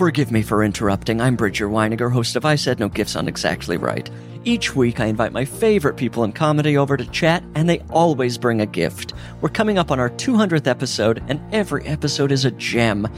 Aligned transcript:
Forgive 0.00 0.32
me 0.32 0.40
for 0.40 0.64
interrupting. 0.64 1.20
I'm 1.20 1.36
Bridger 1.36 1.68
Winegar, 1.68 2.10
host 2.10 2.34
of 2.34 2.46
I 2.46 2.54
Said 2.54 2.80
No 2.80 2.88
Gifts 2.88 3.16
on 3.16 3.28
Exactly 3.28 3.76
Right. 3.76 4.08
Each 4.44 4.74
week, 4.74 4.98
I 4.98 5.04
invite 5.04 5.30
my 5.30 5.44
favorite 5.44 5.98
people 5.98 6.24
in 6.24 6.32
comedy 6.32 6.78
over 6.78 6.96
to 6.96 7.04
chat, 7.04 7.44
and 7.54 7.68
they 7.68 7.80
always 7.90 8.38
bring 8.38 8.62
a 8.62 8.66
gift. 8.66 9.12
We're 9.42 9.50
coming 9.50 9.76
up 9.76 9.90
on 9.90 10.00
our 10.00 10.08
200th 10.08 10.66
episode, 10.66 11.22
and 11.28 11.38
every 11.52 11.84
episode 11.84 12.32
is 12.32 12.46
a 12.46 12.50
gem. 12.52 13.08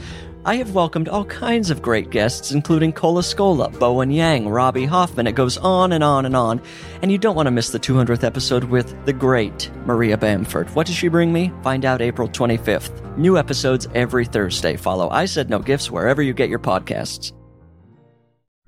I 0.45 0.55
have 0.55 0.75
welcomed 0.75 1.07
all 1.07 1.23
kinds 1.23 1.69
of 1.69 1.81
great 1.81 2.09
guests, 2.09 2.51
including 2.51 2.91
Cola 2.91 3.21
Scola, 3.21 3.71
Bowen 3.79 4.11
Yang, 4.11 4.49
Robbie 4.49 4.83
Hoffman. 4.85 5.25
It 5.25 5.35
goes 5.35 5.57
on 5.57 5.93
and 5.93 6.03
on 6.03 6.25
and 6.25 6.35
on. 6.35 6.61
And 7.01 7.09
you 7.09 7.17
don't 7.17 7.37
want 7.37 7.47
to 7.47 7.51
miss 7.51 7.69
the 7.69 7.79
200th 7.79 8.25
episode 8.25 8.65
with 8.65 8.93
the 9.05 9.13
great 9.13 9.71
Maria 9.85 10.17
Bamford. 10.17 10.69
What 10.75 10.85
does 10.85 10.97
she 10.97 11.07
bring 11.07 11.31
me? 11.31 11.53
Find 11.63 11.85
out 11.85 12.01
April 12.01 12.27
25th. 12.27 13.17
New 13.17 13.37
episodes 13.37 13.87
every 13.95 14.25
Thursday. 14.25 14.75
Follow 14.75 15.09
I 15.09 15.25
Said 15.25 15.49
No 15.49 15.59
Gifts 15.59 15.89
wherever 15.89 16.21
you 16.21 16.33
get 16.33 16.49
your 16.49 16.59
podcasts. 16.59 17.31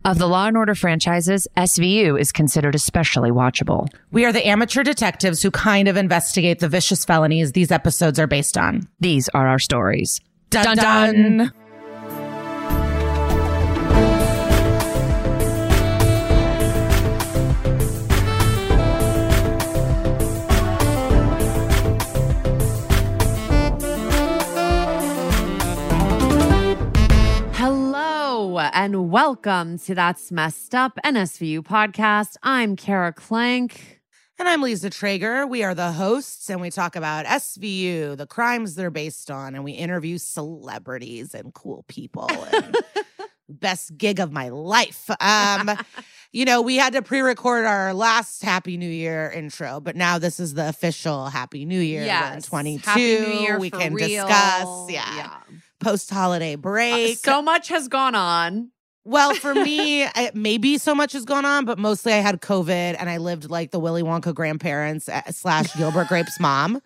Of 0.05 0.17
the 0.17 0.27
Law 0.27 0.47
and 0.47 0.55
Order 0.55 0.75
franchises, 0.75 1.45
SVU 1.57 2.17
is 2.17 2.31
considered 2.31 2.75
especially 2.75 3.31
watchable. 3.31 3.89
We 4.11 4.23
are 4.23 4.31
the 4.31 4.47
amateur 4.47 4.83
detectives 4.83 5.41
who 5.41 5.51
kind 5.51 5.89
of 5.89 5.97
investigate 5.97 6.59
the 6.59 6.69
vicious 6.69 7.03
felonies 7.03 7.51
these 7.51 7.71
episodes 7.71 8.17
are 8.17 8.27
based 8.27 8.57
on. 8.57 8.87
These 9.01 9.27
are 9.29 9.47
our 9.47 9.59
stories. 9.59 10.21
Dun 10.51 10.77
dun. 10.77 11.51
Hello 28.55 28.69
and 28.71 29.11
welcome 29.11 29.77
to 29.79 29.93
That's 29.93 30.31
Messed 30.31 30.73
Up, 30.73 30.97
an 31.03 31.15
SVU 31.15 31.59
podcast. 31.59 32.37
I'm 32.41 32.77
Kara 32.77 33.11
Klenk. 33.11 33.81
And 34.39 34.47
I'm 34.47 34.61
Liza 34.61 34.91
Treyger. 34.91 35.45
We 35.49 35.61
are 35.63 35.75
the 35.75 35.91
hosts 35.91 36.49
and 36.49 36.61
we 36.61 36.69
talk 36.69 36.95
about 36.95 37.25
SVU, 37.25 38.15
the 38.15 38.25
crimes 38.25 38.75
they're 38.75 38.89
based 38.89 39.29
on, 39.29 39.55
and 39.55 39.65
we 39.65 39.73
interview 39.73 40.17
celebrities 40.17 41.35
and 41.35 41.53
cool 41.53 41.83
people. 41.89 42.31
And 42.53 42.77
best 43.49 43.97
gig 43.97 44.21
of 44.21 44.31
my 44.31 44.47
life. 44.47 45.09
Um, 45.19 45.71
you 46.31 46.45
know, 46.45 46.61
we 46.61 46.77
had 46.77 46.93
to 46.93 47.01
pre-record 47.01 47.65
our 47.65 47.93
last 47.93 48.41
Happy 48.41 48.77
New 48.77 48.89
Year 48.89 49.29
intro, 49.35 49.81
but 49.81 49.97
now 49.97 50.17
this 50.17 50.39
is 50.39 50.53
the 50.53 50.69
official 50.69 51.25
Happy 51.25 51.65
New 51.65 51.81
Year. 51.81 52.03
In 52.35 52.41
22. 52.41 52.89
Happy 52.89 53.01
New 53.01 53.39
Year 53.41 53.59
we 53.59 53.69
can 53.69 53.93
real. 53.93 54.25
discuss. 54.25 54.89
Yeah. 54.89 55.39
Post-holiday 55.85 56.53
Uh, 56.55 56.57
break. 56.57 57.17
so 57.19 57.41
much 57.41 57.67
has 57.69 57.87
gone 57.87 58.15
on. 58.15 58.71
Well, 59.03 59.35
for 59.35 59.53
me, 59.53 60.03
I, 60.15 60.31
maybe 60.33 60.79
so 60.79 60.95
much 60.95 61.13
has 61.13 61.25
gone 61.25 61.45
on, 61.45 61.63
but 61.65 61.77
mostly 61.77 62.11
I 62.13 62.17
had 62.21 62.41
COVID 62.41 62.95
and 62.99 63.07
I 63.09 63.17
lived 63.17 63.51
like 63.51 63.69
the 63.69 63.79
Willy 63.79 64.01
Wonka 64.01 64.33
grandparents 64.33 65.07
uh, 65.07 65.21
slash 65.31 65.73
Gilbert 65.75 66.07
Grape's 66.07 66.39
mom. 66.39 66.81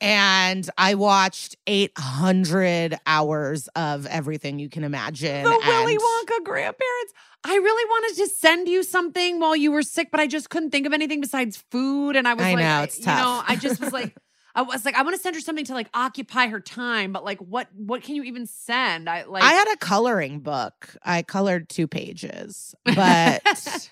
And 0.00 0.68
I 0.78 0.94
watched 0.94 1.56
800 1.66 2.96
hours 3.04 3.68
of 3.74 4.06
everything 4.06 4.60
you 4.60 4.68
can 4.68 4.84
imagine. 4.84 5.42
The 5.42 5.50
Willy 5.66 5.98
Wonka 5.98 6.44
grandparents. 6.44 7.12
I 7.44 7.56
really 7.56 7.84
wanted 7.90 8.16
to 8.22 8.28
send 8.28 8.68
you 8.68 8.82
something 8.84 9.40
while 9.40 9.56
you 9.56 9.72
were 9.72 9.82
sick, 9.82 10.08
but 10.12 10.20
I 10.20 10.26
just 10.28 10.50
couldn't 10.50 10.70
think 10.70 10.86
of 10.86 10.92
anything 10.92 11.20
besides 11.20 11.62
food. 11.72 12.14
And 12.16 12.28
I 12.28 12.34
was 12.34 12.44
I 12.44 12.54
like, 12.54 12.64
know, 12.64 12.82
it's 12.84 12.98
you 13.00 13.06
know. 13.06 13.42
I 13.46 13.56
just 13.56 13.80
was 13.80 13.92
like, 13.92 14.14
I 14.58 14.62
was 14.62 14.84
like, 14.84 14.96
I 14.96 15.02
want 15.02 15.14
to 15.14 15.22
send 15.22 15.36
her 15.36 15.40
something 15.40 15.64
to 15.66 15.72
like 15.72 15.88
occupy 15.94 16.48
her 16.48 16.58
time, 16.58 17.12
but 17.12 17.24
like, 17.24 17.38
what, 17.38 17.68
what 17.76 18.02
can 18.02 18.16
you 18.16 18.24
even 18.24 18.44
send? 18.44 19.08
I 19.08 19.22
like, 19.22 19.44
I 19.44 19.52
had 19.52 19.72
a 19.72 19.76
coloring 19.76 20.40
book. 20.40 20.96
I 21.04 21.22
colored 21.22 21.68
two 21.68 21.86
pages, 21.86 22.74
but 22.84 23.40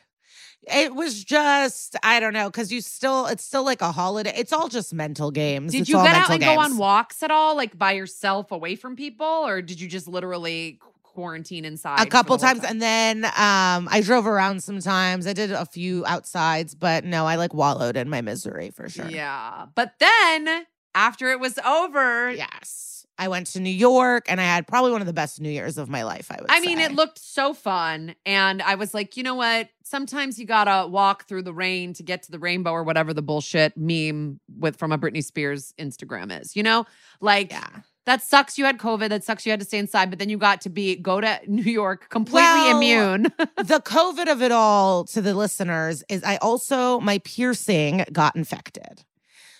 it 0.62 0.92
was 0.92 1.22
just, 1.22 1.94
I 2.02 2.18
don't 2.18 2.32
know, 2.32 2.50
because 2.50 2.72
you 2.72 2.80
still, 2.80 3.26
it's 3.26 3.44
still 3.44 3.64
like 3.64 3.80
a 3.80 3.92
holiday. 3.92 4.34
It's 4.36 4.52
all 4.52 4.68
just 4.68 4.92
mental 4.92 5.30
games. 5.30 5.70
Did 5.70 5.82
It's 5.82 5.88
you 5.88 5.98
all 5.98 6.04
get 6.04 6.16
out 6.16 6.30
and 6.30 6.42
go 6.42 6.58
on 6.58 6.78
walks 6.78 7.22
at 7.22 7.30
all, 7.30 7.54
like 7.54 7.78
by 7.78 7.92
yourself, 7.92 8.50
away 8.50 8.74
from 8.74 8.96
people, 8.96 9.24
or 9.24 9.62
did 9.62 9.80
you 9.80 9.86
just 9.86 10.08
literally 10.08 10.80
quarantine 11.16 11.64
inside? 11.64 11.98
a 12.00 12.06
couple 12.06 12.36
times 12.36 12.60
time? 12.60 12.70
and 12.72 12.82
then 12.82 13.24
um 13.24 13.88
i 13.90 14.02
drove 14.02 14.26
around 14.26 14.62
sometimes 14.62 15.26
i 15.26 15.32
did 15.32 15.50
a 15.50 15.64
few 15.64 16.04
outsides 16.06 16.74
but 16.74 17.04
no 17.04 17.24
i 17.26 17.36
like 17.36 17.54
wallowed 17.54 17.96
in 17.96 18.08
my 18.08 18.20
misery 18.20 18.70
for 18.70 18.88
sure 18.88 19.08
Yeah, 19.08 19.66
but 19.74 19.94
then 19.98 20.66
after 20.94 21.30
it 21.30 21.40
was 21.40 21.58
over, 21.60 22.30
yes 22.30 23.06
i 23.18 23.28
went 23.28 23.46
to 23.46 23.60
new 23.60 23.70
york 23.70 24.26
and 24.28 24.40
i 24.40 24.44
had 24.44 24.66
probably 24.66 24.92
one 24.92 25.00
of 25.00 25.06
the 25.06 25.12
best 25.14 25.40
new 25.40 25.48
years 25.50 25.78
of 25.78 25.88
my 25.88 26.02
life 26.02 26.30
i 26.30 26.36
would 26.38 26.50
I 26.50 26.60
mean, 26.60 26.78
it 26.80 26.92
looked 26.92 27.18
so 27.18 27.54
fun. 27.54 28.14
And 28.26 28.60
I 28.60 28.74
was 28.74 28.92
like, 28.92 29.16
you 29.16 29.22
know 29.22 29.34
what? 29.34 29.70
Sometimes 29.84 30.38
you 30.38 30.44
gotta 30.46 30.86
walk 30.86 31.26
through 31.26 31.42
the 31.42 31.52
rain 31.54 31.94
to 31.94 32.02
get 32.02 32.22
to 32.24 32.30
the 32.30 32.38
rainbow 32.38 32.72
or 32.72 32.82
whatever 32.84 33.14
the 33.14 33.22
bullshit 33.22 33.74
meme 33.76 34.38
with 34.58 34.76
from 34.76 34.92
a 34.92 34.98
Britney 34.98 35.24
Spears 35.24 35.72
Instagram 35.78 36.28
is, 36.40 36.54
you 36.56 36.62
know? 36.62 36.84
Like 37.20 37.50
yeah 37.52 37.68
that 38.06 38.22
sucks 38.22 38.56
you 38.56 38.64
had 38.64 38.78
COVID, 38.78 39.08
that 39.10 39.24
sucks 39.24 39.44
you 39.44 39.50
had 39.50 39.60
to 39.60 39.66
stay 39.66 39.78
inside, 39.78 40.10
but 40.10 40.18
then 40.18 40.28
you 40.30 40.38
got 40.38 40.60
to 40.62 40.70
be 40.70 40.96
go 40.96 41.20
to 41.20 41.40
New 41.46 41.62
York 41.70 42.08
completely 42.08 42.40
Well, 42.40 42.76
immune. 42.76 43.22
the 43.56 43.82
covid 43.84 44.30
of 44.30 44.42
it 44.42 44.52
all 44.52 45.04
to 45.04 45.20
the 45.20 45.34
listeners 45.34 46.02
is 46.08 46.22
i 46.24 46.36
also 46.36 47.00
my 47.00 47.18
piercing 47.18 48.04
got 48.12 48.34
infected. 48.36 49.04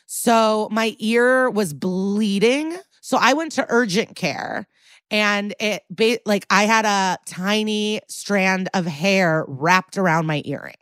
So 0.06 0.68
my 0.70 0.94
ear 0.98 1.50
was 1.50 1.74
bleeding. 1.74 2.76
So 3.00 3.18
i 3.20 3.32
went 3.34 3.52
to 3.52 3.66
urgent 3.68 4.16
care 4.16 4.66
and 5.10 5.54
it 5.60 5.82
like 6.24 6.46
i 6.50 6.64
had 6.64 6.84
a 6.84 7.18
tiny 7.26 8.00
strand 8.08 8.68
of 8.74 8.86
hair 8.86 9.44
wrapped 9.48 9.98
around 9.98 10.26
my 10.26 10.42
earring. 10.44 10.74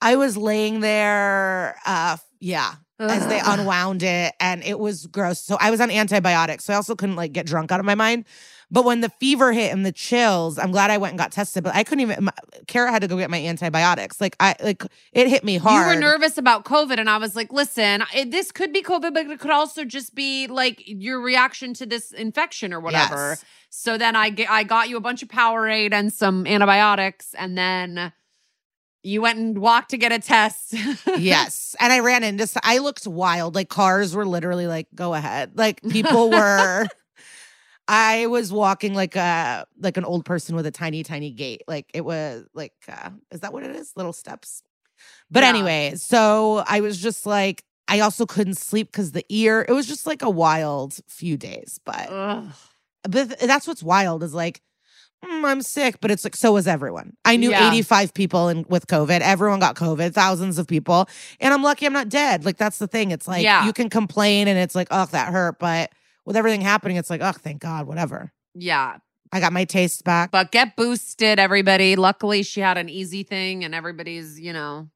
I 0.00 0.16
was 0.16 0.36
laying 0.36 0.80
there 0.80 1.76
uh 1.86 2.16
yeah 2.40 2.74
as 2.98 3.26
they 3.28 3.40
unwound 3.44 4.02
it 4.02 4.34
and 4.40 4.62
it 4.64 4.78
was 4.78 5.06
gross 5.06 5.40
so 5.40 5.56
i 5.60 5.70
was 5.70 5.80
on 5.80 5.90
antibiotics 5.90 6.64
so 6.64 6.72
i 6.72 6.76
also 6.76 6.94
couldn't 6.96 7.16
like 7.16 7.32
get 7.32 7.46
drunk 7.46 7.70
out 7.70 7.80
of 7.80 7.86
my 7.86 7.94
mind 7.94 8.24
But 8.70 8.84
when 8.84 9.00
the 9.00 9.08
fever 9.08 9.52
hit 9.52 9.72
and 9.72 9.86
the 9.86 9.92
chills, 9.92 10.58
I'm 10.58 10.70
glad 10.72 10.90
I 10.90 10.98
went 10.98 11.12
and 11.12 11.18
got 11.18 11.32
tested. 11.32 11.64
But 11.64 11.74
I 11.74 11.84
couldn't 11.84 12.02
even. 12.02 12.24
My, 12.24 12.32
Kara 12.66 12.90
had 12.90 13.00
to 13.00 13.08
go 13.08 13.16
get 13.16 13.30
my 13.30 13.42
antibiotics. 13.42 14.20
Like 14.20 14.36
I 14.40 14.54
like 14.62 14.84
it 15.12 15.26
hit 15.26 15.42
me 15.42 15.56
hard. 15.56 15.88
You 15.88 15.94
were 15.94 16.00
nervous 16.00 16.36
about 16.36 16.66
COVID, 16.66 16.98
and 16.98 17.08
I 17.08 17.16
was 17.16 17.34
like, 17.34 17.50
"Listen, 17.50 18.04
it, 18.14 18.30
this 18.30 18.52
could 18.52 18.72
be 18.74 18.82
COVID, 18.82 19.14
but 19.14 19.26
it 19.26 19.40
could 19.40 19.50
also 19.50 19.84
just 19.86 20.14
be 20.14 20.48
like 20.48 20.82
your 20.84 21.18
reaction 21.18 21.72
to 21.74 21.86
this 21.86 22.12
infection 22.12 22.74
or 22.74 22.80
whatever." 22.80 23.30
Yes. 23.30 23.44
So 23.70 23.96
then 23.96 24.14
I 24.14 24.36
I 24.50 24.64
got 24.64 24.90
you 24.90 24.98
a 24.98 25.00
bunch 25.00 25.22
of 25.22 25.30
Powerade 25.30 25.94
and 25.94 26.12
some 26.12 26.46
antibiotics, 26.46 27.34
and 27.38 27.56
then 27.56 28.12
you 29.08 29.22
went 29.22 29.38
and 29.38 29.58
walked 29.58 29.90
to 29.90 29.96
get 29.96 30.12
a 30.12 30.18
test. 30.18 30.74
yes. 31.16 31.74
And 31.80 31.92
I 31.92 32.00
ran 32.00 32.22
into, 32.22 32.46
I 32.62 32.78
looked 32.78 33.06
wild. 33.06 33.54
Like 33.54 33.68
cars 33.68 34.14
were 34.14 34.26
literally 34.26 34.66
like, 34.66 34.86
go 34.94 35.14
ahead. 35.14 35.52
Like 35.56 35.80
people 35.82 36.30
were, 36.38 36.86
I 37.88 38.26
was 38.26 38.52
walking 38.52 38.94
like 38.94 39.16
a, 39.16 39.66
like 39.80 39.96
an 39.96 40.04
old 40.04 40.24
person 40.24 40.54
with 40.54 40.66
a 40.66 40.70
tiny, 40.70 41.02
tiny 41.02 41.30
gait. 41.30 41.62
Like 41.66 41.86
it 41.94 42.04
was 42.04 42.46
like, 42.54 42.74
uh, 42.88 43.10
is 43.30 43.40
that 43.40 43.52
what 43.52 43.62
it 43.62 43.74
is? 43.74 43.92
Little 43.96 44.12
steps. 44.12 44.62
But 45.30 45.42
Yeah. 45.42 45.48
anyway, 45.48 45.94
so 45.96 46.62
I 46.66 46.80
was 46.80 47.00
just 47.00 47.24
like, 47.24 47.64
I 47.88 48.00
also 48.00 48.26
couldn't 48.26 48.58
sleep 48.58 48.88
because 48.92 49.12
the 49.12 49.24
ear, 49.30 49.64
it 49.66 49.72
was 49.72 49.86
just 49.86 50.06
like 50.06 50.20
a 50.22 50.28
wild 50.28 50.98
few 51.08 51.38
days. 51.38 51.80
But, 51.84 52.10
Ugh. 52.10 52.48
but 53.04 53.28
th- 53.28 53.40
that's 53.40 53.66
what's 53.66 53.82
wild 53.82 54.22
is 54.22 54.34
like, 54.34 54.60
mm, 55.24 55.44
I'm 55.44 55.62
sick, 55.62 55.96
but 56.00 56.10
it's 56.10 56.24
like 56.24 56.36
so 56.36 56.52
was 56.52 56.66
everyone. 56.66 57.16
I 57.24 57.36
knew 57.36 57.50
Yeah. 57.50 57.68
85 57.68 58.14
people 58.14 58.48
in, 58.48 58.64
with 58.68 58.86
COVID. 58.86 59.20
Everyone 59.20 59.58
got 59.60 59.76
COVID, 59.76 60.12
thousands 60.14 60.58
of 60.58 60.66
people, 60.66 61.08
and 61.40 61.52
I'm 61.54 61.62
lucky 61.62 61.86
I'm 61.86 61.92
not 61.92 62.08
dead. 62.08 62.44
Like 62.44 62.56
that's 62.56 62.78
the 62.78 62.86
thing. 62.88 63.10
It's 63.10 63.28
like 63.28 63.42
Yeah. 63.42 63.66
you 63.66 63.72
can 63.72 63.88
complain 63.90 64.48
and 64.48 64.58
it's 64.58 64.74
like, 64.74 64.88
oh, 64.90 65.06
that 65.06 65.32
hurt, 65.32 65.58
but 65.58 65.90
with 66.24 66.36
everything 66.36 66.60
happening, 66.60 66.96
it's 66.96 67.10
like, 67.10 67.20
oh, 67.22 67.32
thank 67.32 67.60
God, 67.60 67.86
whatever. 67.86 68.32
Yeah. 68.54 68.98
I 69.32 69.40
got 69.40 69.52
my 69.52 69.64
taste 69.64 70.04
back. 70.04 70.30
But 70.30 70.52
get 70.52 70.74
boosted, 70.76 71.38
everybody. 71.38 71.96
Luckily, 71.96 72.42
she 72.42 72.60
had 72.60 72.78
an 72.78 72.88
easy 72.88 73.22
thing, 73.22 73.62
and 73.64 73.74
everybody's, 73.74 74.40
you 74.40 74.52
know, 74.54 74.88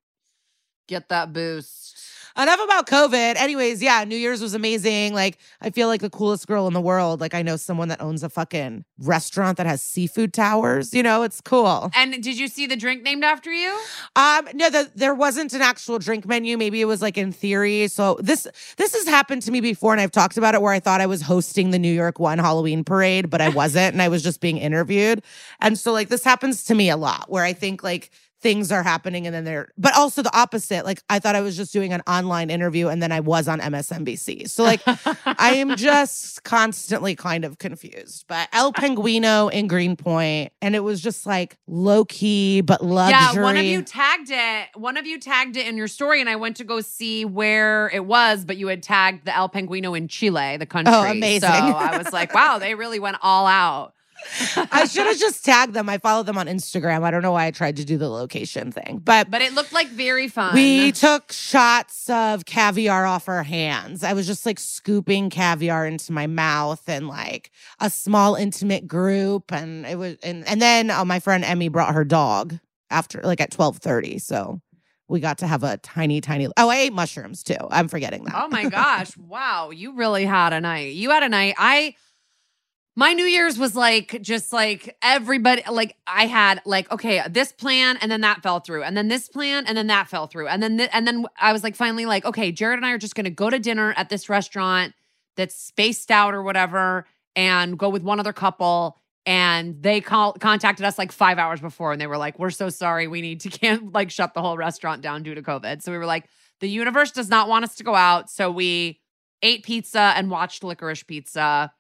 get 0.89 1.09
that 1.11 1.33
boost. 1.33 1.99
Enough 2.37 2.61
about 2.65 2.87
COVID. 2.87 3.37
Anyways, 3.37 3.83
yeah, 3.83 4.05
New 4.05 4.17
Year's 4.17 4.41
was 4.41 4.55
amazing. 4.55 5.13
Like, 5.13 5.39
I 5.61 5.71
feel 5.71 5.89
like 5.89 6.01
the 6.01 6.11
coolest 6.11 6.47
girl 6.47 6.67
in 6.67 6.73
the 6.73 6.81
world. 6.81 7.21
Like, 7.21 7.35
I 7.35 7.43
know 7.43 7.57
someone 7.57 7.89
that 7.89 8.01
owns 8.01 8.23
a 8.23 8.29
fucking 8.31 8.85
restaurant 8.99 9.59
that 9.59 9.67
has 9.67 9.83
seafood 9.83 10.33
towers. 10.33 10.95
You 10.95 11.03
know, 11.03 11.23
it's 11.23 11.41
cool. 11.41 11.91
And 11.95 12.23
did 12.23 12.39
you 12.39 12.49
see 12.49 12.67
the 12.67 12.77
drink 12.77 13.03
named 13.03 13.23
after 13.23 13.53
you? 13.53 13.79
Um, 14.17 14.49
no, 14.55 14.71
the, 14.71 14.91
there 14.95 15.15
wasn't 15.15 15.53
an 15.53 15.61
actual 15.61 15.99
drink 15.99 16.27
menu. 16.27 16.57
Maybe 16.57 16.81
it 16.81 16.87
was 16.87 17.03
like 17.03 17.19
in 17.19 17.33
theory. 17.33 17.89
So 17.89 18.19
this 18.21 18.47
this 18.77 18.95
has 18.95 19.07
happened 19.07 19.43
to 19.43 19.51
me 19.51 19.61
before, 19.61 19.93
and 19.93 20.01
I've 20.01 20.11
talked 20.11 20.39
about 20.39 20.55
it 20.55 20.63
where 20.63 20.73
I 20.73 20.81
thought 20.81 21.01
I 21.01 21.07
was 21.07 21.23
hosting 21.23 21.71
the 21.71 21.79
New 21.79 21.93
York 21.93 22.19
One 22.19 22.39
Halloween 22.39 22.85
parade, 22.85 23.29
but 23.29 23.41
I 23.41 23.51
wasn't, 23.51 23.93
and 23.93 24.01
I 24.01 24.09
was 24.09 24.23
just 24.23 24.41
being 24.41 24.59
interviewed. 24.59 25.23
And 25.61 25.79
so 25.79 25.93
like 25.93 26.09
this 26.09 26.25
happens 26.25 26.65
to 26.65 26.75
me 26.75 26.89
a 26.89 26.97
lot, 26.97 27.31
where 27.31 27.45
I 27.45 27.53
think 27.53 27.83
like 27.83 28.11
things 28.43 28.73
are 28.73 28.83
happening 28.83 29.27
and 29.27 29.35
then 29.35 29.45
they're 29.45 29.69
but 29.79 29.97
also 29.97 30.21
the 30.21 30.37
opposite. 30.37 30.85
Like 30.85 31.03
I 31.09 31.21
thought 31.21 31.37
I 31.37 31.41
was 31.41 31.57
just 31.57 31.73
doing 31.73 31.93
an 31.93 32.03
online 32.07 32.51
interview 32.51 32.89
and 32.89 33.01
then 33.01 33.13
I 33.13 33.21
was 33.21 33.47
on 33.49 33.61
MSNBC. 33.61 34.51
So 34.51 34.65
like 34.65 34.83
I 34.87 35.55
am 35.55 35.77
just 35.77 36.43
constantly 36.43 37.15
kind 37.15 37.45
of 37.45 37.59
confused. 37.59 38.25
But 38.27 38.49
El 38.53 38.73
Penguino 38.73 39.51
in 39.51 39.69
Greenpoint, 39.69 40.53
and 40.61 40.75
it 40.75 40.81
was 40.81 41.01
just 41.01 41.25
like 41.25 41.57
low 41.67 42.05
key 42.05 42.61
but 42.61 42.85
luxury. 42.85 43.41
Yeah, 43.41 43.43
one 43.43 43.57
of 43.57 43.65
you 43.65 43.83
tagged 43.83 44.31
it. 44.31 44.69
One 44.75 44.97
of 44.97 45.07
you 45.07 45.19
tagged 45.19 45.57
it 45.57 45.67
in 45.67 45.77
your 45.77 45.89
story, 45.89 46.21
and 46.21 46.29
I 46.29 46.37
went 46.37 46.57
to 46.57 46.65
go 46.65 46.81
see 46.81 47.25
where 47.25 47.91
it 47.91 48.05
was, 48.05 48.45
but 48.45 48.57
you 48.57 48.67
had 48.67 48.83
tagged 48.83 49.25
the 49.25 49.35
El 49.35 49.49
Penguino 49.49 49.97
in 49.97 50.09
Chile, 50.09 50.57
the 50.57 50.67
country. 50.67 50.93
Oh, 50.95 51.09
amazing. 51.09 51.49
So 51.49 51.55
I 51.55 51.97
was 51.97 52.13
like, 52.13 52.35
wow, 52.35 52.59
they 52.59 52.75
really 52.75 52.99
went 52.99 53.19
all 53.23 53.47
out. 53.47 53.95
I 54.57 54.87
should 54.87 55.07
have 55.07 55.19
just 55.19 55.45
tagged 55.45 55.75
them. 55.75 55.89
I 55.89 55.99
followed 55.99 56.27
them 56.27 56.39
on 56.39 56.47
Instagram. 56.47 57.03
I 57.03 57.11
don't 57.11 57.23
know 57.23 57.33
why 57.33 57.47
I 57.47 57.51
tried 57.51 57.77
to 57.77 57.85
do 57.85 57.99
the 57.99 58.09
location 58.09 58.73
thing, 58.73 59.01
but. 59.03 59.31
But 59.31 59.43
it 59.43 59.55
looked 59.55 59.73
like 59.73 59.89
very 59.89 60.29
fun. 60.29 60.55
we 60.55 60.93
took 60.93 61.33
shots 61.33 62.09
of 62.11 62.45
caviar 62.45 63.05
off 63.05 63.29
our 63.29 63.43
hands. 63.43 64.05
I 64.05 64.13
was 64.13 64.27
just 64.27 64.47
like 64.47 64.59
scooping 64.59 65.31
caviar 65.31 65.87
into 65.87 66.13
my 66.13 66.27
mouth 66.27 66.83
and 66.89 67.09
like 67.09 67.51
a 67.81 67.91
small 67.91 68.35
intimate 68.35 68.87
group. 68.87 69.53
And 69.53 69.87
it 69.87 69.99
was, 69.99 70.17
and, 70.23 70.47
and 70.47 70.61
then 70.61 70.91
uh, 70.91 71.05
my 71.05 71.21
friend 71.21 71.45
Emmy 71.45 71.69
brought 71.69 71.95
her 71.95 72.05
dog 72.05 72.59
after 72.91 73.21
like 73.23 73.41
at 73.41 73.55
1230. 73.55 74.19
So 74.19 74.61
we 75.09 75.21
got 75.21 75.39
to 75.39 75.47
have 75.47 75.63
a 75.63 75.77
tiny, 75.79 76.21
tiny, 76.21 76.49
oh, 76.57 76.69
I 76.69 76.77
ate 76.77 76.93
mushrooms 76.93 77.43
too. 77.43 77.57
I'm 77.71 77.89
forgetting 77.89 78.25
that. 78.25 78.35
Oh 78.37 78.49
my 78.49 78.69
gosh. 78.69 79.17
Wow. 79.17 79.71
You 79.71 79.95
really 79.95 80.25
had 80.25 80.53
a 80.53 80.61
night. 80.61 80.95
You 80.95 81.11
had 81.11 81.23
a 81.23 81.29
night. 81.29 81.55
I 81.59 81.95
my 82.95 83.15
New 83.15 83.25
Year's 83.25 83.59
was 83.59 83.75
like 83.75 84.21
just 84.21 84.53
like 84.53 84.97
everybody 85.03 85.63
like 85.71 85.97
I 86.07 86.27
had 86.27 86.61
like 86.67 86.91
okay, 86.93 87.23
this 87.29 87.51
plan 87.53 87.97
and 87.99 88.11
then 88.11 88.21
that 88.21 88.43
fell 88.43 88.61
through. 88.61 88.83
And 88.83 88.97
then 88.97 89.09
this 89.09 89.29
plan 89.29 89.67
and 89.67 89.77
then 89.77 89.87
that 89.87 90.09
fell 90.09 90.27
through. 90.27 90.49
And 90.49 90.63
then 90.63 90.77
th- 90.79 90.91
and 90.93 91.07
then 91.07 91.25
I 91.41 91.53
was 91.53 91.63
like 91.63 91.75
finally 91.75 92.05
like 92.05 92.25
okay, 92.25 92.53
Jared 92.53 92.79
and 92.79 92.85
I 92.85 92.91
are 92.93 92.99
just 92.99 93.15
going 93.15 93.25
to 93.25 93.31
go 93.31 93.49
to 93.49 93.59
dinner 93.59 93.95
at 93.97 94.11
this 94.11 94.29
restaurant 94.29 94.93
that's 95.37 95.55
spaced 95.55 96.11
out 96.11 96.35
or 96.35 96.43
whatever 96.43 97.07
and 97.35 97.79
go 97.79 97.89
with 97.89 98.03
one 98.03 98.21
other 98.21 98.35
couple 98.35 98.99
and 99.25 99.83
they 99.83 100.03
call 100.03 100.35
contacted 100.35 100.85
us 100.85 100.99
like 100.99 101.13
5 101.13 101.39
hours 101.39 101.61
before 101.61 101.93
and 101.93 102.01
they 102.01 102.07
were 102.07 102.19
like 102.19 102.39
we're 102.39 102.51
so 102.51 102.69
sorry 102.69 103.07
we 103.07 103.23
need 103.23 103.41
to 103.41 103.49
can't 103.61 103.93
like 103.95 104.11
shut 104.11 104.35
the 104.35 104.43
whole 104.43 104.59
restaurant 104.59 105.01
down 105.01 105.23
due 105.23 105.35
to 105.35 105.43
covid. 105.43 105.81
So 105.81 105.93
we 105.93 105.99
were 105.99 106.07
like 106.07 106.27
the 106.61 106.69
universe 106.69 107.11
does 107.11 107.31
not 107.31 107.49
want 107.49 107.65
us 107.65 107.75
to 107.77 107.85
go 107.85 107.95
out, 107.95 108.29
so 108.29 108.51
we 108.51 109.01
ate 109.41 109.65
pizza 109.65 110.13
and 110.15 110.31
watched 110.31 110.63
licorice 110.63 111.03
pizza 111.03 111.73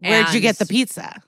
Where'd 0.00 0.34
you 0.34 0.40
get 0.40 0.58
the 0.58 0.66
pizza? 0.66 1.22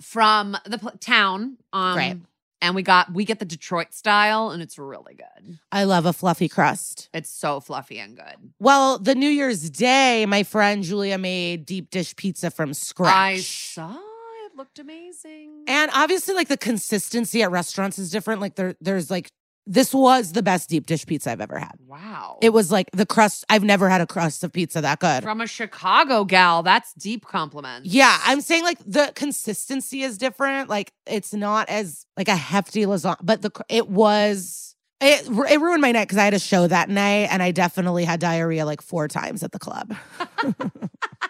from 0.00 0.56
the 0.66 0.78
pl- 0.78 0.92
town. 1.00 1.58
Um, 1.72 1.94
Great. 1.94 2.16
And 2.62 2.74
we 2.74 2.82
got 2.82 3.12
we 3.12 3.26
get 3.26 3.40
the 3.40 3.44
Detroit 3.44 3.92
style, 3.92 4.50
and 4.50 4.62
it's 4.62 4.78
really 4.78 5.14
good. 5.14 5.58
I 5.70 5.84
love 5.84 6.06
a 6.06 6.14
fluffy 6.14 6.48
crust. 6.48 7.10
It's 7.12 7.28
so 7.28 7.60
fluffy 7.60 7.98
and 7.98 8.16
good. 8.16 8.52
Well, 8.58 8.98
the 8.98 9.14
New 9.14 9.28
Year's 9.28 9.68
Day, 9.68 10.24
my 10.24 10.44
friend 10.44 10.82
Julia 10.82 11.18
made 11.18 11.66
deep 11.66 11.90
dish 11.90 12.16
pizza 12.16 12.50
from 12.50 12.72
scratch. 12.72 13.14
I 13.14 13.36
saw 13.36 13.98
it 14.46 14.56
looked 14.56 14.78
amazing. 14.78 15.64
And 15.66 15.90
obviously, 15.92 16.34
like 16.34 16.48
the 16.48 16.56
consistency 16.56 17.42
at 17.42 17.50
restaurants 17.50 17.98
is 17.98 18.10
different. 18.10 18.40
Like 18.40 18.54
there, 18.54 18.76
there's 18.80 19.10
like 19.10 19.30
this 19.66 19.94
was 19.94 20.32
the 20.32 20.42
best 20.42 20.68
deep 20.68 20.86
dish 20.86 21.06
pizza 21.06 21.30
I've 21.32 21.40
ever 21.40 21.58
had. 21.58 21.72
wow, 21.86 22.38
It 22.42 22.50
was 22.50 22.70
like 22.70 22.90
the 22.92 23.06
crust. 23.06 23.44
I've 23.48 23.64
never 23.64 23.88
had 23.88 24.00
a 24.00 24.06
crust 24.06 24.44
of 24.44 24.52
pizza 24.52 24.80
that 24.82 24.98
good. 25.00 25.22
from 25.22 25.40
a 25.40 25.46
Chicago 25.46 26.24
gal. 26.24 26.62
That's 26.62 26.92
deep 26.94 27.24
compliment. 27.26 27.86
yeah, 27.86 28.18
I'm 28.24 28.40
saying 28.40 28.62
like 28.64 28.78
the 28.86 29.12
consistency 29.14 30.02
is 30.02 30.18
different. 30.18 30.68
Like 30.68 30.92
it's 31.06 31.32
not 31.32 31.68
as 31.68 32.04
like 32.16 32.28
a 32.28 32.36
hefty 32.36 32.84
lasagna, 32.84 33.16
but 33.22 33.42
the 33.42 33.50
it 33.68 33.88
was. 33.88 34.60
It, 35.00 35.26
it 35.28 35.60
ruined 35.60 35.82
my 35.82 35.92
night 35.92 36.04
because 36.04 36.16
I 36.18 36.24
had 36.24 36.34
a 36.34 36.38
show 36.38 36.66
that 36.66 36.88
night 36.88 37.28
and 37.30 37.42
I 37.42 37.50
definitely 37.50 38.04
had 38.04 38.20
diarrhea 38.20 38.64
like 38.64 38.80
four 38.80 39.06
times 39.08 39.42
at 39.42 39.52
the 39.52 39.58
club. 39.58 39.94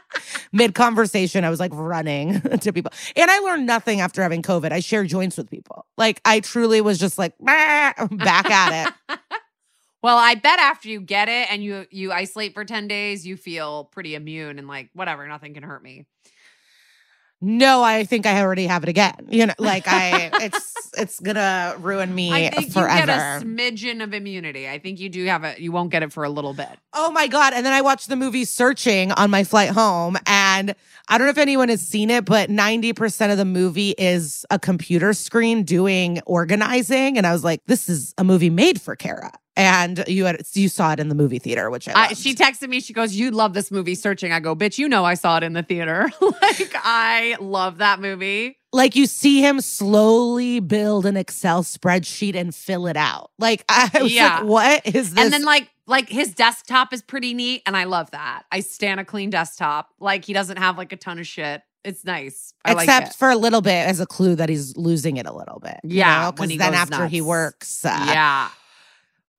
Mid 0.52 0.74
conversation, 0.74 1.44
I 1.44 1.50
was 1.50 1.60
like 1.60 1.72
running 1.74 2.40
to 2.60 2.72
people. 2.72 2.92
And 3.16 3.30
I 3.30 3.38
learned 3.40 3.66
nothing 3.66 4.00
after 4.00 4.22
having 4.22 4.42
COVID. 4.42 4.72
I 4.72 4.80
share 4.80 5.04
joints 5.04 5.36
with 5.36 5.50
people. 5.50 5.86
Like 5.96 6.20
I 6.24 6.40
truly 6.40 6.80
was 6.80 6.98
just 6.98 7.18
like 7.18 7.34
back 7.40 8.50
at 8.50 8.88
it. 9.08 9.18
Well, 10.04 10.18
I 10.18 10.34
bet 10.34 10.58
after 10.58 10.90
you 10.90 11.00
get 11.00 11.30
it 11.30 11.50
and 11.50 11.64
you 11.64 11.86
you 11.90 12.12
isolate 12.12 12.52
for 12.52 12.62
10 12.62 12.88
days, 12.88 13.26
you 13.26 13.38
feel 13.38 13.84
pretty 13.84 14.14
immune 14.14 14.58
and 14.58 14.68
like 14.68 14.90
whatever, 14.92 15.26
nothing 15.26 15.54
can 15.54 15.62
hurt 15.62 15.82
me. 15.82 16.04
No, 17.46 17.82
I 17.82 18.04
think 18.04 18.24
I 18.24 18.40
already 18.40 18.66
have 18.66 18.84
it 18.84 18.88
again. 18.88 19.26
You 19.28 19.46
know, 19.46 19.54
like 19.58 19.84
I 19.86 20.30
it's 20.44 20.74
it's 20.96 21.20
gonna 21.20 21.76
ruin 21.78 22.14
me 22.14 22.32
I 22.32 22.48
think 22.48 22.72
forever. 22.72 23.00
you 23.00 23.06
get 23.06 23.08
a 23.10 23.44
smidgen 23.44 24.02
of 24.02 24.14
immunity. 24.14 24.66
I 24.66 24.78
think 24.78 24.98
you 24.98 25.10
do 25.10 25.26
have 25.26 25.44
it. 25.44 25.58
You 25.58 25.70
won't 25.70 25.90
get 25.90 26.02
it 26.02 26.10
for 26.10 26.24
a 26.24 26.30
little 26.30 26.54
bit. 26.54 26.70
Oh 26.94 27.10
my 27.10 27.26
God. 27.26 27.52
And 27.52 27.66
then 27.66 27.74
I 27.74 27.82
watched 27.82 28.08
the 28.08 28.16
movie 28.16 28.46
Searching 28.46 29.12
on 29.12 29.30
my 29.30 29.44
flight 29.44 29.70
home. 29.70 30.16
And 30.26 30.74
I 31.08 31.18
don't 31.18 31.26
know 31.26 31.30
if 31.32 31.38
anyone 31.38 31.68
has 31.68 31.82
seen 31.82 32.08
it, 32.08 32.24
but 32.24 32.48
90% 32.48 33.30
of 33.30 33.36
the 33.36 33.44
movie 33.44 33.94
is 33.98 34.46
a 34.50 34.58
computer 34.58 35.12
screen 35.12 35.64
doing 35.64 36.22
organizing. 36.24 37.18
And 37.18 37.26
I 37.26 37.32
was 37.32 37.44
like, 37.44 37.60
this 37.66 37.90
is 37.90 38.14
a 38.16 38.24
movie 38.24 38.48
made 38.48 38.80
for 38.80 38.96
Kara. 38.96 39.32
And 39.56 40.02
you 40.08 40.24
had 40.24 40.40
you 40.54 40.68
saw 40.68 40.92
it 40.92 41.00
in 41.00 41.08
the 41.08 41.14
movie 41.14 41.38
theater, 41.38 41.70
which 41.70 41.88
I, 41.88 41.92
I, 41.94 42.08
she 42.14 42.34
texted 42.34 42.68
me. 42.68 42.80
She 42.80 42.92
goes, 42.92 43.14
"You 43.14 43.30
love 43.30 43.54
this 43.54 43.70
movie, 43.70 43.94
Searching." 43.94 44.32
I 44.32 44.40
go, 44.40 44.56
"Bitch, 44.56 44.78
you 44.78 44.88
know 44.88 45.04
I 45.04 45.14
saw 45.14 45.36
it 45.36 45.44
in 45.44 45.52
the 45.52 45.62
theater. 45.62 46.10
like 46.20 46.72
I 46.74 47.36
love 47.40 47.78
that 47.78 48.00
movie." 48.00 48.58
like 48.72 48.96
you 48.96 49.06
see 49.06 49.40
him 49.40 49.60
slowly 49.60 50.58
build 50.58 51.06
an 51.06 51.16
Excel 51.16 51.62
spreadsheet 51.62 52.34
and 52.34 52.52
fill 52.52 52.88
it 52.88 52.96
out. 52.96 53.30
Like 53.38 53.64
I 53.68 54.02
was 54.02 54.12
Yeah. 54.12 54.38
like, 54.38 54.44
what 54.44 54.86
is 54.86 55.14
this? 55.14 55.22
And 55.24 55.32
then 55.32 55.44
like 55.44 55.68
like 55.86 56.08
his 56.08 56.34
desktop 56.34 56.92
is 56.92 57.00
pretty 57.00 57.34
neat, 57.34 57.62
and 57.66 57.76
I 57.76 57.84
love 57.84 58.10
that. 58.10 58.42
I 58.50 58.58
stand 58.60 58.98
a 58.98 59.04
clean 59.04 59.30
desktop. 59.30 59.90
Like 60.00 60.24
he 60.24 60.32
doesn't 60.32 60.56
have 60.56 60.76
like 60.76 60.92
a 60.92 60.96
ton 60.96 61.20
of 61.20 61.26
shit. 61.28 61.62
It's 61.84 62.04
nice. 62.04 62.54
I 62.64 62.72
Except 62.72 62.88
like 62.88 63.06
it. 63.12 63.14
for 63.16 63.30
a 63.30 63.36
little 63.36 63.60
bit 63.60 63.86
as 63.86 64.00
a 64.00 64.06
clue 64.06 64.34
that 64.36 64.48
he's 64.48 64.76
losing 64.76 65.18
it 65.18 65.26
a 65.26 65.32
little 65.32 65.60
bit. 65.60 65.78
Yeah, 65.84 66.30
because 66.32 66.40
when 66.40 66.48
'Cause 66.48 66.52
he 66.52 66.58
then 66.58 66.74
after 66.74 67.06
he 67.06 67.20
works, 67.20 67.84
uh, 67.84 68.04
yeah. 68.08 68.48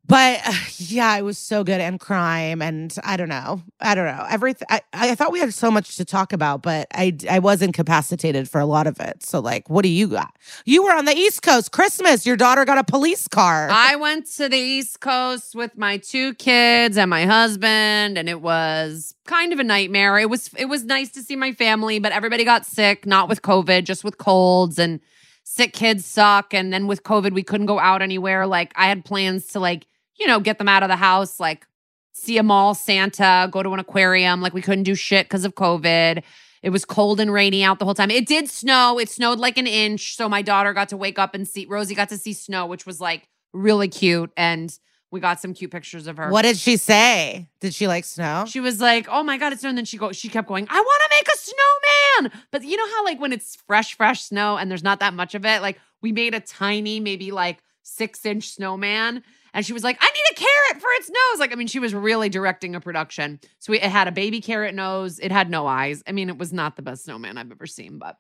But 0.08 0.42
uh, 0.46 0.54
yeah, 0.78 1.18
it 1.18 1.24
was 1.24 1.38
so 1.38 1.64
good 1.64 1.82
and 1.82 2.00
crime 2.00 2.62
and 2.62 2.96
I 3.04 3.18
don't 3.18 3.30
know. 3.30 3.64
I 3.80 3.96
don't 3.96 4.06
know. 4.06 4.26
Everything 4.30 4.68
I, 4.70 4.82
I 4.94 5.16
thought 5.16 5.32
we 5.32 5.40
had 5.40 5.54
so 5.54 5.72
much 5.72 5.98
to 5.98 6.06
talk 6.06 6.32
about, 6.34 6.62
but 6.62 6.88
I 6.94 7.18
I 7.30 7.40
was 7.40 7.62
incapacitated 7.62 8.50
for 8.50 8.62
a 8.62 8.66
lot 8.66 8.88
of 8.88 9.00
it. 9.00 9.24
So 9.24 9.40
like, 9.40 9.70
what 9.70 9.84
do 9.84 9.90
you 9.90 10.08
got? 10.08 10.36
You 10.66 10.84
were 10.84 10.92
on 10.92 11.06
the 11.06 11.16
East 11.16 11.42
Coast 11.42 11.72
Christmas. 11.72 12.26
Your 12.26 12.38
daughter 12.38 12.66
got 12.66 12.78
a 12.78 12.84
police 12.84 13.28
car. 13.28 13.70
I 13.72 13.96
went 13.96 14.28
to 14.34 14.48
the 14.48 14.58
East 14.58 15.00
Coast 15.00 15.56
with 15.56 15.78
my 15.78 15.98
two 15.98 16.36
kids 16.36 16.98
and 16.98 17.10
my 17.10 17.26
husband, 17.26 18.18
and 18.18 18.30
it 18.30 18.42
was 18.42 19.16
kind 19.26 19.54
of 19.54 19.60
a 19.60 19.64
nightmare. 19.64 20.20
It 20.20 20.30
was 20.30 20.52
it 20.58 20.66
was 20.66 20.84
nice 20.84 21.12
to 21.14 21.22
see 21.22 21.36
my 21.36 21.52
family, 21.52 21.98
but 21.98 22.12
everybody 22.12 22.44
got 22.44 22.66
sick, 22.66 23.06
not 23.08 23.28
with 23.28 23.42
COVID, 23.42 23.86
just 23.86 24.04
with 24.04 24.18
colds 24.20 24.78
and 24.78 25.00
sick 25.46 25.74
kids 25.74 26.06
suck. 26.06 26.54
And 26.54 26.72
then 26.74 26.86
with 26.86 27.04
COVID, 27.04 27.32
we 27.32 27.44
couldn't 27.44 27.68
go 27.68 27.80
out 27.80 28.02
anywhere. 28.02 28.46
Like 28.46 28.74
I 28.76 28.88
had 28.88 29.06
plans 29.06 29.48
to 29.48 29.60
like, 29.60 29.88
you 30.20 30.28
know, 30.28 30.40
get 30.40 30.58
them 30.58 30.68
out 30.68 30.84
of 30.84 30.90
the 30.90 30.96
house, 30.96 31.40
like 31.40 31.68
see 32.14 32.38
a 32.38 32.44
mall 32.44 32.74
Santa, 32.74 33.50
go 33.52 33.62
to 33.62 33.74
an 33.74 33.80
aquarium. 33.80 34.42
Like 34.42 34.54
we 34.54 34.62
couldn't 34.62 34.84
do 34.84 34.96
shit 34.96 35.26
because 35.26 35.46
of 35.46 35.56
COVID. 35.56 36.24
It 36.64 36.70
was 36.70 36.84
cold 36.86 37.20
and 37.20 37.32
rainy 37.32 37.64
out 37.64 37.78
the 37.78 37.86
whole 37.86 37.94
time. 37.94 38.10
It 38.10 38.26
did 38.26 38.50
snow. 38.50 38.98
It 38.98 39.10
snowed 39.10 39.38
like 39.38 39.58
an 39.58 39.68
inch. 39.68 40.16
So 40.16 40.28
my 40.28 40.42
daughter 40.42 40.74
got 40.74 40.90
to 40.90 40.98
wake 40.98 41.20
up 41.20 41.36
and 41.36 41.48
see 41.48 41.66
Rosie 41.66 41.94
got 41.94 42.10
to 42.10 42.18
see 42.18 42.34
snow, 42.34 42.66
which 42.66 42.86
was 42.86 43.00
like 43.00 43.28
really 43.54 43.88
cute. 43.88 44.32
And 44.36 44.76
we 45.12 45.20
got 45.20 45.40
some 45.40 45.54
cute 45.54 45.72
pictures 45.72 46.08
of 46.08 46.18
her. 46.18 46.30
what 46.30 46.42
did 46.42 46.58
she 46.58 46.78
say? 46.78 47.48
Did 47.60 47.74
she 47.74 47.88
like 47.88 48.04
snow? 48.04 48.46
She 48.48 48.60
was 48.60 48.82
like, 48.82 49.08
"Oh 49.10 49.24
my 49.24 49.38
god, 49.38 49.54
it's 49.54 49.62
snow!" 49.62 49.70
And 49.70 49.78
then 49.78 49.86
she 49.86 49.98
go, 49.98 50.12
she 50.12 50.28
kept 50.28 50.48
going, 50.48 50.68
"I 50.70 50.80
want 50.80 51.02
to 51.04 51.16
make 51.18 51.28
a 51.28 51.38
snowman." 51.38 52.42
But 52.52 52.64
you 52.64 52.76
know 52.78 52.88
how 52.96 53.06
like 53.06 53.20
when 53.20 53.32
it's 53.32 53.56
fresh, 53.68 53.96
fresh 53.96 54.24
snow 54.24 54.58
and 54.58 54.70
there's 54.70 54.84
not 54.84 55.00
that 55.00 55.14
much 55.14 55.36
of 55.36 55.46
it, 55.46 55.62
like 55.62 55.80
we 56.02 56.12
made 56.12 56.34
a 56.34 56.40
tiny, 56.40 57.00
maybe 57.00 57.32
like 57.32 57.60
six 57.84 58.26
inch 58.26 58.50
snowman, 58.50 59.24
and 59.56 59.66
she 59.66 59.74
was 59.74 59.84
like, 59.84 59.98
"I 60.00 60.06
need 60.06 60.24
a 60.32 60.36
carrot 60.36 60.82
for 60.82 60.90
its 61.00 61.10
nose." 61.10 61.40
Like, 61.40 61.52
I 61.52 61.56
mean, 61.56 61.68
she 61.68 61.80
was 61.80 61.96
really 61.96 62.30
directing 62.30 62.76
a 62.76 62.82
production. 62.82 63.40
So 63.58 63.72
we, 63.72 63.80
it 63.80 63.90
had 63.90 64.08
a 64.08 64.12
baby 64.12 64.42
carrot 64.42 64.76
nose. 64.76 65.18
It 65.18 65.32
had 65.32 65.50
no 65.50 65.66
eyes. 65.66 66.04
I 66.06 66.12
mean, 66.12 66.30
it 66.30 66.38
was 66.38 66.54
not 66.54 66.76
the 66.76 66.84
best 66.84 67.06
snowman 67.06 67.40
I've 67.40 67.52
ever 67.52 67.66
seen, 67.66 67.98
but 67.98 68.18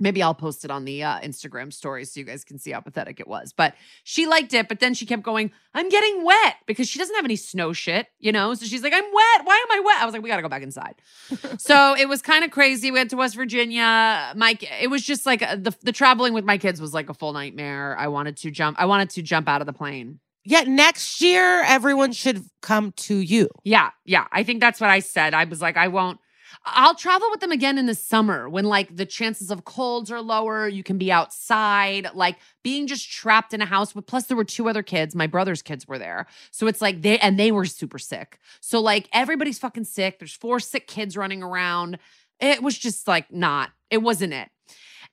maybe 0.00 0.22
I'll 0.22 0.34
post 0.34 0.64
it 0.64 0.70
on 0.70 0.84
the 0.84 1.02
uh, 1.02 1.20
Instagram 1.20 1.72
story 1.72 2.04
so 2.04 2.20
you 2.20 2.24
guys 2.24 2.44
can 2.44 2.58
see 2.58 2.70
how 2.70 2.80
pathetic 2.80 3.20
it 3.20 3.26
was. 3.26 3.52
But 3.52 3.74
she 4.04 4.26
liked 4.26 4.54
it, 4.54 4.68
but 4.68 4.80
then 4.80 4.94
she 4.94 5.06
kept 5.06 5.22
going, 5.22 5.50
I'm 5.74 5.88
getting 5.88 6.24
wet 6.24 6.56
because 6.66 6.88
she 6.88 6.98
doesn't 6.98 7.14
have 7.14 7.24
any 7.24 7.36
snow 7.36 7.72
shit, 7.72 8.06
you 8.18 8.32
know? 8.32 8.54
So 8.54 8.66
she's 8.66 8.82
like, 8.82 8.92
I'm 8.92 9.04
wet. 9.04 9.44
Why 9.44 9.56
am 9.56 9.76
I 9.76 9.82
wet? 9.84 10.00
I 10.00 10.04
was 10.04 10.12
like, 10.12 10.22
we 10.22 10.28
got 10.28 10.36
to 10.36 10.42
go 10.42 10.48
back 10.48 10.62
inside. 10.62 10.94
so 11.58 11.96
it 11.96 12.08
was 12.08 12.22
kind 12.22 12.44
of 12.44 12.50
crazy. 12.50 12.90
We 12.90 12.98
went 12.98 13.10
to 13.10 13.16
West 13.16 13.34
Virginia. 13.34 14.32
Mike, 14.36 14.64
it 14.80 14.88
was 14.88 15.02
just 15.02 15.26
like 15.26 15.42
uh, 15.42 15.56
the, 15.56 15.74
the 15.82 15.92
traveling 15.92 16.32
with 16.32 16.44
my 16.44 16.58
kids 16.58 16.80
was 16.80 16.94
like 16.94 17.10
a 17.10 17.14
full 17.14 17.32
nightmare. 17.32 17.96
I 17.98 18.08
wanted 18.08 18.36
to 18.38 18.50
jump, 18.50 18.80
I 18.80 18.86
wanted 18.86 19.10
to 19.10 19.22
jump 19.22 19.48
out 19.48 19.60
of 19.60 19.66
the 19.66 19.72
plane. 19.72 20.20
Yeah, 20.48 20.62
next 20.62 21.20
year 21.20 21.62
everyone 21.64 22.12
should 22.12 22.42
come 22.62 22.92
to 22.92 23.18
you. 23.18 23.50
Yeah, 23.64 23.90
yeah. 24.06 24.26
I 24.32 24.44
think 24.44 24.60
that's 24.60 24.80
what 24.80 24.88
I 24.88 25.00
said. 25.00 25.34
I 25.34 25.44
was 25.44 25.60
like, 25.60 25.76
I 25.76 25.88
won't. 25.88 26.18
I'll 26.64 26.94
travel 26.94 27.28
with 27.30 27.40
them 27.40 27.52
again 27.52 27.76
in 27.76 27.84
the 27.84 27.94
summer 27.94 28.48
when 28.48 28.64
like 28.64 28.96
the 28.96 29.04
chances 29.04 29.50
of 29.50 29.66
colds 29.66 30.10
are 30.10 30.22
lower. 30.22 30.66
You 30.66 30.82
can 30.82 30.96
be 30.96 31.12
outside, 31.12 32.08
like 32.14 32.38
being 32.64 32.86
just 32.86 33.10
trapped 33.10 33.52
in 33.52 33.60
a 33.60 33.66
house 33.66 33.94
with. 33.94 34.06
Plus, 34.06 34.24
there 34.24 34.38
were 34.38 34.44
two 34.44 34.70
other 34.70 34.82
kids. 34.82 35.14
My 35.14 35.26
brother's 35.26 35.60
kids 35.60 35.86
were 35.86 35.98
there, 35.98 36.26
so 36.50 36.66
it's 36.66 36.80
like 36.80 37.02
they 37.02 37.18
and 37.18 37.38
they 37.38 37.52
were 37.52 37.66
super 37.66 37.98
sick. 37.98 38.38
So 38.62 38.80
like 38.80 39.06
everybody's 39.12 39.58
fucking 39.58 39.84
sick. 39.84 40.18
There's 40.18 40.32
four 40.32 40.60
sick 40.60 40.86
kids 40.86 41.14
running 41.14 41.42
around. 41.42 41.98
It 42.40 42.62
was 42.62 42.78
just 42.78 43.06
like 43.06 43.30
not. 43.30 43.68
It 43.90 43.98
wasn't 43.98 44.32
it. 44.32 44.48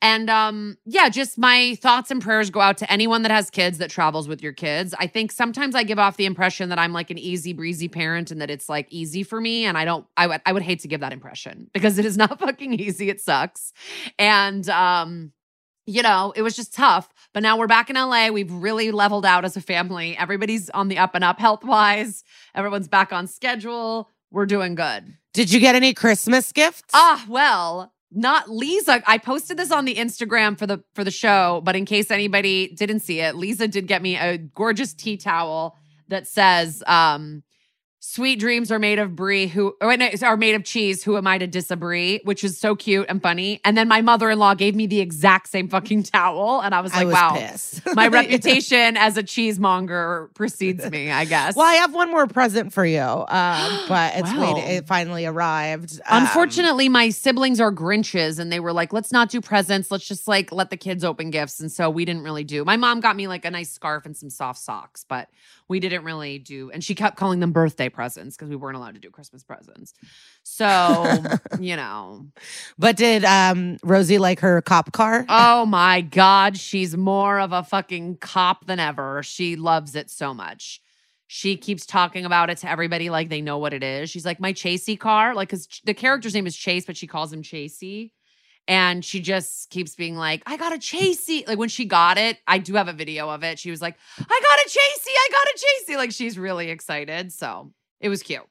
And 0.01 0.29
um, 0.29 0.77
yeah, 0.85 1.09
just 1.09 1.37
my 1.37 1.75
thoughts 1.81 2.11
and 2.11 2.21
prayers 2.21 2.49
go 2.49 2.59
out 2.59 2.77
to 2.77 2.91
anyone 2.91 3.23
that 3.23 3.31
has 3.31 3.49
kids 3.49 3.77
that 3.79 3.89
travels 3.89 4.27
with 4.27 4.43
your 4.43 4.53
kids. 4.53 4.93
I 4.99 5.07
think 5.07 5.31
sometimes 5.31 5.73
I 5.73 5.83
give 5.83 5.97
off 5.97 6.17
the 6.17 6.25
impression 6.25 6.69
that 6.69 6.79
I'm 6.79 6.93
like 6.93 7.09
an 7.09 7.17
easy 7.17 7.53
breezy 7.53 7.87
parent 7.87 8.29
and 8.29 8.41
that 8.41 8.49
it's 8.49 8.69
like 8.69 8.87
easy 8.91 9.23
for 9.23 9.41
me. 9.41 9.65
And 9.65 9.77
I 9.77 9.85
don't, 9.85 10.05
I 10.17 10.27
would, 10.27 10.41
I 10.45 10.53
would 10.53 10.63
hate 10.63 10.81
to 10.81 10.87
give 10.87 11.01
that 11.01 11.13
impression 11.13 11.69
because 11.73 11.97
it 11.97 12.05
is 12.05 12.17
not 12.17 12.39
fucking 12.39 12.79
easy. 12.79 13.09
It 13.09 13.21
sucks. 13.21 13.73
And 14.19 14.67
um, 14.69 15.31
you 15.87 16.01
know, 16.01 16.33
it 16.35 16.41
was 16.41 16.55
just 16.55 16.73
tough. 16.73 17.09
But 17.33 17.43
now 17.43 17.57
we're 17.57 17.67
back 17.67 17.89
in 17.89 17.95
LA. 17.95 18.29
We've 18.29 18.51
really 18.51 18.91
leveled 18.91 19.25
out 19.25 19.45
as 19.45 19.55
a 19.55 19.61
family. 19.61 20.17
Everybody's 20.17 20.69
on 20.71 20.87
the 20.87 20.97
up 20.97 21.15
and 21.15 21.23
up 21.23 21.39
health 21.39 21.63
wise. 21.63 22.23
Everyone's 22.53 22.87
back 22.87 23.13
on 23.13 23.27
schedule. 23.27 24.09
We're 24.31 24.45
doing 24.45 24.75
good. 24.75 25.15
Did 25.33 25.51
you 25.51 25.59
get 25.59 25.75
any 25.75 25.93
Christmas 25.93 26.51
gifts? 26.51 26.91
Ah, 26.93 27.25
well, 27.27 27.93
not 28.11 28.49
Liza. 28.49 29.01
I 29.05 29.17
posted 29.17 29.57
this 29.57 29.71
on 29.71 29.85
the 29.85 29.95
Instagram 29.95 30.57
for 30.57 30.67
the 30.67 30.83
for 30.93 31.03
the 31.03 31.11
show, 31.11 31.61
but 31.63 31.75
in 31.75 31.85
case 31.85 32.11
anybody 32.11 32.73
didn't 32.75 33.01
see 33.01 33.19
it, 33.19 33.35
Liza 33.35 33.67
did 33.67 33.87
get 33.87 34.01
me 34.01 34.17
a 34.17 34.37
gorgeous 34.37 34.93
tea 34.93 35.17
towel 35.17 35.77
that 36.07 36.27
says 36.27 36.83
um 36.87 37.43
Sweet 38.07 38.39
dreams 38.39 38.71
are 38.71 38.77
made 38.77 38.99
of 38.99 39.15
brie. 39.15 39.47
Who 39.47 39.75
or 39.81 39.97
no, 39.97 40.09
are 40.21 40.37
made 40.37 40.53
of 40.53 40.63
cheese. 40.63 41.03
Who 41.03 41.17
am 41.17 41.25
I 41.25 41.39
to 41.39 41.47
disagree? 41.47 42.21
Which 42.23 42.43
is 42.43 42.55
so 42.55 42.75
cute 42.75 43.07
and 43.09 43.19
funny. 43.19 43.59
And 43.65 43.75
then 43.75 43.87
my 43.87 44.01
mother-in-law 44.01 44.53
gave 44.53 44.75
me 44.75 44.85
the 44.85 44.99
exact 44.99 45.49
same 45.49 45.67
fucking 45.67 46.03
towel, 46.13 46.61
and 46.61 46.75
I 46.75 46.81
was 46.81 46.93
like, 46.93 47.01
I 47.01 47.05
was 47.05 47.13
"Wow, 47.13 47.33
pissed. 47.33 47.81
my 47.95 48.07
reputation 48.07 48.95
as 48.95 49.17
a 49.17 49.23
cheesemonger 49.23 50.31
precedes 50.35 50.89
me." 50.91 51.11
I 51.11 51.25
guess. 51.25 51.55
Well, 51.55 51.65
I 51.65 51.73
have 51.75 51.95
one 51.95 52.11
more 52.11 52.27
present 52.27 52.71
for 52.71 52.85
you, 52.85 53.01
um, 53.01 53.25
but 53.87 54.13
it's 54.15 54.31
Wow. 54.31 54.57
It 54.57 54.87
finally 54.87 55.25
arrived. 55.25 55.99
Um, 56.07 56.23
Unfortunately, 56.23 56.89
my 56.89 57.09
siblings 57.09 57.59
are 57.59 57.71
Grinches 57.71 58.39
and 58.39 58.51
they 58.51 58.59
were 58.59 58.73
like, 58.73 58.93
let's 58.93 59.11
not 59.11 59.29
do 59.29 59.41
presents. 59.41 59.91
Let's 59.91 60.07
just 60.07 60.27
like 60.27 60.51
let 60.51 60.69
the 60.69 60.77
kids 60.77 61.03
open 61.03 61.31
gifts. 61.31 61.59
And 61.59 61.71
so 61.71 61.89
we 61.89 62.05
didn't 62.05 62.23
really 62.23 62.43
do. 62.43 62.63
My 62.65 62.77
mom 62.77 62.99
got 62.99 63.15
me 63.15 63.27
like 63.27 63.45
a 63.45 63.51
nice 63.51 63.71
scarf 63.71 64.05
and 64.05 64.15
some 64.15 64.29
soft 64.29 64.59
socks, 64.59 65.05
but 65.07 65.29
we 65.67 65.79
didn't 65.79 66.03
really 66.03 66.37
do. 66.37 66.69
And 66.71 66.83
she 66.83 66.95
kept 66.95 67.17
calling 67.17 67.39
them 67.39 67.51
birthday 67.51 67.89
presents 67.89 68.35
because 68.35 68.49
we 68.49 68.55
weren't 68.55 68.77
allowed 68.77 68.95
to 68.95 68.99
do 68.99 69.09
Christmas 69.09 69.43
presents. 69.43 69.93
So, 70.43 71.23
you 71.59 71.75
know. 71.75 72.27
but 72.77 72.95
did 72.95 73.25
um, 73.25 73.77
Rosie 73.83 74.17
like 74.17 74.39
her 74.41 74.61
cop 74.61 74.91
car? 74.91 75.25
Oh 75.27 75.65
my 75.65 76.01
God. 76.01 76.57
She's 76.57 76.95
more 76.95 77.39
of 77.39 77.51
a 77.51 77.63
fucking 77.63 78.17
cop 78.17 78.67
than 78.67 78.79
ever. 78.79 79.23
She 79.23 79.55
loves 79.55 79.95
it 79.95 80.09
so 80.09 80.33
much. 80.33 80.81
She 81.27 81.57
keeps 81.57 81.87
talking 81.87 82.25
about 82.25 82.51
it 82.51 82.59
to 82.59 82.69
everybody 82.69 83.09
like 83.09 83.29
they 83.29 83.41
know 83.41 83.57
what 83.57 83.73
it 83.73 83.83
is. 83.83 84.11
She's 84.11 84.25
like, 84.25 84.39
my 84.39 84.53
Chasey 84.53 84.99
car. 84.99 85.33
Like, 85.33 85.49
because 85.49 85.67
the 85.83 85.95
character's 85.95 86.35
name 86.35 86.45
is 86.45 86.55
Chase, 86.55 86.85
but 86.85 86.95
she 86.95 87.07
calls 87.07 87.33
him 87.33 87.41
Chasey. 87.41 88.11
And 88.67 89.05
she 89.05 89.19
just 89.19 89.69
keeps 89.69 89.95
being 89.95 90.15
like, 90.15 90.41
I 90.47 90.57
got 90.57 90.73
a 90.73 90.77
Chasey. 90.77 91.47
Like, 91.47 91.59
when 91.59 91.69
she 91.69 91.85
got 91.85 92.17
it, 92.17 92.39
I 92.47 92.57
do 92.57 92.73
have 92.75 92.87
a 92.87 92.93
video 92.93 93.29
of 93.29 93.43
it. 93.43 93.59
She 93.59 93.69
was 93.69 93.81
like, 93.81 93.95
I 94.17 94.23
got 94.23 94.59
a 94.65 94.69
Chasey. 94.69 95.11
I 95.11 95.29
got 95.31 95.47
a 95.47 95.59
Chasey. 95.59 95.97
Like, 95.97 96.11
she's 96.11 96.37
really 96.39 96.71
excited. 96.71 97.31
So 97.31 97.71
it 97.99 98.09
was 98.09 98.23
cute. 98.23 98.41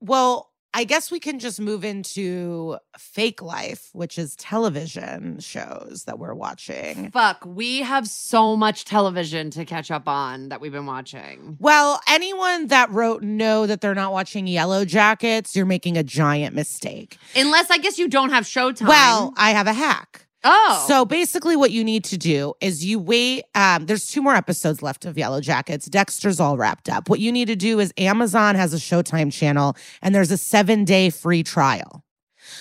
Well, 0.00 0.52
I 0.76 0.82
guess 0.82 1.12
we 1.12 1.20
can 1.20 1.38
just 1.38 1.60
move 1.60 1.84
into 1.84 2.78
fake 2.98 3.40
life, 3.40 3.90
which 3.92 4.18
is 4.18 4.34
television 4.34 5.38
shows 5.38 6.02
that 6.06 6.18
we're 6.18 6.34
watching. 6.34 7.12
Fuck, 7.12 7.46
we 7.46 7.82
have 7.82 8.08
so 8.08 8.56
much 8.56 8.84
television 8.84 9.50
to 9.50 9.64
catch 9.64 9.92
up 9.92 10.08
on 10.08 10.48
that 10.48 10.60
we've 10.60 10.72
been 10.72 10.86
watching. 10.86 11.56
Well, 11.60 12.00
anyone 12.08 12.66
that 12.66 12.90
wrote 12.90 13.22
no 13.22 13.66
that 13.66 13.80
they're 13.82 13.94
not 13.94 14.12
watching 14.12 14.48
Yellow 14.48 14.84
Jackets, 14.84 15.54
you're 15.54 15.64
making 15.64 15.96
a 15.96 16.02
giant 16.02 16.56
mistake. 16.56 17.18
Unless 17.36 17.70
I 17.70 17.78
guess 17.78 17.96
you 17.96 18.08
don't 18.08 18.30
have 18.30 18.42
Showtime. 18.42 18.88
Well, 18.88 19.32
I 19.36 19.50
have 19.52 19.68
a 19.68 19.72
hack. 19.72 20.23
Oh, 20.44 20.84
So 20.86 21.04
basically, 21.04 21.56
what 21.56 21.70
you 21.70 21.82
need 21.82 22.04
to 22.04 22.16
do 22.16 22.54
is 22.60 22.84
you 22.84 22.98
wait. 22.98 23.44
Um, 23.54 23.86
there's 23.86 24.06
two 24.06 24.22
more 24.22 24.34
episodes 24.34 24.82
left 24.82 25.04
of 25.04 25.16
Yellow 25.18 25.40
Jackets. 25.40 25.86
Dexter's 25.86 26.38
all 26.40 26.56
wrapped 26.56 26.88
up. 26.88 27.08
What 27.08 27.20
you 27.20 27.32
need 27.32 27.46
to 27.48 27.56
do 27.56 27.80
is 27.80 27.92
Amazon 27.98 28.54
has 28.54 28.72
a 28.72 28.76
Showtime 28.76 29.32
channel 29.32 29.76
and 30.02 30.14
there's 30.14 30.30
a 30.30 30.36
seven 30.36 30.84
day 30.84 31.10
free 31.10 31.42
trial. 31.42 32.04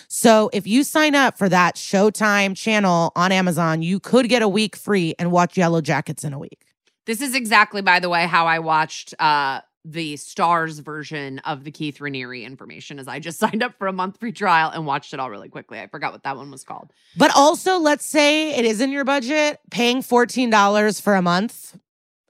So 0.08 0.50
if 0.54 0.66
you 0.66 0.84
sign 0.84 1.14
up 1.14 1.38
for 1.38 1.50
that 1.50 1.76
Showtime 1.76 2.56
channel 2.56 3.12
on 3.16 3.32
Amazon, 3.32 3.82
you 3.82 4.00
could 4.00 4.30
get 4.30 4.42
a 4.42 4.48
week 4.48 4.76
free 4.76 5.14
and 5.20 5.32
watch 5.32 5.58
Yellow 5.58 5.82
Jackets 5.82 6.24
in 6.24 6.34
a 6.34 6.40
week. 6.40 6.66
this 7.06 7.22
is 7.22 7.36
exactly, 7.36 7.82
by 7.82 8.00
the 8.00 8.10
way, 8.10 8.26
how 8.26 8.48
I 8.48 8.60
watched 8.60 9.14
uh 9.20 9.60
the 9.86 10.16
Starz 10.16 10.82
version 10.82 11.40
of 11.40 11.64
the 11.64 11.72
Keith 11.72 12.00
Raniere 12.00 12.44
information. 12.44 13.00
As 13.00 13.08
I 13.08 13.20
just 13.20 13.40
signed 13.44 13.64
up 13.64 13.78
for 13.78 13.88
a 13.88 13.94
month 13.94 14.20
free 14.20 14.32
trial 14.32 14.70
and 14.70 14.86
watched 14.86 15.14
it 15.14 15.20
all 15.20 15.30
really 15.30 15.50
quickly. 15.50 15.80
I 15.80 15.88
forgot 15.88 16.12
what 16.12 16.24
that 16.24 16.38
one 16.38 16.52
was 16.52 16.64
called. 16.64 16.92
But 17.18 17.32
also, 17.36 17.78
let's 17.78 18.06
say 18.06 18.56
it 18.56 18.66
is 18.66 18.82
in 18.82 18.92
your 18.92 19.04
budget, 19.06 19.60
paying 19.72 20.02
$14 20.02 21.02
for 21.02 21.16
a 21.16 21.22
month 21.22 21.78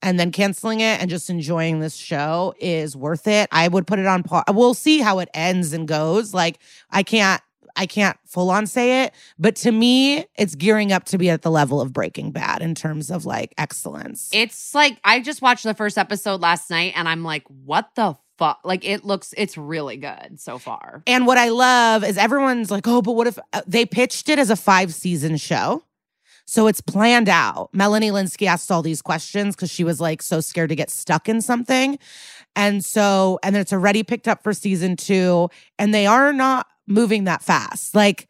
and 0.01 0.19
then 0.19 0.31
canceling 0.31 0.81
it 0.81 1.01
and 1.01 1.09
just 1.09 1.29
enjoying 1.29 1.79
this 1.79 1.95
show 1.95 2.53
is 2.59 2.95
worth 2.95 3.27
it. 3.27 3.47
I 3.51 3.67
would 3.67 3.87
put 3.87 3.99
it 3.99 4.05
on 4.05 4.23
par. 4.23 4.43
We'll 4.49 4.73
see 4.73 4.99
how 4.99 5.19
it 5.19 5.29
ends 5.33 5.73
and 5.73 5.87
goes. 5.87 6.33
Like 6.33 6.59
I 6.91 7.03
can't 7.03 7.41
I 7.75 7.85
can't 7.85 8.17
full 8.25 8.49
on 8.49 8.67
say 8.67 9.03
it, 9.03 9.13
but 9.39 9.55
to 9.57 9.71
me, 9.71 10.25
it's 10.35 10.55
gearing 10.55 10.91
up 10.91 11.05
to 11.05 11.17
be 11.17 11.29
at 11.29 11.41
the 11.41 11.51
level 11.51 11.81
of 11.81 11.91
Breaking 11.91 12.31
Bad 12.31 12.61
in 12.61 12.75
terms 12.75 13.09
of 13.09 13.25
like 13.25 13.53
excellence. 13.57 14.29
It's 14.33 14.75
like 14.75 14.99
I 15.03 15.19
just 15.19 15.41
watched 15.41 15.63
the 15.63 15.73
first 15.73 15.97
episode 15.97 16.41
last 16.41 16.69
night, 16.69 16.93
and 16.95 17.09
I'm 17.09 17.23
like, 17.23 17.43
what 17.47 17.89
the 17.95 18.15
fuck? 18.37 18.59
Like 18.63 18.85
it 18.85 19.03
looks, 19.03 19.33
it's 19.37 19.57
really 19.57 19.97
good 19.97 20.39
so 20.39 20.57
far. 20.57 21.03
And 21.07 21.25
what 21.25 21.37
I 21.37 21.49
love 21.49 22.03
is 22.03 22.17
everyone's 22.17 22.69
like, 22.69 22.87
oh, 22.87 23.01
but 23.01 23.13
what 23.13 23.27
if 23.27 23.39
uh, 23.53 23.61
they 23.65 23.85
pitched 23.85 24.29
it 24.29 24.39
as 24.39 24.49
a 24.49 24.55
five 24.55 24.93
season 24.93 25.37
show? 25.37 25.83
So 26.45 26.67
it's 26.67 26.81
planned 26.81 27.29
out. 27.29 27.69
Melanie 27.73 28.11
Lynskey 28.11 28.47
asked 28.47 28.69
all 28.71 28.81
these 28.81 29.01
questions 29.01 29.55
because 29.55 29.71
she 29.71 29.83
was 29.83 30.01
like 30.01 30.21
so 30.21 30.41
scared 30.41 30.69
to 30.69 30.75
get 30.75 30.89
stuck 30.89 31.29
in 31.29 31.41
something. 31.41 31.97
And 32.55 32.83
so, 32.83 33.39
and 33.43 33.55
it's 33.55 33.73
already 33.73 34.03
picked 34.03 34.27
up 34.27 34.43
for 34.43 34.53
season 34.53 34.95
two, 34.95 35.49
and 35.79 35.93
they 35.93 36.05
are 36.05 36.31
not 36.33 36.67
moving 36.87 37.25
that 37.25 37.41
fast. 37.41 37.95
Like, 37.95 38.27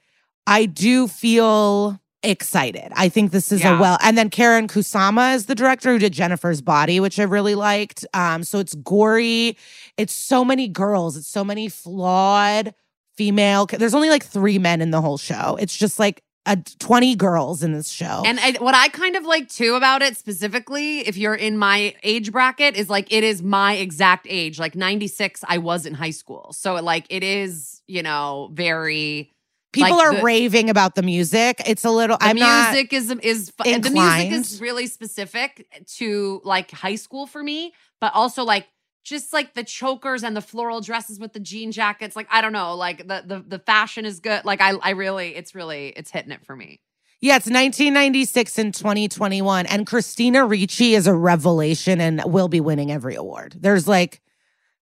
I 0.47 0.65
do 0.65 1.07
feel 1.07 1.99
excited. 2.21 2.91
I 2.95 3.09
think 3.09 3.31
this 3.31 3.51
is 3.51 3.61
Yeah. 3.61 3.77
a 3.77 3.81
well, 3.81 3.97
and 4.01 4.17
then 4.17 4.29
Karyn 4.29 4.67
Kusama 4.67 5.35
is 5.35 5.45
the 5.45 5.55
director 5.55 5.91
who 5.91 5.99
did 5.99 6.13
Jennifer's 6.13 6.61
Body, 6.61 6.99
which 6.99 7.19
I 7.19 7.23
really 7.23 7.55
liked. 7.55 8.05
Um, 8.13 8.43
so 8.43 8.59
it's 8.59 8.73
gory. 8.75 9.57
It's 9.97 10.13
so 10.13 10.45
many 10.45 10.67
girls. 10.67 11.17
It's 11.17 11.27
so 11.27 11.43
many 11.43 11.67
flawed 11.69 12.73
female. 13.15 13.65
There's 13.65 13.93
only 13.93 14.09
like 14.09 14.25
three 14.25 14.57
men 14.57 14.81
in 14.81 14.91
the 14.91 15.01
whole 15.01 15.17
show. 15.17 15.57
It's 15.59 15.75
just 15.75 15.99
like 15.99 16.23
a 16.45 16.57
20 16.79 17.15
girls 17.15 17.63
in 17.63 17.71
this 17.73 17.89
show. 17.89 18.23
And 18.25 18.39
I, 18.39 18.53
what 18.59 18.75
I 18.75 18.89
kind 18.89 19.15
of 19.15 19.23
like 19.25 19.49
too 19.49 19.75
about 19.75 20.01
it 20.01 20.17
specifically, 20.17 20.99
if 20.99 21.15
you're 21.17 21.35
in 21.35 21.57
my 21.57 21.93
age 22.03 22.31
bracket, 22.31 22.75
is 22.75 22.89
like 22.89 23.11
it 23.11 23.23
is 23.23 23.41
my 23.41 23.73
exact 23.75 24.27
age. 24.29 24.59
Like 24.59 24.75
96, 24.75 25.43
I 25.47 25.57
was 25.57 25.85
in 25.85 25.93
high 25.93 26.09
school. 26.11 26.51
So 26.53 26.75
like 26.75 27.05
it 27.09 27.23
is, 27.23 27.72
you 27.87 28.03
know, 28.03 28.49
very 28.53 29.31
People 29.71 29.97
like 29.97 30.05
are 30.07 30.15
the- 30.17 30.21
raving 30.21 30.69
about 30.69 30.93
the 30.95 31.01
music. 31.01 31.61
It's 31.65 31.83
a 31.83 31.89
little. 31.89 32.17
the 32.17 32.25
I'm 32.25 32.35
not. 32.37 32.71
music 32.73 32.93
is 32.93 33.09
is 33.23 33.49
fu- 33.51 33.63
the 33.79 33.89
music 33.89 34.31
is 34.31 34.61
really 34.61 34.85
specific 34.87 35.67
to 35.97 36.41
like 36.43 36.69
high 36.71 36.95
school 36.95 37.25
for 37.25 37.41
me, 37.41 37.73
but 37.99 38.13
also 38.13 38.43
like 38.43 38.67
just 39.03 39.33
like 39.33 39.53
the 39.55 39.63
chokers 39.63 40.23
and 40.23 40.37
the 40.37 40.41
floral 40.41 40.79
dresses 40.79 41.19
with 41.19 41.33
the 41.33 41.39
jean 41.39 41.71
jackets. 41.71 42.15
Like 42.15 42.27
I 42.29 42.41
don't 42.41 42.53
know, 42.53 42.75
like 42.75 42.99
the 43.07 43.23
the 43.25 43.43
the 43.47 43.59
fashion 43.59 44.05
is 44.05 44.19
good. 44.19 44.45
Like 44.45 44.61
I 44.61 44.73
I 44.73 44.91
really 44.91 45.35
it's 45.35 45.55
really 45.55 45.87
it's 45.89 46.11
hitting 46.11 46.31
it 46.31 46.45
for 46.45 46.55
me. 46.55 46.79
Yeah, 47.19 47.37
it's 47.37 47.45
1996 47.47 48.59
and 48.59 48.73
2021. 48.73 49.65
And 49.67 49.87
Christina 49.87 50.45
Ricci 50.45 50.93
is 50.93 51.07
a 51.07 51.13
revelation 51.15 52.01
and 52.01 52.21
will 52.25 52.49
be 52.49 52.59
winning 52.59 52.91
every 52.91 53.15
award. 53.15 53.55
There's 53.57 53.87
like, 53.87 54.19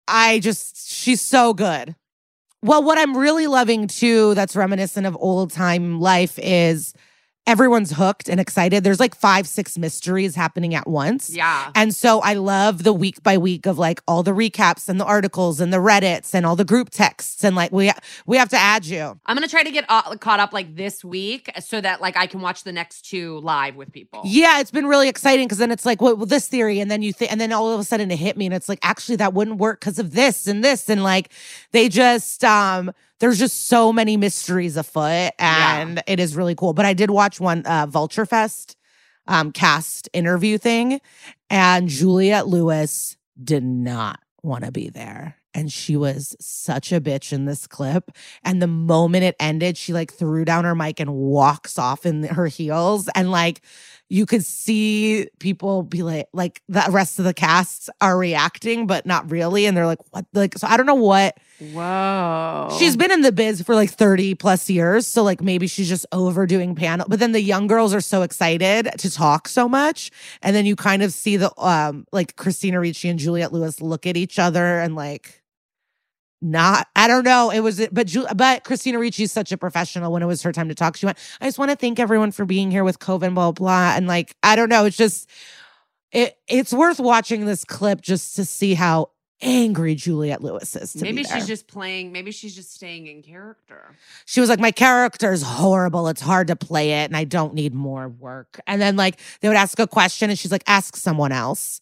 I 0.08 0.39
just, 0.39 0.91
she's 0.91 1.22
so 1.24 1.55
good. 1.55 1.96
Well, 2.63 2.83
what 2.83 2.97
I'm 2.97 3.15
really 3.15 3.47
loving 3.47 3.87
too, 3.87 4.33
that's 4.35 4.55
reminiscent 4.55 5.07
of 5.07 5.15
old 5.19 5.51
time 5.51 5.99
life, 6.01 6.37
is 6.41 6.93
everyone's 7.49 7.93
hooked 7.93 8.29
and 8.29 8.39
excited. 8.39 8.83
There's 8.83 8.99
like 8.99 9.15
five, 9.15 9.47
six 9.47 9.75
mysteries 9.75 10.35
happening 10.35 10.75
at 10.75 10.87
once. 10.87 11.31
Yeah. 11.31 11.71
And 11.73 11.95
so 11.95 12.19
I 12.19 12.35
love 12.35 12.83
the 12.83 12.93
week 12.93 13.23
by 13.23 13.39
week 13.39 13.65
of 13.65 13.79
like 13.79 14.01
all 14.07 14.21
the 14.21 14.33
recaps 14.33 14.87
and 14.87 14.99
the 14.99 15.05
articles 15.05 15.59
and 15.59 15.73
the 15.73 15.77
Reddits 15.77 16.35
and 16.35 16.45
all 16.45 16.55
the 16.55 16.63
group 16.63 16.91
texts. 16.91 17.43
And 17.43 17.55
like, 17.55 17.71
we, 17.71 17.91
we 18.27 18.37
have 18.37 18.49
to 18.49 18.57
add 18.57 18.85
you. 18.85 19.19
I'm 19.25 19.35
gonna 19.35 19.47
try 19.47 19.63
to 19.63 19.71
get 19.71 19.87
caught 19.87 20.39
up 20.39 20.53
like 20.53 20.75
this 20.75 21.03
week 21.03 21.49
so 21.59 21.81
that 21.81 22.01
like 22.01 22.15
I 22.15 22.27
can 22.27 22.41
watch 22.41 22.63
the 22.63 22.71
next 22.71 23.09
two 23.09 23.39
live 23.39 23.75
with 23.75 23.91
people. 23.91 24.21
Yeah, 24.25 24.59
it's 24.59 24.69
been 24.69 24.85
really 24.85 25.09
exciting 25.09 25.47
because 25.47 25.57
then 25.57 25.71
it's 25.71 25.87
like, 25.87 26.01
well, 26.01 26.15
well, 26.15 26.27
this 26.27 26.47
theory, 26.47 26.79
and 26.79 26.91
then 26.91 27.01
you 27.01 27.11
think, 27.11 27.31
and 27.31 27.41
then 27.41 27.51
all 27.51 27.73
of 27.73 27.79
a 27.79 27.83
sudden 27.83 28.11
it 28.11 28.17
hit 28.17 28.37
me, 28.37 28.45
and 28.45 28.53
it's 28.53 28.69
like, 28.69 28.79
actually, 28.83 29.15
that 29.15 29.33
wouldn't 29.33 29.57
work 29.57 29.79
because 29.79 29.97
of 29.97 30.13
this 30.13 30.45
and 30.45 30.63
this, 30.63 30.87
and 30.87 31.03
like, 31.03 31.31
they 31.71 31.89
just, 31.89 32.43
um, 32.43 32.91
there's 33.19 33.39
just 33.39 33.67
so 33.67 33.91
many 33.93 34.17
mysteries 34.17 34.77
afoot, 34.77 35.31
Yeah. 35.39 35.81
and 35.81 36.03
it 36.07 36.19
is 36.19 36.35
really 36.35 36.55
cool. 36.55 36.73
But 36.73 36.85
I 36.85 36.93
did 36.93 37.11
watch 37.11 37.39
one 37.39 37.65
uh, 37.65 37.85
Vulture 37.88 38.25
Fest 38.25 38.75
um, 39.27 39.51
cast 39.51 40.09
interview 40.13 40.57
thing, 40.57 41.01
and 41.49 41.88
Juliette 41.88 42.47
Lewis 42.47 43.17
did 43.41 43.63
not 43.63 44.19
want 44.41 44.63
to 44.65 44.71
be 44.71 44.89
there. 44.89 45.35
And 45.53 45.71
she 45.71 45.97
was 45.97 46.35
such 46.39 46.91
a 46.91 47.01
bitch 47.01 47.33
in 47.33 47.45
this 47.45 47.65
clip. 47.65 48.11
And 48.43 48.61
the 48.61 48.67
moment 48.67 49.23
it 49.23 49.35
ended, 49.39 49.77
she 49.77 49.93
like 49.93 50.13
threw 50.13 50.45
down 50.45 50.63
her 50.63 50.75
mic 50.75 50.99
and 50.99 51.11
walks 51.13 51.79
off 51.79 52.05
in 52.05 52.23
her 52.23 52.45
heels. 52.45 53.09
And 53.15 53.31
like 53.31 53.61
you 54.09 54.25
could 54.25 54.43
see 54.43 55.29
people 55.37 55.83
be 55.83 56.01
like, 56.01 56.27
like 56.33 56.63
the 56.67 56.83
rest 56.89 57.19
of 57.19 57.25
the 57.25 57.33
cast 57.33 57.91
are 58.01 58.17
reacting, 58.17 58.87
but 58.87 59.05
not 59.05 59.29
really. 59.29 59.67
And 59.67 59.77
they're 59.77 59.85
like, 59.85 59.99
what? 60.11 60.25
Like, 60.33 60.57
so 60.57 60.67
I 60.67 60.77
don't 60.77 60.87
know 60.87 60.95
what. 60.95 61.37
Whoa. 61.59 62.75
She's 62.79 62.97
been 62.97 63.11
in 63.11 63.21
the 63.21 63.31
biz 63.31 63.61
for 63.61 63.75
like 63.75 63.91
30 63.91 64.33
plus 64.35 64.67
years. 64.67 65.05
So 65.05 65.21
like 65.21 65.41
maybe 65.41 65.67
she's 65.67 65.87
just 65.87 66.07
overdoing 66.11 66.73
panel. 66.73 67.05
But 67.07 67.19
then 67.19 67.33
the 67.33 67.41
young 67.41 67.67
girls 67.67 67.93
are 67.93 68.01
so 68.01 68.23
excited 68.23 68.89
to 68.97 69.11
talk 69.11 69.47
so 69.47 69.69
much. 69.69 70.09
And 70.41 70.55
then 70.55 70.65
you 70.65 70.75
kind 70.75 71.03
of 71.03 71.13
see 71.13 71.37
the 71.37 71.51
um 71.61 72.07
like 72.11 72.35
Christina 72.35 72.79
Ricci 72.79 73.09
and 73.09 73.19
Juliette 73.19 73.53
Lewis 73.53 73.79
look 73.79 74.07
at 74.07 74.17
each 74.17 74.39
other 74.39 74.79
and 74.79 74.95
like 74.95 75.43
not 76.41 76.88
I 76.96 77.08
don't 77.08 77.24
know. 77.25 77.50
It 77.50 77.60
was 77.60 77.86
but 77.91 78.13
but 78.36 78.63
Christina 78.63 79.00
Ricci 79.00 79.24
is 79.24 79.31
such 79.31 79.51
a 79.51 79.58
professional 79.58 80.12
when 80.12 80.24
it 80.24 80.25
was 80.25 80.41
her 80.43 80.51
time 80.51 80.69
to 80.69 80.75
talk. 80.75 80.96
She 80.96 81.05
went, 81.05 81.17
I 81.41 81.46
just 81.46 81.60
want 81.60 81.72
to 81.72 81.77
thank 81.77 82.00
everyone 82.00 82.31
for 82.31 82.46
being 82.46 82.72
here 82.72 82.84
with 82.84 83.00
COVID, 83.00 83.34
blah, 83.34 83.51
blah. 83.51 83.93
And 83.96 84.08
like, 84.08 84.36
I 84.43 84.55
don't 84.55 84.69
know. 84.69 84.86
It's 84.86 84.98
just 84.98 85.30
it 86.12 86.38
it's 86.47 86.73
worth 86.73 86.99
watching 86.99 87.45
this 87.45 87.63
clip 87.65 88.02
just 88.02 88.36
to 88.38 88.45
see 88.45 88.73
how 88.73 89.12
angry 89.41 89.95
Juliette 89.95 90.43
Lewis 90.43 90.75
is. 90.75 90.93
To 90.93 91.02
maybe 91.02 91.23
she's 91.23 91.47
just 91.47 91.67
playing. 91.67 92.12
Maybe 92.12 92.32
she's 92.32 92.56
just 92.56 92.73
staying 92.73 93.08
in 93.08 93.21
character. 93.21 93.95
she 94.25 94.39
was 94.39 94.49
like, 94.49 94.60
My 94.60 94.71
character 94.71 95.32
is 95.32 95.41
horrible. 95.41 96.08
It's 96.08 96.21
hard 96.21 96.47
to 96.47 96.56
play 96.56 97.04
it, 97.04 97.06
and 97.06 97.17
I 97.17 97.23
don't 97.23 97.54
need 97.54 97.73
more 97.73 98.08
work. 98.08 98.60
And 98.67 98.82
then, 98.82 98.95
like, 98.95 99.19
they 99.41 99.47
would 99.47 99.58
ask 99.58 99.80
a 99.80 99.88
question, 99.88 100.30
and 100.30 100.38
she's 100.38 100.52
like, 100.52 100.63
Ask 100.67 100.95
someone 100.95 101.32
else. 101.32 101.82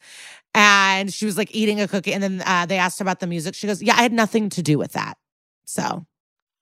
And 0.58 1.13
she 1.13 1.26
was 1.26 1.38
like 1.38 1.54
eating 1.56 1.80
a 1.80 1.88
cookie. 1.88 2.13
And 2.13 2.22
then 2.24 2.43
uh, 2.46 2.65
they 2.65 2.78
asked 2.78 3.00
her 3.00 3.04
about 3.04 3.20
the 3.20 3.28
music. 3.28 3.56
She 3.56 3.67
goes, 3.67 3.82
Yeah, 3.82 3.96
I 3.96 4.02
had 4.02 4.13
nothing 4.13 4.50
to 4.50 4.62
do 4.63 4.78
with 4.78 4.93
that. 4.93 5.17
So 5.65 6.06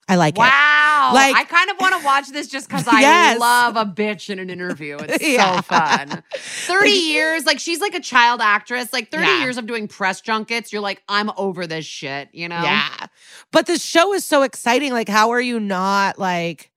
I 0.08 0.15
like 0.17 0.36
it. 0.36 0.39
Wow. 0.39 1.12
Like- 1.13 1.36
I 1.36 1.43
kind 1.45 1.69
of 1.69 1.77
want 1.79 1.97
to 1.99 2.05
watch 2.05 2.29
this 2.29 2.47
just 2.47 2.67
because 2.67 2.88
I 2.88 2.99
Yes. 3.01 3.39
love 3.39 3.75
a 3.75 3.86
bitch 3.86 4.29
in 4.29 4.39
an 4.39 4.49
interview. 4.49 4.97
It's 5.01 5.23
Yeah. 5.27 5.55
so 5.58 5.62
fun. 5.63 6.23
30 6.36 6.89
years, 6.89 7.45
like 7.45 7.60
she's 7.60 7.79
like 7.81 7.93
a 7.95 7.99
child 7.99 8.41
actress, 8.41 8.91
like 8.93 9.12
30 9.12 9.23
Yeah. 9.23 9.39
years 9.41 9.58
of 9.58 9.65
doing 9.65 9.88
press 9.88 10.21
junkets. 10.21 10.71
You're 10.73 10.81
like, 10.81 11.01
I'm 11.08 11.31
over 11.38 11.65
this 11.67 11.86
shit, 11.86 12.29
you 12.34 12.47
know? 12.49 12.62
Yeah. 12.62 13.08
But 13.51 13.65
the 13.67 13.77
show 13.79 14.13
is 14.13 14.25
so 14.25 14.41
exciting. 14.43 14.91
Like, 14.93 15.10
how 15.10 15.29
are 15.31 15.41
you 15.41 15.60
not 15.60 16.19
like 16.19 16.71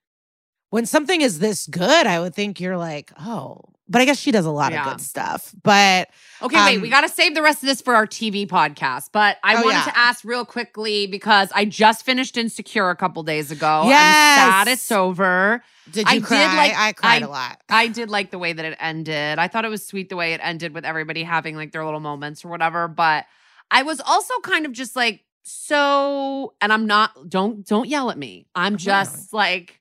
when 0.70 0.86
something 0.86 1.20
is 1.20 1.38
this 1.38 1.66
good? 1.66 2.06
I 2.06 2.20
would 2.20 2.34
think 2.34 2.60
you're 2.60 2.76
like, 2.78 3.12
oh, 3.20 3.62
but 3.88 4.00
I 4.02 4.04
guess 4.04 4.18
she 4.18 4.30
does 4.30 4.44
a 4.46 4.50
lot 4.50 4.72
Yeah. 4.72 4.84
of 4.84 4.90
good 4.96 5.00
stuff. 5.00 5.54
But 5.62 6.10
Okay, 6.40 6.64
wait, 6.64 6.76
Um, 6.76 6.82
we 6.82 6.88
got 6.88 7.00
to 7.00 7.08
save 7.08 7.34
the 7.34 7.42
rest 7.42 7.62
of 7.62 7.66
this 7.68 7.80
for 7.80 7.94
our 7.96 8.06
TV 8.06 8.46
podcast. 8.46 9.08
But 9.12 9.38
I 9.42 9.56
Oh, 9.56 9.62
wanted 9.62 9.78
yeah. 9.78 9.84
to 9.86 9.98
ask 9.98 10.24
real 10.24 10.44
quickly 10.44 11.06
because 11.08 11.50
I 11.54 11.64
just 11.64 12.04
finished 12.04 12.36
Insecure 12.36 12.90
a 12.90 12.96
couple 12.96 13.22
days 13.24 13.50
ago. 13.50 13.84
Yes. 13.86 14.38
I'm 14.40 14.50
sad 14.66 14.68
it's 14.68 14.92
over. 14.92 15.62
did 15.90 16.06
I 16.06 16.14
you 16.14 16.20
did 16.20 16.26
cry? 16.28 16.56
like- 16.56 16.76
I 16.76 16.92
cried 16.92 17.22
I- 17.22 17.26
a 17.26 17.28
lot. 17.30 17.60
I 17.68 17.86
did 17.88 18.08
like 18.10 18.30
the 18.30 18.38
way 18.38 18.52
that 18.52 18.64
it 18.64 18.76
ended. 18.78 19.38
I 19.38 19.48
thought 19.48 19.64
it 19.64 19.68
was 19.70 19.84
sweet 19.86 20.10
the 20.10 20.16
way 20.16 20.32
it 20.34 20.40
ended 20.44 20.74
with 20.74 20.84
everybody 20.84 21.22
having 21.24 21.56
like 21.56 21.72
their 21.72 21.84
little 21.84 21.98
moments 22.00 22.44
or 22.44 22.48
whatever. 22.48 22.86
But 22.88 23.24
I 23.70 23.82
was 23.82 23.98
also 24.00 24.34
kind 24.42 24.64
of 24.66 24.72
just 24.72 24.94
like 24.96 25.24
so, 25.42 26.54
and 26.60 26.72
I'm 26.72 26.86
not. 26.86 27.28
Don't 27.28 27.66
don't 27.66 27.88
yell 27.88 28.10
at 28.10 28.18
me. 28.18 28.46
I'm 28.54 28.76
just 28.76 29.32
like. 29.32 29.80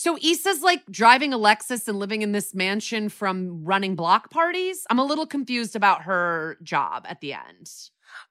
So 0.00 0.16
Issa's 0.16 0.62
like 0.62 0.80
driving 0.90 1.34
a 1.34 1.38
Lexus 1.38 1.86
and 1.86 1.98
living 1.98 2.22
in 2.22 2.32
this 2.32 2.54
mansion 2.54 3.10
from 3.10 3.62
running 3.66 3.96
block 3.96 4.30
parties. 4.30 4.86
I'm 4.88 4.98
a 4.98 5.04
little 5.04 5.26
confused 5.26 5.76
about 5.76 6.04
her 6.04 6.56
job 6.62 7.04
at 7.06 7.20
the 7.20 7.34
end. 7.34 7.70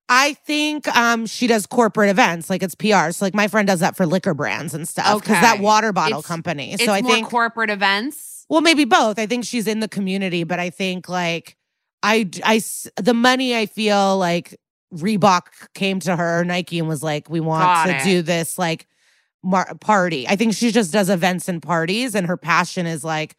I 0.09 0.33
think 0.33 0.87
um 0.97 1.27
she 1.27 1.45
does 1.45 1.67
corporate 1.67 2.09
events, 2.09 2.49
like 2.49 2.63
it's 2.63 2.73
PR. 2.73 3.11
So 3.11 3.23
like 3.23 3.35
my 3.35 3.47
friend 3.47 3.67
does 3.67 3.81
that 3.81 3.95
for 3.95 4.07
liquor 4.07 4.33
brands 4.33 4.73
and 4.73 4.87
stuff. 4.87 5.21
Because 5.21 5.41
that 5.41 5.59
water 5.59 5.93
bottle 5.93 6.21
It's- 6.21 6.27
company. 6.27 6.75
So 6.77 6.91
I 6.91 7.03
more 7.03 7.11
think 7.11 7.29
corporate 7.29 7.69
events. 7.69 8.47
well, 8.49 8.61
maybe 8.61 8.85
both. 8.85 9.19
I 9.19 9.27
think 9.27 9.45
she's 9.45 9.67
in 9.67 9.79
the 9.79 9.87
community, 9.87 10.43
but 10.45 10.59
I 10.59 10.71
think 10.71 11.07
like 11.07 11.55
I, 12.01 12.27
I 12.43 12.63
the 12.95 13.13
money 13.13 13.55
I 13.55 13.67
feel 13.67 14.17
like 14.17 14.59
Reebok 14.91 15.43
came 15.75 15.99
to 15.99 16.15
her, 16.15 16.43
Nike, 16.43 16.79
and 16.79 16.87
was 16.87 17.03
like, 17.03 17.29
we 17.29 17.39
want 17.39 17.61
Got 17.61 17.85
to 17.85 17.95
it. 17.97 18.03
do 18.03 18.21
this 18.23 18.57
like 18.57 18.87
mar- 19.43 19.75
party. 19.79 20.27
I 20.27 20.35
think 20.35 20.53
she 20.53 20.71
just 20.71 20.91
does 20.91 21.09
events 21.09 21.47
and 21.47 21.61
parties, 21.61 22.15
and 22.15 22.27
her 22.27 22.37
passion 22.37 22.85
is 22.85 23.03
like 23.03 23.35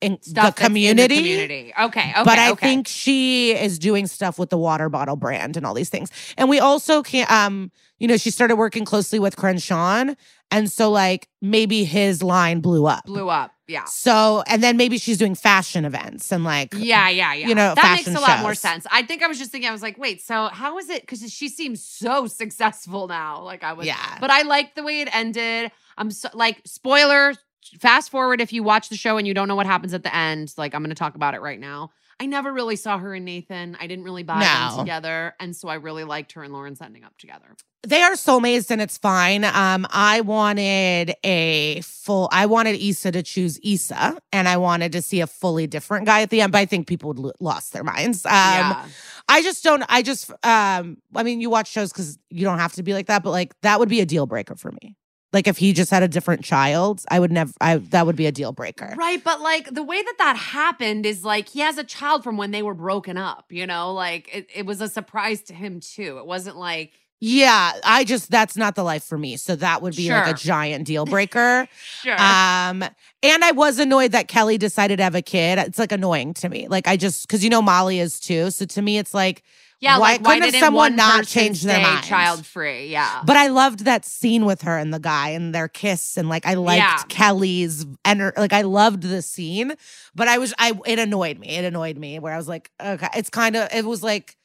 in 0.00 0.20
Stuff 0.20 0.26
the 0.26 0.32
that's 0.34 0.60
in 0.60 0.66
community. 0.66 1.16
community. 1.16 1.74
Okay. 1.80 2.10
Okay. 2.10 2.22
but 2.24 2.38
I 2.38 2.50
okay. 2.50 2.66
think 2.66 2.88
she 2.88 3.52
is 3.56 3.78
doing 3.78 4.06
stuff 4.06 4.38
with 4.38 4.50
the 4.50 4.58
water 4.58 4.88
bottle 4.88 5.16
brand 5.16 5.56
and 5.56 5.64
all 5.64 5.74
these 5.74 5.88
things. 5.88 6.10
And 6.36 6.48
we 6.50 6.60
also 6.60 7.02
can 7.02 7.26
um, 7.30 7.70
you 7.98 8.08
know, 8.08 8.16
she 8.16 8.30
started 8.30 8.56
working 8.56 8.84
closely 8.84 9.18
with 9.18 9.36
Crenshaw. 9.36 10.14
And 10.50 10.70
so 10.70 10.90
like 10.90 11.28
maybe 11.40 11.84
his 11.84 12.22
line 12.22 12.60
blew 12.60 12.86
up. 12.86 13.04
blew 13.04 13.28
up. 13.28 13.52
Yeah. 13.68 13.84
So 13.84 14.44
and 14.46 14.62
then 14.62 14.76
maybe 14.76 14.96
she's 14.98 15.18
doing 15.18 15.34
fashion 15.34 15.84
events 15.84 16.30
and 16.30 16.44
like 16.44 16.72
Yeah, 16.72 17.08
yeah, 17.08 17.34
yeah. 17.34 17.48
you 17.48 17.54
know, 17.54 17.74
that 17.74 17.96
makes 17.96 18.08
a 18.08 18.20
lot 18.20 18.40
more 18.40 18.54
sense. 18.54 18.86
I 18.90 19.02
think 19.02 19.22
I 19.22 19.26
was 19.26 19.38
just 19.38 19.50
thinking, 19.50 19.68
I 19.68 19.72
was 19.72 19.82
like, 19.82 19.98
wait, 19.98 20.22
so 20.22 20.46
how 20.48 20.78
is 20.78 20.88
it? 20.88 21.02
Because 21.02 21.20
she 21.32 21.48
seems 21.48 21.84
so 21.84 22.26
successful 22.42 23.08
now. 23.08 23.42
Like 23.42 23.64
I 23.64 23.72
was, 23.72 23.86
Yeah. 23.86 24.18
But 24.20 24.30
I 24.30 24.42
like 24.42 24.74
the 24.74 24.82
way 24.82 25.00
it 25.00 25.14
ended. 25.14 25.72
I'm 25.98 26.10
so, 26.10 26.28
like, 26.34 26.62
spoiler. 26.64 27.34
Fast 27.80 28.10
forward 28.10 28.40
if 28.40 28.52
you 28.52 28.62
watch 28.62 28.90
the 28.90 28.96
show 28.96 29.16
and 29.18 29.26
you 29.26 29.34
don't 29.34 29.48
know 29.48 29.56
what 29.56 29.66
happens 29.66 29.92
at 29.92 30.04
the 30.04 30.14
end. 30.14 30.54
Like 30.56 30.72
I'm 30.72 30.82
going 30.82 30.90
to 30.90 30.94
talk 30.94 31.16
about 31.16 31.34
it 31.34 31.40
right 31.40 31.58
now. 31.58 31.90
I 32.18 32.26
never 32.26 32.50
really 32.52 32.76
saw 32.76 32.96
her 32.98 33.14
and 33.14 33.24
Nathan. 33.26 33.76
I 33.78 33.86
didn't 33.86 34.04
really 34.04 34.22
buy 34.22 34.40
No. 34.40 34.76
them 34.76 34.84
together. 34.86 35.34
And 35.38 35.54
so 35.54 35.68
I 35.68 35.74
really 35.74 36.04
liked 36.04 36.32
her 36.32 36.42
and 36.42 36.52
Lawrence 36.52 36.80
ending 36.80 37.04
up 37.04 37.16
together. 37.18 37.54
They 37.86 38.02
are 38.02 38.12
soulmates 38.12 38.70
and 38.70 38.80
it's 38.80 38.96
fine. 38.98 39.44
Um, 39.44 39.86
I 39.90 40.22
wanted 40.22 41.14
a 41.22 41.82
full, 41.82 42.28
I 42.32 42.46
wanted 42.46 42.80
Issa 42.80 43.12
to 43.12 43.22
choose 43.22 43.60
Issa 43.62 44.18
and 44.32 44.48
I 44.48 44.56
wanted 44.56 44.92
to 44.92 45.02
see 45.02 45.20
a 45.20 45.26
fully 45.26 45.66
different 45.66 46.06
guy 46.06 46.22
at 46.22 46.30
the 46.30 46.40
end, 46.40 46.52
but 46.52 46.58
I 46.58 46.64
think 46.66 46.86
people 46.88 47.08
would 47.08 47.18
lo- 47.18 47.32
lost 47.38 47.72
their 47.74 47.84
minds. 47.84 48.24
Um, 48.26 48.32
yeah. 48.32 48.86
I 49.28 49.42
just 49.42 49.62
don't, 49.62 49.84
I 49.88 50.02
just, 50.02 50.30
um, 50.42 50.96
I 51.14 51.22
mean, 51.22 51.40
you 51.40 51.50
watch 51.50 51.68
shows 51.70 51.92
because 51.92 52.18
you 52.30 52.44
don't 52.44 52.58
have 52.58 52.72
to 52.74 52.82
be 52.82 52.92
like 52.94 53.06
that, 53.06 53.22
but 53.22 53.30
like 53.30 53.52
that 53.60 53.78
would 53.78 53.88
be 53.90 54.00
a 54.00 54.06
deal 54.06 54.26
breaker 54.26 54.56
for 54.56 54.72
me. 54.82 54.96
Like 55.32 55.46
if 55.46 55.58
he 55.58 55.72
just 55.72 55.90
had 55.90 56.02
a 56.02 56.08
different 56.08 56.44
child, 56.44 57.02
I 57.10 57.18
would 57.20 57.32
never, 57.32 57.52
I, 57.60 57.76
that 57.76 58.06
would 58.06 58.16
be 58.16 58.26
a 58.26 58.32
deal 58.32 58.52
breaker. 58.52 58.94
Right, 58.96 59.22
but 59.22 59.40
like 59.40 59.68
the 59.74 59.82
way 59.82 60.00
that 60.02 60.14
that 60.18 60.36
happened 60.36 61.04
is 61.04 61.24
like 61.24 61.48
he 61.48 61.60
has 61.60 61.78
a 61.78 61.84
child 61.84 62.22
from 62.24 62.36
when 62.36 62.52
they 62.52 62.62
were 62.62 62.74
broken 62.74 63.18
up, 63.18 63.46
you 63.50 63.66
know? 63.66 63.92
Like 63.92 64.34
it, 64.34 64.48
it 64.54 64.66
was 64.66 64.80
a 64.80 64.88
surprise 64.88 65.42
to 65.42 65.54
him 65.54 65.80
too. 65.80 66.18
It 66.18 66.26
wasn't 66.26 66.56
like 66.56 66.92
Yeah, 67.18 67.72
I 67.84 68.04
just, 68.04 68.30
that's 68.30 68.56
not 68.56 68.76
the 68.76 68.82
life 68.84 69.02
for 69.04 69.18
me. 69.18 69.36
So 69.36 69.56
that 69.56 69.82
would 69.82 69.96
be 69.96 70.10
like 70.10 70.28
a 70.28 70.34
giant 70.34 70.86
deal 70.86 71.04
breaker. 71.14 71.66
sure. 72.02 72.12
Um, 72.20 72.84
and 73.22 73.44
I 73.44 73.50
was 73.52 73.78
annoyed 73.78 74.12
that 74.12 74.28
Kelly 74.28 74.58
decided 74.58 74.98
to 74.98 75.02
have 75.02 75.14
a 75.14 75.22
kid. 75.22 75.58
It's 75.58 75.78
like 75.78 75.92
annoying 75.92 76.34
to 76.34 76.48
me. 76.48 76.68
Like 76.68 76.86
I 76.86 76.96
just 76.96 77.26
because 77.26 77.42
you 77.42 77.50
know 77.50 77.62
Molly 77.62 77.98
is 77.98 78.20
too. 78.20 78.50
So 78.50 78.64
to 78.66 78.80
me, 78.82 78.98
it's 78.98 79.12
like, 79.12 79.42
yeah, 79.80 79.98
why 79.98 80.12
like 80.12 80.24
why 80.24 80.40
couldn't 80.40 80.58
someone 80.60 80.92
one 80.92 80.96
not 80.96 81.26
change 81.26 81.62
their 81.62 81.80
mind? 81.80 82.04
child 82.04 82.46
free? 82.46 82.86
Yeah. 82.88 83.22
but 83.24 83.36
I 83.36 83.48
loved 83.48 83.80
that 83.84 84.04
scene 84.04 84.44
with 84.44 84.62
her 84.62 84.78
and 84.78 84.92
the 84.92 84.98
guy 84.98 85.30
and 85.30 85.54
their 85.54 85.68
kiss 85.68 86.16
and 86.16 86.28
like 86.28 86.46
I 86.46 86.54
liked 86.54 86.78
Yeah. 86.78 87.02
Kelly's 87.08 87.84
ener- 88.04 88.36
like 88.38 88.52
I 88.52 88.62
loved 88.62 89.02
the 89.02 89.20
scene. 89.22 89.74
But 90.14 90.28
I 90.28 90.38
was 90.38 90.54
I 90.58 90.72
it 90.86 90.98
annoyed 90.98 91.38
me. 91.38 91.48
It 91.48 91.64
annoyed 91.64 91.98
me 91.98 92.18
where 92.18 92.32
I 92.32 92.36
was 92.38 92.48
like, 92.48 92.70
okay, 92.82 93.08
it's 93.14 93.28
kind 93.30 93.54
of 93.56 93.68
it 93.72 93.84
was 93.84 94.02
like 94.02 94.36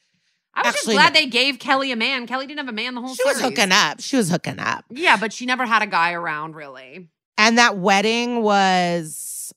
I 0.54 0.63
was 0.63 0.76
actually, 0.76 0.96
just 0.96 1.13
glad 1.13 1.13
they 1.15 1.28
gave 1.30 1.60
Kelly 1.60 1.94
a 1.94 1.96
man. 1.96 2.28
Kelly 2.28 2.46
didn't 2.46 2.60
have 2.60 2.67
a 2.67 2.74
man 2.74 2.94
the 2.96 3.00
whole 3.00 3.15
time. 3.15 3.15
she 3.15 3.24
was 3.24 3.39
hooking 3.39 3.72
up. 3.72 4.02
She 4.02 4.17
was 4.17 4.30
hooking 4.30 4.60
up. 4.60 4.84
Yeah, 4.89 5.15
but 5.15 5.32
she 5.32 5.46
never 5.46 5.65
had 5.65 5.82
a 5.82 5.88
guy 5.88 6.12
around 6.12 6.56
really. 6.58 7.08
And 7.38 7.58
that 7.58 7.78
wedding 7.78 8.41
was 8.44 9.54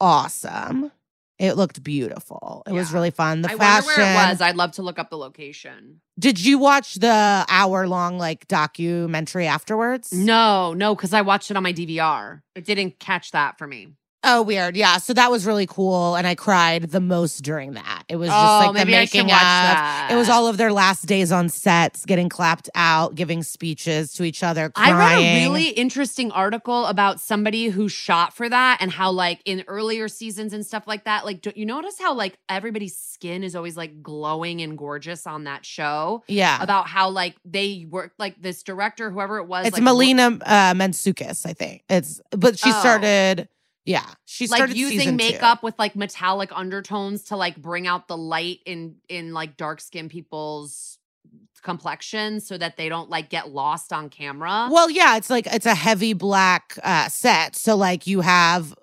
awesome. 0.00 0.90
It 1.38 1.52
looked 1.52 1.82
beautiful. 1.84 2.64
It 2.66 2.72
was 2.72 2.92
really 2.92 3.10
fun. 3.12 3.42
The 3.42 3.50
I 3.50 3.56
fashion. 3.56 3.86
wonder 3.86 4.02
where 4.02 4.12
it 4.12 4.28
was. 4.30 4.40
I'd 4.40 4.56
love 4.56 4.72
to 4.72 4.82
look 4.82 4.98
up 4.98 5.08
the 5.08 5.18
location. 5.18 6.00
Did 6.18 6.44
you 6.44 6.58
watch 6.58 6.94
the 6.96 7.46
hour 7.48 7.86
long 7.86 8.18
like 8.18 8.48
documentary 8.48 9.46
afterwards? 9.46 10.12
No, 10.12 10.74
no, 10.74 10.96
because 10.96 11.12
I 11.12 11.22
watched 11.22 11.50
it 11.52 11.56
on 11.56 11.62
my 11.62 11.72
DVR. 11.72 12.42
It 12.56 12.64
didn't 12.64 12.98
catch 12.98 13.30
that 13.30 13.56
for 13.56 13.68
me. 13.68 13.94
Oh, 14.24 14.42
weird. 14.42 14.76
Yeah. 14.76 14.98
So 14.98 15.14
that 15.14 15.30
was 15.30 15.46
really 15.46 15.66
cool. 15.66 16.16
And 16.16 16.26
I 16.26 16.34
cried 16.34 16.90
the 16.90 17.00
most 17.00 17.38
during 17.42 17.74
that. 17.74 18.02
It 18.08 18.16
was 18.16 18.28
just 18.28 18.38
oh, 18.38 18.72
like 18.72 18.84
the 18.84 18.90
making 18.90 19.26
watch 19.26 19.34
of. 19.34 19.38
that. 19.38 20.08
It 20.10 20.16
was 20.16 20.28
all 20.28 20.48
of 20.48 20.56
their 20.56 20.72
last 20.72 21.06
days 21.06 21.30
on 21.30 21.48
sets, 21.48 22.04
getting 22.04 22.28
clapped 22.28 22.68
out, 22.74 23.14
giving 23.14 23.44
speeches 23.44 24.12
to 24.14 24.24
each 24.24 24.42
other, 24.42 24.72
I 24.74 24.92
read 24.92 25.18
a 25.18 25.44
really 25.44 25.68
interesting 25.68 26.32
article 26.32 26.86
about 26.86 27.20
somebody 27.20 27.68
who 27.68 27.88
shot 27.88 28.32
for 28.34 28.48
that 28.48 28.78
and 28.80 28.90
how, 28.90 29.10
like, 29.12 29.40
in 29.44 29.62
earlier 29.68 30.08
seasons 30.08 30.52
and 30.52 30.66
stuff 30.66 30.86
like 30.88 31.04
that, 31.04 31.24
like, 31.24 31.40
do 31.40 31.52
you 31.54 31.64
notice 31.66 31.98
how, 31.98 32.12
like, 32.14 32.38
everybody's 32.48 32.96
skin 32.96 33.44
is 33.44 33.54
always, 33.54 33.76
like, 33.76 34.02
glowing 34.02 34.60
and 34.62 34.76
gorgeous 34.76 35.26
on 35.26 35.44
that 35.44 35.64
show? 35.64 36.24
yeah. 36.26 36.60
About 36.62 36.88
how, 36.88 37.08
like, 37.10 37.36
they 37.44 37.86
worked, 37.88 38.18
like, 38.18 38.40
this 38.42 38.62
director, 38.64 39.10
whoever 39.10 39.38
it 39.38 39.46
was. 39.46 39.66
It's 39.66 39.74
like, 39.76 39.82
Melina 39.84 40.38
uh, 40.44 40.74
Matsoukas, 40.74 41.46
I 41.46 41.52
think. 41.52 41.84
It's 41.88 42.20
but 42.30 42.58
she 42.58 42.70
Oh. 42.70 42.80
started. 42.80 43.48
Yeah, 43.88 44.04
she 44.26 44.46
started 44.46 44.70
like 44.70 44.76
using 44.76 44.98
season 44.98 45.18
two. 45.18 45.24
makeup 45.32 45.62
with 45.62 45.78
like 45.78 45.96
metallic 45.96 46.50
undertones 46.52 47.24
to 47.24 47.36
like 47.36 47.56
bring 47.56 47.86
out 47.86 48.06
the 48.06 48.16
light 48.16 48.60
in 48.66 48.96
in 49.08 49.32
like 49.32 49.56
dark 49.56 49.80
skinned 49.80 50.10
people's 50.10 50.98
complexion 51.62 52.40
so 52.40 52.58
that 52.58 52.76
they 52.76 52.88
don't 52.88 53.10
like 53.10 53.30
get 53.30 53.50
lost 53.50 53.92
on 53.92 54.10
camera. 54.10 54.68
Well, 54.70 54.90
yeah, 54.90 55.16
it's 55.16 55.30
like 55.30 55.46
it's 55.46 55.66
a 55.66 55.74
heavy 55.74 56.12
black 56.12 56.78
uh, 56.82 57.08
set. 57.08 57.56
So 57.56 57.76
like 57.76 58.06
you 58.06 58.20
have 58.20 58.74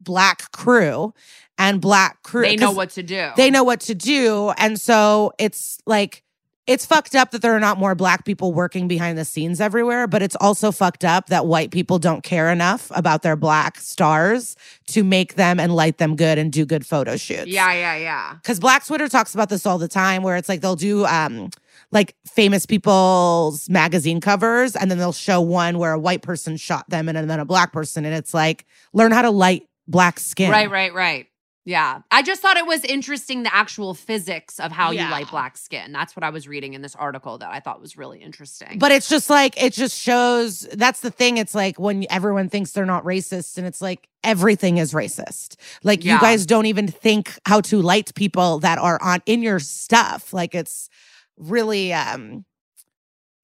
black 0.00 0.50
crew 0.52 1.14
and 1.58 1.80
black 1.80 2.22
crew. 2.22 2.42
they 2.42 2.56
know 2.56 2.72
what 2.72 2.90
to 2.90 3.02
do. 3.02 3.30
they 3.36 3.50
know 3.50 3.64
what 3.64 3.80
to 3.82 3.94
do, 3.94 4.50
and 4.58 4.80
so 4.80 5.32
it's 5.38 5.78
like 5.86 6.24
it's 6.66 6.86
fucked 6.86 7.14
up 7.14 7.30
that 7.32 7.42
there 7.42 7.54
are 7.54 7.60
not 7.60 7.78
more 7.78 7.94
black 7.94 8.24
people 8.24 8.52
working 8.52 8.86
behind 8.86 9.18
the 9.18 9.24
scenes 9.24 9.60
everywhere. 9.60 10.06
But 10.06 10.22
it's 10.22 10.36
also 10.40 10.70
fucked 10.70 11.04
up 11.04 11.26
that 11.26 11.46
white 11.46 11.70
people 11.70 11.98
don't 11.98 12.22
care 12.22 12.50
enough 12.50 12.90
about 12.94 13.22
their 13.22 13.36
black 13.36 13.78
stars 13.78 14.56
to 14.88 15.02
make 15.02 15.34
them 15.34 15.58
and 15.58 15.74
light 15.74 15.98
them 15.98 16.16
good 16.16 16.38
and 16.38 16.52
do 16.52 16.64
good 16.64 16.86
photo 16.86 17.16
shoots. 17.16 17.46
Yeah, 17.46 17.72
yeah, 17.72 17.96
yeah. 17.96 18.34
because 18.34 18.60
Black 18.60 18.84
Twitter 18.84 19.08
talks 19.08 19.34
about 19.34 19.48
this 19.48 19.66
all 19.66 19.78
the 19.78 19.88
time, 19.88 20.22
where 20.22 20.36
it's 20.36 20.48
like 20.48 20.60
they'll 20.60 20.76
do 20.76 21.04
um 21.06 21.50
like 21.92 22.14
famous 22.26 22.66
people's 22.66 23.68
magazine 23.68 24.20
covers, 24.20 24.76
and 24.76 24.90
then 24.90 24.98
they'll 24.98 25.12
show 25.12 25.40
one 25.40 25.78
where 25.78 25.92
a 25.92 25.98
white 25.98 26.22
person 26.22 26.56
shot 26.56 26.88
them, 26.88 27.08
and 27.08 27.28
then 27.28 27.40
a 27.40 27.44
black 27.44 27.72
person, 27.72 28.04
and 28.04 28.14
it's 28.14 28.34
like 28.34 28.64
learn 28.92 29.12
how 29.12 29.22
to 29.22 29.30
light 29.30 29.66
black 29.88 30.20
skin. 30.20 30.50
Right, 30.50 30.70
right, 30.70 30.94
right. 30.94 31.26
Yeah. 31.66 32.00
I 32.10 32.22
just 32.22 32.40
thought 32.40 32.56
it 32.56 32.66
was 32.66 32.84
interesting 32.84 33.42
the 33.42 33.54
actual 33.54 33.92
physics 33.94 34.58
of 34.58 34.72
how 34.72 34.90
Yeah. 34.92 35.04
you 35.06 35.10
light 35.10 35.30
black 35.30 35.58
skin. 35.58 35.92
That's 35.92 36.16
what 36.16 36.24
I 36.24 36.30
was 36.30 36.48
reading 36.48 36.72
in 36.74 36.80
this 36.80 36.96
article 36.96 37.36
that 37.38 37.50
I 37.50 37.60
thought 37.60 37.80
was 37.80 37.96
really 37.98 38.18
interesting. 38.20 38.78
But 38.78 38.92
it's 38.92 39.08
just 39.08 39.28
like 39.28 39.62
it 39.62 39.74
just 39.74 39.98
shows. 40.00 40.66
That's 40.72 41.00
the 41.00 41.10
thing. 41.10 41.36
It's 41.36 41.54
like 41.54 41.78
when 41.78 42.06
everyone 42.08 42.48
thinks 42.48 42.72
they're 42.72 42.86
not 42.86 43.04
racist, 43.04 43.58
and 43.58 43.66
it's 43.66 43.82
like 43.82 44.08
everything 44.24 44.78
is 44.78 44.92
racist. 44.94 45.56
Like 45.84 46.02
you 46.04 46.18
guys 46.18 46.46
don't 46.46 46.66
even 46.66 46.88
think 46.88 47.38
how 47.46 47.60
to 47.62 47.82
light 47.82 48.14
people 48.14 48.58
that 48.60 48.78
are 48.78 48.98
on 49.02 49.20
in 49.26 49.42
your 49.42 49.58
stuff. 49.58 50.32
Like 50.32 50.54
it's 50.54 50.88
really 51.36 51.92
um 51.92 52.44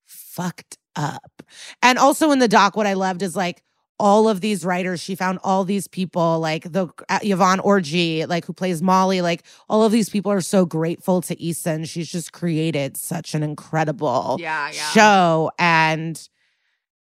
fucked 0.06 0.78
up. 0.96 1.42
And 1.82 1.98
also 1.98 2.30
in 2.30 2.38
the 2.38 2.48
doc, 2.48 2.76
what 2.76 2.86
I 2.86 2.94
loved 2.94 3.22
is 3.22 3.36
like 3.36 3.62
all 3.98 4.28
of 4.28 4.40
these 4.40 4.64
writers, 4.64 5.00
she 5.00 5.14
found 5.14 5.38
all 5.42 5.64
these 5.64 5.88
people, 5.88 6.38
like 6.38 6.70
the 6.70 6.88
uh, 7.08 7.18
Yvonne 7.22 7.60
Orji, 7.60 8.28
like 8.28 8.44
who 8.44 8.52
plays 8.52 8.82
Molly, 8.82 9.20
like 9.22 9.42
all 9.68 9.84
of 9.84 9.92
these 9.92 10.10
people 10.10 10.30
are 10.30 10.40
so 10.40 10.66
grateful 10.66 11.22
to 11.22 11.48
Issa, 11.48 11.70
and 11.70 11.88
she's 11.88 12.10
just 12.10 12.32
created 12.32 12.96
such 12.96 13.34
an 13.34 13.42
incredible 13.42 14.36
yeah, 14.38 14.70
yeah. 14.70 14.90
show. 14.90 15.50
And 15.58 16.28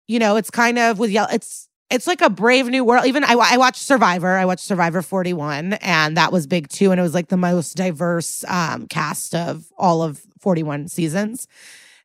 you 0.07 0.19
know, 0.19 0.37
it's 0.37 0.51
kind 0.51 0.79
of 0.79 0.99
with 0.99 1.11
yell. 1.11 1.29
It's 1.33 1.69
it's 1.91 2.07
like 2.07 2.21
a 2.21 2.31
brave 2.31 2.67
new 2.67 2.85
world. 2.85 3.07
Even 3.07 3.25
I, 3.25 3.35
I 3.35 3.57
watched 3.57 3.83
Survivor. 3.83 4.37
I 4.37 4.45
watched 4.45 4.65
Survivor 4.65 5.03
41, 5.03 5.75
and 5.75 6.17
that 6.17 6.33
was 6.33 6.47
big 6.47 6.69
too. 6.69 6.93
And 6.93 7.01
it 7.01 7.03
was 7.03 7.15
like 7.15 7.29
the 7.29 7.37
most 7.37 7.77
diverse 7.77 8.45
um, 8.47 8.87
cast 8.87 9.35
of 9.35 9.67
all 9.79 10.03
of 10.03 10.21
41 10.39 10.89
seasons, 10.89 11.49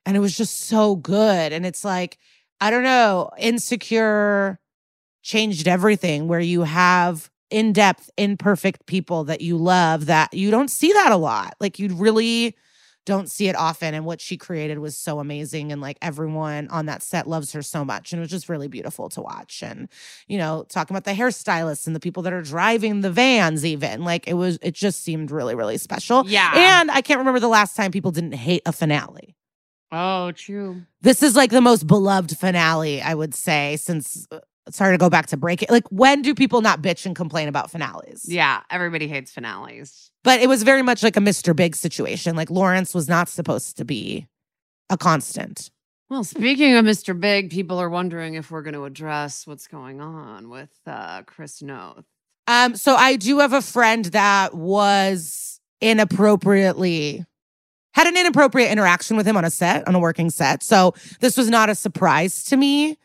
and 0.06 0.18
it 0.18 0.20
was 0.20 0.36
just 0.36 0.62
so 0.62 0.96
good. 0.96 1.54
And 1.54 1.66
it's 1.66 1.86
like 1.86 2.18
I 2.60 2.72
don't 2.72 2.84
know, 2.84 3.30
Insecure 3.38 4.58
changed 5.24 5.68
everything. 5.68 6.28
Where 6.28 6.40
you 6.40 6.64
have 6.64 7.32
in 7.50 7.74
depth, 7.74 8.10
imperfect 8.18 8.86
people 8.86 9.24
that 9.26 9.42
you 9.42 9.58
love 9.58 10.08
that 10.08 10.34
you 10.34 10.52
don't 10.52 10.70
see 10.70 10.92
that 10.94 11.12
a 11.12 11.18
lot. 11.18 11.56
Like 11.60 11.80
you 11.80 11.90
really 11.96 12.56
don't 13.06 13.30
see 13.30 13.50
it 13.50 13.56
often. 13.56 13.94
And 13.94 14.06
what 14.06 14.22
she 14.22 14.38
created 14.38 14.80
was 14.80 14.98
so 14.98 15.20
amazing. 15.20 15.72
And 15.72 15.82
like 15.82 15.98
everyone 16.02 16.70
on 16.70 16.86
that 16.86 17.04
set 17.04 17.28
loves 17.28 17.52
her 17.52 17.62
so 17.62 17.84
much. 17.84 18.12
And 18.12 18.20
it 18.20 18.22
was 18.22 18.32
just 18.32 18.48
really 18.48 18.70
beautiful 18.70 19.10
to 19.10 19.22
watch. 19.22 19.62
And, 19.62 19.90
you 20.28 20.38
know, 20.38 20.66
talking 20.70 20.96
about 20.96 21.04
the 21.04 21.12
hairstylists 21.20 21.86
and 21.86 21.96
the 21.96 22.00
people 22.00 22.24
that 22.24 22.34
are 22.34 22.42
driving 22.42 23.02
the 23.02 23.12
vans, 23.12 23.66
even 23.66 24.04
like 24.04 24.28
it 24.28 24.36
was, 24.36 24.58
it 24.62 24.74
just 24.74 25.04
seemed 25.04 25.32
really, 25.32 25.54
really 25.54 25.78
special. 25.78 26.24
Yeah. 26.28 26.54
And 26.56 26.90
I 26.90 27.02
can't 27.02 27.18
remember 27.20 27.42
the 27.42 27.50
last 27.50 27.76
time 27.76 27.92
people 27.92 28.12
didn't 28.12 28.34
hate 28.34 28.62
a 28.66 28.72
finale. 28.72 29.36
oh, 29.92 30.32
true. 30.32 30.84
This 31.02 31.22
is 31.22 31.36
like 31.36 31.52
the 31.52 31.62
most 31.62 31.86
beloved 31.86 32.38
finale, 32.38 33.02
I 33.02 33.14
would 33.14 33.36
say, 33.36 33.76
since. 33.78 34.26
Uh, 34.32 34.40
Sorry 34.70 34.94
to 34.94 34.98
go 34.98 35.10
back 35.10 35.28
to 35.28 35.38
break 35.38 35.62
it. 35.62 35.70
Like, 35.70 35.86
when 35.90 36.22
do 36.22 36.34
people 36.34 36.62
not 36.62 36.82
bitch 36.82 37.06
and 37.06 37.16
complain 37.16 37.48
about 37.48 37.70
finales? 37.70 38.26
Yeah, 38.28 38.62
everybody 38.70 39.08
hates 39.08 39.32
finales. 39.32 40.12
But 40.24 40.40
it 40.40 40.48
was 40.48 40.64
very 40.64 40.82
much 40.82 41.04
like 41.04 41.18
a 41.18 41.20
Mr. 41.20 41.56
Big 41.56 41.76
situation. 41.76 42.36
Like 42.36 42.50
Lawrence 42.50 42.94
was 42.94 43.10
not 43.10 43.28
supposed 43.28 43.78
to 43.78 43.86
be 43.86 44.28
a 44.90 44.98
constant. 44.98 45.70
Well, 46.10 46.24
speaking 46.24 46.76
of 46.76 46.86
Mr. 46.86 47.20
Big, 47.20 47.50
people 47.50 47.80
are 47.80 47.90
wondering 47.90 48.36
if 48.36 48.52
we're 48.52 48.62
going 48.62 48.76
to 48.76 48.86
address 48.86 49.48
what's 49.48 49.68
going 49.68 50.00
on 50.00 50.50
with 50.50 50.72
uh, 50.86 51.24
Chris 51.24 51.62
Noth. 51.62 52.06
Um, 52.48 52.76
so 52.76 52.96
I 52.96 53.16
do 53.16 53.40
have 53.40 53.54
a 53.54 53.62
friend 53.62 54.06
that 54.06 54.54
was 54.54 55.60
inappropriately 55.82 57.26
had 57.94 58.08
an 58.08 58.18
inappropriate 58.18 58.72
interaction 58.72 59.18
with 59.18 59.28
him 59.28 59.38
on 59.38 59.46
a 59.46 59.50
set, 59.50 59.88
on 59.88 59.96
a 59.96 60.00
working 60.00 60.30
set. 60.30 60.64
So 60.64 60.94
this 61.20 61.38
was 61.38 61.50
not 61.50 61.70
a 61.70 61.76
surprise 61.76 62.44
to 62.46 62.58
me 62.58 62.98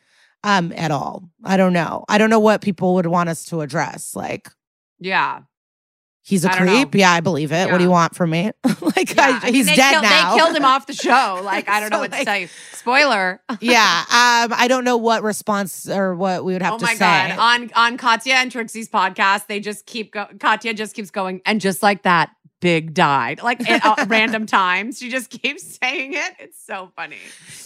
um 0.44 0.72
at 0.76 0.90
all. 0.90 1.28
I 1.44 1.56
don't 1.56 1.72
know. 1.72 2.04
I 2.08 2.18
don't 2.18 2.30
know 2.30 2.40
what 2.40 2.60
people 2.60 2.94
would 2.94 3.06
want 3.06 3.28
us 3.28 3.44
to 3.46 3.60
address. 3.60 4.14
Like 4.14 4.48
Yeah. 5.00 5.40
he's 6.22 6.44
a 6.44 6.48
don't 6.48 6.66
know. 6.66 6.72
creep. 6.74 6.94
Yeah, 6.94 7.10
I 7.12 7.20
believe 7.20 7.52
it. 7.52 7.70
What 7.70 7.78
do 7.78 7.84
you 7.84 7.90
want 7.90 8.14
from 8.14 8.30
me? 8.30 8.52
like 8.80 9.14
yeah. 9.16 9.40
I, 9.42 9.46
I 9.46 9.50
he's 9.50 9.66
dead 9.66 9.90
killed- 9.92 10.02
now. 10.04 10.32
They 10.34 10.38
killed 10.40 10.56
him 10.56 10.64
off 10.64 10.86
the 10.86 10.92
show. 10.92 11.40
Like, 11.48 11.68
I 11.68 11.80
don't 11.80 11.90
know 11.90 11.96
So, 11.96 12.00
what 12.02 12.12
to 12.12 12.24
tell 12.24 12.36
you. 12.38 12.48
Spoiler. 12.72 13.40
yeah. 13.60 14.00
Um, 14.10 14.52
I 14.56 14.66
don't 14.68 14.84
know 14.84 14.96
what 14.98 15.22
response 15.22 15.88
or 15.88 16.14
what 16.14 16.44
we 16.44 16.52
would 16.52 16.62
have 16.62 16.74
oh 16.74 16.78
to 16.78 16.84
my 16.84 16.94
say. 16.94 16.98
God. 17.34 17.38
On 17.38 17.70
on 17.74 17.96
Katya 17.96 18.34
and 18.34 18.52
Trixie's 18.52 18.88
podcast, 18.88 19.46
they 19.46 19.60
just 19.60 19.86
keep 19.86 20.12
go- 20.12 20.28
Katya 20.38 20.74
just 20.74 20.94
keeps 20.94 21.10
going. 21.10 21.40
And 21.46 21.60
just 21.60 21.82
like 21.82 22.02
that, 22.02 22.30
Big 22.60 22.92
died. 22.94 23.42
Like 23.42 23.68
at 23.68 23.84
uh, 23.84 24.04
random 24.08 24.46
times. 24.46 24.98
She 24.98 25.10
just 25.10 25.30
keeps 25.30 25.62
saying 25.82 26.14
it. 26.14 26.32
It's 26.40 26.60
so 26.64 26.90
funny. 26.96 27.16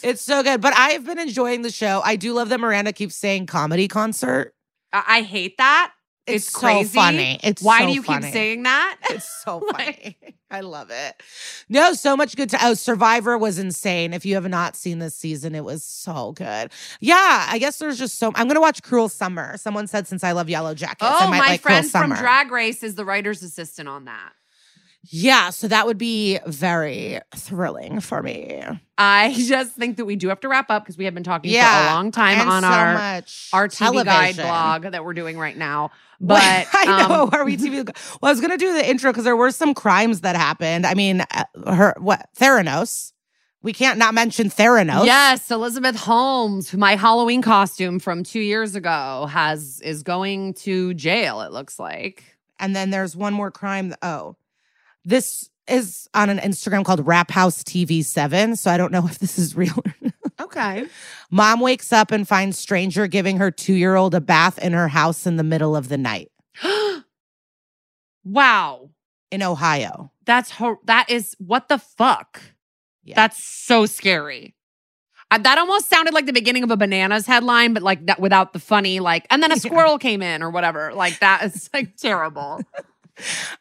It's 0.03 0.21
so 0.23 0.43
good. 0.43 0.61
But 0.61 0.75
I've 0.77 1.05
been 1.07 1.19
enjoying 1.19 1.63
the 1.63 1.71
show. 1.71 2.03
I 2.05 2.17
do 2.17 2.33
love 2.35 2.49
that 2.51 2.61
Miranda 2.61 2.93
keeps 2.93 3.15
saying 3.15 3.47
comedy 3.47 3.89
concert. 3.89 4.55
I, 4.93 5.05
I 5.07 5.23
hate 5.23 5.57
that. 5.59 5.93
It's, 6.27 6.47
It's 6.47 6.61
so 6.61 6.85
funny. 6.85 7.41
It's 7.43 7.63
Why 7.63 7.81
so 7.81 7.87
do 7.87 7.93
you 7.95 8.03
funny. 8.03 8.27
keep 8.27 8.33
saying 8.33 8.63
that? 8.63 8.97
It's 9.11 9.43
so 9.43 9.61
funny. 9.73 10.17
I 10.53 10.61
love 10.61 10.91
it. 10.91 11.21
No, 11.69 11.95
so 11.95 12.17
much 12.17 12.37
good. 12.37 12.51
To, 12.51 12.59
oh, 12.63 12.75
Survivor 12.75 13.37
was 13.39 13.59
insane. 13.59 14.13
If 14.13 14.25
you 14.25 14.35
have 14.37 14.47
not 14.49 14.77
seen 14.77 14.99
this 15.01 15.17
season, 15.17 15.55
it 15.57 15.65
was 15.65 15.83
so 15.83 16.31
good. 16.33 16.71
Yeah, 17.01 17.47
I 17.51 17.59
guess 17.59 17.79
there's 17.79 17.99
just 17.99 18.19
so. 18.21 18.31
I'm 18.37 18.47
gonna 18.47 18.61
watch 18.61 18.83
Cruel 18.83 19.09
Summer. 19.09 19.57
Someone 19.57 19.87
said 19.89 20.07
since 20.07 20.23
I 20.23 20.31
love 20.33 20.49
Yellow 20.51 20.75
Jackets, 20.75 21.11
I 21.11 21.25
Oh, 21.27 21.31
might 21.31 21.39
my 21.39 21.47
like 21.49 21.61
friend 21.63 21.91
from. 21.91 22.11
Drag 22.15 22.53
Race 22.53 22.83
is 22.85 22.95
the 22.95 23.05
writer's 23.05 23.43
assistant 23.43 23.89
on 23.89 24.05
that. 24.05 24.33
Yeah, 25.11 25.51
so 25.51 25.69
that 25.69 25.87
would 25.87 25.99
be 25.99 26.39
very 26.47 27.21
thrilling 27.35 28.01
for 28.01 28.23
me. 28.23 28.63
I 28.97 29.35
just 29.37 29.73
think 29.73 29.97
that 29.97 30.05
we 30.05 30.17
do 30.17 30.29
have 30.29 30.41
to 30.41 30.49
wrap 30.49 30.71
up 30.71 30.85
because 30.85 30.97
we 30.97 31.05
have 31.07 31.15
been 31.15 31.25
talking 31.25 31.51
Yeah, 31.51 31.87
for 31.87 31.91
a 31.91 31.95
long 31.95 32.13
time 32.13 32.41
on 32.49 32.63
so 32.63 32.69
our 32.69 33.63
our 33.63 33.69
TV 33.69 34.05
guide 34.05 34.37
blog 34.37 34.83
that 34.93 35.05
we're 35.05 35.15
doing 35.15 35.39
right 35.39 35.57
now. 35.57 35.91
But 36.25 36.69
But 36.71 36.89
I 36.89 37.09
know 37.09 37.23
um, 37.25 37.31
are 37.33 37.45
we 37.45 37.57
TV? 37.57 37.85
Well, 37.85 38.29
I 38.29 38.31
was 38.31 38.41
gonna 38.41 38.57
do 38.57 38.73
the 38.75 38.89
intro 38.89 39.11
because 39.11 39.25
there 39.25 39.35
were 39.35 39.51
some 39.51 39.75
crimes 39.75 40.21
that 40.21 40.37
happened. 40.37 40.87
I 40.87 40.95
mean, 40.95 41.23
uh, 41.23 41.45
her 41.67 41.95
what 41.99 42.29
Theranos. 42.39 43.13
We 43.65 43.73
can't 43.73 43.99
not 43.99 44.15
mention 44.15 44.49
Theranos. 44.49 45.05
Yes, 45.05 45.51
Elizabeth 45.51 45.97
Holmes, 45.97 46.73
my 46.75 46.95
Halloween 46.95 47.43
costume 47.43 47.99
from 47.99 48.23
two 48.23 48.39
years 48.41 48.77
ago, 48.77 49.27
has 49.31 49.81
is 49.81 50.05
going 50.05 50.55
to 50.55 50.95
jail. 50.95 51.41
It 51.41 51.51
looks 51.51 51.79
like. 51.81 52.23
And 52.61 52.75
then 52.77 52.91
there's 52.91 53.17
one 53.17 53.35
more 53.35 53.51
crime. 53.51 53.89
that- 53.89 53.99
Oh, 54.03 54.37
this 55.05 55.49
is 55.69 56.09
on 56.15 56.29
an 56.29 56.39
Instagram 56.39 56.85
called 56.85 57.07
Rap 57.07 57.31
House 57.31 57.63
TV 57.63 58.05
Seven. 58.05 58.57
So 58.57 58.71
I 58.71 58.77
don't 58.77 58.93
know 58.93 59.07
if 59.07 59.19
this 59.19 59.39
is 59.39 59.57
real. 59.57 59.75
Okay. 60.41 60.87
Mom 61.31 61.61
wakes 61.61 61.93
up 61.93 62.11
and 62.11 62.27
finds 62.27 62.59
stranger 62.59 63.07
giving 63.07 63.37
her 63.39 63.51
two 63.51 63.75
year 63.75 63.95
old 63.95 64.15
a 64.15 64.21
bath 64.21 64.59
in 64.59 64.73
her 64.73 64.89
house 64.89 65.27
in 65.27 65.37
the 65.37 65.45
middle 65.45 65.75
of 65.77 65.89
the 65.89 65.97
night 65.99 66.31
wow, 68.25 68.91
in 69.31 69.43
Ohio. 69.43 70.13
that's 70.25 70.51
hor- 70.51 70.81
that 70.85 71.09
is 71.11 71.35
what 71.39 71.69
the 71.69 71.79
fuck. 71.79 72.41
Yeah. 73.05 73.15
That's 73.17 73.43
so 73.43 73.87
scary. 73.87 74.55
Uh, 75.31 75.39
that 75.39 75.59
almost 75.59 75.89
sounded 75.89 76.13
like 76.15 76.27
the 76.27 76.33
beginning 76.33 76.63
of 76.63 76.71
a 76.71 76.77
bananas 76.77 77.27
headline, 77.27 77.73
but 77.73 77.83
like 77.83 78.05
that 78.07 78.21
without 78.21 78.53
the 78.53 78.59
funny, 78.59 79.01
like, 79.01 79.27
and 79.31 79.43
then 79.43 79.51
a 79.51 79.55
Yeah. 79.57 79.61
squirrel 79.61 79.99
came 79.99 80.23
in 80.23 80.43
or 80.43 80.51
whatever. 80.51 80.93
Like 80.93 81.19
that 81.21 81.43
is 81.45 81.71
like 81.73 81.97
terrible. 81.97 82.61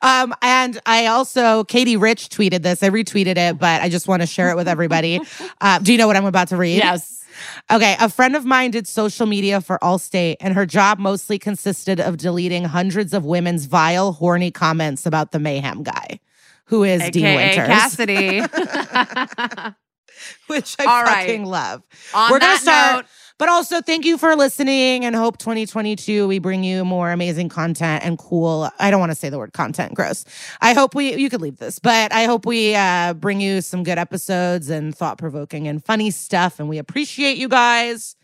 Um, 0.02 0.34
and 0.42 0.80
I 0.86 1.08
also 1.08 1.64
Katie 1.66 1.98
Rich 1.98 2.30
tweeted 2.30 2.62
this. 2.64 2.82
I 2.84 2.90
retweeted 2.90 3.38
it, 3.38 3.60
but 3.60 3.82
I 3.82 3.90
just 3.90 4.08
want 4.08 4.22
to 4.22 4.26
share 4.28 4.50
it 4.50 4.56
with 4.56 4.68
everybody. 4.68 5.20
Uh, 5.62 5.78
do 5.80 5.92
you 5.92 5.98
know 6.00 6.08
what 6.08 6.16
I'm 6.16 6.26
about 6.26 6.48
to 6.48 6.58
read? 6.58 6.78
yes. 6.78 7.24
Okay, 7.72 7.96
a 8.00 8.10
friend 8.10 8.36
of 8.36 8.46
mine 8.46 8.72
did 8.72 8.88
social 8.88 9.26
media 9.28 9.62
for 9.62 9.78
Allstate, 9.84 10.38
and 10.42 10.54
her 10.56 10.66
job 10.66 10.98
mostly 11.00 11.38
consisted 11.40 12.00
of 12.00 12.18
deleting 12.18 12.64
hundreds 12.66 13.14
of 13.14 13.24
women's 13.26 13.66
vile, 13.66 14.12
horny 14.14 14.50
comments 14.52 15.06
about 15.06 15.32
the 15.32 15.38
mayhem 15.40 15.84
guy, 15.84 16.20
who 16.66 16.84
is 16.84 17.08
Dean 17.12 17.26
AKA 17.26 17.58
Winters, 17.58 17.68
Cassidy. 17.68 18.40
which 20.48 20.76
I 20.80 20.86
All 20.86 21.04
right. 21.04 21.26
fucking 21.28 21.46
love. 21.46 21.84
On 22.14 22.32
We're 22.32 22.40
gonna 22.40 22.58
start- 22.58 22.96
note, 22.96 23.06
But 23.42 23.50
also, 23.50 23.82
thank 23.82 24.06
you 24.06 24.20
for 24.20 24.36
listening, 24.36 25.04
and 25.04 25.16
hope 25.16 25.40
2022 25.40 26.28
we 26.28 26.38
bring 26.38 26.64
you 26.64 26.86
more 26.86 27.10
amazing 27.10 27.50
content 27.50 28.06
and 28.06 28.16
cool. 28.20 28.70
I 28.78 28.92
don't 28.92 29.00
want 29.00 29.12
to 29.12 29.16
say 29.16 29.30
the 29.30 29.40
word 29.40 29.52
content, 29.52 29.96
gross. 29.96 30.26
I 30.62 30.76
hope 30.76 30.94
we 30.94 31.16
you 31.16 31.28
could 31.28 31.42
leave 31.42 31.58
this, 31.58 31.80
but 31.80 32.14
I 32.14 32.26
hope 32.26 32.46
we 32.46 32.76
uh, 32.76 33.16
bring 33.16 33.42
you 33.42 33.62
some 33.62 33.82
good 33.82 33.98
episodes 33.98 34.70
and 34.70 34.96
thought 34.96 35.18
provoking 35.18 35.68
and 35.68 35.84
funny 35.84 36.12
stuff. 36.12 36.60
And 36.60 36.70
we 36.70 36.78
appreciate 36.78 37.38
you 37.38 37.50
guys. 37.50 38.16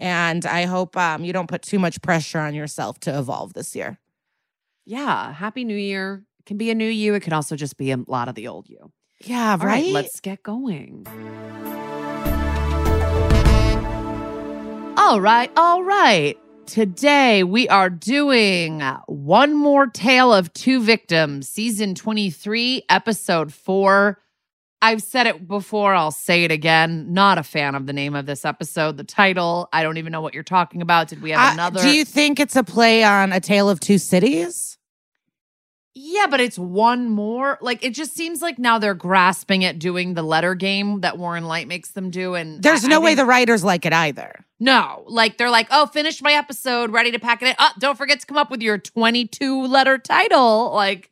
And 0.00 0.44
I 0.44 0.64
hope 0.64 0.96
um, 0.96 1.22
you 1.22 1.32
don't 1.32 1.48
put 1.48 1.62
too 1.62 1.78
much 1.78 2.02
pressure 2.02 2.40
on 2.40 2.52
yourself 2.52 2.98
to 3.02 3.16
evolve 3.16 3.52
this 3.52 3.76
year. 3.76 4.00
yeah, 4.84 5.32
happy 5.32 5.62
new 5.62 5.76
year. 5.76 6.24
It 6.40 6.46
can 6.46 6.56
be 6.56 6.72
a 6.72 6.74
new 6.74 6.90
you. 6.90 7.14
It 7.14 7.22
can 7.22 7.34
also 7.34 7.54
just 7.54 7.76
be 7.76 7.92
a 7.92 7.98
lot 8.08 8.28
of 8.28 8.34
the 8.34 8.48
old 8.48 8.68
you. 8.68 8.90
Yeah, 9.20 9.58
right. 9.60 9.92
let's 9.92 10.18
get 10.18 10.42
going. 10.42 11.06
All 15.06 15.20
right, 15.20 15.52
all 15.56 15.84
right. 15.84 16.36
Today 16.66 17.44
we 17.44 17.68
are 17.68 17.88
doing 17.88 18.80
One 19.06 19.54
More 19.56 19.86
Tale 19.86 20.34
of 20.34 20.52
Two 20.52 20.82
Victims, 20.82 21.48
season 21.48 21.94
23, 21.94 22.82
episode 22.90 23.54
4. 23.54 24.18
I've 24.82 25.00
said 25.02 25.28
it 25.28 25.46
before, 25.46 25.94
I'll 25.94 26.10
say 26.10 26.42
it 26.42 26.50
again. 26.50 27.12
Not 27.14 27.38
a 27.38 27.44
fan 27.44 27.76
of 27.76 27.86
the 27.86 27.92
name 27.92 28.16
of 28.16 28.26
this 28.26 28.44
episode, 28.44 28.96
the 28.96 29.04
title. 29.04 29.68
I 29.72 29.84
don't 29.84 29.96
even 29.96 30.10
know 30.10 30.20
what 30.20 30.34
you're 30.34 30.42
talking 30.42 30.82
about. 30.82 31.06
Did 31.06 31.22
we 31.22 31.30
have 31.30 31.50
Uh, 31.50 31.52
another? 31.54 31.82
do 31.82 31.88
you 31.90 32.04
think 32.04 32.40
it's 32.40 32.56
a 32.56 32.64
play 32.64 33.04
on 33.04 33.32
A 33.32 33.38
Tale 33.38 33.70
of 33.70 33.78
Two 33.78 33.98
Cities? 33.98 34.75
Yeah, 35.98 36.26
but 36.28 36.40
it's 36.40 36.58
one 36.58 37.08
more. 37.08 37.56
Like 37.62 37.82
it 37.82 37.94
just 37.94 38.14
seems 38.14 38.42
like 38.42 38.58
now 38.58 38.78
they're 38.78 38.92
grasping 38.94 39.64
at 39.64 39.78
doing 39.78 40.12
the 40.12 40.22
letter 40.22 40.54
game 40.54 41.00
that 41.00 41.16
Warren 41.16 41.46
Leight 41.48 41.66
makes 41.68 41.92
them 41.92 42.10
do. 42.10 42.34
And 42.34 42.62
There's 42.62 42.84
I- 42.84 42.88
no 42.88 42.96
I 42.96 42.98
way 42.98 43.10
think- 43.10 43.20
the 43.20 43.24
writers 43.24 43.64
like 43.64 43.86
it 43.86 43.94
either. 43.94 44.44
no, 44.60 45.04
like 45.06 45.38
they're 45.38 45.50
like, 45.50 45.68
oh, 45.70 45.86
finished 45.86 46.22
my 46.22 46.32
episode, 46.32 46.92
ready 46.92 47.12
to 47.12 47.18
pack 47.18 47.40
it 47.40 47.48
in. 47.48 47.54
Oh, 47.58 47.70
don't 47.78 47.96
forget 47.96 48.20
to 48.20 48.26
come 48.26 48.36
up 48.36 48.50
with 48.50 48.60
your 48.60 48.76
22 48.76 49.66
letter 49.66 49.96
title. 49.96 50.70
Like, 50.74 51.10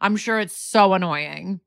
I'm 0.00 0.16
sure 0.16 0.40
it's 0.40 0.56
so 0.56 0.94
annoying. 0.94 1.60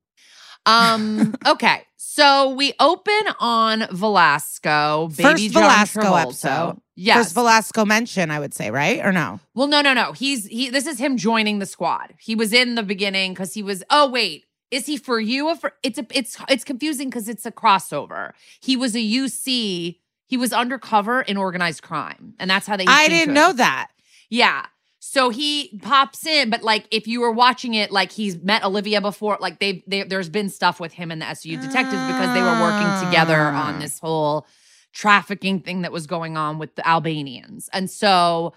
Um, 0.65 1.35
okay. 1.45 1.83
So 1.97 2.49
we 2.49 2.73
open 2.79 3.13
on 3.39 3.87
Velasco, 3.91 5.09
baby 5.15 5.23
First 5.23 5.43
John 5.51 5.61
Velasco 5.63 6.01
Travolta. 6.01 6.21
episode. 6.23 6.81
Yes. 6.95 7.17
First 7.17 7.33
Velasco 7.35 7.85
mention, 7.85 8.31
I 8.31 8.39
would 8.39 8.53
say, 8.53 8.71
right? 8.71 9.03
Or 9.05 9.11
no? 9.11 9.39
Well, 9.53 9.67
no, 9.67 9.81
no, 9.81 9.93
no. 9.93 10.13
He's 10.13 10.45
he. 10.45 10.69
This 10.69 10.87
is 10.87 10.97
him 10.97 11.17
joining 11.17 11.59
the 11.59 11.65
squad. 11.65 12.13
He 12.19 12.35
was 12.35 12.53
in 12.53 12.75
the 12.75 12.83
beginning 12.83 13.33
because 13.33 13.53
he 13.53 13.61
was. 13.63 13.83
Oh 13.89 14.09
wait, 14.09 14.45
is 14.71 14.85
he 14.85 14.95
for 14.97 15.19
you 15.19 15.47
or 15.49 15.55
for? 15.55 15.73
It's 15.83 15.97
a. 15.99 16.05
It's 16.11 16.37
it's 16.47 16.63
confusing 16.63 17.09
because 17.09 17.27
it's 17.27 17.45
a 17.45 17.51
crossover. 17.51 18.31
He 18.61 18.77
was 18.77 18.95
a 18.95 18.99
UC. 18.99 19.97
He 20.27 20.37
was 20.37 20.53
undercover 20.53 21.21
in 21.21 21.37
organized 21.37 21.83
crime, 21.83 22.33
and 22.39 22.49
that's 22.49 22.65
how 22.65 22.77
they. 22.77 22.85
I 22.87 23.09
didn't 23.09 23.33
know 23.33 23.51
that. 23.53 23.89
Yeah. 24.29 24.65
So 24.99 25.29
he 25.29 25.77
pops 25.83 26.25
in, 26.25 26.49
but 26.49 26.63
like 26.63 26.87
if 26.89 27.07
you 27.07 27.21
were 27.21 27.31
watching 27.31 27.75
it, 27.75 27.91
like 27.91 28.11
he's 28.11 28.37
met 28.41 28.63
Olivia 28.65 29.01
before, 29.01 29.37
like 29.39 29.59
they, 29.59 29.83
they 29.85 30.01
there's 30.01 30.29
been 30.29 30.49
stuff 30.49 30.79
with 30.79 30.93
him 30.93 31.11
and 31.11 31.21
the 31.21 31.27
SU 31.27 31.57
detectives 31.57 32.01
because 32.07 32.33
they 32.33 32.41
were 32.41 32.59
working 32.59 33.05
together 33.05 33.39
on 33.39 33.75
Ah. 33.75 33.79
this 33.79 33.99
whole 33.99 34.47
trafficking 34.95 35.59
thing 35.59 35.81
that 35.81 35.91
was 35.91 36.07
going 36.07 36.37
on 36.37 36.57
with 36.57 36.73
the 36.75 36.87
Albanians. 36.87 37.69
And 37.73 37.91
so 37.91 38.53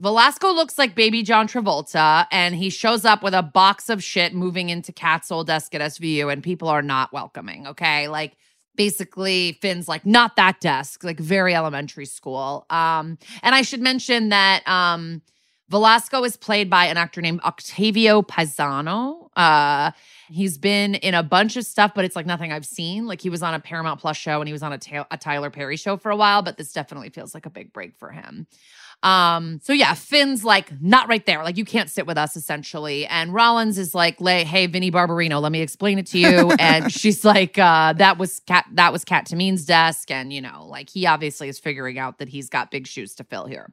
Velasco 0.00 0.50
looks 0.52 0.78
like 0.78 0.94
baby 0.94 1.22
John 1.22 1.46
Travolta, 1.46 2.26
and 2.32 2.54
he 2.54 2.70
shows 2.70 3.04
up 3.04 3.22
with 3.22 3.34
a 3.34 3.42
box 3.42 3.90
of 3.90 4.02
shit 4.02 4.32
moving 4.32 4.70
into 4.70 4.92
Kat's 4.92 5.30
old 5.30 5.48
desk 5.48 5.74
at 5.74 5.82
SVU, 5.82 6.32
and 6.32 6.42
people 6.42 6.68
are 6.68 6.80
not 6.80 7.12
welcoming. 7.12 7.66
Okay. 7.66 8.08
Like 8.08 8.36
basically 8.76 9.58
Finn's 9.60 9.88
like, 9.88 10.06
not 10.06 10.36
that 10.36 10.60
desk, 10.60 11.04
like 11.04 11.18
very 11.18 11.54
elementary 11.54 12.06
school. 12.06 12.64
Um, 12.70 13.18
and 13.42 13.54
I 13.54 13.60
should 13.60 13.82
mention 13.82 14.30
that 14.30 14.66
um 14.66 15.20
Velasco 15.70 16.24
is 16.24 16.36
played 16.36 16.68
by 16.68 16.86
an 16.86 16.96
actor 16.96 17.22
named 17.22 17.40
Octavio 17.42 18.22
Pisano. 18.22 19.30
Uh, 19.36 19.92
he's 20.28 20.58
been 20.58 20.96
in 20.96 21.14
a 21.14 21.22
bunch 21.22 21.56
of 21.56 21.64
stuff, 21.64 21.92
but 21.94 22.04
it's 22.04 22.16
like 22.16 22.26
nothing 22.26 22.52
I've 22.52 22.66
seen. 22.66 23.06
Like 23.06 23.20
he 23.20 23.30
was 23.30 23.40
on 23.40 23.54
a 23.54 23.60
Paramount 23.60 24.00
Plus 24.00 24.16
show 24.16 24.40
and 24.40 24.48
he 24.48 24.52
was 24.52 24.64
on 24.64 24.72
a, 24.72 24.78
Ta- 24.78 25.06
a 25.12 25.16
Tyler 25.16 25.48
Perry 25.48 25.76
show 25.76 25.96
for 25.96 26.10
a 26.10 26.16
while, 26.16 26.42
but 26.42 26.56
this 26.56 26.72
definitely 26.72 27.10
feels 27.10 27.34
like 27.34 27.46
a 27.46 27.50
big 27.50 27.72
break 27.72 27.96
for 27.96 28.10
him. 28.10 28.48
Um, 29.02 29.60
so 29.62 29.72
yeah, 29.72 29.94
Finn's 29.94 30.44
like 30.44 30.70
not 30.80 31.08
right 31.08 31.24
there. 31.24 31.42
Like 31.42 31.56
you 31.56 31.64
can't 31.64 31.88
sit 31.88 32.06
with 32.06 32.18
us 32.18 32.36
essentially. 32.36 33.06
And 33.06 33.32
Rollins 33.32 33.78
is 33.78 33.94
like, 33.94 34.20
hey, 34.20 34.66
Vinny 34.66 34.90
Barbarino, 34.90 35.40
let 35.40 35.52
me 35.52 35.62
explain 35.62 35.98
it 35.98 36.06
to 36.08 36.18
you." 36.18 36.52
and 36.58 36.92
she's 36.92 37.24
like, 37.24 37.58
uh, 37.58 37.94
that 37.94 38.18
was 38.18 38.40
Kat 38.40 38.66
that 38.72 38.92
was 38.92 39.04
Kat 39.04 39.26
Tamin's 39.26 39.64
desk. 39.64 40.10
And 40.10 40.32
you 40.32 40.40
know, 40.40 40.66
like 40.66 40.90
he 40.90 41.06
obviously 41.06 41.48
is 41.48 41.58
figuring 41.58 41.98
out 41.98 42.18
that 42.18 42.28
he's 42.28 42.48
got 42.48 42.70
big 42.70 42.86
shoes 42.86 43.14
to 43.16 43.24
fill 43.24 43.46
here. 43.46 43.72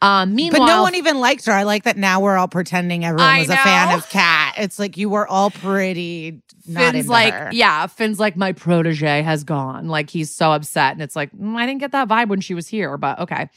Um, 0.00 0.34
meanwhile, 0.34 0.60
But 0.60 0.66
no 0.66 0.82
one 0.82 0.94
even 0.94 1.18
liked 1.18 1.46
her. 1.46 1.52
I 1.52 1.64
like 1.64 1.82
that 1.84 1.96
now 1.96 2.20
we're 2.20 2.36
all 2.36 2.46
pretending 2.46 3.04
everyone 3.04 3.26
I 3.26 3.40
was 3.40 3.48
a 3.48 3.56
fan 3.56 3.96
of 3.96 4.08
Kat. 4.10 4.54
It's 4.56 4.78
like 4.78 4.96
you 4.96 5.08
were 5.08 5.26
all 5.26 5.50
pretty 5.50 6.40
Finn's 6.72 7.08
like, 7.08 7.34
her. 7.34 7.50
yeah, 7.52 7.86
Finn's 7.86 8.20
like, 8.20 8.36
my 8.36 8.52
protege 8.52 9.22
has 9.22 9.42
gone. 9.42 9.88
Like 9.88 10.10
he's 10.10 10.30
so 10.30 10.52
upset. 10.52 10.92
And 10.92 11.02
it's 11.02 11.16
like, 11.16 11.32
mm, 11.32 11.56
I 11.56 11.66
didn't 11.66 11.80
get 11.80 11.92
that 11.92 12.08
vibe 12.08 12.28
when 12.28 12.40
she 12.40 12.54
was 12.54 12.68
here, 12.68 12.96
but 12.96 13.18
okay. 13.18 13.48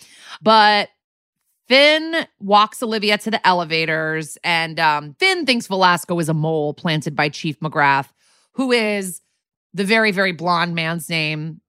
But 0.41 0.89
Finn 1.71 2.27
walks 2.41 2.84
Olivia 2.84 3.17
to 3.19 3.31
the 3.31 3.47
elevators, 3.47 4.38
and 4.43 4.77
um, 4.77 5.15
Finn 5.19 5.45
thinks 5.45 5.67
Velasco 5.67 6.19
is 6.19 6.27
a 6.27 6.34
mole 6.34 6.73
planted 6.73 7.15
by 7.15 7.29
Chief 7.29 7.57
McGrath, 7.62 8.10
who 8.55 8.73
is 8.73 9.21
the 9.73 9.86
very, 9.86 10.12
very 10.12 10.34
blonde 10.34 10.75
man's 10.75 11.10
name 11.10 11.62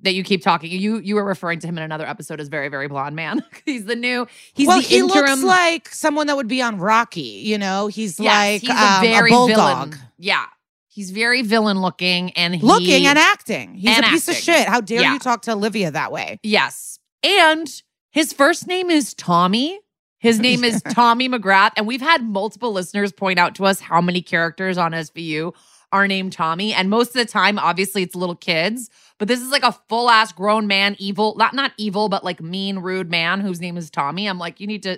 that 0.00 0.12
you 0.12 0.24
keep 0.24 0.42
talking. 0.42 0.72
You 0.72 0.98
you 0.98 1.14
were 1.14 1.24
referring 1.24 1.60
to 1.60 1.68
him 1.68 1.78
in 1.78 1.84
another 1.84 2.04
episode 2.04 2.40
as 2.40 2.48
very 2.48 2.68
very 2.68 2.88
blonde 2.88 3.14
man. 3.14 3.44
he's 3.64 3.84
the 3.84 3.94
new. 3.94 4.26
He's 4.54 4.66
well, 4.66 4.78
the 4.78 4.82
he 4.88 4.98
interim. 4.98 5.24
looks 5.26 5.42
like 5.44 5.88
someone 5.88 6.26
that 6.26 6.36
would 6.36 6.48
be 6.48 6.60
on 6.60 6.78
Rocky. 6.78 7.20
You 7.44 7.56
know, 7.58 7.86
he's 7.86 8.18
Yes, 8.18 8.34
like 8.54 8.60
he's 8.62 8.70
um, 8.70 9.04
a 9.04 9.06
very 9.06 9.30
bulldog. 9.30 9.90
villain. 9.94 10.08
Yeah, 10.18 10.46
he's 10.88 11.12
very 11.12 11.42
villain 11.42 11.80
looking, 11.80 12.32
and 12.32 12.56
he, 12.56 12.60
Looking 12.60 13.06
and 13.06 13.16
acting. 13.18 13.74
He's 13.74 13.96
and 13.96 14.04
a 14.04 14.08
piece 14.08 14.26
of 14.26 14.34
shit. 14.34 14.66
How 14.66 14.80
dare 14.80 15.00
Yeah. 15.00 15.12
you 15.12 15.20
talk 15.20 15.42
to 15.42 15.52
Olivia 15.52 15.92
that 15.92 16.10
way? 16.10 16.40
Yes. 16.42 16.98
And 17.22 17.68
his 18.14 18.32
first 18.32 18.68
name 18.68 18.92
is 18.92 19.12
Tommy. 19.12 19.80
His 20.20 20.38
name 20.38 20.62
is 20.62 20.80
Tommy 20.90 21.28
McGrath. 21.28 21.72
And 21.76 21.84
we've 21.84 22.00
had 22.00 22.22
multiple 22.22 22.70
listeners 22.70 23.10
point 23.10 23.40
out 23.40 23.56
to 23.56 23.66
us 23.66 23.80
how 23.80 24.00
many 24.00 24.22
characters 24.22 24.78
on 24.78 24.92
SVU 24.92 25.52
are 25.90 26.06
named 26.06 26.32
Tommy. 26.32 26.72
And 26.72 26.88
most 26.88 27.08
of 27.08 27.14
the 27.14 27.24
time, 27.24 27.58
obviously, 27.58 28.04
it's 28.04 28.14
little 28.14 28.36
kids. 28.36 28.88
But 29.18 29.26
this 29.26 29.40
is 29.40 29.50
like 29.50 29.64
a 29.64 29.76
full 29.88 30.08
ass 30.08 30.30
grown 30.30 30.68
man, 30.68 30.94
evil, 31.00 31.34
not 31.38 31.54
not 31.54 31.72
evil, 31.76 32.08
but 32.08 32.22
like 32.22 32.40
mean, 32.40 32.78
rude 32.78 33.10
man 33.10 33.40
whose 33.40 33.60
name 33.60 33.76
is 33.76 33.90
Tommy. 33.90 34.28
I'm 34.28 34.38
like, 34.38 34.60
you 34.60 34.68
need 34.68 34.84
to 34.84 34.96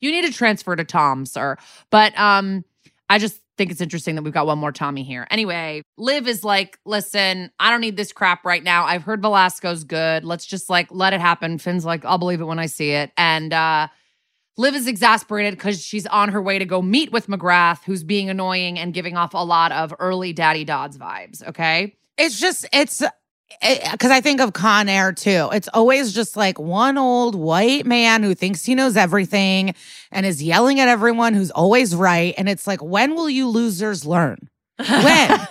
you 0.00 0.10
need 0.10 0.26
to 0.26 0.32
transfer 0.32 0.76
to 0.76 0.84
Tom, 0.84 1.24
sir. 1.24 1.56
But 1.90 2.18
um, 2.18 2.66
I 3.08 3.18
just 3.18 3.40
think 3.58 3.70
it's 3.70 3.80
interesting 3.80 4.14
that 4.14 4.22
we've 4.22 4.32
got 4.32 4.46
one 4.46 4.58
more 4.58 4.72
Tommy 4.72 5.02
here. 5.02 5.26
Anyway, 5.30 5.82
Liv 5.98 6.26
is 6.26 6.44
like, 6.44 6.78
listen, 6.86 7.50
I 7.60 7.70
don't 7.70 7.80
need 7.80 7.96
this 7.96 8.12
crap 8.12 8.46
right 8.46 8.62
now. 8.64 8.84
I've 8.84 9.02
heard 9.02 9.20
Velasco's 9.20 9.84
good. 9.84 10.24
Let's 10.24 10.46
just 10.46 10.70
like 10.70 10.86
let 10.90 11.12
it 11.12 11.20
happen. 11.20 11.58
Finn's 11.58 11.84
like, 11.84 12.04
I'll 12.04 12.18
believe 12.18 12.40
it 12.40 12.44
when 12.44 12.58
I 12.58 12.66
see 12.66 12.92
it. 12.92 13.12
And 13.18 13.52
uh 13.52 13.88
Liv 14.56 14.74
is 14.74 14.88
exasperated 14.88 15.54
because 15.54 15.80
she's 15.80 16.04
on 16.06 16.30
her 16.30 16.42
way 16.42 16.58
to 16.58 16.64
go 16.64 16.82
meet 16.82 17.12
with 17.12 17.28
McGrath, 17.28 17.84
who's 17.84 18.02
being 18.02 18.28
annoying 18.28 18.76
and 18.76 18.92
giving 18.92 19.16
off 19.16 19.32
a 19.32 19.44
lot 19.44 19.70
of 19.70 19.94
early 20.00 20.32
Daddy 20.32 20.64
Dodds 20.64 20.98
vibes. 20.98 21.46
Okay. 21.46 21.94
It's 22.16 22.40
just 22.40 22.66
it's 22.72 23.02
because 23.60 24.10
I 24.10 24.20
think 24.20 24.40
of 24.40 24.52
Con 24.52 24.88
Air 24.88 25.12
too. 25.12 25.48
It's 25.52 25.68
always 25.74 26.12
just 26.12 26.36
like 26.36 26.58
one 26.58 26.96
old 26.98 27.34
white 27.34 27.86
man 27.86 28.22
who 28.22 28.34
thinks 28.34 28.64
he 28.64 28.74
knows 28.74 28.96
everything 28.96 29.74
and 30.12 30.24
is 30.26 30.42
yelling 30.42 30.80
at 30.80 30.88
everyone 30.88 31.34
who's 31.34 31.50
always 31.50 31.94
right. 31.96 32.34
And 32.38 32.48
it's 32.48 32.66
like, 32.66 32.82
when 32.82 33.14
will 33.14 33.28
you 33.30 33.48
losers 33.48 34.04
learn? 34.06 34.48
When? 34.78 35.40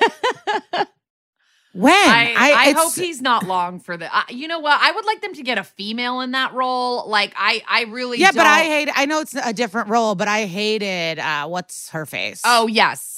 When? 1.74 1.94
I, 1.94 2.34
I, 2.38 2.70
it's- 2.70 2.76
hope 2.84 2.96
he's 2.96 3.22
not 3.22 3.46
long 3.46 3.80
for 3.80 3.98
the. 3.98 4.10
You 4.30 4.48
know 4.48 4.58
what? 4.58 4.80
I 4.82 4.92
would 4.92 5.06
like 5.06 5.22
them 5.22 5.34
to 5.36 5.44
get 5.44 5.60
a 5.60 5.64
female 5.64 6.22
in 6.22 6.32
that 6.32 6.54
role. 6.54 7.08
Like 7.08 7.34
I, 7.38 7.62
I 7.70 7.84
really. 7.84 8.18
Yeah, 8.18 8.32
but 8.32 8.48
I 8.48 8.64
don't- 8.64 8.72
hate. 8.72 8.90
I 8.96 9.06
know 9.06 9.20
it's 9.22 9.36
a 9.36 9.54
different 9.54 9.90
role, 9.90 10.16
but 10.16 10.28
I 10.28 10.46
hated. 10.46 11.20
uh 11.20 11.48
What's 11.48 11.90
her 11.92 12.08
face? 12.08 12.42
Oh 12.44 12.66
yes, 12.66 13.16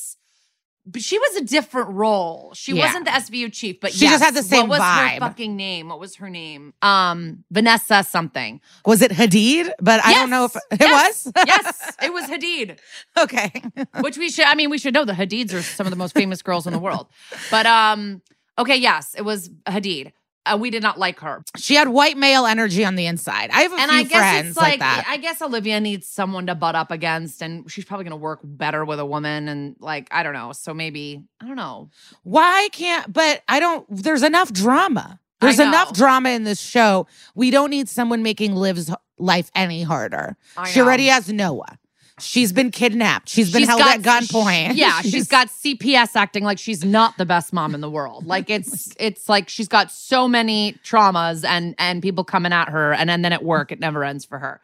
but 0.92 1.02
she 1.02 1.18
was 1.20 1.36
a 1.38 1.42
different 1.46 1.90
role. 1.90 2.52
She 2.56 2.74
Yeah. 2.74 2.86
wasn't 2.86 3.06
the 3.06 3.12
SVU 3.12 3.50
chief, 3.54 3.80
but 3.80 3.94
She 3.94 4.08
just 4.08 4.24
had 4.24 4.34
the 4.34 4.44
same 4.44 4.62
What 4.68 4.70
was 4.70 4.80
vibe. 4.80 5.14
her 5.14 5.20
fucking 5.20 5.56
name? 5.56 5.90
What 5.90 6.00
was 6.00 6.16
her 6.16 6.30
name? 6.30 6.74
Um, 6.82 7.44
Vanessa 7.52 8.04
something. 8.04 8.62
was 8.86 9.02
it 9.02 9.12
Hadid? 9.12 9.72
But 9.82 10.04
I 10.04 10.14
don't 10.14 10.30
know 10.30 10.46
if 10.46 10.56
it 10.72 10.80
Yes. 10.82 11.26
was. 11.26 11.34
yes, 11.48 11.96
it 12.02 12.14
was 12.14 12.26
Hadid. 12.26 12.80
okay. 13.18 13.52
Which 14.02 14.18
we 14.18 14.30
should. 14.30 14.46
I 14.46 14.56
mean, 14.56 14.70
we 14.70 14.78
should 14.78 14.94
know 14.94 15.06
the 15.06 15.14
Hadids 15.14 15.54
are 15.54 15.62
some 15.62 15.86
of 15.86 15.92
the 15.92 15.98
most 15.98 16.14
famous 16.16 16.42
girls 16.42 16.66
in 16.68 16.74
the 16.74 16.80
world. 16.80 17.08
But 17.52 17.66
um, 17.66 18.22
okay, 18.58 18.76
yes, 18.78 19.14
it 19.18 19.24
was 19.24 19.50
Hadid. 19.68 20.12
Uh, 20.46 20.58
we 20.60 20.70
did 20.70 20.82
not 20.82 20.98
like 20.98 21.20
her. 21.20 21.44
She 21.58 21.76
had 21.76 21.90
white 21.90 22.18
male 22.18 22.46
energy 22.46 22.84
on 22.86 22.96
the 22.96 23.06
inside. 23.06 23.50
I 23.52 23.62
have 23.62 23.74
a 23.74 23.76
and 23.76 23.92
few 23.92 24.00
I 24.00 24.04
guess 24.04 24.12
friends 24.20 24.48
it's 24.50 24.58
like, 24.58 24.68
like, 24.72 24.80
that. 24.80 25.06
I 25.08 25.18
guess 25.18 25.42
Olivia 25.42 25.80
needs 25.80 26.08
someone 26.08 26.48
to 26.48 26.56
butt 26.56 26.76
up 26.76 26.92
against, 26.92 27.42
and 27.42 27.70
she's 27.70 27.86
probably 27.86 28.06
going 28.06 28.12
to 28.12 28.24
work 28.24 28.40
better 28.44 28.86
with 28.86 29.00
a 29.00 29.06
woman. 29.06 29.48
And 29.48 29.76
like, 29.80 30.08
I 30.12 30.24
don't 30.24 30.34
know. 30.34 30.54
So 30.54 30.74
maybe 30.74 31.24
I 31.42 31.48
don't 31.48 31.56
know. 31.56 31.90
Why 32.24 32.70
can't? 32.72 33.12
But 33.12 33.44
I 33.48 33.60
don't. 33.60 33.86
There's 33.90 34.24
enough 34.24 34.52
drama. 34.52 35.20
There's 35.42 35.60
enough 35.60 35.94
drama 35.94 36.30
in 36.30 36.44
this 36.44 36.60
show. 36.60 37.08
We 37.34 37.50
don't 37.50 37.70
need 37.70 37.88
someone 37.88 38.24
making 38.24 38.56
Liv's 38.56 38.92
life 39.18 39.50
any 39.56 39.84
harder. 39.84 40.36
She 40.68 40.82
already 40.82 41.08
has 41.08 41.32
Noah. 41.32 41.78
She's 42.22 42.52
been 42.52 42.72
kidnapped. 42.72 43.30
She's 43.30 43.52
been 43.52 43.62
She's 43.62 43.68
held 43.70 43.82
got- 43.82 43.98
at 43.98 44.02
gunpoint. 44.24 44.76
Yeah, 44.76 45.02
she's 45.02 45.28
got 45.28 45.48
CPS 45.48 46.16
acting 46.16 46.44
like 46.44 46.58
she's 46.60 46.84
not 46.84 47.18
the 47.18 47.26
best 47.26 47.54
mom 47.54 47.74
in 47.76 47.82
the 47.82 47.90
world. 47.90 48.26
Like 48.26 48.50
it's 48.50 48.94
it's 49.00 49.30
like 49.30 49.50
she's 49.50 49.68
got 49.68 49.92
so 49.92 50.28
many 50.28 50.74
traumas 50.84 51.44
and 51.46 51.76
and 51.78 52.02
people 52.02 52.24
coming 52.24 52.54
at 52.54 52.70
her, 52.70 52.94
and, 52.94 53.10
and 53.10 53.24
then 53.24 53.34
at 53.34 53.44
work 53.44 53.72
it 53.72 53.80
never 53.80 54.04
ends 54.04 54.26
for 54.26 54.40
her. 54.40 54.62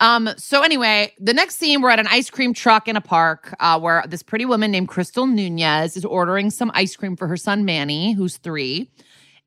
Um. 0.00 0.28
So 0.36 0.62
anyway, 0.62 1.12
the 1.20 1.32
next 1.32 1.56
scene 1.56 1.80
we're 1.80 1.90
at 1.90 2.00
an 2.00 2.08
ice 2.08 2.28
cream 2.30 2.52
truck 2.52 2.88
in 2.88 2.96
a 2.96 3.00
park, 3.00 3.54
uh, 3.60 3.78
where 3.78 4.02
this 4.08 4.22
pretty 4.24 4.44
woman 4.44 4.70
named 4.72 4.88
Crystal 4.88 5.26
Nunez 5.26 5.96
is 5.96 6.04
ordering 6.04 6.50
some 6.50 6.70
ice 6.74 6.96
cream 6.96 7.16
for 7.16 7.28
her 7.28 7.36
son 7.36 7.64
Manny, 7.64 8.12
who's 8.12 8.38
three, 8.38 8.90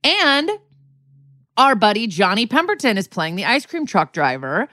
and 0.03 0.49
our 1.57 1.75
buddy 1.75 2.07
Johnny 2.07 2.45
Pemberton 2.45 2.97
is 2.97 3.07
playing 3.07 3.35
the 3.35 3.43
ice 3.43 3.65
cream 3.65 3.85
truck 3.85 4.13
driver. 4.13 4.69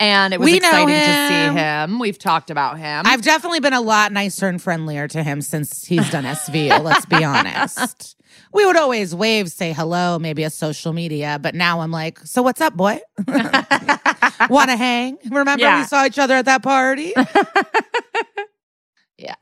And 0.00 0.32
it 0.32 0.38
was 0.38 0.44
We 0.44 0.56
exciting 0.58 0.88
to 0.94 1.28
see 1.28 1.58
him. 1.60 1.98
We've 1.98 2.18
talked 2.18 2.50
about 2.50 2.78
him. 2.78 3.02
I've 3.04 3.22
definitely 3.22 3.60
been 3.60 3.72
a 3.72 3.80
lot 3.80 4.12
nicer 4.12 4.46
and 4.48 4.62
friendlier 4.62 5.08
to 5.08 5.22
him 5.24 5.40
since 5.42 5.84
he's 5.84 6.08
done 6.10 6.24
SVU. 6.24 6.82
let's 6.82 7.06
be 7.06 7.24
honest. 7.24 8.14
We 8.50 8.64
would 8.64 8.76
always 8.76 9.14
wave, 9.14 9.50
say 9.50 9.74
hello, 9.74 10.18
maybe 10.18 10.42
a 10.42 10.48
social 10.48 10.94
media, 10.94 11.38
but 11.40 11.54
now 11.54 11.80
I'm 11.80 11.90
like, 11.90 12.18
so 12.20 12.40
what's 12.40 12.62
up, 12.62 12.74
boy? 12.74 12.98
Want 13.28 14.70
to 14.70 14.76
hang? 14.76 15.18
Remember 15.28 15.60
Yeah. 15.62 15.80
we 15.80 15.86
saw 15.86 16.06
each 16.06 16.18
other 16.18 16.34
at 16.34 16.46
that 16.46 16.62
party? 16.62 17.12
Yeah. 19.18 19.34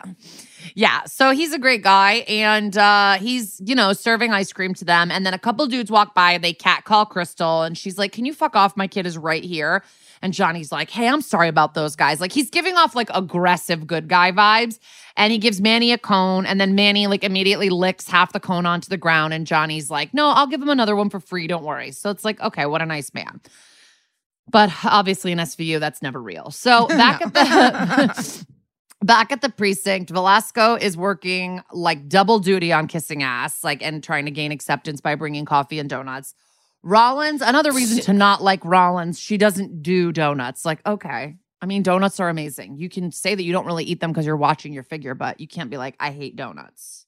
Yeah. 0.79 1.05
So 1.07 1.31
he's 1.31 1.55
a 1.55 1.59
great 1.59 1.83
guy 1.83 2.17
and 2.29 2.77
uh 2.77 3.15
he's, 3.15 3.63
you 3.65 3.75
know, 3.75 3.95
serving 3.95 4.33
ice 4.33 4.53
cream 4.53 4.75
to 4.75 4.85
them. 4.85 5.11
And 5.11 5.25
then 5.25 5.33
a 5.33 5.39
couple 5.39 5.67
dudes 5.67 5.91
walk 5.91 6.15
by, 6.15 6.37
they 6.37 6.53
cat 6.53 6.85
call 6.85 7.07
Crystal, 7.07 7.63
and 7.63 7.79
she's 7.79 7.97
like, 7.97 8.13
Can 8.13 8.27
you 8.27 8.35
fuck 8.35 8.55
off? 8.55 8.77
My 8.77 8.87
kid 8.87 9.07
is 9.07 9.17
right 9.17 9.43
here. 9.43 9.83
And 10.21 10.35
Johnny's 10.35 10.71
like, 10.71 10.91
Hey, 10.91 11.09
I'm 11.09 11.23
sorry 11.23 11.49
about 11.49 11.73
those 11.73 11.97
guys. 11.97 12.21
Like 12.21 12.31
he's 12.31 12.51
giving 12.51 12.77
off 12.77 12.95
like 12.95 13.09
aggressive 13.15 13.87
good 13.87 14.07
guy 14.07 14.33
vibes. 14.33 14.79
And 15.17 15.33
he 15.33 15.39
gives 15.39 15.63
Manny 15.63 15.93
a 15.93 15.99
cone, 15.99 16.45
and 16.45 16.61
then 16.61 16.75
Manny 16.75 17.07
like 17.07 17.25
immediately 17.25 17.71
licks 17.71 18.07
half 18.07 18.35
the 18.35 18.41
cone 18.41 18.67
onto 18.67 18.91
the 18.91 18.99
ground. 18.99 19.33
And 19.33 19.47
Johnny's 19.47 19.89
like, 19.89 20.13
No, 20.13 20.29
I'll 20.29 20.47
give 20.47 20.61
him 20.61 20.69
another 20.69 20.95
one 20.95 21.09
for 21.09 21.21
free. 21.21 21.47
Don't 21.47 21.65
worry. 21.65 21.91
So 21.91 22.11
it's 22.11 22.23
like, 22.23 22.39
okay, 22.41 22.67
what 22.67 22.83
a 22.83 22.87
nice 22.87 23.15
man. 23.15 23.41
But 24.51 24.71
obviously 24.85 25.33
in 25.33 25.39
SVU, 25.39 25.81
that's 25.81 26.03
never 26.03 26.21
real. 26.21 26.51
So 26.51 26.87
back 26.89 27.23
at 27.23 27.33
the 27.33 28.47
Back 29.05 29.31
at 29.31 29.43
the 29.43 29.51
precinct, 29.51 30.11
Velasco 30.11 30.75
is 30.77 30.97
working 30.97 31.63
like 31.71 32.09
double 32.09 32.39
duty 32.39 32.73
on 32.73 32.89
kissing 32.89 33.23
ass, 33.23 33.63
like 33.63 33.83
and 33.83 34.03
trying 34.03 34.25
to 34.25 34.31
gain 34.31 34.53
acceptance 34.53 35.01
by 35.01 35.15
bringing 35.15 35.45
coffee 35.45 35.79
and 35.79 35.89
donuts. 35.89 36.35
Rollins, 36.83 37.43
another 37.43 37.73
reason 37.73 38.01
to 38.05 38.13
not 38.13 38.43
like 38.43 38.65
Rollins, 38.65 39.19
she 39.21 39.37
doesn't 39.37 39.83
do 39.83 40.13
donuts. 40.13 40.65
Like, 40.65 40.81
okay. 40.87 41.37
I 41.61 41.67
mean, 41.67 41.83
donuts 41.83 42.21
are 42.21 42.29
amazing. 42.29 42.77
You 42.79 42.89
can 42.89 43.11
say 43.13 43.35
that 43.35 43.43
you 43.43 43.53
don't 43.53 43.67
really 43.67 43.85
eat 43.85 44.01
them 44.01 44.13
because 44.13 44.25
you're 44.25 44.37
watching 44.37 44.73
your 44.73 44.83
figure, 44.83 45.15
but 45.15 45.41
you 45.41 45.49
can't 45.49 45.69
be 45.71 45.77
like, 45.79 45.95
I 46.01 46.11
hate 46.13 46.37
donuts. 46.37 47.07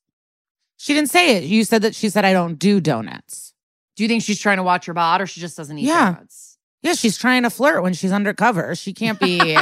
She 0.79 0.94
didn't 0.94 1.11
say 1.11 1.37
it. 1.37 1.44
You 1.44 1.64
said 1.64 1.83
that 1.83 1.94
she 1.94 2.09
said, 2.09 2.24
I 2.24 2.33
don't 2.33 2.59
do 2.59 2.81
donuts. 2.81 3.55
Do 3.96 4.03
you 4.05 4.09
think 4.09 4.22
she's 4.22 4.38
trying 4.40 4.57
to 4.59 4.62
watch 4.62 4.87
her 4.87 4.94
bod 4.94 5.20
or 5.20 5.27
she 5.27 5.40
just 5.40 5.57
doesn't 5.57 5.77
eat 5.79 5.87
Yeah. 5.87 6.12
donuts? 6.12 6.59
Yeah, 6.83 6.92
she's 6.94 7.18
trying 7.18 7.42
to 7.42 7.51
flirt 7.51 7.83
when 7.83 7.92
she's 7.94 8.12
undercover. 8.12 8.74
She 8.77 8.92
can't 8.92 9.18
be. 9.18 9.40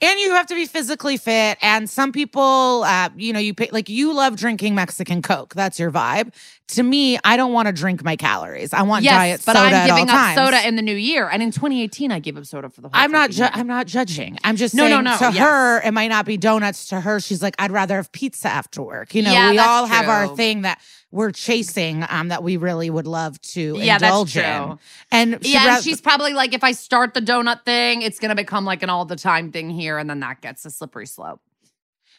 and 0.00 0.20
you 0.20 0.30
have 0.32 0.46
to 0.46 0.54
be 0.54 0.66
physically 0.66 1.16
fit. 1.16 1.58
And 1.62 1.88
some 1.90 2.12
people, 2.12 2.82
uh, 2.84 3.08
you 3.16 3.32
know, 3.32 3.38
you 3.40 3.54
pay, 3.54 3.68
like 3.72 3.88
you 3.88 4.12
love 4.14 4.36
drinking 4.36 4.74
Mexican 4.74 5.22
Coke. 5.22 5.54
That's 5.54 5.78
your 5.78 5.90
vibe. 5.90 6.32
To 6.72 6.82
me, 6.82 7.18
I 7.24 7.36
don't 7.38 7.52
want 7.54 7.66
to 7.66 7.72
drink 7.72 8.04
my 8.04 8.14
calories. 8.16 8.74
I 8.74 8.82
want 8.82 9.02
yes, 9.02 9.12
diet 9.14 9.42
but 9.46 9.56
soda 9.56 9.68
I'm 9.68 9.74
at 9.74 9.86
giving 9.86 10.10
all 10.10 10.16
up 10.16 10.20
times. 10.34 10.36
soda 10.38 10.68
in 10.68 10.76
the 10.76 10.82
new 10.82 10.94
year. 10.94 11.26
And 11.28 11.42
in 11.42 11.50
2018, 11.50 12.12
I 12.12 12.18
gave 12.18 12.36
up 12.36 12.44
soda 12.44 12.68
for 12.68 12.82
the 12.82 12.88
whole 12.88 12.94
I'm 13.00 13.10
not. 13.10 13.30
Ju- 13.30 13.42
year. 13.44 13.50
I'm 13.54 13.66
not 13.66 13.86
judging. 13.86 14.38
I'm 14.44 14.56
just 14.56 14.74
No, 14.74 14.84
no, 14.84 14.96
saying. 14.96 15.04
no, 15.04 15.18
To 15.18 15.24
yes. 15.34 15.38
her, 15.38 15.80
it 15.80 15.92
might 15.92 16.08
not 16.08 16.26
be 16.26 16.36
donuts. 16.36 16.88
To 16.88 17.00
her, 17.00 17.20
she's 17.20 17.42
like, 17.42 17.54
I'd 17.58 17.70
rather 17.70 17.96
have 17.96 18.12
pizza 18.12 18.48
after 18.48 18.82
work. 18.82 19.14
You 19.14 19.22
know, 19.22 19.32
Yeah, 19.32 19.50
we 19.50 19.58
all 19.58 19.86
have 19.86 20.08
our 20.08 20.36
thing 20.36 20.62
that 20.62 20.78
we're 21.10 21.30
chasing. 21.32 22.04
Um, 22.08 22.28
that 22.28 22.42
we 22.42 22.56
really 22.56 22.90
would 22.90 23.06
love 23.06 23.40
to 23.40 23.76
Yeah, 23.78 23.98
that's 23.98 24.10
indulge 24.10 24.32
true. 24.34 24.42
in. 24.42 24.78
And 25.10 25.38
yeah, 25.42 25.76
and 25.76 25.84
she's 25.84 26.00
probably 26.00 26.32
like, 26.34 26.52
if 26.52 26.62
I 26.62 26.72
start 26.72 27.14
the 27.14 27.20
donut 27.20 27.64
thing, 27.64 28.02
it's 28.02 28.18
gonna 28.18 28.34
become 28.34 28.64
like 28.64 28.82
an 28.82 28.90
all 28.90 29.04
the 29.04 29.16
time 29.16 29.50
thing 29.52 29.70
here, 29.70 29.98
and 29.98 30.08
then 30.10 30.20
that 30.20 30.40
gets 30.40 30.64
a 30.64 30.70
slippery 30.70 31.06
slope. 31.06 31.40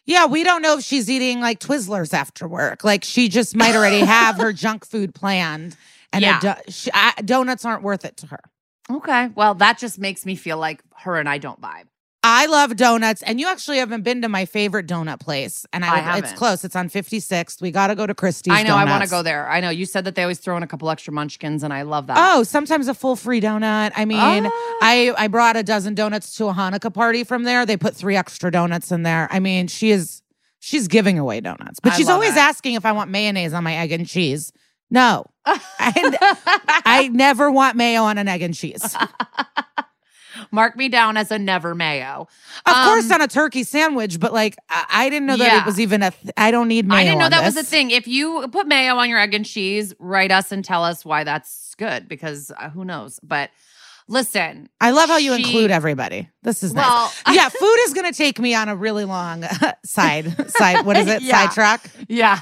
Yeah, 0.06 0.26
we 0.26 0.44
don't 0.44 0.62
know 0.64 0.78
if 0.78 0.84
she's 0.84 1.08
eating 1.10 1.40
like 1.40 1.60
Twizzlers 1.60 2.14
after 2.14 2.48
work. 2.48 2.84
Like 2.84 3.04
she 3.04 3.30
just 3.30 3.56
might 3.56 3.76
already 3.76 4.00
have 4.00 4.38
her 4.38 4.52
junk 4.66 4.86
food 4.86 5.14
planned, 5.14 5.76
and 6.12 6.24
Yeah. 6.24 6.40
do- 6.40 6.72
she, 6.72 6.90
I, 6.94 7.14
donuts 7.24 7.66
aren't 7.66 7.84
worth 7.84 8.06
it 8.06 8.18
to 8.18 8.28
her. 8.28 8.40
Okay, 8.92 9.28
well, 9.36 9.54
that 9.56 9.78
just 9.78 10.00
makes 10.00 10.26
me 10.26 10.36
feel 10.36 10.58
like 10.58 10.82
her 10.98 11.18
and 11.20 11.30
I 11.30 11.38
don't 11.38 11.62
vibe. 11.62 11.84
I 12.22 12.48
love 12.48 12.76
donuts, 12.76 13.22
and 13.24 13.40
you 13.40 13.48
actually 13.48 13.78
haven't 13.78 14.02
been 14.04 14.22
to 14.24 14.30
my 14.30 14.44
favorite 14.46 14.86
donut 14.88 15.22
place, 15.22 15.66
and 15.72 15.86
I, 15.86 15.88
I 15.88 15.98
it's 16.00 16.06
haven't. 16.28 16.38
close. 16.38 16.66
It's 16.66 16.76
on 16.76 16.90
56th. 16.90 17.62
We 17.62 17.72
got 17.72 17.88
to 17.88 17.96
go 17.96 18.06
to 18.06 18.14
Christie's. 18.14 18.54
I 18.54 18.64
know 18.64 18.76
I 18.76 18.84
want 18.84 19.04
to 19.06 19.10
go 19.10 19.24
there. 19.24 19.50
I 19.50 19.62
know 19.62 19.70
you 19.70 19.86
said 19.86 20.04
that 20.04 20.16
they 20.16 20.24
always 20.24 20.38
throw 20.40 20.58
in 20.58 20.64
a 20.64 20.68
couple 20.68 20.90
extra 20.90 21.14
munchkins, 21.14 21.64
and 21.64 21.72
I 21.74 21.84
love 21.84 22.08
that. 22.08 22.18
Oh, 22.20 22.44
sometimes 22.44 22.90
a 22.90 22.94
full 22.94 23.16
free 23.16 23.40
donut. 23.40 23.94
I 23.96 24.04
mean, 24.04 24.20
Oh. 24.20 24.80
I 24.82 25.14
I 25.18 25.28
brought 25.30 25.56
a 25.56 25.64
dozen 25.64 25.96
donuts 25.96 26.36
to 26.36 26.48
a 26.48 26.54
Hanukkah 26.54 26.94
party 26.94 27.24
from 27.24 27.44
there. 27.44 27.66
They 27.66 27.78
put 27.78 27.96
three 27.96 28.18
extra 28.18 28.52
donuts 28.52 28.92
in 28.92 29.04
there. 29.04 29.30
I 29.32 29.40
mean, 29.40 29.68
she 29.68 29.92
is 29.92 30.22
she's 30.60 30.90
giving 30.90 31.18
away 31.20 31.40
donuts, 31.40 31.80
but 31.80 31.94
I 31.94 31.96
she's 31.96 32.10
always 32.10 32.32
it. 32.32 32.38
asking 32.40 32.74
if 32.74 32.86
I 32.86 32.92
want 32.92 33.10
mayonnaise 33.12 33.54
on 33.54 33.64
my 33.64 33.76
egg 33.78 33.94
and 33.94 34.06
cheese. 34.06 34.52
No. 34.92 35.26
I, 35.46 36.82
I 36.86 37.08
never 37.08 37.50
want 37.50 37.78
mayo 37.78 38.04
on 38.04 38.18
an 38.18 38.28
egg 38.28 38.42
and 38.42 38.54
cheese. 38.54 38.94
Mark 40.52 40.76
me 40.76 40.90
down 40.90 41.18
as 41.18 41.32
a 41.32 41.40
never 41.40 41.76
mayo. 41.76 42.28
Of 42.66 42.74
course, 42.86 43.06
Um, 43.06 43.14
on 43.14 43.22
a 43.22 43.28
turkey 43.28 43.64
sandwich, 43.64 44.20
but 44.20 44.34
like 44.34 44.56
I, 44.70 44.86
I 44.90 45.10
didn't 45.10 45.28
know 45.28 45.38
that 45.38 45.46
Yeah. 45.54 45.60
it 45.62 45.66
was 45.66 45.80
even 45.80 46.04
a. 46.04 46.12
Th- 46.12 46.34
I 46.38 46.52
don't 46.52 46.68
need 46.68 46.88
mayo. 46.88 46.98
I 47.00 47.04
didn't 47.04 47.20
know 47.20 47.30
that 47.30 47.44
was 47.46 47.58
a 47.58 47.64
thing. 47.64 47.92
If 47.92 48.08
you 48.08 48.48
put 48.52 48.68
mayo 48.68 48.96
on 48.96 49.10
your 49.10 49.20
egg 49.20 49.34
and 49.34 49.46
cheese, 49.46 49.94
write 50.00 50.32
us 50.32 50.52
and 50.52 50.64
tell 50.64 50.84
us 50.84 51.04
why 51.06 51.24
that's 51.24 51.76
good 51.76 52.08
because 52.08 52.52
uh, 52.58 52.70
who 52.70 52.84
knows. 52.86 53.20
But 53.24 53.50
listen, 54.08 54.70
I 54.82 54.92
love 54.92 55.10
how 55.10 55.18
you 55.18 55.36
She- 55.36 55.44
include 55.44 55.72
everybody. 55.72 56.30
This 56.44 56.64
is 56.64 56.74
well, 56.74 57.12
nice. 57.28 57.36
Yeah, 57.36 57.50
food 57.60 57.78
is 57.86 57.94
going 57.94 58.12
to 58.12 58.18
take 58.18 58.40
me 58.40 58.54
on 58.56 58.70
a 58.70 58.76
really 58.76 59.06
long 59.06 59.44
side 59.86 60.50
side. 60.52 60.86
What 60.86 60.98
is 60.98 61.08
it? 61.08 61.22
Yeah. 61.30 61.48
Sidetrack. 61.48 61.90
Yeah. 62.08 62.40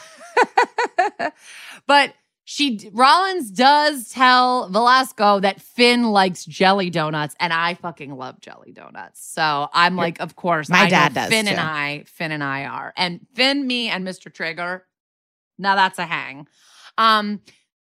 but 1.87 2.13
she 2.49 2.89
Rollins 2.93 3.51
does 3.51 4.07
tell 4.07 4.69
Velasco 4.69 5.41
that 5.41 5.59
Finn 5.59 6.11
likes 6.11 6.45
jelly 6.45 6.89
donuts, 6.89 7.35
and 7.41 7.51
I 7.51 7.73
fucking 7.73 8.15
love 8.15 8.39
jelly 8.39 8.71
donuts. 8.71 9.21
So 9.21 9.67
I'm 9.73 9.97
like, 9.97 10.21
of 10.21 10.37
course, 10.37 10.69
My 10.69 10.83
I 10.83 10.89
dad 10.89 11.13
does, 11.13 11.27
Finn 11.27 11.49
and. 11.49 11.59
I, 11.59 12.03
Finn 12.05 12.31
and 12.31 12.41
I 12.41 12.63
are, 12.63 12.93
and 12.95 13.19
Finn, 13.33 13.67
me, 13.67 13.89
and 13.89 14.07
Mr. 14.07 14.33
Trigger. 14.33 14.85
Now 15.57 15.75
that's 15.75 15.99
a 15.99 16.05
hang. 16.05 16.47
Um, 16.97 17.41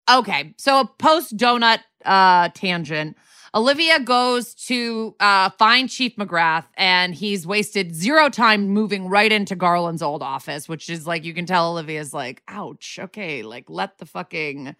okay, 0.07 0.53
so 0.57 0.81
a 0.81 0.85
post 0.99 1.35
donut 1.35 1.79
uh 2.05 2.49
tangent. 2.49 3.17
Olivia 3.55 3.99
goes 3.99 4.55
to 4.55 5.15
uh, 5.19 5.51
find 5.51 5.87
Chief 5.87 6.15
McGrath, 6.15 6.65
and 6.75 7.13
he's 7.13 7.45
wasted 7.45 7.93
zero 7.93 8.27
time 8.29 8.69
moving 8.69 9.07
right 9.07 9.31
into 9.31 9.55
Garland's 9.55 10.01
old 10.01 10.23
office, 10.23 10.67
which 10.67 10.89
is 10.89 11.05
like 11.05 11.23
you 11.23 11.35
can 11.35 11.45
tell 11.45 11.69
Olivia's 11.69 12.13
like, 12.13 12.41
ouch, 12.47 12.97
okay, 12.99 13.43
like 13.43 13.69
let 13.69 13.99
the 13.99 14.05
fucking. 14.05 14.75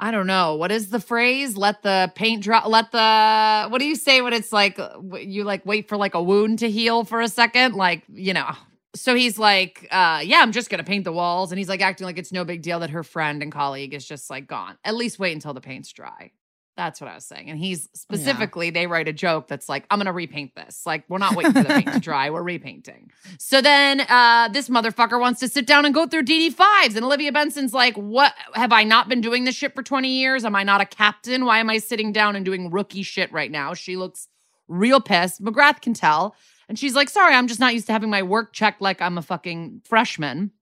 I 0.00 0.12
don't 0.12 0.28
know. 0.28 0.54
What 0.54 0.70
is 0.70 0.90
the 0.90 1.00
phrase? 1.00 1.56
Let 1.56 1.82
the 1.82 2.10
paint 2.14 2.42
drop. 2.42 2.66
Let 2.66 2.92
the. 2.92 3.68
What 3.68 3.80
do 3.80 3.84
you 3.84 3.96
say 3.96 4.22
when 4.22 4.32
it's 4.32 4.52
like 4.52 4.78
uh, 4.78 5.00
you 5.20 5.44
like 5.44 5.66
wait 5.66 5.88
for 5.88 5.96
like 5.96 6.14
a 6.14 6.22
wound 6.22 6.60
to 6.60 6.70
heal 6.70 7.04
for 7.04 7.20
a 7.20 7.28
second? 7.28 7.74
Like, 7.74 8.04
you 8.08 8.32
know. 8.32 8.50
So 8.94 9.14
he's 9.14 9.38
like, 9.38 9.86
uh, 9.90 10.22
yeah, 10.24 10.40
I'm 10.40 10.52
just 10.52 10.70
going 10.70 10.78
to 10.78 10.84
paint 10.84 11.04
the 11.04 11.12
walls. 11.12 11.52
And 11.52 11.58
he's 11.58 11.68
like 11.68 11.82
acting 11.82 12.06
like 12.06 12.16
it's 12.16 12.32
no 12.32 12.44
big 12.44 12.62
deal 12.62 12.80
that 12.80 12.90
her 12.90 13.02
friend 13.02 13.42
and 13.42 13.52
colleague 13.52 13.92
is 13.92 14.06
just 14.06 14.30
like 14.30 14.46
gone. 14.46 14.78
At 14.84 14.94
least 14.94 15.18
wait 15.18 15.34
until 15.34 15.52
the 15.52 15.60
paint's 15.60 15.92
dry. 15.92 16.32
That's 16.78 17.00
what 17.00 17.10
I 17.10 17.16
was 17.16 17.24
saying. 17.24 17.50
And 17.50 17.58
he's 17.58 17.88
specifically, 17.92 18.70
they 18.70 18.86
write 18.86 19.08
a 19.08 19.12
joke 19.12 19.48
that's 19.48 19.68
like, 19.68 19.84
I'm 19.90 19.98
going 19.98 20.06
to 20.06 20.12
repaint 20.12 20.54
this. 20.54 20.86
Like, 20.86 21.02
we're 21.08 21.18
not 21.18 21.34
waiting 21.34 21.52
for 21.52 21.64
the 21.64 21.68
paint 21.70 21.92
to 21.92 21.98
dry. 21.98 22.30
We're 22.30 22.42
repainting. 22.42 23.10
So 23.40 23.60
then 23.60 24.00
uh, 24.02 24.48
this 24.52 24.68
motherfucker 24.68 25.20
wants 25.20 25.40
to 25.40 25.48
sit 25.48 25.66
down 25.66 25.84
and 25.84 25.92
go 25.94 26.06
through 26.06 26.22
DD5s. 26.24 26.94
And 26.94 27.04
Olivia 27.04 27.32
Benson's 27.32 27.74
like, 27.74 27.96
What? 27.96 28.32
Have 28.54 28.72
I 28.72 28.84
not 28.84 29.08
been 29.08 29.20
doing 29.20 29.42
this 29.42 29.56
shit 29.56 29.74
for 29.74 29.82
20 29.82 30.08
years? 30.08 30.44
Am 30.44 30.54
I 30.54 30.62
not 30.62 30.80
a 30.80 30.86
captain? 30.86 31.44
Why 31.44 31.58
am 31.58 31.68
I 31.68 31.78
sitting 31.78 32.12
down 32.12 32.36
and 32.36 32.44
doing 32.44 32.70
rookie 32.70 33.02
shit 33.02 33.32
right 33.32 33.50
now? 33.50 33.74
She 33.74 33.96
looks 33.96 34.28
real 34.68 35.00
pissed. 35.00 35.42
McGrath 35.42 35.82
can 35.82 35.94
tell. 35.94 36.36
And 36.68 36.78
she's 36.78 36.94
like, 36.94 37.08
Sorry, 37.08 37.34
I'm 37.34 37.48
just 37.48 37.60
not 37.60 37.74
used 37.74 37.86
to 37.86 37.92
having 37.92 38.10
my 38.10 38.22
work 38.22 38.52
checked 38.52 38.80
like 38.80 39.02
I'm 39.02 39.18
a 39.18 39.22
fucking 39.22 39.82
freshman. 39.84 40.52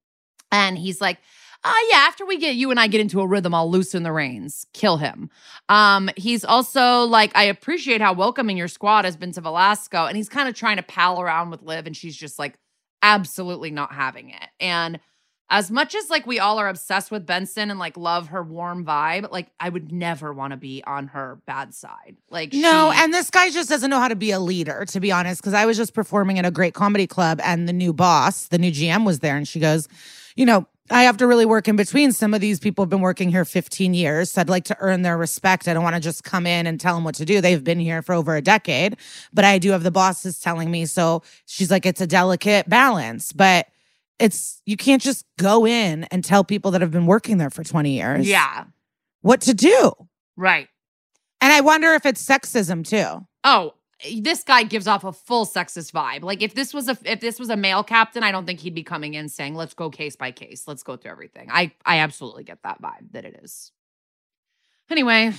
And 0.50 0.78
he's 0.78 1.00
like, 1.00 1.18
uh, 1.66 1.72
yeah, 1.90 1.98
after 1.98 2.24
we 2.24 2.38
get 2.38 2.54
you 2.56 2.70
and 2.70 2.78
I 2.80 2.86
get 2.86 3.00
into 3.00 3.20
a 3.20 3.26
rhythm, 3.26 3.54
I'll 3.54 3.70
loosen 3.70 4.02
the 4.02 4.12
reins, 4.12 4.66
kill 4.72 4.96
him. 4.96 5.30
Um, 5.68 6.10
he's 6.16 6.44
also 6.44 7.02
like, 7.04 7.32
I 7.36 7.44
appreciate 7.44 8.00
how 8.00 8.12
welcoming 8.12 8.56
your 8.56 8.68
squad 8.68 9.04
has 9.04 9.16
been 9.16 9.32
to 9.32 9.40
Velasco. 9.40 10.06
And 10.06 10.16
he's 10.16 10.28
kind 10.28 10.48
of 10.48 10.54
trying 10.54 10.76
to 10.76 10.82
pal 10.82 11.20
around 11.20 11.50
with 11.50 11.62
Liv, 11.62 11.86
and 11.86 11.96
she's 11.96 12.16
just 12.16 12.38
like, 12.38 12.58
absolutely 13.02 13.70
not 13.70 13.92
having 13.92 14.30
it. 14.30 14.48
And 14.60 14.98
as 15.48 15.70
much 15.70 15.94
as 15.94 16.10
like 16.10 16.26
we 16.26 16.40
all 16.40 16.58
are 16.58 16.68
obsessed 16.68 17.12
with 17.12 17.24
Benson 17.24 17.70
and 17.70 17.78
like 17.78 17.96
love 17.96 18.28
her 18.28 18.42
warm 18.42 18.84
vibe, 18.84 19.30
like 19.30 19.48
I 19.60 19.68
would 19.68 19.92
never 19.92 20.32
want 20.32 20.50
to 20.50 20.56
be 20.56 20.82
on 20.84 21.06
her 21.08 21.40
bad 21.46 21.72
side. 21.72 22.16
Like 22.30 22.52
No, 22.52 22.90
she- 22.92 23.00
and 23.00 23.14
this 23.14 23.30
guy 23.30 23.50
just 23.50 23.68
doesn't 23.68 23.88
know 23.88 24.00
how 24.00 24.08
to 24.08 24.16
be 24.16 24.32
a 24.32 24.40
leader, 24.40 24.84
to 24.86 24.98
be 24.98 25.12
honest. 25.12 25.40
Because 25.40 25.54
I 25.54 25.64
was 25.64 25.76
just 25.76 25.94
performing 25.94 26.40
at 26.40 26.44
a 26.44 26.50
great 26.50 26.74
comedy 26.74 27.06
club, 27.06 27.40
and 27.44 27.68
the 27.68 27.72
new 27.72 27.92
boss, 27.92 28.48
the 28.48 28.58
new 28.58 28.72
GM, 28.72 29.06
was 29.06 29.20
there, 29.20 29.36
and 29.36 29.46
she 29.46 29.60
goes, 29.60 29.86
"You 30.34 30.46
know, 30.46 30.66
I 30.90 31.02
have 31.04 31.16
to 31.18 31.26
really 31.26 31.46
work 31.46 31.68
in 31.68 31.76
between. 31.76 32.12
Some 32.12 32.34
of 32.34 32.40
these 32.40 32.60
people 32.60 32.84
have 32.84 32.90
been 32.90 33.00
working 33.00 33.30
here 33.30 33.44
15 33.44 33.94
years, 33.94 34.30
so 34.30 34.40
I'd 34.40 34.48
like 34.48 34.64
to 34.64 34.76
earn 34.80 35.02
their 35.02 35.16
respect. 35.18 35.68
I 35.68 35.74
don't 35.74 35.82
want 35.82 35.96
to 35.96 36.00
just 36.00 36.24
come 36.24 36.46
in 36.46 36.66
and 36.66 36.80
tell 36.80 36.94
them 36.94 37.04
what 37.04 37.14
to 37.16 37.24
do. 37.24 37.40
They've 37.40 37.62
been 37.62 37.80
here 37.80 38.02
for 38.02 38.14
over 38.14 38.36
a 38.36 38.42
decade, 38.42 38.96
but 39.32 39.44
I 39.44 39.58
do 39.58 39.72
have 39.72 39.82
the 39.82 39.90
bosses 39.90 40.38
telling 40.38 40.70
me. 40.70 40.86
So 40.86 41.22
she's 41.46 41.70
like, 41.70 41.86
it's 41.86 42.00
a 42.00 42.06
delicate 42.06 42.68
balance, 42.68 43.32
but." 43.32 43.68
It's 44.18 44.62
you 44.64 44.78
can't 44.78 45.02
just 45.02 45.26
go 45.38 45.66
in 45.66 46.04
and 46.04 46.24
tell 46.24 46.42
people 46.42 46.70
that 46.70 46.80
have 46.80 46.90
been 46.90 47.04
working 47.04 47.36
there 47.36 47.50
for 47.50 47.62
20 47.62 47.90
years 47.90 48.26
yeah, 48.26 48.64
what 49.20 49.42
to 49.42 49.52
do. 49.52 49.92
right. 50.38 50.68
And 51.42 51.52
I 51.52 51.60
wonder 51.60 51.92
if 51.92 52.06
it's 52.06 52.24
sexism 52.24 52.82
too. 52.82 53.26
Oh, 53.44 53.74
this 54.20 54.42
guy 54.42 54.62
gives 54.62 54.86
off 54.86 55.04
a 55.04 55.12
full 55.12 55.46
sexist 55.46 55.92
vibe. 55.92 56.22
Like 56.22 56.42
if 56.42 56.54
this 56.54 56.74
was 56.74 56.88
a 56.88 56.98
if 57.04 57.20
this 57.20 57.38
was 57.38 57.50
a 57.50 57.56
male 57.56 57.82
captain, 57.82 58.22
I 58.22 58.32
don't 58.32 58.46
think 58.46 58.60
he'd 58.60 58.74
be 58.74 58.82
coming 58.82 59.14
in 59.14 59.28
saying, 59.28 59.54
"Let's 59.54 59.74
go 59.74 59.90
case 59.90 60.16
by 60.16 60.32
case. 60.32 60.68
Let's 60.68 60.82
go 60.82 60.96
through 60.96 61.12
everything." 61.12 61.48
I 61.50 61.72
I 61.84 61.98
absolutely 62.00 62.44
get 62.44 62.62
that 62.62 62.80
vibe 62.82 63.12
that 63.12 63.24
it 63.24 63.40
is. 63.42 63.72
Anyway, 64.90 65.32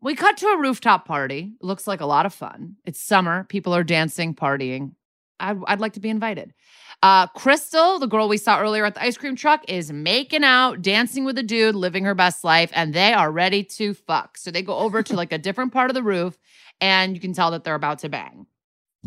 we 0.00 0.14
cut 0.14 0.36
to 0.38 0.46
a 0.46 0.58
rooftop 0.58 1.06
party. 1.06 1.54
Looks 1.60 1.86
like 1.86 2.00
a 2.00 2.06
lot 2.06 2.24
of 2.24 2.32
fun. 2.32 2.76
It's 2.84 3.00
summer. 3.00 3.44
People 3.44 3.74
are 3.74 3.84
dancing, 3.84 4.34
partying. 4.34 4.92
I'd, 5.40 5.58
I'd 5.66 5.80
like 5.80 5.94
to 5.94 6.00
be 6.00 6.08
invited. 6.08 6.54
Uh, 7.02 7.26
Crystal, 7.26 7.98
the 7.98 8.06
girl 8.06 8.28
we 8.28 8.38
saw 8.38 8.60
earlier 8.60 8.84
at 8.86 8.94
the 8.94 9.02
ice 9.02 9.18
cream 9.18 9.36
truck, 9.36 9.62
is 9.68 9.92
making 9.92 10.44
out, 10.44 10.80
dancing 10.80 11.24
with 11.24 11.36
a 11.36 11.42
dude, 11.42 11.74
living 11.74 12.04
her 12.04 12.14
best 12.14 12.44
life, 12.44 12.70
and 12.72 12.94
they 12.94 13.12
are 13.12 13.30
ready 13.30 13.62
to 13.62 13.92
fuck. 13.92 14.38
So 14.38 14.50
they 14.50 14.62
go 14.62 14.78
over 14.78 15.02
to 15.02 15.16
like 15.16 15.32
a 15.32 15.38
different 15.38 15.72
part 15.72 15.90
of 15.90 15.94
the 15.94 16.02
roof, 16.02 16.38
and 16.80 17.14
you 17.14 17.20
can 17.20 17.32
tell 17.32 17.50
that 17.52 17.64
they're 17.64 17.74
about 17.74 18.00
to 18.00 18.08
bang. 18.08 18.46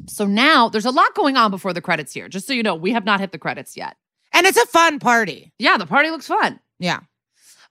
So 0.08 0.26
now 0.26 0.70
there's 0.70 0.86
a 0.86 0.92
lot 0.92 1.16
going 1.16 1.38
on 1.38 1.52
before 1.52 1.74
the 1.74 1.82
credits 1.82 2.14
here. 2.14 2.28
Just 2.30 2.48
so 2.48 2.54
you 2.54 2.64
know, 2.64 2.76
we 2.76 2.92
have 2.92 3.06
not 3.06 3.20
hit 3.20 3.32
the 3.32 3.40
credits 3.40 3.76
yet. 3.76 3.98
And 4.34 4.46
it's 4.46 4.58
a 4.58 4.66
fun 4.68 5.00
party. 5.00 5.54
Yeah, 5.58 5.78
the 5.78 5.88
party 5.88 6.10
looks 6.10 6.28
fun. 6.28 6.60
Yeah. 6.80 7.00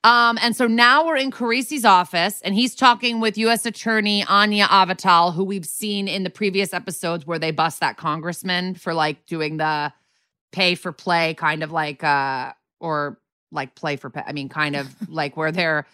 Um, 0.05 0.39
and 0.41 0.55
so 0.55 0.67
now 0.67 1.05
we're 1.07 1.17
in 1.17 1.31
Carisi's 1.31 1.85
office, 1.85 2.41
and 2.43 2.55
he's 2.55 2.75
talking 2.75 3.21
with 3.21 3.37
U.S. 3.39 3.67
Attorney 3.67 4.25
Anya 4.25 4.67
Avatal, 4.67 5.35
who 5.35 5.43
we've 5.43 5.67
seen 5.67 6.07
in 6.07 6.23
the 6.23 6.31
previous 6.31 6.73
episodes 6.73 7.27
where 7.27 7.39
they 7.39 7.51
bust 7.51 7.81
that 7.81 7.97
congressman 7.97 8.75
for 8.75 8.95
like 8.95 9.27
doing 9.27 9.57
the 9.57 9.93
pay 10.53 10.75
for 10.75 10.93
play, 10.93 11.35
kind 11.35 11.63
of 11.63 11.73
like, 11.73 12.05
uh, 12.05 12.53
or 12.79 13.19
like 13.51 13.75
play 13.75 13.97
for 13.97 14.11
pay. 14.11 14.23
I 14.25 14.33
mean, 14.33 14.49
kind 14.49 14.77
of 14.77 14.95
like 15.09 15.37
where 15.37 15.51
they're, 15.51 15.87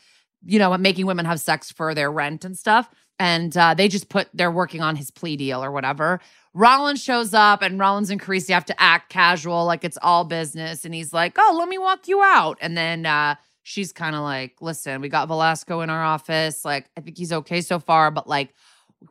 you 0.44 0.58
know, 0.58 0.76
making 0.76 1.06
women 1.06 1.24
have 1.24 1.40
sex 1.40 1.70
for 1.70 1.94
their 1.94 2.10
rent 2.12 2.44
and 2.44 2.58
stuff. 2.58 2.90
And 3.18 3.56
uh, 3.56 3.74
they 3.74 3.88
just 3.88 4.08
put, 4.08 4.28
they're 4.34 4.50
working 4.50 4.80
on 4.80 4.96
his 4.96 5.10
plea 5.10 5.36
deal 5.36 5.62
or 5.62 5.70
whatever. 5.70 6.20
Rollins 6.54 7.02
shows 7.02 7.32
up, 7.32 7.62
and 7.62 7.78
Rollins 7.78 8.10
and 8.10 8.20
Carisi 8.20 8.52
have 8.52 8.66
to 8.66 8.82
act 8.82 9.10
casual, 9.10 9.64
like 9.64 9.84
it's 9.84 9.98
all 10.02 10.24
business. 10.24 10.84
And 10.84 10.94
he's 10.94 11.12
like, 11.12 11.36
"Oh, 11.38 11.56
let 11.58 11.68
me 11.68 11.78
walk 11.78 12.08
you 12.08 12.22
out." 12.22 12.58
And 12.60 12.76
then 12.76 13.06
uh, 13.06 13.36
she's 13.62 13.92
kind 13.92 14.14
of 14.14 14.22
like, 14.22 14.60
"Listen, 14.60 15.00
we 15.00 15.08
got 15.08 15.28
Velasco 15.28 15.80
in 15.80 15.88
our 15.88 16.02
office. 16.02 16.64
Like, 16.64 16.90
I 16.96 17.00
think 17.00 17.16
he's 17.16 17.32
okay 17.32 17.62
so 17.62 17.78
far, 17.78 18.10
but 18.10 18.28
like, 18.28 18.52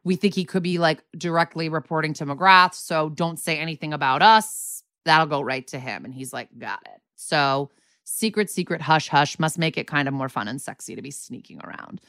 we 0.04 0.16
think 0.16 0.36
he 0.36 0.46
could 0.46 0.62
be 0.64 0.78
like 0.78 1.04
directly 1.18 1.68
reporting 1.68 2.14
to 2.16 2.26
McGrath. 2.26 2.76
So 2.76 3.10
don't 3.10 3.40
say 3.40 3.58
anything 3.58 3.92
about 3.94 4.22
us. 4.22 4.84
That'll 5.06 5.26
go 5.26 5.42
right 5.42 5.66
to 5.68 5.80
him." 5.80 6.06
And 6.06 6.14
he's 6.14 6.34
like, 6.34 6.50
"Got 6.60 6.82
it." 6.86 7.02
So 7.16 7.72
secret, 8.04 8.52
secret, 8.52 8.82
hush, 8.82 9.08
hush 9.08 9.40
must 9.40 9.58
make 9.58 9.78
it 9.78 9.88
kind 9.88 10.08
of 10.08 10.14
more 10.14 10.30
fun 10.30 10.48
and 10.48 10.62
sexy 10.62 10.96
to 10.96 11.02
be 11.02 11.12
sneaking 11.12 11.60
around. 11.64 12.02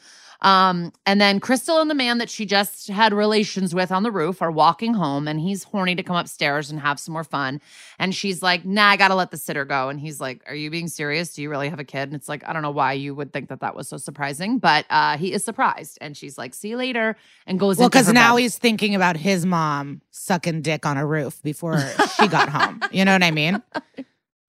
Um, 0.43 0.91
and 1.05 1.21
then 1.21 1.39
Crystal 1.39 1.79
and 1.79 1.89
the 1.89 1.95
man 1.95 2.17
that 2.17 2.29
she 2.29 2.45
just 2.45 2.89
had 2.89 3.13
relations 3.13 3.73
with 3.73 3.91
on 3.91 4.03
the 4.03 4.11
roof 4.11 4.41
are 4.41 4.51
walking 4.51 4.93
home, 4.93 5.27
and 5.27 5.39
he's 5.39 5.63
horny 5.63 5.95
to 5.95 6.03
come 6.03 6.15
upstairs 6.17 6.69
and 6.69 6.79
have 6.81 6.99
some 6.99 7.13
more 7.13 7.23
fun. 7.23 7.61
And 7.97 8.13
she's 8.13 8.43
like, 8.43 8.65
"Nah, 8.65 8.87
I 8.89 8.97
gotta 8.97 9.15
let 9.15 9.31
the 9.31 9.37
sitter 9.37 9.63
go." 9.65 9.89
And 9.89 9.99
he's 9.99 10.19
like, 10.19 10.41
"Are 10.47 10.53
you 10.55 10.69
being 10.69 10.87
serious? 10.89 11.33
Do 11.33 11.41
you 11.41 11.49
really 11.49 11.69
have 11.69 11.79
a 11.79 11.85
kid?" 11.85 12.03
And 12.09 12.13
it's 12.13 12.27
like, 12.27 12.47
I 12.47 12.51
don't 12.53 12.61
know 12.61 12.71
why 12.71 12.93
you 12.93 13.15
would 13.15 13.31
think 13.31 13.49
that 13.49 13.61
that 13.61 13.73
was 13.75 13.87
so 13.87 13.97
surprising, 13.97 14.57
but 14.59 14.85
uh, 14.89 15.17
he 15.17 15.31
is 15.31 15.43
surprised. 15.45 15.97
And 16.01 16.15
she's 16.17 16.37
like, 16.37 16.53
"See 16.53 16.69
you 16.69 16.77
later," 16.77 17.15
and 17.47 17.59
goes 17.59 17.77
Well, 17.77 17.87
because 17.89 18.11
now 18.11 18.35
bed. 18.35 18.41
he's 18.41 18.57
thinking 18.57 18.95
about 18.95 19.15
his 19.17 19.45
mom 19.45 20.01
sucking 20.11 20.61
dick 20.61 20.85
on 20.85 20.97
a 20.97 21.05
roof 21.05 21.41
before 21.41 21.79
she 22.19 22.27
got 22.27 22.49
home. 22.49 22.81
You 22.91 23.05
know 23.05 23.13
what 23.13 23.23
I 23.23 23.31
mean? 23.31 23.61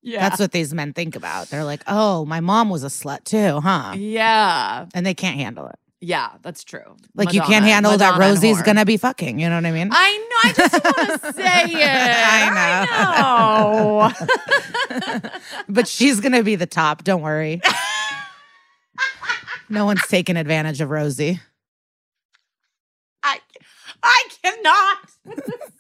yeah, 0.03 0.29
That's 0.29 0.41
what 0.41 0.53
these 0.53 0.75
men 0.75 0.93
think 0.93 1.17
about. 1.17 1.49
They're 1.49 1.65
like, 1.65 1.83
oh, 1.87 2.25
my 2.27 2.41
mom 2.41 2.69
was 2.69 2.85
a 2.85 2.89
slut 2.89 3.25
too, 3.25 3.61
huh? 3.61 3.95
yeah, 3.97 4.87
And 4.93 5.07
they 5.07 5.15
can't 5.15 5.37
handle 5.37 5.67
it. 5.69 5.77
Yeah. 6.05 6.31
That's 6.43 6.65
true. 6.65 6.97
Like 7.15 7.33
you 7.33 7.41
can't 7.41 7.65
handle 7.65 7.93
that 7.93 8.13
Madonna 8.13 8.25
and 8.25 8.35
Rosie's 8.35 8.63
gonna 8.63 8.85
be 8.85 8.97
fucking. 8.97 9.39
You 9.39 9.49
know 9.49 9.57
what 9.57 9.67
I 9.67 9.73
mean? 9.73 9.89
I 9.93 10.29
know. 10.31 10.51
I 10.51 10.53
just 10.53 10.85
want 10.85 11.23
to 11.23 11.33
say 11.43 11.65
it. 11.73 12.13
I 12.27 12.51
know. 15.23 15.31
but 15.69 15.89
she's 15.89 16.21
gonna 16.21 16.43
be 16.43 16.57
the 16.57 16.67
top. 16.67 17.05
Don't 17.05 17.23
worry. 17.23 17.61
no 19.69 19.85
one's 19.85 20.07
taking 20.09 20.37
advantage 20.37 20.81
of 20.81 20.91
Rosie. 20.91 21.41
I, 23.23 23.41
I 24.03 24.29
cannot. 24.43 24.99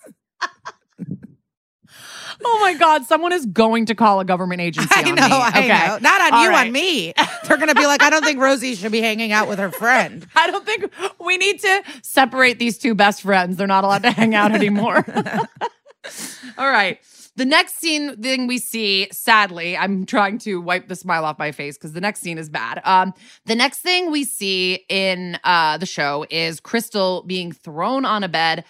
oh 2.44 2.58
my 2.62 2.74
God! 2.74 3.04
Someone 3.04 3.32
is 3.32 3.46
going 3.46 3.86
to 3.86 3.94
call 3.94 4.20
a 4.20 4.24
government 4.24 4.60
agency. 4.60 4.88
I 4.94 5.02
on 5.02 5.14
know, 5.14 5.28
me. 5.28 5.32
I 5.32 5.48
Okay. 5.48 5.68
know. 5.68 5.98
Not 6.00 6.20
on 6.20 6.32
All 6.34 6.44
you, 6.44 6.50
right. 6.50 6.66
on 6.66 6.72
me. 6.72 7.12
They're 7.48 7.56
gonna 7.56 7.74
be 7.74 7.86
like, 7.86 8.02
I 8.02 8.10
don't 8.10 8.24
think 8.24 8.40
Rosie 8.40 8.74
should 8.74 8.92
be 8.92 9.00
hanging 9.00 9.32
out 9.32 9.48
with 9.48 9.58
her 9.58 9.70
friend. 9.70 10.26
I 10.36 10.50
don't 10.50 10.64
think 10.64 10.90
we 11.24 11.36
need 11.38 11.60
to 11.60 11.82
separate 12.02 12.58
these 12.58 12.78
two 12.78 12.94
best 12.94 13.22
friends. 13.22 13.56
They're 13.56 13.66
not 13.66 13.84
allowed 13.84 14.02
to 14.04 14.10
hang 14.10 14.34
out 14.34 14.52
anymore. 14.52 15.04
All 16.58 16.70
right. 16.70 16.98
The 17.36 17.44
next 17.44 17.80
scene 17.80 18.16
thing 18.22 18.46
we 18.46 18.58
see, 18.58 19.08
sadly, 19.10 19.76
I'm 19.76 20.06
trying 20.06 20.38
to 20.40 20.60
wipe 20.60 20.86
the 20.86 20.94
smile 20.94 21.24
off 21.24 21.36
my 21.36 21.50
face 21.50 21.76
because 21.76 21.92
the 21.92 22.00
next 22.00 22.20
scene 22.20 22.38
is 22.38 22.48
bad. 22.48 22.80
Um, 22.84 23.12
the 23.46 23.56
next 23.56 23.80
thing 23.80 24.12
we 24.12 24.22
see 24.22 24.84
in 24.88 25.36
uh 25.42 25.76
the 25.78 25.86
show 25.86 26.24
is 26.30 26.60
Crystal 26.60 27.24
being 27.26 27.50
thrown 27.50 28.04
on 28.04 28.22
a 28.22 28.28
bed, 28.28 28.64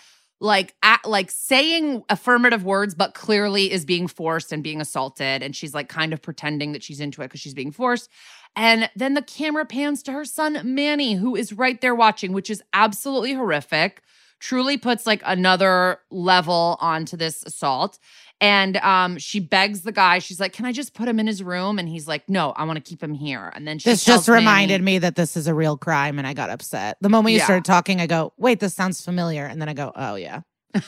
like 0.45 0.75
at, 0.83 1.01
like 1.07 1.31
saying 1.31 2.05
affirmative 2.11 2.65
words, 2.65 2.95
but 2.95 3.15
clearly 3.15 3.73
is 3.73 3.87
being 3.87 4.07
forced 4.07 4.53
and 4.53 4.63
being 4.63 4.79
assaulted, 4.81 5.43
and 5.43 5.57
she's 5.57 5.75
like 5.75 5.89
kind 5.89 6.13
of 6.13 6.21
pretending 6.21 6.73
that 6.73 6.83
she's 6.83 7.01
into 7.01 7.23
it 7.23 7.27
because 7.29 7.41
she's 7.41 7.55
being 7.55 7.73
forced. 7.73 8.11
And 8.55 8.91
then 8.95 9.15
the 9.15 9.23
camera 9.23 9.65
pans 9.65 10.03
to 10.05 10.13
her 10.13 10.27
son 10.27 10.61
Manny, 10.63 11.15
who 11.15 11.35
is 11.35 11.55
right 11.55 11.81
there 11.81 11.95
watching, 11.95 12.35
which 12.35 12.51
is 12.51 12.63
absolutely 12.75 13.33
horrific. 13.33 14.03
Truly 14.39 14.77
puts 14.77 15.07
like 15.07 15.23
another 15.25 16.01
level 16.11 16.77
onto 16.79 17.17
this 17.17 17.43
assault. 17.45 17.99
And 18.41 18.76
um, 18.78 19.16
she 19.18 19.41
begs 19.41 19.82
the 19.82 19.93
guy, 19.93 20.18
she's 20.18 20.39
like, 20.41 20.53
Can 20.53 20.66
I 20.66 20.72
just 20.72 20.93
put 20.93 21.09
him 21.09 21.18
in 21.20 21.26
his 21.26 21.43
room? 21.43 21.78
And 21.78 21.89
he's 21.89 22.07
like, 22.09 22.28
No, 22.28 22.51
I 22.51 22.64
want 22.64 22.76
to 22.76 22.82
keep 22.82 23.03
him 23.03 23.14
here. 23.14 23.51
And 23.55 23.66
then 23.66 23.78
she 23.78 23.89
This 23.91 24.05
just 24.05 24.28
reminded 24.28 24.82
Manny- 24.82 24.97
me 24.97 24.99
that 24.99 25.14
this 25.16 25.37
is 25.37 25.47
a 25.47 25.55
real 25.55 25.76
crime, 25.76 26.18
and 26.18 26.26
I 26.26 26.35
got 26.35 26.51
upset. 26.51 26.97
The 27.01 27.09
moment 27.09 27.32
you 27.32 27.39
Yeah. 27.39 27.45
started 27.45 27.64
talking, 27.64 28.01
I 28.01 28.07
go, 28.07 28.32
"Wait, 28.37 28.61
this 28.61 28.74
sounds 28.74 29.05
familiar," 29.05 29.47
and 29.47 29.61
then 29.61 29.68
I 29.68 29.74
go, 29.74 29.93
"Oh 29.95 30.16
yeah." 30.16 30.41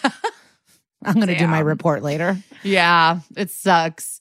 I'm 1.05 1.15
gonna 1.21 1.39
do 1.39 1.47
my 1.47 1.61
report 1.61 2.03
later. 2.03 2.37
Yeah, 2.63 3.21
it 3.37 3.51
sucks. 3.51 4.21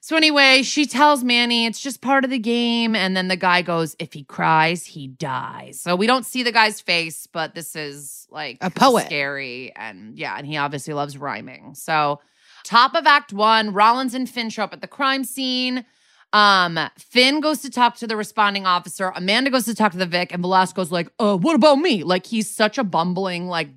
So 0.00 0.16
anyway, 0.16 0.62
she 0.62 0.86
tells 0.86 1.24
Manny 1.24 1.64
it's 1.66 1.80
just 1.80 2.00
part 2.02 2.24
of 2.24 2.30
the 2.30 2.38
game. 2.38 2.94
And 2.94 3.16
then 3.16 3.28
the 3.28 3.36
guy 3.36 3.62
goes, 3.62 3.96
if 3.98 4.12
he 4.12 4.22
cries, 4.22 4.84
he 4.84 5.06
dies. 5.08 5.80
So 5.80 5.96
we 5.96 6.06
don't 6.06 6.26
see 6.26 6.42
the 6.42 6.52
guy's 6.52 6.78
face, 6.82 7.26
but 7.26 7.54
this 7.54 7.74
is 7.74 8.26
like 8.30 8.58
A 8.60 8.68
poet. 8.70 9.06
Scary. 9.06 9.72
And 9.74 10.18
yeah, 10.18 10.36
and 10.36 10.46
he 10.46 10.58
obviously 10.58 10.92
loves 10.92 11.16
rhyming. 11.16 11.74
So 11.74 12.20
top 12.64 12.94
of 12.94 13.06
act 13.06 13.32
one, 13.32 13.72
Rollins 13.72 14.14
and 14.14 14.28
Finn 14.28 14.50
show 14.50 14.64
up 14.64 14.72
at 14.72 14.80
the 14.80 14.88
crime 14.88 15.24
scene. 15.24 15.84
Um, 16.32 16.80
Finn 16.98 17.40
goes 17.40 17.62
to 17.62 17.70
talk 17.70 17.96
to 17.98 18.08
the 18.08 18.16
responding 18.16 18.66
officer. 18.66 19.12
Amanda 19.14 19.50
goes 19.50 19.66
to 19.66 19.74
talk 19.74 19.92
to 19.92 19.98
the 19.98 20.06
Vic, 20.06 20.32
and 20.32 20.42
Velasco's 20.42 20.90
like, 20.90 21.08
"Uh, 21.20 21.36
what 21.36 21.54
about 21.54 21.76
me?" 21.76 22.02
Like 22.02 22.26
he's 22.26 22.50
such 22.50 22.76
a 22.76 22.82
bumbling, 22.82 23.46
like, 23.46 23.68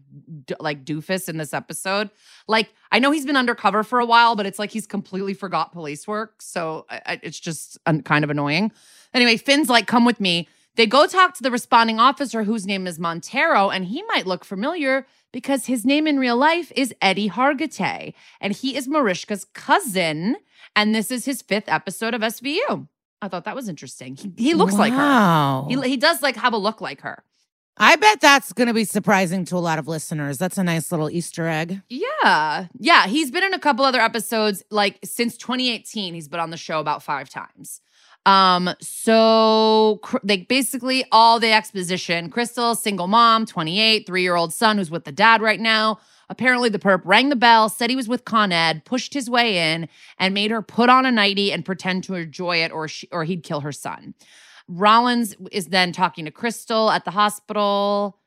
d- 0.46 0.56
like 0.60 0.84
doofus 0.84 1.30
in 1.30 1.38
this 1.38 1.54
episode. 1.54 2.10
Like 2.48 2.74
I 2.92 2.98
know 2.98 3.12
he's 3.12 3.28
been 3.28 3.38
undercover 3.38 3.84
for 3.84 4.00
a 4.00 4.08
while, 4.08 4.36
but 4.36 4.48
it's 4.48 4.58
like 4.58 4.72
he's 4.72 4.88
completely 4.88 5.36
forgot 5.36 5.72
police 5.72 6.08
work. 6.08 6.42
So 6.42 6.88
I, 6.90 7.02
I, 7.06 7.20
it's 7.22 7.40
just 7.40 7.78
un- 7.86 8.02
kind 8.02 8.24
of 8.24 8.32
annoying. 8.32 8.72
Anyway, 9.14 9.38
Finn's 9.38 9.70
like, 9.70 9.86
"Come 9.86 10.04
with 10.04 10.20
me." 10.20 10.48
They 10.78 10.86
go 10.86 11.08
talk 11.08 11.34
to 11.34 11.44
the 11.44 11.50
responding 11.50 12.00
officer, 12.00 12.44
whose 12.44 12.68
name 12.68 12.86
is 12.86 13.00
Montero, 13.00 13.70
and 13.70 13.86
he 13.86 14.04
might 14.04 14.28
look 14.28 14.46
familiar 14.46 15.08
because 15.34 15.66
his 15.66 15.84
name 15.84 16.06
in 16.06 16.20
real 16.20 16.38
life 16.38 16.72
is 16.76 16.94
Eddie 17.02 17.30
Hargitay, 17.30 18.14
and 18.40 18.54
he 18.54 18.78
is 18.78 18.88
Mariska's 18.88 19.46
cousin. 19.54 20.38
And 20.76 20.94
this 20.94 21.10
is 21.10 21.26
his 21.26 21.42
fifth 21.42 21.68
episode 21.68 22.14
of 22.14 22.22
SVU. 22.22 22.88
I 23.24 23.28
thought 23.28 23.46
that 23.46 23.56
was 23.56 23.68
interesting. 23.68 24.16
He, 24.16 24.32
he 24.38 24.54
looks 24.54 24.76
like 24.76 24.94
her. 24.94 25.00
Wow. 25.00 25.66
He, 25.68 25.82
he 25.82 25.98
does 25.98 26.22
like 26.22 26.36
have 26.36 26.54
a 26.54 26.58
look 26.58 26.80
like 26.80 27.02
her. 27.02 27.24
I 27.80 27.96
bet 27.96 28.22
that's 28.22 28.54
gonna 28.54 28.74
be 28.74 28.86
surprising 28.86 29.46
to 29.46 29.56
a 29.56 29.60
lot 29.60 29.80
of 29.80 29.88
listeners. 29.88 30.38
That's 30.38 30.60
a 30.60 30.64
nice 30.64 30.92
little 30.92 31.10
Easter 31.10 31.48
egg. 31.48 31.82
Yeah. 31.90 32.68
Yeah. 32.78 33.08
He's 33.08 33.32
been 33.32 33.44
in 33.44 33.54
a 33.56 33.60
couple 33.60 33.84
other 33.84 34.00
episodes. 34.00 34.64
Like 34.70 35.00
since 35.04 35.38
2018, 35.38 36.14
he's 36.14 36.28
been 36.28 36.40
on 36.40 36.52
the 36.52 36.58
show 36.58 36.80
about 36.80 37.02
five 37.02 37.30
times. 37.30 37.82
Um, 38.28 38.70
so 38.82 40.02
like 40.24 40.50
basically 40.50 41.06
all 41.14 41.40
the 41.40 41.54
exposition. 41.54 42.30
Crystal, 42.30 42.76
single 42.76 43.08
mom, 43.08 43.46
28, 43.46 44.06
three-year-old 44.06 44.54
son 44.54 44.78
who's 44.78 44.92
with 44.92 45.06
the 45.06 45.14
dad 45.14 45.42
right 45.42 45.62
now. 45.62 46.00
Apparently, 46.30 46.68
the 46.68 46.78
perp 46.78 47.04
rang 47.06 47.30
the 47.30 47.38
bell, 47.38 47.70
said 47.70 47.90
he 47.90 47.96
was 47.96 48.10
with 48.10 48.26
Con 48.26 48.52
Ed, 48.52 48.84
pushed 48.84 49.14
his 49.14 49.30
way 49.30 49.74
in, 49.74 49.88
and 50.20 50.34
made 50.34 50.52
her 50.52 50.62
put 50.62 50.90
on 50.90 51.06
a 51.06 51.12
nightie 51.12 51.54
and 51.54 51.64
pretend 51.64 52.04
to 52.04 52.16
enjoy 52.16 52.58
it, 52.58 52.70
or 52.70 52.90
she, 52.90 53.08
or 53.14 53.24
he'd 53.24 53.44
kill 53.44 53.62
her 53.62 53.72
son. 53.72 54.14
Rollins 54.68 55.38
is 55.54 55.68
then 55.68 55.94
talking 55.94 56.26
to 56.26 56.32
Crystal 56.32 56.92
at 56.92 57.06
the 57.06 57.12
hospital. 57.12 58.20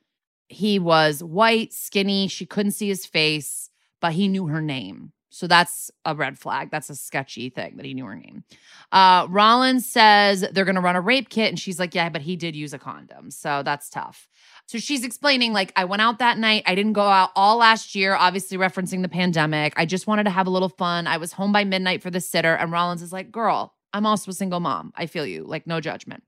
He 0.48 0.78
was 0.78 1.22
white, 1.22 1.74
skinny. 1.74 2.26
She 2.26 2.46
couldn't 2.46 2.72
see 2.72 2.88
his 2.88 3.04
face, 3.04 3.68
but 4.00 4.14
he 4.14 4.28
knew 4.28 4.46
her 4.46 4.62
name. 4.62 5.12
So 5.32 5.46
that's 5.46 5.92
a 6.04 6.14
red 6.14 6.38
flag. 6.38 6.70
That's 6.70 6.90
a 6.90 6.96
sketchy 6.96 7.50
thing 7.50 7.76
that 7.76 7.86
he 7.86 7.94
knew 7.94 8.04
her 8.04 8.16
name. 8.16 8.42
Uh, 8.90 9.28
Rollins 9.30 9.86
says 9.86 10.44
they're 10.52 10.64
going 10.64 10.74
to 10.74 10.80
run 10.80 10.96
a 10.96 11.00
rape 11.00 11.28
kit. 11.28 11.48
And 11.48 11.58
she's 11.58 11.78
like, 11.78 11.94
yeah, 11.94 12.08
but 12.08 12.22
he 12.22 12.34
did 12.34 12.56
use 12.56 12.74
a 12.74 12.78
condom. 12.78 13.30
So 13.30 13.62
that's 13.62 13.88
tough. 13.88 14.28
So 14.66 14.78
she's 14.78 15.04
explaining, 15.04 15.52
like, 15.52 15.72
I 15.76 15.84
went 15.84 16.02
out 16.02 16.18
that 16.18 16.38
night. 16.38 16.64
I 16.66 16.74
didn't 16.74 16.92
go 16.94 17.06
out 17.06 17.30
all 17.36 17.58
last 17.58 17.94
year, 17.94 18.14
obviously 18.14 18.58
referencing 18.58 19.02
the 19.02 19.08
pandemic. 19.08 19.72
I 19.76 19.86
just 19.86 20.06
wanted 20.06 20.24
to 20.24 20.30
have 20.30 20.46
a 20.46 20.50
little 20.50 20.68
fun. 20.68 21.06
I 21.06 21.16
was 21.16 21.32
home 21.32 21.52
by 21.52 21.64
midnight 21.64 22.02
for 22.02 22.10
the 22.10 22.20
sitter. 22.20 22.54
And 22.54 22.72
Rollins 22.72 23.02
is 23.02 23.12
like, 23.12 23.30
girl, 23.30 23.74
I'm 23.92 24.06
also 24.06 24.32
a 24.32 24.34
single 24.34 24.60
mom. 24.60 24.92
I 24.96 25.06
feel 25.06 25.26
you. 25.26 25.44
Like, 25.44 25.66
no 25.66 25.80
judgment. 25.80 26.24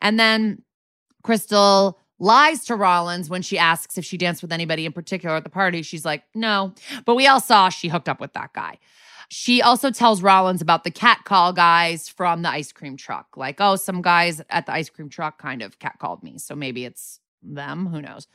And 0.00 0.18
then 0.18 0.62
Crystal 1.22 1.98
lies 2.20 2.64
to 2.66 2.76
Rollins 2.76 3.28
when 3.28 3.42
she 3.42 3.58
asks 3.58 3.98
if 3.98 4.04
she 4.04 4.16
danced 4.16 4.42
with 4.42 4.52
anybody 4.52 4.86
in 4.86 4.92
particular 4.92 5.34
at 5.34 5.42
the 5.42 5.50
party. 5.50 5.82
She's 5.82 6.04
like, 6.04 6.22
no. 6.34 6.74
But 7.04 7.16
we 7.16 7.26
all 7.26 7.40
saw 7.40 7.68
she 7.70 7.88
hooked 7.88 8.08
up 8.08 8.20
with 8.20 8.34
that 8.34 8.52
guy. 8.52 8.78
She 9.30 9.62
also 9.62 9.90
tells 9.90 10.22
Rollins 10.22 10.60
about 10.60 10.84
the 10.84 10.90
cat 10.90 11.22
call 11.24 11.52
guys 11.52 12.08
from 12.08 12.42
the 12.42 12.48
ice 12.48 12.72
cream 12.72 12.96
truck. 12.96 13.36
Like, 13.36 13.56
oh, 13.60 13.76
some 13.76 14.02
guys 14.02 14.42
at 14.50 14.66
the 14.66 14.72
ice 14.72 14.90
cream 14.90 15.08
truck 15.08 15.38
kind 15.40 15.62
of 15.62 15.78
cat 15.78 15.96
called 15.98 16.22
me. 16.22 16.38
So 16.38 16.54
maybe 16.54 16.84
it's 16.84 17.20
them. 17.42 17.86
Who 17.86 18.02
knows? 18.02 18.26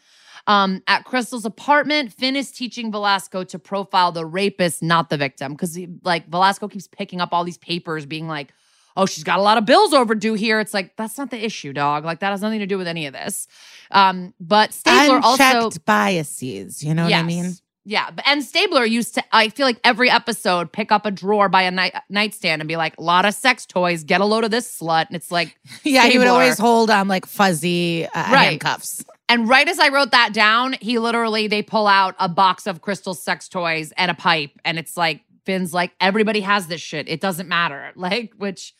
Um, 0.47 0.81
at 0.87 1.03
Crystal's 1.03 1.45
apartment, 1.45 2.13
Finn 2.13 2.35
is 2.35 2.51
teaching 2.51 2.91
Velasco 2.91 3.43
to 3.43 3.59
profile 3.59 4.11
the 4.11 4.25
rapist, 4.25 4.81
not 4.81 5.09
the 5.09 5.17
victim. 5.17 5.51
Because 5.51 5.77
like 6.03 6.27
Velasco 6.27 6.67
keeps 6.67 6.87
picking 6.87 7.21
up 7.21 7.29
all 7.33 7.43
these 7.43 7.57
papers, 7.57 8.05
being 8.05 8.27
like, 8.27 8.53
oh, 8.95 9.05
she's 9.05 9.23
got 9.23 9.39
a 9.39 9.41
lot 9.41 9.57
of 9.57 9.65
bills 9.65 9.93
overdue 9.93 10.33
here. 10.33 10.59
It's 10.59 10.73
like, 10.73 10.95
that's 10.95 11.17
not 11.17 11.29
the 11.31 11.43
issue, 11.43 11.73
dog. 11.73 12.05
Like, 12.05 12.19
that 12.21 12.31
has 12.31 12.41
nothing 12.41 12.59
to 12.59 12.65
do 12.67 12.77
with 12.77 12.87
any 12.87 13.05
of 13.07 13.13
this. 13.13 13.47
Um, 13.91 14.33
but 14.39 14.73
Stabler 14.73 15.17
Unchecked 15.23 15.55
also 15.55 15.79
biases. 15.85 16.83
You 16.83 16.93
know 16.93 17.03
what 17.05 17.13
I 17.13 17.23
mean? 17.23 17.53
yeah, 17.87 18.09
and 18.25 18.43
Stabler 18.43 18.83
used 18.85 19.13
to. 19.15 19.23
I 19.31 19.49
feel 19.49 19.65
like 19.67 19.79
every 19.83 20.09
episode 20.09 20.71
pick 20.71 20.91
up 20.91 21.05
a 21.05 21.11
drawer 21.11 21.49
by 21.49 21.61
a 21.63 21.71
night, 21.71 21.93
nightstand 22.09 22.61
and 22.61 22.67
be 22.67 22.77
like, 22.77 22.97
"A 22.97 23.01
lot 23.03 23.25
of 23.25 23.33
sex 23.35 23.65
toys. 23.65 24.03
Get 24.03 24.21
a 24.21 24.25
load 24.25 24.43
of 24.43 24.49
this 24.51 24.79
slut." 24.79 25.05
And 25.07 25.15
it's 25.15 25.29
like, 25.31 25.55
Yeah, 25.83 26.07
he 26.07 26.17
would 26.17 26.27
always 26.27 26.57
hold 26.57 26.89
um 26.89 27.07
like 27.07 27.25
fuzzy 27.27 28.05
uh, 28.07 28.09
Right. 28.31 28.45
handcuffs. 28.49 29.05
and 29.29 29.47
right 29.47 29.67
as 29.67 29.77
I 29.79 29.89
wrote 29.89 30.09
that 30.11 30.33
down, 30.33 30.75
he 30.81 30.97
literally 30.97 31.47
they 31.47 31.61
pull 31.61 31.85
out 31.85 32.15
a 32.19 32.27
box 32.27 32.65
of 32.65 32.81
crystal 32.81 33.13
sex 33.13 33.47
toys 33.49 33.93
and 33.97 34.09
a 34.09 34.15
pipe, 34.15 34.51
and 34.63 34.79
it's 34.79 34.97
like 34.97 35.21
Finn's 35.45 35.73
like, 35.73 35.93
everybody 35.99 36.41
has 36.41 36.67
this 36.67 36.81
shit. 36.81 37.07
It 37.07 37.21
doesn't 37.21 37.49
matter. 37.49 37.91
Like, 37.95 38.33
which 38.37 38.73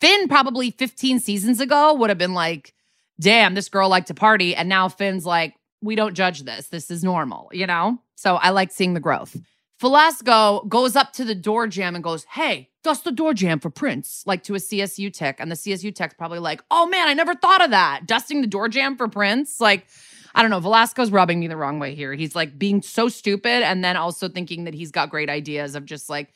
Finn 0.00 0.26
probably 0.26 0.70
15 0.72 1.20
seasons 1.20 1.60
ago 1.60 1.94
would 1.94 2.10
have 2.10 2.18
been 2.18 2.34
like, 2.34 2.74
damn, 3.20 3.54
this 3.54 3.68
girl 3.68 3.88
liked 3.88 4.08
to 4.08 4.14
party. 4.14 4.56
And 4.56 4.68
now 4.68 4.88
Finn's 4.88 5.24
like, 5.24 5.54
we 5.80 5.94
don't 5.94 6.14
judge 6.14 6.42
this. 6.42 6.68
This 6.68 6.90
is 6.90 7.04
normal, 7.04 7.50
you 7.52 7.66
know? 7.66 7.98
So 8.16 8.36
I 8.36 8.50
like 8.50 8.72
seeing 8.72 8.94
the 8.94 9.00
growth. 9.00 9.36
Velasco 9.80 10.64
goes 10.68 10.96
up 10.96 11.12
to 11.12 11.24
the 11.24 11.34
door 11.34 11.66
jamb 11.66 11.94
and 11.94 12.02
goes, 12.02 12.24
Hey, 12.24 12.70
dust 12.82 13.04
the 13.04 13.12
door 13.12 13.34
jamb 13.34 13.60
for 13.60 13.70
prints, 13.70 14.22
like 14.26 14.42
to 14.44 14.54
a 14.54 14.58
CSU 14.58 15.12
tech. 15.12 15.40
And 15.40 15.50
the 15.50 15.56
CSU 15.56 15.94
tech's 15.94 16.14
probably 16.14 16.38
like, 16.38 16.62
Oh 16.70 16.86
man, 16.86 17.08
I 17.08 17.14
never 17.14 17.34
thought 17.34 17.62
of 17.62 17.70
that. 17.70 18.06
Dusting 18.06 18.40
the 18.40 18.46
door 18.46 18.68
jam 18.68 18.96
for 18.96 19.08
prints. 19.08 19.60
Like, 19.60 19.86
I 20.34 20.42
don't 20.42 20.50
know. 20.50 20.60
Velasco's 20.60 21.10
rubbing 21.10 21.40
me 21.40 21.46
the 21.46 21.56
wrong 21.56 21.78
way 21.78 21.94
here. 21.94 22.12
He's 22.14 22.34
like 22.34 22.58
being 22.58 22.82
so 22.82 23.08
stupid 23.08 23.62
and 23.62 23.84
then 23.84 23.96
also 23.96 24.28
thinking 24.28 24.64
that 24.64 24.74
he's 24.74 24.90
got 24.90 25.10
great 25.10 25.30
ideas 25.30 25.74
of 25.74 25.84
just 25.84 26.10
like, 26.10 26.32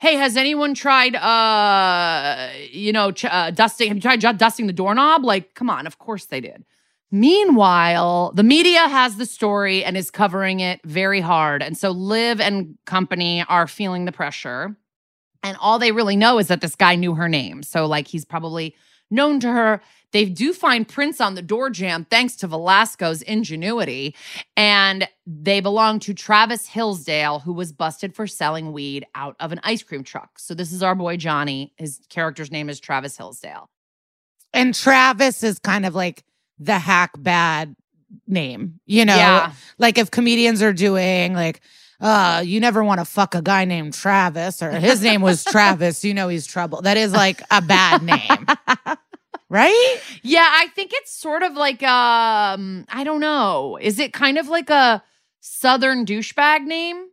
Hey, 0.00 0.14
has 0.14 0.36
anyone 0.36 0.72
tried, 0.72 1.14
uh, 1.14 2.48
you 2.70 2.90
know, 2.90 3.12
ch- 3.12 3.26
uh, 3.26 3.50
dusting? 3.50 3.88
Have 3.88 3.98
you 3.98 4.00
tried 4.00 4.20
ju- 4.22 4.32
dusting 4.32 4.66
the 4.66 4.72
doorknob? 4.72 5.24
Like, 5.24 5.54
come 5.54 5.68
on, 5.68 5.86
of 5.86 5.98
course 5.98 6.24
they 6.24 6.40
did. 6.40 6.64
Meanwhile, 7.10 8.32
the 8.34 8.42
media 8.42 8.88
has 8.88 9.16
the 9.16 9.26
story 9.26 9.84
and 9.84 9.96
is 9.96 10.10
covering 10.10 10.60
it 10.60 10.80
very 10.84 11.20
hard. 11.20 11.62
And 11.62 11.76
so 11.76 11.90
Liv 11.90 12.40
and 12.40 12.78
company 12.86 13.44
are 13.48 13.66
feeling 13.66 14.04
the 14.06 14.12
pressure. 14.12 14.74
And 15.42 15.56
all 15.60 15.78
they 15.78 15.92
really 15.92 16.16
know 16.16 16.38
is 16.38 16.48
that 16.48 16.60
this 16.60 16.76
guy 16.76 16.94
knew 16.94 17.14
her 17.14 17.28
name. 17.28 17.62
So, 17.62 17.86
like, 17.86 18.06
he's 18.06 18.24
probably 18.24 18.74
known 19.10 19.40
to 19.40 19.48
her. 19.48 19.80
They 20.12 20.24
do 20.24 20.52
find 20.52 20.88
prints 20.88 21.20
on 21.20 21.34
the 21.34 21.42
door 21.42 21.70
jamb 21.70 22.04
thanks 22.10 22.34
to 22.36 22.48
Velasco's 22.48 23.22
ingenuity. 23.22 24.14
And 24.56 25.08
they 25.26 25.60
belong 25.60 26.00
to 26.00 26.14
Travis 26.14 26.66
Hillsdale, 26.66 27.40
who 27.40 27.52
was 27.52 27.72
busted 27.72 28.14
for 28.14 28.26
selling 28.26 28.72
weed 28.72 29.06
out 29.14 29.36
of 29.38 29.52
an 29.52 29.60
ice 29.62 29.82
cream 29.82 30.02
truck. 30.02 30.38
So, 30.38 30.54
this 30.54 30.72
is 30.72 30.82
our 30.82 30.94
boy 30.94 31.16
Johnny. 31.16 31.72
His 31.76 32.00
character's 32.08 32.50
name 32.50 32.68
is 32.68 32.80
Travis 32.80 33.16
Hillsdale. 33.16 33.70
And 34.52 34.74
Travis 34.74 35.44
is 35.44 35.58
kind 35.60 35.86
of 35.86 35.94
like 35.94 36.24
the 36.58 36.78
hack 36.78 37.12
bad 37.18 37.76
name, 38.26 38.80
you 38.86 39.04
know? 39.04 39.16
Yeah. 39.16 39.52
Like 39.78 39.98
if 39.98 40.10
comedians 40.10 40.62
are 40.62 40.72
doing 40.72 41.34
like, 41.34 41.60
uh, 42.00 42.42
you 42.44 42.60
never 42.60 42.82
want 42.82 43.00
to 43.00 43.04
fuck 43.04 43.34
a 43.34 43.42
guy 43.42 43.64
named 43.64 43.94
Travis, 43.94 44.62
or 44.62 44.70
his 44.72 45.02
name 45.02 45.20
was 45.20 45.44
Travis, 45.50 46.04
you 46.04 46.14
know 46.14 46.28
he's 46.28 46.46
trouble. 46.46 46.82
That 46.82 46.96
is 46.96 47.12
like 47.12 47.42
a 47.50 47.60
bad 47.60 48.02
name. 48.02 48.46
right? 49.50 50.00
Yeah, 50.22 50.48
I 50.48 50.68
think 50.68 50.92
it's 50.94 51.12
sort 51.12 51.42
of 51.42 51.54
like 51.54 51.82
um, 51.82 52.86
I 52.88 53.04
don't 53.04 53.20
know. 53.20 53.78
Is 53.80 53.98
it 53.98 54.12
kind 54.12 54.38
of 54.38 54.48
like 54.48 54.70
a 54.70 55.02
southern 55.40 56.06
douchebag 56.06 56.64
name? 56.64 57.09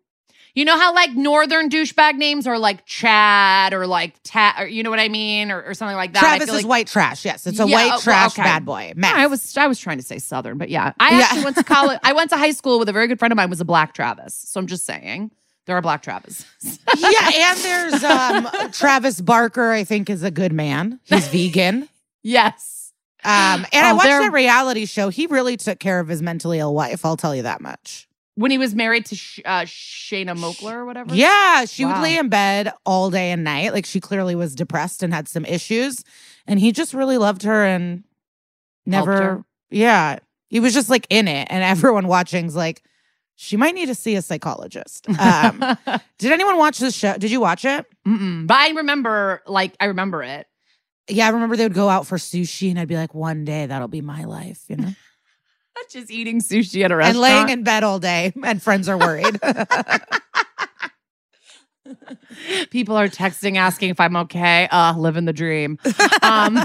You 0.58 0.66
know 0.66 0.76
how 0.80 0.92
like 0.96 1.12
northern 1.14 1.70
douchebag 1.70 2.16
names 2.16 2.48
are 2.48 2.58
like 2.58 2.84
Chad 2.88 3.74
or 3.76 3.86
like 3.86 4.16
Ta, 4.24 4.56
or 4.58 4.66
you 4.66 4.82
know 4.82 4.90
what 4.90 5.00
I 5.00 5.08
mean, 5.08 5.52
or, 5.52 5.62
or 5.62 5.74
something 5.76 5.96
like 5.96 6.14
that. 6.14 6.24
I 6.24 6.38
Travis 6.40 6.50
is 6.50 6.56
like- 6.64 6.66
white 6.66 6.88
trash. 6.88 7.24
Yes, 7.26 7.46
it's 7.46 7.60
a 7.60 7.68
Yeah, 7.68 7.76
white 7.76 7.90
well, 7.90 8.00
trash 8.00 8.32
okay. 8.32 8.42
bad 8.42 8.66
boy. 8.66 8.92
Mess. 8.96 9.14
I 9.16 9.28
was 9.28 9.56
I 9.56 9.68
was 9.68 9.80
trying 9.80 9.98
to 9.98 10.04
say 10.04 10.18
southern, 10.18 10.58
but 10.58 10.70
yeah, 10.70 10.94
I 11.00 11.12
Yeah. 11.12 11.24
actually 11.26 11.44
went 11.44 11.58
to 11.58 11.64
college. 11.76 12.00
I 12.02 12.14
went 12.14 12.32
to 12.32 12.38
high 12.38 12.50
school 12.52 12.80
with 12.80 12.90
a 12.90 12.92
very 12.92 13.08
good 13.08 13.20
friend 13.20 13.32
of 13.32 13.36
mine 13.36 13.52
was 13.52 13.62
a 13.62 13.66
black 13.66 13.94
Travis. 13.94 14.34
So 14.34 14.60
I'm 14.60 14.66
just 14.66 14.84
saying 14.86 15.30
there 15.68 15.78
are 15.78 15.82
black 15.84 16.02
Travis. 16.02 16.44
yeah, 16.98 17.30
and 17.36 17.60
there's 17.60 18.04
um 18.04 18.72
Travis 18.72 19.22
Barker. 19.22 19.72
I 19.72 19.84
think 19.84 20.10
is 20.10 20.24
a 20.24 20.32
good 20.32 20.54
man. 20.54 21.00
He's 21.04 21.28
vegan. 21.28 21.88
yes. 22.24 22.94
Um, 23.24 23.66
and 23.74 23.86
I 23.86 23.92
Oh, 23.92 23.96
watched 23.96 24.08
they're- 24.08 24.22
that 24.22 24.34
reality 24.34 24.88
show. 24.88 25.10
He 25.10 25.28
really 25.28 25.56
took 25.56 25.78
care 25.80 26.00
of 26.00 26.08
his 26.08 26.24
mentally 26.24 26.58
ill 26.58 26.74
wife. 26.74 27.06
I'll 27.06 27.16
tell 27.18 27.36
you 27.36 27.44
that 27.44 27.62
much. 27.62 28.07
When 28.38 28.52
he 28.52 28.60
was 28.60 28.76
married 28.76 29.08
to 29.08 29.16
Sh- 29.16 29.40
uh, 29.44 29.66
Shanna 29.66 30.36
Moakler 30.36 30.74
or 30.74 30.86
whatever. 30.86 31.16
Yeah, 31.16 31.66
she 31.66 31.86
would 31.86 31.98
lay 31.98 32.20
in 32.20 32.30
bed 32.30 32.72
all 32.86 33.10
day 33.10 33.32
and 33.32 33.44
night. 33.44 33.74
Like 33.74 33.86
she 33.86 34.00
clearly 34.00 34.36
was 34.36 34.54
depressed 34.54 35.02
and 35.02 35.12
had 35.12 35.28
some 35.28 35.44
issues. 35.44 36.04
And 36.46 36.60
he 36.60 36.72
just 36.72 36.94
really 36.94 37.18
loved 37.18 37.42
her 37.44 37.66
and 37.66 38.04
never, 38.86 39.12
her. 39.12 39.46
yeah. 39.72 40.20
He 40.50 40.60
was 40.60 40.76
just 40.76 40.88
like 40.88 41.08
in 41.10 41.28
it. 41.28 41.48
And 41.50 41.64
everyone 41.78 42.08
watching's 42.08 42.56
like, 42.56 42.84
she 43.36 43.58
might 43.58 43.74
need 43.74 43.88
to 43.88 43.96
see 43.96 44.16
a 44.16 44.22
psychologist. 44.22 45.10
Um, 45.20 45.60
did 46.20 46.32
anyone 46.32 46.58
watch 46.58 46.78
this 46.78 46.96
show? 46.96 47.18
Did 47.18 47.32
you 47.32 47.40
watch 47.42 47.66
it? 47.66 47.88
Mm-mm. 48.08 48.46
But 48.46 48.58
I 48.58 48.70
remember, 48.70 49.42
like, 49.48 49.76
I 49.80 49.86
remember 49.86 50.22
it. 50.22 50.46
Yeah, 51.10 51.26
I 51.26 51.30
remember 51.30 51.56
they 51.56 51.66
would 51.66 51.74
go 51.74 51.90
out 51.90 52.06
for 52.06 52.18
sushi 52.18 52.70
and 52.70 52.80
I'd 52.80 52.88
be 52.88 52.98
like, 52.98 53.16
one 53.16 53.46
day 53.46 53.66
that'll 53.66 53.88
be 53.88 54.02
my 54.02 54.26
life, 54.26 54.62
you 54.68 54.76
know? 54.76 54.90
Just 55.92 56.12
eating 56.12 56.42
sushi 56.42 56.84
at 56.84 56.92
a 56.92 56.96
restaurant. 56.96 57.16
and 57.16 57.22
laying 57.48 57.50
in 57.50 57.64
bed 57.64 57.84
all 57.84 58.00
day 58.00 58.34
and 58.44 58.62
friends 58.62 58.88
are 58.90 58.98
worried. 58.98 59.40
People 62.72 62.98
are 62.98 63.08
texting 63.08 63.56
asking 63.58 63.90
if 63.92 64.00
I'm 64.00 64.16
okay. 64.18 64.68
Uh, 64.70 64.94
living 64.98 65.26
the 65.26 65.32
dream. 65.34 65.80
Um, 66.22 66.60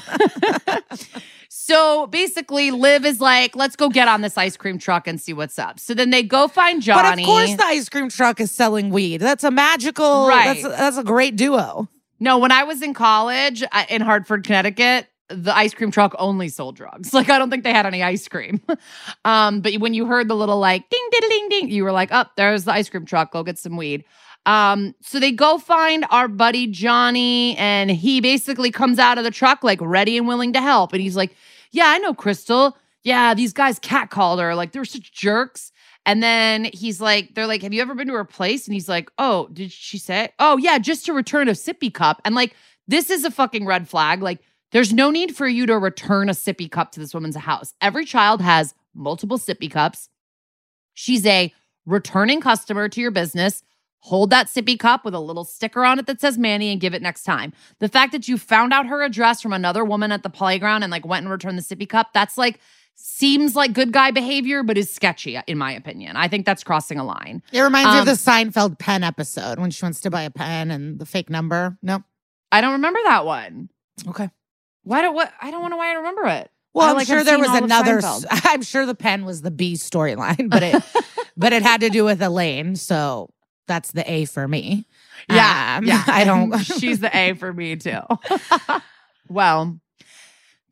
so 1.49 2.09
basically, 2.09 2.73
Liv 2.73 3.05
is 3.07 3.21
like, 3.21 3.55
let's 3.55 3.77
go 3.77 3.89
get 3.89 4.09
on 4.09 4.21
this 4.23 4.37
ice 4.37 4.57
cream 4.57 4.79
truck 4.79 5.07
and 5.07 5.21
see 5.21 5.33
what's 5.33 5.59
up. 5.61 5.79
So 5.79 5.95
then 5.95 6.11
they 6.11 6.25
go 6.25 6.49
find 6.49 6.83
Johnny. 6.83 7.03
but 7.03 7.19
of 7.21 7.27
course 7.27 7.55
the 7.55 7.65
ice 7.65 7.89
cream 7.89 8.09
truck 8.09 8.41
is 8.41 8.51
selling 8.51 8.91
weed. 8.91 9.19
That's 9.19 9.45
a 9.45 9.51
magical, 9.53 10.27
Right. 10.27 10.61
that's, 10.61 10.77
that's 10.77 10.97
a 10.99 11.05
great 11.05 11.37
duo. 11.37 11.89
no, 12.19 12.39
when 12.39 12.51
I 12.51 12.65
was 12.65 12.83
in 12.83 12.93
college 12.95 13.63
uh, 13.71 13.85
in 13.89 14.03
Hartford, 14.03 14.43
Connecticut, 14.45 15.07
the 15.35 15.57
ice 15.57 15.75
cream 15.75 15.91
truck 15.91 16.15
only 16.19 16.49
sold 16.49 16.77
drugs. 16.77 17.13
Like 17.23 17.31
I 17.31 17.39
don't 17.39 17.51
think 17.51 17.65
they 17.65 17.73
had 17.73 17.87
any 17.87 18.03
ice 18.03 18.27
cream. 18.29 18.61
um, 19.25 19.61
but 19.61 19.75
when 19.75 19.95
you 19.95 20.07
heard 20.07 20.29
the 20.29 20.37
little 20.37 20.59
like 20.59 20.89
ding 20.91 21.09
ding 21.11 21.29
ding 21.29 21.49
ding, 21.49 21.71
you 21.71 21.85
were 21.85 21.93
like, 21.93 22.11
"Up 22.13 22.29
oh, 22.31 22.33
there's 22.37 22.65
the 22.65 22.73
ice 22.73 22.89
cream 22.89 23.05
truck. 23.07 23.33
Go 23.33 23.43
get 23.43 23.59
some 23.59 23.77
weed." 23.77 24.05
Um, 24.45 24.95
so 25.01 25.21
they 25.21 25.33
go 25.33 25.59
find 25.59 26.05
our 26.11 26.29
buddy 26.29 26.67
Johnny, 26.67 27.57
and 27.57 27.91
he 27.91 28.21
basically 28.21 28.71
comes 28.71 28.99
out 28.99 29.19
of 29.19 29.25
the 29.25 29.31
truck 29.31 29.63
like 29.63 29.79
ready 29.81 30.17
and 30.19 30.27
willing 30.27 30.53
to 30.55 30.61
help. 30.61 30.93
And 30.93 31.01
he's 31.01 31.17
like, 31.17 31.35
Yeah, 31.71 31.87
I 31.87 31.99
know 31.99 32.15
Crystal. 32.15 32.77
Yeah, 33.05 33.35
these 33.35 33.53
guys 33.53 33.79
catcalled 33.81 34.41
her. 34.41 34.55
Like 34.55 34.73
they're 34.73 34.85
such 34.85 35.13
jerks. 35.13 35.73
And 36.05 36.21
then 36.21 36.65
he's 36.65 37.01
like, 37.01 37.35
they're 37.35 37.47
like, 37.47 37.63
Have 37.63 37.73
you 37.73 37.83
ever 37.83 37.95
been 37.95 38.09
to 38.09 38.15
her 38.15 38.25
place? 38.25 38.67
And 38.67 38.75
he's 38.75 38.89
like, 38.89 39.11
Oh, 39.19 39.49
did 39.53 39.71
she 39.71 39.99
say? 39.99 40.31
Oh, 40.39 40.57
yeah, 40.57 40.79
just 40.79 41.07
to 41.07 41.13
return 41.13 41.49
a 41.49 41.53
sippy 41.53 41.93
cup. 41.93 42.21
And 42.25 42.35
like, 42.35 42.57
this 42.89 43.11
is 43.11 43.25
a 43.25 43.31
fucking 43.31 43.65
red 43.65 43.89
flag. 43.89 44.23
Like, 44.23 44.41
there's 44.73 44.93
no 44.93 45.11
need 45.11 45.37
for 45.37 45.47
you 45.47 45.67
to 45.67 45.79
return 45.79 46.29
a 46.29 46.33
sippy 46.33 46.71
cup 46.71 46.93
to 46.93 47.01
this 47.01 47.15
woman's 47.15 47.37
house. 47.37 47.75
Every 47.81 48.05
child 48.05 48.41
has 48.41 48.75
multiple 48.95 49.39
sippy 49.39 49.71
cups. 49.71 50.09
She's 50.95 51.25
a 51.27 51.53
returning 51.87 52.41
customer 52.41 52.89
to 52.89 53.01
your 53.01 53.11
business. 53.11 53.63
Hold 54.01 54.31
that 54.31 54.49
sippy 54.49 54.79
cup 54.79 55.05
with 55.05 55.15
a 55.15 55.21
little 55.21 55.45
sticker 55.45 55.85
on 55.85 55.99
it 55.99 56.07
that 56.07 56.21
says 56.21 56.37
Manny 56.37 56.71
and 56.73 56.81
give 56.81 56.93
it 56.93 57.03
next 57.03 57.23
time. 57.23 57.53
The 57.79 57.89
fact 57.89 58.11
that 58.13 58.27
you 58.27 58.37
found 58.37 58.73
out 58.73 58.87
her 58.87 59.03
address 59.03 59.41
from 59.41 59.53
another 59.53 59.85
woman 59.85 60.11
at 60.11 60.25
the 60.25 60.31
playground 60.31 60.83
and 60.83 60.91
like 60.91 61.07
went 61.07 61.25
and 61.25 61.31
returned 61.31 61.57
the 61.57 61.63
sippy 61.63 61.89
cup, 61.89 62.13
that's 62.13 62.37
like 62.37 62.59
seems 62.95 63.55
like 63.57 63.73
good 63.73 63.93
guy 63.93 64.11
behavior, 64.11 64.63
but 64.63 64.77
is 64.77 64.93
sketchy, 64.93 65.39
in 65.47 65.57
my 65.57 65.73
opinion. 65.73 66.17
I 66.17 66.29
think 66.29 66.45
that's 66.45 66.65
crossing 66.65 66.99
a 66.99 67.05
line. 67.05 67.43
It 67.53 67.61
reminds 67.61 67.91
me 67.91 67.99
of 67.99 68.01
Um, 68.01 68.07
the 68.07 68.13
Seinfeld 68.13 68.79
pen 68.79 69.03
episode 69.05 69.59
when 69.59 69.71
she 69.71 69.85
wants 69.85 70.01
to 70.03 70.11
buy 70.11 70.23
a 70.23 70.31
pen 70.31 70.71
and 70.71 70.99
the 70.99 71.07
fake 71.07 71.31
number. 71.31 71.79
No? 71.83 72.03
I 72.51 72.61
don't 72.61 72.73
remember 72.73 73.01
that 73.05 73.25
one. 73.25 73.71
Okay. 74.09 74.29
Why 74.85 75.03
don't 75.03 75.15
what 75.15 75.33
I 75.41 75.51
don't 75.51 75.71
know 75.71 75.77
why 75.77 75.91
I 75.91 75.95
remember 75.95 76.27
it. 76.27 76.51
Well, 76.75 76.87
I, 76.87 76.91
I'm 76.91 76.97
like, 76.97 77.07
sure 77.07 77.23
there 77.23 77.39
was 77.39 77.51
another. 77.55 78.01
Seinfeld. 78.01 78.25
I'm 78.31 78.63
sure 78.63 78.87
the 78.87 78.95
pen 78.95 79.25
was 79.25 79.43
the 79.43 79.51
B 79.51 79.75
storyline, 79.75 80.49
but 80.49 80.63
it, 80.63 80.83
but 81.37 81.53
it 81.53 81.63
had 81.63 81.83
to 81.83 81.91
do 81.91 82.05
with 82.05 82.23
Elaine. 82.23 82.77
So 82.77 83.29
that's 83.69 83.93
the 83.93 84.11
A 84.11 84.25
for 84.25 84.49
me. 84.49 84.87
Yeah, 85.29 85.77
Um, 85.79 85.85
yeah. 85.85 86.03
I 86.09 86.25
don't. 86.25 86.57
She's 86.61 87.01
the 87.01 87.15
A 87.17 87.35
for 87.35 87.53
me 87.53 87.77
too. 87.77 88.01
well, 89.29 89.79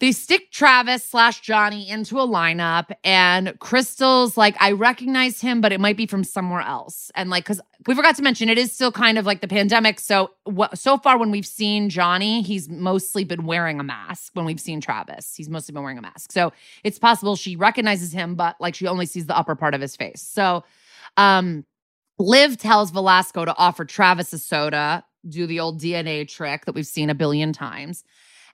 they 0.00 0.12
stick 0.12 0.50
Travis 0.50 1.04
slash 1.04 1.40
Johnny 1.40 1.88
into 1.88 2.18
a 2.18 2.26
lineup, 2.26 2.90
and 3.04 3.54
Crystal's 3.60 4.36
like, 4.36 4.56
I 4.58 4.72
recognize 4.72 5.42
him, 5.42 5.60
but 5.60 5.72
it 5.72 5.80
might 5.80 5.96
be 5.96 6.06
from 6.06 6.24
somewhere 6.24 6.62
else. 6.62 7.10
And 7.14 7.28
like, 7.28 7.44
because 7.44 7.60
we 7.86 7.94
forgot 7.94 8.16
to 8.16 8.22
mention, 8.22 8.48
it 8.48 8.56
is 8.56 8.72
still 8.72 8.90
kind 8.90 9.18
of 9.18 9.26
like 9.26 9.42
the 9.42 9.48
pandemic. 9.48 10.00
So 10.00 10.30
what? 10.44 10.78
So 10.78 10.96
far, 10.96 11.18
when 11.18 11.30
we've 11.30 11.46
seen 11.46 11.90
Johnny, 11.90 12.40
he's 12.40 12.68
mostly 12.68 13.24
been 13.24 13.44
wearing 13.44 13.78
a 13.78 13.84
mask. 13.84 14.32
When 14.34 14.46
we've 14.46 14.60
seen 14.60 14.80
Travis, 14.80 15.34
he's 15.36 15.50
mostly 15.50 15.74
been 15.74 15.82
wearing 15.82 15.98
a 15.98 16.02
mask. 16.02 16.32
So 16.32 16.52
it's 16.82 16.98
possible 16.98 17.36
she 17.36 17.54
recognizes 17.54 18.10
him, 18.10 18.34
but 18.34 18.56
like 18.58 18.74
she 18.74 18.86
only 18.86 19.06
sees 19.06 19.26
the 19.26 19.36
upper 19.36 19.54
part 19.54 19.74
of 19.74 19.80
his 19.80 19.96
face. 19.96 20.22
So, 20.22 20.64
um. 21.16 21.64
Liv 22.18 22.58
tells 22.58 22.90
Velasco 22.90 23.46
to 23.46 23.56
offer 23.56 23.86
Travis 23.86 24.34
a 24.34 24.38
soda, 24.38 25.02
do 25.26 25.46
the 25.46 25.58
old 25.58 25.80
DNA 25.80 26.28
trick 26.28 26.66
that 26.66 26.74
we've 26.74 26.86
seen 26.86 27.08
a 27.08 27.14
billion 27.14 27.50
times. 27.50 28.04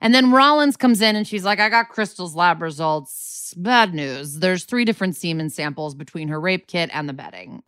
And 0.01 0.13
then 0.13 0.31
Rollins 0.31 0.77
comes 0.77 1.01
in 1.01 1.15
and 1.15 1.27
she's 1.27 1.43
like, 1.43 1.59
I 1.59 1.69
got 1.69 1.89
Crystal's 1.89 2.35
lab 2.35 2.61
results. 2.61 3.53
Bad 3.57 3.93
news. 3.93 4.39
There's 4.39 4.65
three 4.65 4.85
different 4.85 5.15
semen 5.15 5.49
samples 5.49 5.95
between 5.95 6.27
her 6.27 6.39
rape 6.39 6.67
kit 6.67 6.89
and 6.93 7.07
the 7.07 7.13
bedding. 7.13 7.63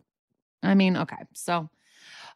I 0.62 0.74
mean, 0.74 0.96
okay. 0.96 1.24
So 1.34 1.68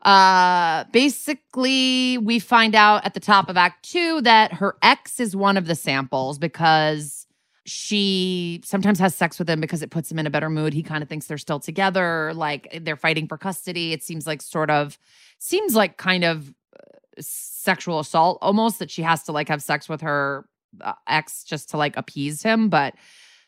uh 0.02 0.84
basically 0.92 2.18
we 2.18 2.38
find 2.38 2.74
out 2.74 3.04
at 3.06 3.14
the 3.14 3.20
top 3.20 3.48
of 3.48 3.56
act 3.56 3.88
2 3.90 4.20
that 4.20 4.52
her 4.52 4.76
ex 4.82 5.18
is 5.18 5.34
one 5.34 5.56
of 5.56 5.66
the 5.66 5.74
samples 5.74 6.38
because 6.38 7.24
she 7.66 8.60
sometimes 8.64 8.98
has 8.98 9.14
sex 9.14 9.38
with 9.38 9.48
him 9.48 9.60
because 9.60 9.82
it 9.82 9.90
puts 9.90 10.10
him 10.10 10.18
in 10.18 10.26
a 10.26 10.30
better 10.30 10.50
mood. 10.50 10.74
He 10.74 10.82
kind 10.82 11.02
of 11.02 11.08
thinks 11.08 11.26
they're 11.26 11.38
still 11.38 11.60
together, 11.60 12.32
like 12.34 12.80
they're 12.82 12.96
fighting 12.96 13.26
for 13.26 13.38
custody. 13.38 13.92
It 13.92 14.02
seems 14.02 14.26
like 14.26 14.42
sort 14.42 14.70
of 14.70 14.98
seems 15.38 15.74
like 15.74 15.96
kind 15.96 16.24
of 16.24 16.52
sexual 17.20 17.98
assault 18.00 18.38
almost 18.42 18.78
that 18.78 18.90
she 18.90 19.02
has 19.02 19.22
to 19.24 19.32
like 19.32 19.48
have 19.48 19.62
sex 19.62 19.88
with 19.88 20.00
her 20.00 20.46
uh, 20.80 20.92
ex 21.08 21.44
just 21.44 21.70
to 21.70 21.76
like 21.76 21.96
appease 21.96 22.42
him, 22.42 22.68
but 22.68 22.94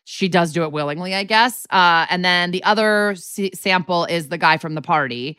she 0.05 0.29
does 0.29 0.53
do 0.53 0.63
it 0.63 0.71
willingly, 0.71 1.15
I 1.15 1.25
guess. 1.25 1.67
Uh, 1.71 2.07
and 2.09 2.25
then 2.25 2.53
the 2.53 2.63
other 2.63 3.11
s- 3.11 3.41
sample 3.55 4.05
is 4.05 4.29
the 4.29 4.39
guy 4.39 4.57
from 4.57 4.75
the 4.75 4.83
party, 4.83 5.37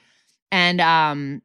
and 0.51 0.81
um, 0.81 1.41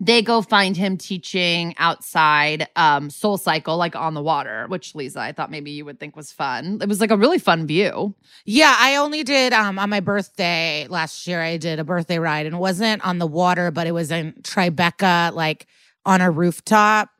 they 0.00 0.22
go 0.22 0.42
find 0.42 0.76
him 0.76 0.96
teaching 0.96 1.74
outside 1.78 2.68
um, 2.76 3.10
Soul 3.10 3.36
Cycle, 3.38 3.76
like 3.76 3.94
on 3.94 4.14
the 4.14 4.22
water. 4.22 4.66
Which 4.68 4.96
Lisa, 4.96 5.20
I 5.20 5.30
thought 5.32 5.52
maybe 5.52 5.70
you 5.70 5.84
would 5.84 6.00
think 6.00 6.16
was 6.16 6.32
fun. 6.32 6.78
It 6.82 6.88
was 6.88 7.00
like 7.00 7.12
a 7.12 7.16
really 7.16 7.38
fun 7.38 7.66
view. 7.66 8.14
Yeah, 8.44 8.74
I 8.76 8.96
only 8.96 9.22
did 9.22 9.52
um 9.52 9.78
on 9.78 9.88
my 9.90 10.00
birthday 10.00 10.86
last 10.88 11.26
year. 11.28 11.40
I 11.40 11.58
did 11.58 11.78
a 11.78 11.84
birthday 11.84 12.18
ride, 12.18 12.46
and 12.46 12.56
it 12.56 12.58
wasn't 12.58 13.04
on 13.06 13.18
the 13.18 13.26
water, 13.26 13.70
but 13.70 13.86
it 13.86 13.92
was 13.92 14.10
in 14.10 14.32
Tribeca, 14.42 15.32
like 15.32 15.68
on 16.08 16.20
a 16.22 16.30
rooftop. 16.30 17.10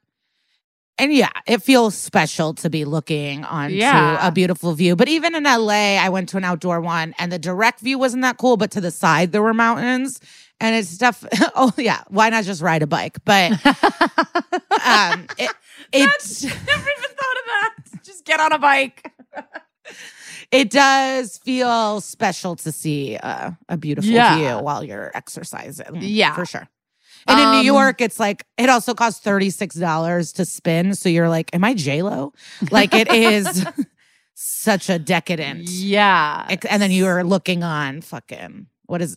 And 1.01 1.13
yeah, 1.13 1.31
it 1.47 1.63
feels 1.63 1.95
special 1.97 2.55
to 2.55 2.69
be 2.69 2.85
looking 2.85 3.45
onto 3.45 3.77
Yeah. 3.77 4.27
a 4.27 4.33
beautiful 4.33 4.73
view. 4.75 4.97
But 4.97 5.09
even 5.09 5.37
in 5.37 5.45
LA, 5.45 5.97
I 5.97 6.09
went 6.09 6.29
to 6.31 6.37
an 6.39 6.43
outdoor 6.45 6.81
one, 6.81 7.15
and 7.21 7.31
the 7.31 7.39
direct 7.39 7.79
view 7.81 7.99
wasn't 8.01 8.23
that 8.23 8.37
cool. 8.39 8.57
But 8.57 8.73
to 8.73 8.81
the 8.81 8.91
side, 8.91 9.31
there 9.31 9.43
were 9.43 9.55
mountains, 9.55 10.19
and 10.61 10.75
it's 10.75 10.89
stuff. 10.89 11.25
Oh 11.55 11.73
yeah, 11.77 12.03
why 12.09 12.31
not 12.31 12.43
just 12.45 12.63
ride 12.63 12.83
a 12.83 12.87
bike? 12.89 13.19
But 13.25 13.53
um, 14.85 15.27
it, 15.39 15.51
it's 15.93 16.43
Never 16.45 16.91
even 16.91 17.11
thought 17.17 17.37
of 17.37 17.47
that. 17.47 17.75
Just 18.03 18.25
get 18.25 18.41
on 18.41 18.53
a 18.53 18.59
bike. 18.59 19.13
it 20.51 20.71
does 20.71 21.39
feel 21.39 22.01
special 22.01 22.57
to 22.57 22.73
see 22.73 23.17
uh, 23.17 23.53
a 23.69 23.77
beautiful 23.77 24.11
Yeah. 24.11 24.37
view 24.37 24.65
while 24.65 24.83
you're 24.83 25.13
exercising. 25.15 25.99
Yeah. 26.01 26.35
for 26.35 26.45
sure. 26.47 26.69
And 27.29 27.39
in 27.41 27.47
Um, 27.47 27.57
New 27.59 27.63
York, 27.65 28.01
it's 28.01 28.19
like 28.19 28.45
it 28.57 28.69
also 28.69 28.95
costs 28.95 29.21
thirty 29.21 29.51
six 29.51 29.75
dollars 29.77 30.33
to 30.35 30.45
spin. 30.45 30.95
So 30.95 31.09
you're 31.09 31.29
like, 31.29 31.55
"Am 31.55 31.63
I 31.65 31.75
J 31.75 32.03
Lo?" 32.03 32.33
Like 32.71 32.95
it 32.95 33.13
is 33.13 33.65
such 34.35 34.89
a 34.89 34.99
decadent. 34.99 35.69
Yeah. 35.69 36.47
And 36.69 36.81
then 36.83 36.91
you 36.91 37.07
are 37.07 37.23
looking 37.25 37.63
on 37.63 38.01
fucking 38.01 38.67
what 38.87 39.03
is 39.03 39.17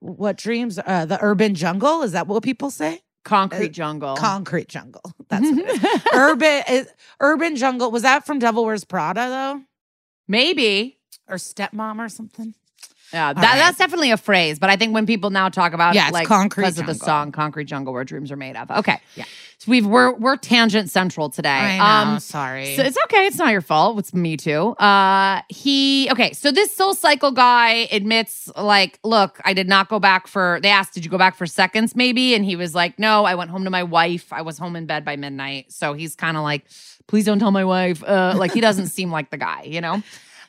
what 0.00 0.36
dreams? 0.36 0.78
Uh, 0.78 1.06
the 1.06 1.18
urban 1.22 1.54
jungle 1.54 2.02
is 2.02 2.12
that 2.12 2.26
what 2.26 2.42
people 2.42 2.70
say? 2.70 3.00
Concrete 3.24 3.72
jungle. 3.72 4.14
Concrete 4.16 4.68
jungle. 4.68 5.02
That's 5.28 5.50
what 5.50 5.58
it 5.58 5.84
is. 5.84 6.02
urban 6.14 6.62
is, 6.68 6.88
urban 7.20 7.56
jungle. 7.56 7.90
Was 7.90 8.02
that 8.02 8.24
from 8.26 8.38
Devil 8.38 8.64
Wears 8.64 8.84
Prada 8.84 9.28
though, 9.28 9.62
Maybe. 10.28 10.98
or 11.28 11.36
Stepmom 11.36 11.98
or 11.98 12.08
something? 12.08 12.54
Yeah, 13.12 13.32
that, 13.32 13.42
right. 13.42 13.56
that's 13.56 13.78
definitely 13.78 14.10
a 14.10 14.16
phrase, 14.16 14.58
but 14.58 14.68
I 14.70 14.76
think 14.76 14.92
when 14.92 15.06
people 15.06 15.30
now 15.30 15.48
talk 15.48 15.72
about 15.72 15.94
Yeah, 15.94 16.04
it's 16.08 16.12
like 16.12 16.26
concrete 16.26 16.62
because 16.64 16.78
of 16.78 16.86
the 16.86 16.92
jungle. 16.92 17.06
song 17.06 17.32
"Concrete 17.32 17.64
Jungle," 17.64 17.92
where 17.92 18.04
dreams 18.04 18.30
are 18.30 18.36
made 18.36 18.54
of. 18.56 18.70
Okay, 18.70 19.00
Yeah. 19.16 19.24
so 19.56 19.70
we've 19.70 19.86
we're 19.86 20.12
we're 20.12 20.36
tangent 20.36 20.90
central 20.90 21.30
today. 21.30 21.48
I 21.48 21.78
know. 21.78 22.10
Um, 22.12 22.20
sorry. 22.20 22.76
So 22.76 22.82
it's 22.82 22.98
okay. 23.04 23.26
It's 23.26 23.38
not 23.38 23.50
your 23.52 23.62
fault. 23.62 23.98
It's 23.98 24.12
me 24.12 24.36
too. 24.36 24.72
Uh, 24.76 25.40
he 25.48 26.08
okay. 26.12 26.32
So 26.34 26.52
this 26.52 26.74
Soul 26.76 26.92
Cycle 26.92 27.32
guy 27.32 27.88
admits, 27.90 28.50
like, 28.56 28.98
look, 29.04 29.40
I 29.44 29.54
did 29.54 29.68
not 29.68 29.88
go 29.88 29.98
back 29.98 30.26
for. 30.26 30.58
They 30.62 30.68
asked, 30.68 30.92
did 30.92 31.04
you 31.04 31.10
go 31.10 31.18
back 31.18 31.34
for 31.36 31.46
seconds, 31.46 31.96
maybe? 31.96 32.34
And 32.34 32.44
he 32.44 32.56
was 32.56 32.74
like, 32.74 32.98
no, 32.98 33.24
I 33.24 33.34
went 33.36 33.50
home 33.50 33.64
to 33.64 33.70
my 33.70 33.84
wife. 33.84 34.32
I 34.34 34.42
was 34.42 34.58
home 34.58 34.76
in 34.76 34.84
bed 34.84 35.04
by 35.06 35.16
midnight. 35.16 35.72
So 35.72 35.94
he's 35.94 36.14
kind 36.14 36.36
of 36.36 36.42
like, 36.42 36.64
please 37.06 37.24
don't 37.24 37.38
tell 37.38 37.52
my 37.52 37.64
wife. 37.64 38.04
Uh, 38.04 38.34
like 38.36 38.52
he 38.52 38.60
doesn't 38.60 38.88
seem 38.98 39.10
like 39.10 39.30
the 39.30 39.38
guy, 39.38 39.62
you 39.62 39.80
know. 39.80 40.02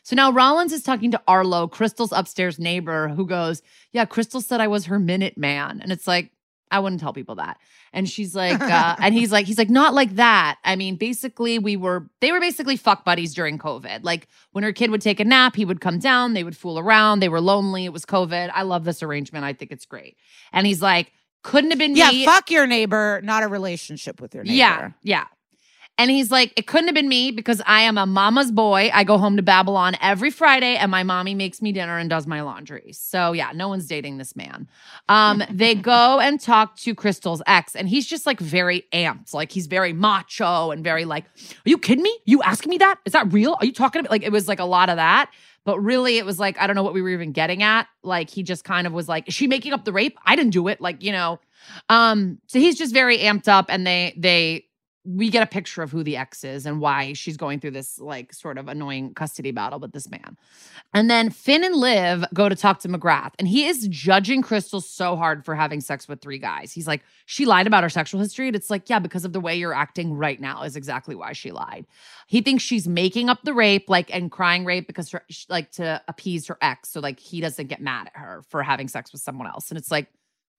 So 0.10 0.16
now 0.16 0.32
Rollins 0.32 0.74
is 0.74 0.82
talking 0.82 1.12
to 1.12 1.22
Arlo, 1.28 1.68
Crystal's 1.68 2.12
upstairs 2.12 2.58
neighbor, 2.58 3.10
who 3.10 3.28
goes, 3.28 3.62
yeah, 3.92 4.06
Crystal 4.06 4.42
said 4.42 4.60
I 4.60 4.66
was 4.66 4.86
her 4.86 4.98
minute 4.98 5.38
man, 5.38 5.82
and 5.84 5.92
it's 5.92 6.08
like. 6.08 6.32
I 6.72 6.78
wouldn't 6.78 7.02
tell 7.02 7.14
people 7.14 7.34
that. 7.36 7.58
And 7.94 8.08
she's 8.08 8.36
like, 8.36 8.62
uh, 8.62 8.96
and 9.00 9.16
he's 9.16 9.32
like, 9.32 9.48
he's 9.48 9.58
like, 9.58 9.72
not 9.72 9.96
like 9.96 10.18
that. 10.18 10.60
I 10.64 10.76
mean, 10.76 10.98
basically, 10.98 11.58
we 11.58 11.76
were, 11.76 12.08
they 12.22 12.32
were 12.32 12.40
basically 12.40 12.78
fuck 12.78 13.04
buddies 13.04 13.34
during 13.34 13.58
COVID. 13.58 14.04
Like 14.04 14.28
when 14.52 14.64
her 14.64 14.72
kid 14.72 14.92
would 14.92 15.02
take 15.02 15.20
a 15.20 15.26
nap, 15.26 15.56
he 15.56 15.66
would 15.66 15.82
come 15.82 15.98
down, 15.98 16.36
they 16.36 16.44
would 16.44 16.56
fool 16.56 16.78
around, 16.78 17.22
they 17.22 17.28
were 17.30 17.42
lonely, 17.42 17.86
it 17.86 17.92
was 17.92 18.06
COVID. 18.06 18.52
I 18.54 18.62
love 18.62 18.84
this 18.84 19.02
arrangement. 19.02 19.46
I 19.46 19.54
think 19.54 19.72
it's 19.72 19.88
great. 19.88 20.16
And 20.54 20.68
he's 20.68 20.80
like, 20.80 21.12
couldn't 21.44 21.72
have 21.72 21.80
been 21.80 21.96
yeah, 21.96 22.12
me. 22.12 22.24
fuck 22.24 22.52
your 22.52 22.68
neighbor, 22.68 23.20
not 23.24 23.42
a 23.42 23.48
relationship 23.48 24.22
with 24.22 24.36
your 24.36 24.44
neighbor. 24.44 24.56
Yeah, 24.56 24.92
yeah. 25.02 25.26
And 26.00 26.10
he's 26.10 26.32
like, 26.32 26.54
it 26.56 26.66
couldn't 26.66 26.88
have 26.88 26.96
been 26.96 27.10
me 27.10 27.30
because 27.32 27.62
I 27.66 27.82
am 27.82 27.98
a 27.98 28.06
mama's 28.06 28.54
boy. 28.54 28.90
I 28.94 29.04
go 29.04 29.18
home 29.18 29.36
to 29.36 29.44
Babylon 29.44 29.98
every 30.02 30.32
Friday 30.32 30.78
and 30.78 30.90
my 30.90 31.04
mommy 31.04 31.36
makes 31.36 31.62
me 31.62 31.74
dinner 31.74 31.98
and 31.98 32.10
does 32.10 32.26
my 32.26 32.42
laundry. 32.42 32.94
So 32.94 33.34
yeah, 33.34 33.52
no 33.54 33.68
one's 33.68 33.86
dating 33.86 34.18
this 34.18 34.34
man. 34.34 34.70
Um, 35.10 35.44
they 35.52 35.76
go 35.76 36.22
and 36.22 36.40
talk 36.40 36.78
to 36.78 36.96
Crystal's 36.96 37.42
ex, 37.46 37.76
and 37.76 37.90
he's 37.90 38.08
just 38.08 38.26
like 38.26 38.40
very 38.40 38.86
amped. 38.94 39.34
Like 39.34 39.52
he's 39.52 39.68
very 39.68 39.92
macho 39.92 40.72
and 40.72 40.86
very 40.86 41.04
like, 41.04 41.26
Are 41.26 41.70
you 41.70 41.78
kidding 41.78 42.04
me? 42.04 42.18
You 42.24 42.42
asking 42.44 42.70
me 42.70 42.78
that? 42.78 43.00
Is 43.04 43.12
that 43.12 43.34
real? 43.34 43.58
Are 43.60 43.66
you 43.66 43.74
talking 43.74 44.00
about 44.00 44.12
like 44.12 44.24
it 44.24 44.32
was 44.32 44.48
like 44.48 44.60
a 44.60 44.66
lot 44.66 44.88
of 44.88 44.96
that? 44.96 45.30
But 45.66 45.80
really, 45.80 46.18
it 46.18 46.26
was 46.26 46.40
like, 46.40 46.58
I 46.62 46.66
don't 46.66 46.78
know 46.78 46.84
what 46.84 46.94
we 46.94 47.02
were 47.02 47.10
even 47.10 47.34
getting 47.34 47.62
at. 47.62 47.88
Like, 48.02 48.30
he 48.30 48.42
just 48.42 48.64
kind 48.64 48.88
of 48.88 48.94
was 48.94 49.10
like, 49.10 49.28
Is 49.28 49.34
she 49.34 49.48
making 49.48 49.74
up 49.74 49.84
the 49.84 49.92
rape? 49.92 50.18
I 50.26 50.38
didn't 50.38 50.54
do 50.54 50.70
it. 50.70 50.80
Like, 50.80 51.04
you 51.04 51.12
know. 51.12 51.42
Um, 51.90 52.40
so 52.48 52.58
he's 52.58 52.78
just 52.78 52.94
very 52.94 53.18
amped 53.18 53.50
up, 53.50 53.66
and 53.68 53.86
they 53.86 54.14
they 54.16 54.69
we 55.06 55.30
get 55.30 55.42
a 55.42 55.48
picture 55.48 55.82
of 55.82 55.92
who 55.92 56.04
the 56.04 56.18
ex 56.18 56.44
is 56.44 56.66
and 56.66 56.82
why 56.82 57.14
she's 57.14 57.38
going 57.38 57.60
through 57.60 57.72
this 57.72 58.00
like 58.00 58.34
sort 58.34 58.58
of 58.58 58.68
annoying 58.68 59.14
custody 59.14 59.52
battle 59.52 59.80
with 59.80 59.94
this 59.94 60.10
man. 60.10 60.38
And 60.94 61.10
then 61.10 61.30
Finn 61.30 61.64
and 61.64 61.76
Liv 61.76 62.26
go 62.34 62.50
to 62.50 62.56
talk 62.56 62.80
to 62.80 62.90
McGrath, 62.90 63.32
and 63.40 63.48
he 63.48 63.66
is 63.66 63.88
judging 63.88 64.42
Crystal 64.42 64.82
so 64.82 65.16
hard 65.16 65.46
for 65.46 65.56
having 65.56 65.82
sex 65.82 66.08
with 66.08 66.22
three 66.22 66.38
guys. 66.38 66.74
He's 66.74 66.88
like, 66.88 67.04
she 67.26 67.46
lied 67.46 67.68
about 67.68 67.84
her 67.84 67.90
sexual 67.90 68.20
history. 68.20 68.48
And 68.48 68.56
it's 68.56 68.70
like, 68.70 68.90
yeah, 68.90 69.00
because 69.00 69.24
of 69.24 69.34
the 69.34 69.40
way 69.40 69.56
you're 69.56 69.74
acting 69.74 70.14
right 70.14 70.40
now 70.40 70.64
is 70.64 70.76
exactly 70.76 71.16
why 71.16 71.34
she 71.34 71.52
lied. 71.52 71.86
He 72.28 72.42
thinks 72.42 72.64
she's 72.64 72.88
making 72.88 73.30
up 73.30 73.44
the 73.44 73.54
rape, 73.54 73.90
like, 73.90 74.14
and 74.14 74.32
crying 74.32 74.66
rape 74.66 74.88
because, 74.88 75.12
her, 75.12 75.24
like, 75.48 75.72
to 75.74 76.02
appease 76.08 76.48
her 76.48 76.58
ex. 76.62 76.90
So, 76.90 77.00
like, 77.00 77.20
he 77.20 77.40
doesn't 77.40 77.68
get 77.68 77.82
mad 77.82 78.08
at 78.08 78.20
her 78.20 78.44
for 78.50 78.64
having 78.64 78.88
sex 78.88 79.12
with 79.12 79.22
someone 79.22 79.48
else. 79.48 79.70
And 79.70 79.78
it's 79.78 79.92
like, 79.92 80.08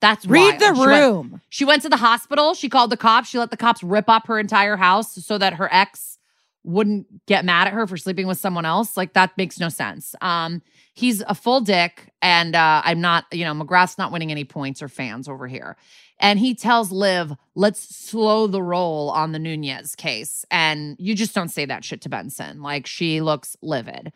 that's 0.01 0.27
Read 0.27 0.59
the 0.59 0.73
wild. 0.73 0.77
She 0.77 0.81
went- 0.81 1.01
room. 1.03 1.41
she 1.49 1.65
went 1.65 1.83
to 1.83 1.89
the 1.89 1.97
hospital. 1.97 2.55
She 2.55 2.69
called 2.69 2.91
the 2.91 2.97
cops. 2.97 3.29
She 3.29 3.39
let 3.39 3.51
the 3.51 3.57
cops 3.57 3.83
rip 3.83 4.09
up 4.09 4.27
her 4.27 4.39
entire 4.39 4.77
house 4.77 5.13
so 5.25 5.39
that 5.39 5.55
her 5.55 5.69
ex 5.73 6.19
wouldn't 6.63 7.25
get 7.27 7.45
mad 7.45 7.67
at 7.69 7.73
her 7.73 7.87
for 7.87 7.97
sleeping 7.97 8.27
with 8.27 8.39
someone 8.39 8.65
else. 8.67 8.97
Like 8.97 9.15
that 9.15 9.37
makes 9.39 9.59
no 9.59 9.69
sense. 9.71 10.15
Um, 10.21 10.61
he's 10.95 11.23
a 11.27 11.35
full 11.35 11.61
dick, 11.63 12.13
and 12.21 12.55
uh, 12.55 12.83
I'm 12.85 13.01
not. 13.01 13.25
You 13.33 13.45
know, 13.45 13.55
McGrath's 13.55 13.97
not 13.99 14.13
winning 14.13 14.31
any 14.31 14.45
points 14.45 14.83
or 14.83 14.89
fans 14.89 15.29
over 15.29 15.47
here. 15.47 15.77
And 16.19 16.39
he 16.39 16.55
tells 16.55 16.93
Liv, 16.93 17.33
"Let's 17.55 17.81
slow 17.97 18.47
the 18.47 18.63
roll 18.63 19.11
on 19.11 19.33
the 19.33 19.39
Nunez 19.39 19.95
case." 19.97 20.45
And 20.51 20.97
you 20.99 21.15
just 21.15 21.35
don't 21.35 21.49
say 21.49 21.65
that 21.65 21.83
shit 21.85 22.03
to 22.03 22.09
Benson. 22.11 22.61
Like 22.61 22.87
she 22.87 23.23
looks 23.23 23.57
livid. 23.63 24.13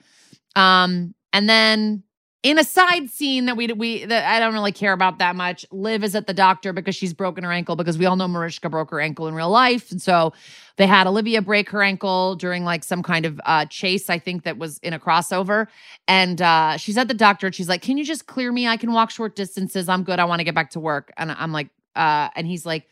Um, 0.55 1.14
and 1.32 1.49
then 1.49 2.03
in 2.45 2.59
a 2.59 2.62
side 2.62 3.09
scene 3.09 3.47
that 3.47 3.57
we 3.57 3.66
we 3.68 4.05
that 4.05 4.30
I 4.30 4.38
don't 4.38 4.53
really 4.53 4.70
care 4.70 4.92
about 4.92 5.18
that 5.18 5.34
much. 5.34 5.64
Liv 5.72 6.05
is 6.05 6.14
at 6.14 6.26
the 6.26 6.34
doctor 6.34 6.74
because 6.74 6.95
she's 6.95 7.14
broken 7.14 7.42
her 7.42 7.51
ankle 7.51 7.74
because 7.74 7.97
we 7.97 8.05
all 8.05 8.16
know 8.16 8.28
Mariska 8.28 8.68
broke 8.68 8.90
her 8.90 9.01
ankle 9.01 9.26
in 9.26 9.34
real 9.34 9.49
life, 9.49 9.90
and 9.90 10.01
so 10.01 10.34
they 10.76 10.86
had 10.86 11.07
Olivia 11.07 11.40
break 11.40 11.70
her 11.70 11.82
ankle 11.82 12.36
during 12.36 12.62
like 12.62 12.84
some 12.84 13.03
kind 13.03 13.24
of 13.24 13.40
uh, 13.47 13.64
chase. 13.64 14.11
I 14.11 14.18
think 14.18 14.45
that 14.45 14.59
was 14.59 14.78
in 14.80 14.92
a 14.92 15.01
crossover, 15.01 15.68
and 16.07 16.40
uh, 16.42 16.76
she's 16.76 16.99
at 16.99 17.09
the 17.09 17.14
doctor. 17.14 17.47
and 17.47 17.55
She's 17.55 17.68
like, 17.68 17.80
"Can 17.80 17.97
you 17.97 18.05
just 18.05 18.26
clear 18.26 18.53
me? 18.53 18.68
I 18.68 18.76
can 18.76 18.92
walk 18.92 19.11
short 19.11 19.34
distances. 19.34 19.88
I'm 19.88 20.05
good. 20.05 20.18
I 20.18 20.26
want 20.26 20.40
to 20.40 20.45
get 20.45 20.55
back 20.55 20.70
to 20.70 20.80
work." 20.80 21.12
And 21.16 21.32
I'm 21.32 21.51
like, 21.51 21.70
uh, 21.97 22.28
and 22.36 22.47
he's 22.47 22.64
like. 22.64 22.86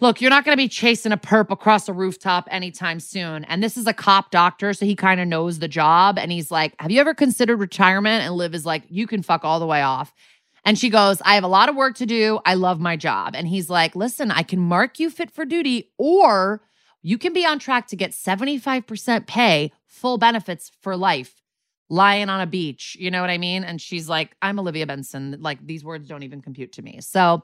Look, 0.00 0.20
you're 0.20 0.30
not 0.30 0.44
going 0.44 0.54
to 0.54 0.62
be 0.62 0.68
chasing 0.68 1.12
a 1.12 1.16
perp 1.16 1.50
across 1.50 1.88
a 1.88 1.92
rooftop 1.92 2.48
anytime 2.50 2.98
soon. 2.98 3.44
And 3.44 3.62
this 3.62 3.76
is 3.76 3.86
a 3.86 3.92
cop 3.92 4.30
doctor, 4.32 4.72
so 4.72 4.84
he 4.84 4.96
kind 4.96 5.20
of 5.20 5.28
knows 5.28 5.60
the 5.60 5.68
job. 5.68 6.18
And 6.18 6.32
he's 6.32 6.50
like, 6.50 6.74
Have 6.80 6.90
you 6.90 7.00
ever 7.00 7.14
considered 7.14 7.58
retirement? 7.58 8.24
And 8.24 8.34
Liv 8.34 8.54
is 8.54 8.66
like, 8.66 8.82
You 8.88 9.06
can 9.06 9.22
fuck 9.22 9.44
all 9.44 9.60
the 9.60 9.66
way 9.66 9.82
off. 9.82 10.12
And 10.64 10.78
she 10.78 10.90
goes, 10.90 11.20
I 11.24 11.34
have 11.34 11.44
a 11.44 11.48
lot 11.48 11.68
of 11.68 11.76
work 11.76 11.96
to 11.96 12.06
do. 12.06 12.40
I 12.44 12.54
love 12.54 12.80
my 12.80 12.96
job. 12.96 13.34
And 13.36 13.46
he's 13.46 13.70
like, 13.70 13.94
Listen, 13.94 14.30
I 14.30 14.42
can 14.42 14.58
mark 14.58 14.98
you 14.98 15.08
fit 15.08 15.30
for 15.30 15.44
duty, 15.44 15.92
or 15.98 16.62
you 17.02 17.18
can 17.18 17.32
be 17.32 17.44
on 17.44 17.58
track 17.58 17.86
to 17.88 17.96
get 17.96 18.12
75% 18.12 19.26
pay, 19.26 19.72
full 19.86 20.18
benefits 20.18 20.70
for 20.80 20.96
life, 20.96 21.41
lying 21.92 22.30
on 22.30 22.40
a 22.40 22.46
beach. 22.46 22.96
You 22.98 23.10
know 23.10 23.20
what 23.20 23.28
I 23.28 23.36
mean? 23.36 23.64
And 23.64 23.78
she's 23.78 24.08
like, 24.08 24.34
I'm 24.40 24.58
Olivia 24.58 24.86
Benson. 24.86 25.36
Like, 25.40 25.64
these 25.66 25.84
words 25.84 26.08
don't 26.08 26.22
even 26.22 26.40
compute 26.40 26.72
to 26.72 26.82
me. 26.82 27.00
So, 27.02 27.42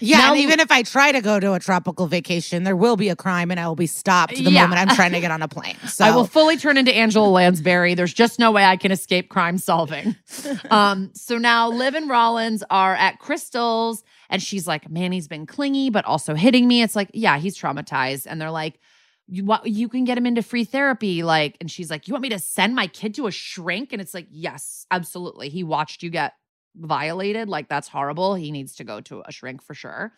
Yeah, 0.00 0.18
Now- 0.18 0.32
and 0.32 0.40
even 0.42 0.58
if 0.58 0.72
I 0.72 0.82
try 0.82 1.12
to 1.12 1.20
go 1.20 1.38
to 1.38 1.52
a 1.54 1.60
tropical 1.60 2.08
vacation, 2.08 2.64
there 2.64 2.74
will 2.74 2.96
be 2.96 3.08
a 3.10 3.14
crime 3.16 3.52
and 3.52 3.60
I 3.60 3.68
will 3.68 3.76
be 3.76 3.86
stopped 3.86 4.34
the 4.34 4.42
Yeah. 4.50 4.62
moment 4.66 4.80
I'm 4.90 4.96
trying 4.96 5.12
to 5.12 5.20
get 5.20 5.30
on 5.30 5.40
a 5.40 5.46
plane. 5.46 5.76
So 5.86 6.04
I 6.08 6.10
will 6.10 6.26
fully 6.26 6.56
turn 6.56 6.76
into 6.76 6.92
Angela 6.92 7.28
Lansbury. 7.28 7.94
There's 7.94 8.12
just 8.12 8.40
no 8.40 8.50
way 8.50 8.64
I 8.64 8.76
can 8.76 8.90
escape 8.90 9.28
crime 9.28 9.56
solving. 9.58 10.16
um, 10.70 11.10
so 11.14 11.38
now 11.38 11.68
Liv 11.70 11.94
and 11.94 12.08
Rollins 12.10 12.64
are 12.70 12.94
at 12.96 13.20
Crystal's, 13.20 14.02
and 14.28 14.42
she's 14.42 14.66
like, 14.66 14.90
Manny's 14.90 15.28
been 15.28 15.46
clingy, 15.46 15.90
but 15.90 16.04
also 16.04 16.34
hitting 16.34 16.66
me. 16.66 16.82
It's 16.82 16.96
like, 16.96 17.10
yeah, 17.14 17.38
he's 17.38 17.56
traumatized. 17.56 18.26
And 18.28 18.40
they're 18.40 18.50
like, 18.50 18.80
you, 19.26 19.44
what, 19.44 19.66
you 19.66 19.88
can 19.88 20.04
get 20.04 20.18
him 20.18 20.26
into 20.26 20.42
free 20.42 20.64
therapy. 20.64 21.22
Like, 21.22 21.56
and 21.60 21.70
she's 21.70 21.90
like, 21.90 22.06
You 22.06 22.14
want 22.14 22.22
me 22.22 22.28
to 22.30 22.38
send 22.38 22.74
my 22.74 22.86
kid 22.86 23.14
to 23.14 23.26
a 23.26 23.30
shrink? 23.30 23.92
And 23.92 24.00
it's 24.00 24.14
like, 24.14 24.26
Yes, 24.30 24.86
absolutely. 24.90 25.48
He 25.48 25.64
watched 25.64 26.02
you 26.02 26.10
get 26.10 26.34
violated. 26.76 27.48
Like, 27.48 27.68
that's 27.68 27.88
horrible. 27.88 28.34
He 28.34 28.50
needs 28.50 28.74
to 28.76 28.84
go 28.84 29.00
to 29.02 29.22
a 29.24 29.32
shrink 29.32 29.62
for 29.62 29.74
sure. 29.74 30.12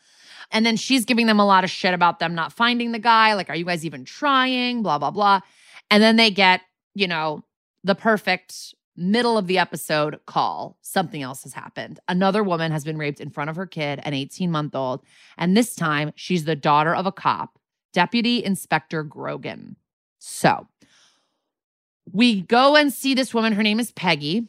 And 0.50 0.64
then 0.64 0.76
she's 0.76 1.04
giving 1.04 1.26
them 1.26 1.40
a 1.40 1.46
lot 1.46 1.64
of 1.64 1.70
shit 1.70 1.94
about 1.94 2.18
them 2.18 2.34
not 2.34 2.52
finding 2.52 2.92
the 2.92 2.98
guy. 2.98 3.34
Like, 3.34 3.50
are 3.50 3.56
you 3.56 3.64
guys 3.64 3.84
even 3.84 4.04
trying? 4.04 4.82
Blah, 4.82 4.98
blah, 4.98 5.10
blah. 5.10 5.40
And 5.90 6.02
then 6.02 6.16
they 6.16 6.30
get, 6.30 6.62
you 6.94 7.06
know, 7.06 7.44
the 7.84 7.94
perfect 7.94 8.74
middle 8.96 9.36
of 9.36 9.46
the 9.46 9.58
episode 9.58 10.18
call. 10.26 10.78
Something 10.82 11.22
else 11.22 11.42
has 11.42 11.52
happened. 11.52 12.00
Another 12.08 12.42
woman 12.42 12.72
has 12.72 12.84
been 12.84 12.98
raped 12.98 13.20
in 13.20 13.30
front 13.30 13.50
of 13.50 13.56
her 13.56 13.66
kid, 13.66 14.00
an 14.02 14.14
18 14.14 14.50
month 14.50 14.74
old. 14.74 15.02
And 15.36 15.56
this 15.56 15.74
time 15.74 16.12
she's 16.16 16.44
the 16.44 16.56
daughter 16.56 16.94
of 16.94 17.06
a 17.06 17.12
cop, 17.12 17.58
Deputy 17.96 18.44
Inspector 18.44 19.02
Grogan. 19.04 19.74
So 20.18 20.66
we 22.12 22.42
go 22.42 22.76
and 22.76 22.92
see 22.92 23.14
this 23.14 23.32
woman. 23.32 23.54
Her 23.54 23.62
name 23.62 23.80
is 23.80 23.90
Peggy. 23.92 24.48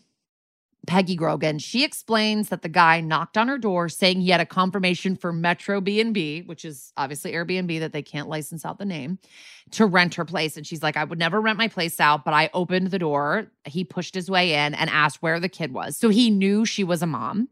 Peggy 0.85 1.15
Grogan. 1.15 1.57
She 1.57 1.85
explains 1.85 2.49
that 2.49 2.61
the 2.61 2.67
guy 2.67 2.99
knocked 2.99 3.37
on 3.37 3.47
her 3.47 3.57
door 3.57 3.87
saying 3.87 4.19
he 4.19 4.31
had 4.31 4.41
a 4.41 4.45
confirmation 4.45 5.15
for 5.15 5.31
Metro 5.31 5.79
B&B, 5.79 6.41
which 6.41 6.65
is 6.65 6.91
obviously 6.97 7.31
Airbnb 7.31 7.79
that 7.79 7.93
they 7.93 8.01
can't 8.01 8.27
license 8.27 8.65
out 8.65 8.79
the 8.79 8.85
name, 8.85 9.17
to 9.71 9.85
rent 9.85 10.15
her 10.15 10.25
place. 10.25 10.57
And 10.57 10.67
she's 10.67 10.83
like, 10.83 10.97
I 10.97 11.05
would 11.05 11.17
never 11.17 11.39
rent 11.39 11.57
my 11.57 11.69
place 11.69 12.01
out, 12.01 12.25
but 12.25 12.33
I 12.33 12.49
opened 12.53 12.91
the 12.91 12.99
door. 12.99 13.47
He 13.63 13.85
pushed 13.85 14.13
his 14.13 14.29
way 14.29 14.55
in 14.55 14.73
and 14.73 14.89
asked 14.89 15.21
where 15.21 15.39
the 15.39 15.47
kid 15.47 15.71
was. 15.71 15.95
So 15.95 16.09
he 16.09 16.29
knew 16.29 16.65
she 16.65 16.83
was 16.83 17.01
a 17.01 17.07
mom. 17.07 17.47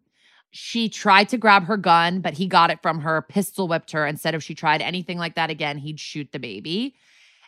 She 0.58 0.88
tried 0.88 1.28
to 1.30 1.38
grab 1.38 1.66
her 1.66 1.76
gun, 1.76 2.22
but 2.22 2.36
he 2.36 2.48
got 2.48 2.70
it 2.70 2.82
from 2.82 3.02
her, 3.02 3.22
pistol 3.22 3.68
whipped 3.68 3.92
her, 3.92 4.06
and 4.06 4.18
said 4.18 4.36
if 4.36 4.42
she 4.42 4.56
tried 4.56 4.82
anything 4.82 5.18
like 5.18 5.36
that 5.36 5.50
again, 5.50 5.78
he'd 5.78 6.00
shoot 6.00 6.32
the 6.32 6.40
baby. 6.40 6.96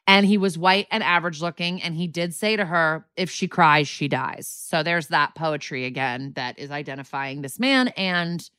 And 0.08 0.26
he 0.26 0.38
was 0.38 0.58
white 0.58 0.88
and 0.92 1.02
average 1.02 1.42
looking. 1.42 1.82
And 1.82 1.96
he 1.96 2.06
did 2.06 2.34
say 2.34 2.58
to 2.58 2.66
her, 2.66 3.08
if 3.16 3.32
she 3.32 3.48
cries, 3.48 3.88
she 3.88 4.10
dies. 4.10 4.46
So 4.46 4.84
there's 4.84 5.08
that 5.08 5.36
poetry 5.36 5.86
again 5.86 6.34
that 6.36 6.60
is 6.60 6.70
identifying 6.70 7.42
this 7.42 7.60
man 7.60 7.88
and 7.96 8.50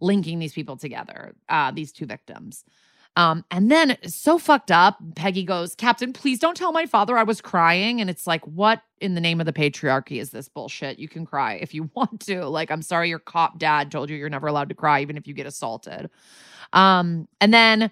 linking 0.00 0.38
these 0.38 0.54
people 0.54 0.78
together, 0.78 1.34
uh, 1.50 1.70
these 1.72 1.92
two 1.92 2.06
victims. 2.06 2.64
Um, 3.18 3.44
and 3.50 3.68
then 3.68 3.98
so 4.06 4.38
fucked 4.38 4.70
up, 4.70 4.96
Peggy 5.16 5.42
goes, 5.42 5.74
Captain, 5.74 6.12
please 6.12 6.38
don't 6.38 6.56
tell 6.56 6.70
my 6.70 6.86
father 6.86 7.18
I 7.18 7.24
was 7.24 7.40
crying. 7.40 8.00
And 8.00 8.08
it's 8.08 8.28
like, 8.28 8.46
what 8.46 8.82
in 9.00 9.16
the 9.16 9.20
name 9.20 9.40
of 9.40 9.46
the 9.46 9.52
patriarchy 9.52 10.20
is 10.20 10.30
this 10.30 10.48
bullshit? 10.48 11.00
You 11.00 11.08
can 11.08 11.26
cry 11.26 11.54
if 11.54 11.74
you 11.74 11.90
want 11.96 12.20
to. 12.26 12.46
Like, 12.46 12.70
I'm 12.70 12.80
sorry 12.80 13.08
your 13.08 13.18
cop 13.18 13.58
dad 13.58 13.90
told 13.90 14.08
you 14.08 14.16
you're 14.16 14.30
never 14.30 14.46
allowed 14.46 14.68
to 14.68 14.76
cry, 14.76 15.02
even 15.02 15.16
if 15.16 15.26
you 15.26 15.34
get 15.34 15.46
assaulted. 15.46 16.10
Um, 16.72 17.26
and 17.40 17.52
then 17.52 17.90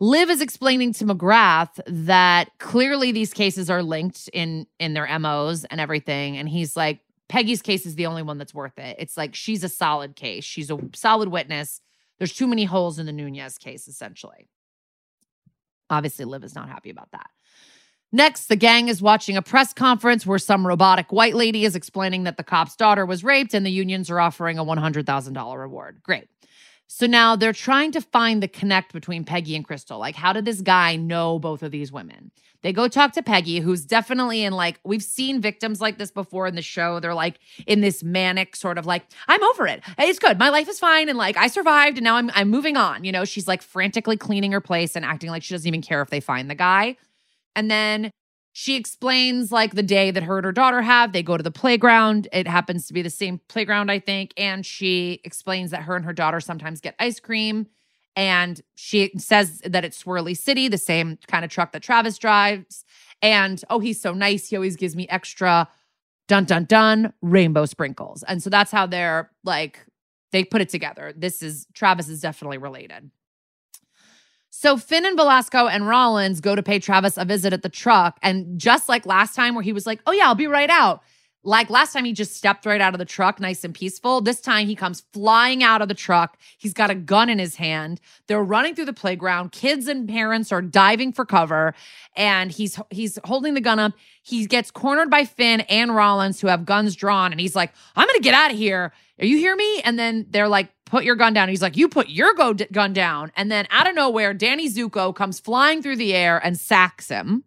Liv 0.00 0.30
is 0.30 0.40
explaining 0.40 0.94
to 0.94 1.04
McGrath 1.04 1.78
that 1.86 2.48
clearly 2.58 3.12
these 3.12 3.34
cases 3.34 3.68
are 3.68 3.82
linked 3.82 4.30
in 4.32 4.66
in 4.80 4.94
their 4.94 5.18
MOs 5.18 5.66
and 5.66 5.82
everything. 5.82 6.38
And 6.38 6.48
he's 6.48 6.78
like, 6.78 7.00
Peggy's 7.28 7.60
case 7.60 7.84
is 7.84 7.96
the 7.96 8.06
only 8.06 8.22
one 8.22 8.38
that's 8.38 8.54
worth 8.54 8.78
it. 8.78 8.96
It's 8.98 9.18
like 9.18 9.34
she's 9.34 9.64
a 9.64 9.68
solid 9.68 10.16
case. 10.16 10.44
She's 10.44 10.70
a 10.70 10.78
solid 10.94 11.28
witness. 11.28 11.82
There's 12.18 12.32
too 12.32 12.46
many 12.46 12.64
holes 12.64 12.98
in 12.98 13.04
the 13.04 13.12
Nunez 13.12 13.58
case, 13.58 13.86
essentially. 13.86 14.48
Obviously, 15.92 16.24
Liv 16.24 16.42
is 16.42 16.54
not 16.54 16.68
happy 16.68 16.90
about 16.90 17.10
that. 17.12 17.30
Next, 18.12 18.46
the 18.46 18.56
gang 18.56 18.88
is 18.88 19.00
watching 19.00 19.36
a 19.36 19.42
press 19.42 19.72
conference 19.72 20.26
where 20.26 20.38
some 20.38 20.66
robotic 20.66 21.12
white 21.12 21.34
lady 21.34 21.64
is 21.64 21.76
explaining 21.76 22.24
that 22.24 22.36
the 22.36 22.42
cop's 22.42 22.76
daughter 22.76 23.06
was 23.06 23.22
raped 23.22 23.54
and 23.54 23.64
the 23.64 23.70
unions 23.70 24.10
are 24.10 24.20
offering 24.20 24.58
a 24.58 24.64
$100,000 24.64 25.58
reward. 25.58 26.00
Great. 26.02 26.28
So 26.94 27.06
now 27.06 27.36
they're 27.36 27.54
trying 27.54 27.90
to 27.92 28.02
find 28.02 28.42
the 28.42 28.48
connect 28.48 28.92
between 28.92 29.24
Peggy 29.24 29.56
and 29.56 29.64
Crystal. 29.64 29.98
Like, 29.98 30.14
how 30.14 30.34
did 30.34 30.44
this 30.44 30.60
guy 30.60 30.94
know 30.94 31.38
both 31.38 31.62
of 31.62 31.70
these 31.70 31.90
women? 31.90 32.30
They 32.60 32.74
go 32.74 32.86
talk 32.86 33.12
to 33.12 33.22
Peggy, 33.22 33.60
who's 33.60 33.86
definitely 33.86 34.44
in 34.44 34.52
like, 34.52 34.78
we've 34.84 35.02
seen 35.02 35.40
victims 35.40 35.80
like 35.80 35.96
this 35.96 36.10
before 36.10 36.46
in 36.46 36.54
the 36.54 36.60
show. 36.60 37.00
They're 37.00 37.14
like 37.14 37.38
in 37.66 37.80
this 37.80 38.04
manic 38.04 38.54
sort 38.54 38.76
of 38.76 38.84
like, 38.84 39.06
I'm 39.26 39.42
over 39.42 39.66
it. 39.66 39.82
It's 39.98 40.18
good. 40.18 40.38
My 40.38 40.50
life 40.50 40.68
is 40.68 40.78
fine. 40.78 41.08
And 41.08 41.16
like, 41.16 41.38
I 41.38 41.46
survived 41.46 41.96
and 41.96 42.04
now 42.04 42.16
I'm, 42.16 42.30
I'm 42.34 42.50
moving 42.50 42.76
on. 42.76 43.04
You 43.04 43.10
know, 43.10 43.24
she's 43.24 43.48
like 43.48 43.62
frantically 43.62 44.18
cleaning 44.18 44.52
her 44.52 44.60
place 44.60 44.94
and 44.94 45.02
acting 45.02 45.30
like 45.30 45.42
she 45.42 45.54
doesn't 45.54 45.66
even 45.66 45.80
care 45.80 46.02
if 46.02 46.10
they 46.10 46.20
find 46.20 46.50
the 46.50 46.54
guy. 46.54 46.98
And 47.56 47.70
then 47.70 48.12
she 48.52 48.76
explains 48.76 49.50
like 49.50 49.74
the 49.74 49.82
day 49.82 50.10
that 50.10 50.22
her 50.22 50.36
and 50.36 50.44
her 50.44 50.52
daughter 50.52 50.82
have. 50.82 51.12
They 51.12 51.22
go 51.22 51.36
to 51.36 51.42
the 51.42 51.50
playground. 51.50 52.28
It 52.32 52.46
happens 52.46 52.86
to 52.86 52.92
be 52.92 53.00
the 53.00 53.10
same 53.10 53.40
playground, 53.48 53.90
I 53.90 53.98
think. 53.98 54.34
And 54.36 54.64
she 54.64 55.20
explains 55.24 55.70
that 55.70 55.82
her 55.82 55.96
and 55.96 56.04
her 56.04 56.12
daughter 56.12 56.38
sometimes 56.38 56.80
get 56.80 56.94
ice 56.98 57.18
cream. 57.18 57.66
And 58.14 58.60
she 58.74 59.10
says 59.16 59.62
that 59.64 59.86
it's 59.86 60.02
Swirly 60.02 60.36
City, 60.36 60.68
the 60.68 60.76
same 60.76 61.18
kind 61.28 61.46
of 61.46 61.50
truck 61.50 61.72
that 61.72 61.82
Travis 61.82 62.18
drives. 62.18 62.84
And 63.22 63.62
oh, 63.70 63.78
he's 63.78 64.00
so 64.00 64.12
nice. 64.12 64.48
He 64.48 64.56
always 64.56 64.76
gives 64.76 64.94
me 64.94 65.08
extra 65.08 65.66
dun 66.28 66.44
dun 66.44 66.64
dun 66.64 67.14
rainbow 67.22 67.64
sprinkles. 67.64 68.22
And 68.24 68.42
so 68.42 68.50
that's 68.50 68.70
how 68.70 68.86
they're 68.86 69.30
like, 69.44 69.80
they 70.30 70.44
put 70.44 70.60
it 70.60 70.68
together. 70.68 71.14
This 71.16 71.42
is 71.42 71.66
Travis 71.72 72.08
is 72.08 72.20
definitely 72.20 72.58
related. 72.58 73.10
So 74.62 74.76
Finn 74.76 75.04
and 75.04 75.16
Velasco 75.16 75.66
and 75.66 75.88
Rollins 75.88 76.40
go 76.40 76.54
to 76.54 76.62
pay 76.62 76.78
Travis 76.78 77.16
a 77.16 77.24
visit 77.24 77.52
at 77.52 77.62
the 77.62 77.68
truck. 77.68 78.16
And 78.22 78.60
just 78.60 78.88
like 78.88 79.04
last 79.04 79.34
time, 79.34 79.56
where 79.56 79.64
he 79.64 79.72
was 79.72 79.86
like, 79.86 80.00
oh, 80.06 80.12
yeah, 80.12 80.28
I'll 80.28 80.36
be 80.36 80.46
right 80.46 80.70
out. 80.70 81.02
Like 81.42 81.68
last 81.68 81.92
time, 81.92 82.04
he 82.04 82.12
just 82.12 82.36
stepped 82.36 82.64
right 82.64 82.80
out 82.80 82.94
of 82.94 83.00
the 83.00 83.04
truck, 83.04 83.40
nice 83.40 83.64
and 83.64 83.74
peaceful. 83.74 84.20
This 84.20 84.40
time, 84.40 84.68
he 84.68 84.76
comes 84.76 85.02
flying 85.12 85.64
out 85.64 85.82
of 85.82 85.88
the 85.88 85.94
truck. 85.94 86.38
He's 86.58 86.74
got 86.74 86.90
a 86.90 86.94
gun 86.94 87.28
in 87.28 87.40
his 87.40 87.56
hand. 87.56 88.00
They're 88.28 88.44
running 88.44 88.76
through 88.76 88.84
the 88.84 88.92
playground. 88.92 89.50
Kids 89.50 89.88
and 89.88 90.08
parents 90.08 90.52
are 90.52 90.62
diving 90.62 91.12
for 91.12 91.26
cover, 91.26 91.74
and 92.14 92.52
he's 92.52 92.78
he's 92.90 93.18
holding 93.24 93.54
the 93.54 93.60
gun 93.60 93.80
up. 93.80 93.94
He 94.22 94.46
gets 94.46 94.70
cornered 94.70 95.10
by 95.10 95.24
Finn 95.24 95.62
and 95.62 95.96
Rollins, 95.96 96.40
who 96.40 96.46
have 96.46 96.64
guns 96.64 96.94
drawn, 96.94 97.32
and 97.32 97.40
he's 97.40 97.56
like, 97.56 97.72
"I'm 97.96 98.06
gonna 98.06 98.20
get 98.20 98.34
out 98.34 98.52
of 98.52 98.56
here. 98.56 98.92
Are 99.18 99.26
you 99.26 99.38
hear 99.38 99.56
me?" 99.56 99.80
And 99.80 99.98
then 99.98 100.26
they're 100.30 100.46
like, 100.46 100.68
"Put 100.92 101.04
your 101.04 101.16
gun 101.16 101.32
down." 101.32 101.48
He's 101.48 101.62
like, 101.62 101.78
"You 101.78 101.88
put 101.88 102.10
your 102.10 102.34
go- 102.34 102.52
gun 102.52 102.92
down." 102.92 103.32
And 103.34 103.50
then 103.50 103.66
out 103.70 103.88
of 103.88 103.94
nowhere, 103.94 104.34
Danny 104.34 104.68
Zuko 104.68 105.14
comes 105.14 105.40
flying 105.40 105.80
through 105.80 105.96
the 105.96 106.12
air 106.14 106.38
and 106.44 106.60
sacks 106.60 107.08
him. 107.08 107.44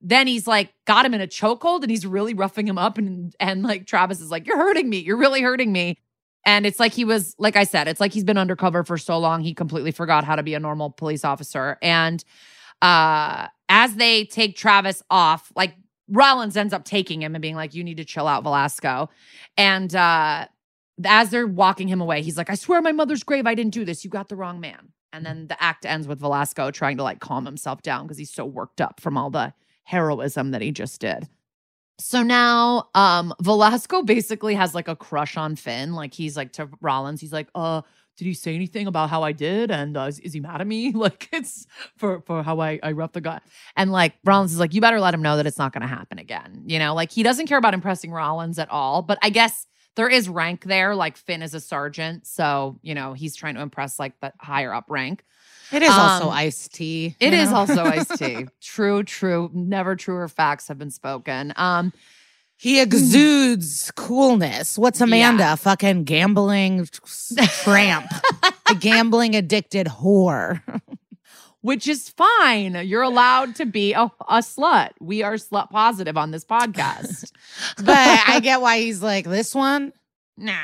Then 0.00 0.26
he's 0.26 0.46
like 0.46 0.72
got 0.86 1.04
him 1.04 1.12
in 1.12 1.20
a 1.20 1.26
chokehold 1.26 1.82
and 1.82 1.90
he's 1.90 2.06
really 2.06 2.32
roughing 2.32 2.66
him 2.66 2.78
up. 2.78 2.96
And 2.96 3.36
and 3.38 3.62
like 3.62 3.86
Travis 3.86 4.22
is 4.22 4.30
like 4.30 4.46
you're 4.46 4.56
hurting 4.56 4.88
me. 4.88 4.96
You're 5.00 5.18
really 5.18 5.42
hurting 5.42 5.70
me. 5.72 5.98
And 6.46 6.64
it's 6.64 6.80
like 6.80 6.94
he 6.94 7.04
was 7.04 7.34
like 7.38 7.54
I 7.54 7.64
said 7.64 7.86
it's 7.86 8.00
like 8.00 8.14
he's 8.14 8.24
been 8.24 8.38
undercover 8.38 8.82
for 8.82 8.96
so 8.96 9.18
long 9.18 9.42
he 9.42 9.52
completely 9.52 9.90
forgot 9.92 10.24
how 10.24 10.36
to 10.36 10.42
be 10.42 10.54
a 10.54 10.60
normal 10.60 10.88
police 10.88 11.22
officer. 11.22 11.76
And 11.82 12.24
uh 12.80 13.48
as 13.68 13.96
they 13.96 14.24
take 14.24 14.56
Travis 14.56 15.02
off 15.10 15.52
like 15.54 15.74
Rollins 16.08 16.56
ends 16.56 16.72
up 16.72 16.84
taking 16.84 17.20
him 17.22 17.34
and 17.34 17.42
being 17.42 17.56
like 17.56 17.74
you 17.74 17.84
need 17.84 17.98
to 17.98 18.06
chill 18.06 18.26
out 18.26 18.42
Velasco. 18.42 19.10
And 19.58 19.94
uh 19.94 20.46
as 21.04 21.30
they're 21.30 21.46
walking 21.46 21.88
him 21.88 22.00
away 22.00 22.22
he's 22.22 22.36
like 22.36 22.50
I 22.50 22.54
swear 22.54 22.82
my 22.82 22.92
mother's 22.92 23.22
grave 23.22 23.46
I 23.46 23.54
didn't 23.54 23.74
do 23.74 23.84
this 23.84 24.04
you 24.04 24.10
got 24.10 24.28
the 24.28 24.36
wrong 24.36 24.60
man 24.60 24.92
and 25.12 25.24
then 25.24 25.46
the 25.48 25.62
act 25.62 25.86
ends 25.86 26.06
with 26.06 26.20
Velasco 26.20 26.70
trying 26.70 26.96
to 26.96 27.02
like 27.02 27.20
calm 27.20 27.44
himself 27.44 27.82
down 27.82 28.06
because 28.06 28.18
he's 28.18 28.32
so 28.32 28.44
worked 28.44 28.80
up 28.80 29.00
from 29.00 29.16
all 29.16 29.30
the 29.30 29.52
heroism 29.84 30.52
that 30.52 30.62
he 30.62 30.70
just 30.70 31.00
did. 31.00 31.28
So 31.98 32.22
now 32.22 32.88
um 32.94 33.34
Velasco 33.40 34.02
basically 34.02 34.54
has 34.54 34.74
like 34.74 34.88
a 34.88 34.96
crush 34.96 35.36
on 35.36 35.56
Finn. 35.56 35.94
Like 35.94 36.14
he's 36.14 36.36
like 36.36 36.52
to 36.54 36.68
Rollins, 36.80 37.20
he's 37.20 37.32
like, 37.32 37.48
uh, 37.54 37.82
did 38.16 38.24
he 38.26 38.34
say 38.34 38.54
anything 38.54 38.86
about 38.86 39.08
how 39.08 39.22
I 39.22 39.32
did? 39.32 39.70
And 39.70 39.96
uh, 39.96 40.02
is, 40.02 40.18
is, 40.18 40.34
he 40.34 40.40
mad 40.40 40.60
at 40.60 40.66
me? 40.66 40.92
Like 40.94 41.28
it's 41.32 41.66
for 41.96 42.20
for 42.22 42.42
how 42.42 42.60
I 42.60 42.78
I 42.82 42.92
roughed 42.92 43.14
the 43.14 43.20
guy. 43.20 43.40
And 43.76 43.92
like 43.92 44.14
Rollins 44.24 44.52
is 44.52 44.58
like, 44.58 44.74
you 44.74 44.80
better 44.80 45.00
let 45.00 45.14
him 45.14 45.22
know 45.22 45.36
that 45.36 45.46
it's 45.46 45.58
not 45.58 45.72
gonna 45.72 45.86
happen 45.86 46.18
again. 46.18 46.62
You 46.66 46.78
know, 46.78 46.94
like 46.94 47.10
he 47.10 47.22
doesn't 47.22 47.46
care 47.46 47.58
about 47.58 47.74
impressing 47.74 48.12
Rollins 48.12 48.58
at 48.58 48.70
all. 48.70 49.02
But 49.02 49.18
I 49.22 49.30
guess 49.30 49.66
there 49.96 50.08
is 50.08 50.28
rank 50.28 50.64
there. 50.64 50.94
Like 50.94 51.16
Finn 51.16 51.42
is 51.42 51.54
a 51.54 51.60
sergeant, 51.60 52.26
so 52.26 52.78
you 52.82 52.94
know 52.94 53.12
he's 53.12 53.36
trying 53.36 53.54
to 53.54 53.60
impress 53.60 53.98
like 53.98 54.18
the 54.20 54.32
higher 54.38 54.72
up 54.72 54.86
rank. 54.88 55.24
It 55.72 55.82
is 55.82 55.90
um, 55.90 56.00
also 56.00 56.30
Ice-T. 56.30 57.16
It 57.20 57.30
know? 57.30 57.36
is 57.36 57.52
also 57.52 57.84
Ice-T. 57.84 58.48
True, 58.60 59.04
true. 59.04 59.50
Never 59.52 59.94
truer 59.94 60.26
facts 60.26 60.66
have 60.66 60.78
been 60.78 60.90
spoken. 60.90 61.52
Um, 61.54 61.92
he 62.56 62.80
exudes 62.80 63.90
coolness. 63.92 64.76
What's 64.76 65.00
Amanda? 65.00 65.44
Yeah. 65.44 65.54
Fucking 65.54 66.04
gambling 66.04 66.86
tramp, 67.62 68.06
a 68.68 68.74
gambling 68.74 69.34
addicted 69.34 69.86
whore. 69.86 70.60
Which 71.62 71.86
is 71.86 72.08
fine. 72.08 72.74
You're 72.86 73.02
allowed 73.02 73.54
to 73.56 73.66
be 73.66 73.92
a, 73.92 74.04
a 74.28 74.38
slut. 74.38 74.90
We 74.98 75.22
are 75.22 75.34
slut 75.34 75.70
positive 75.70 76.16
on 76.16 76.30
this 76.30 76.44
podcast. 76.44 77.32
but 77.84 78.20
I 78.26 78.40
get 78.42 78.60
why 78.60 78.78
he's 78.80 79.02
like, 79.02 79.26
this 79.26 79.54
one? 79.54 79.92
Nah. 80.38 80.56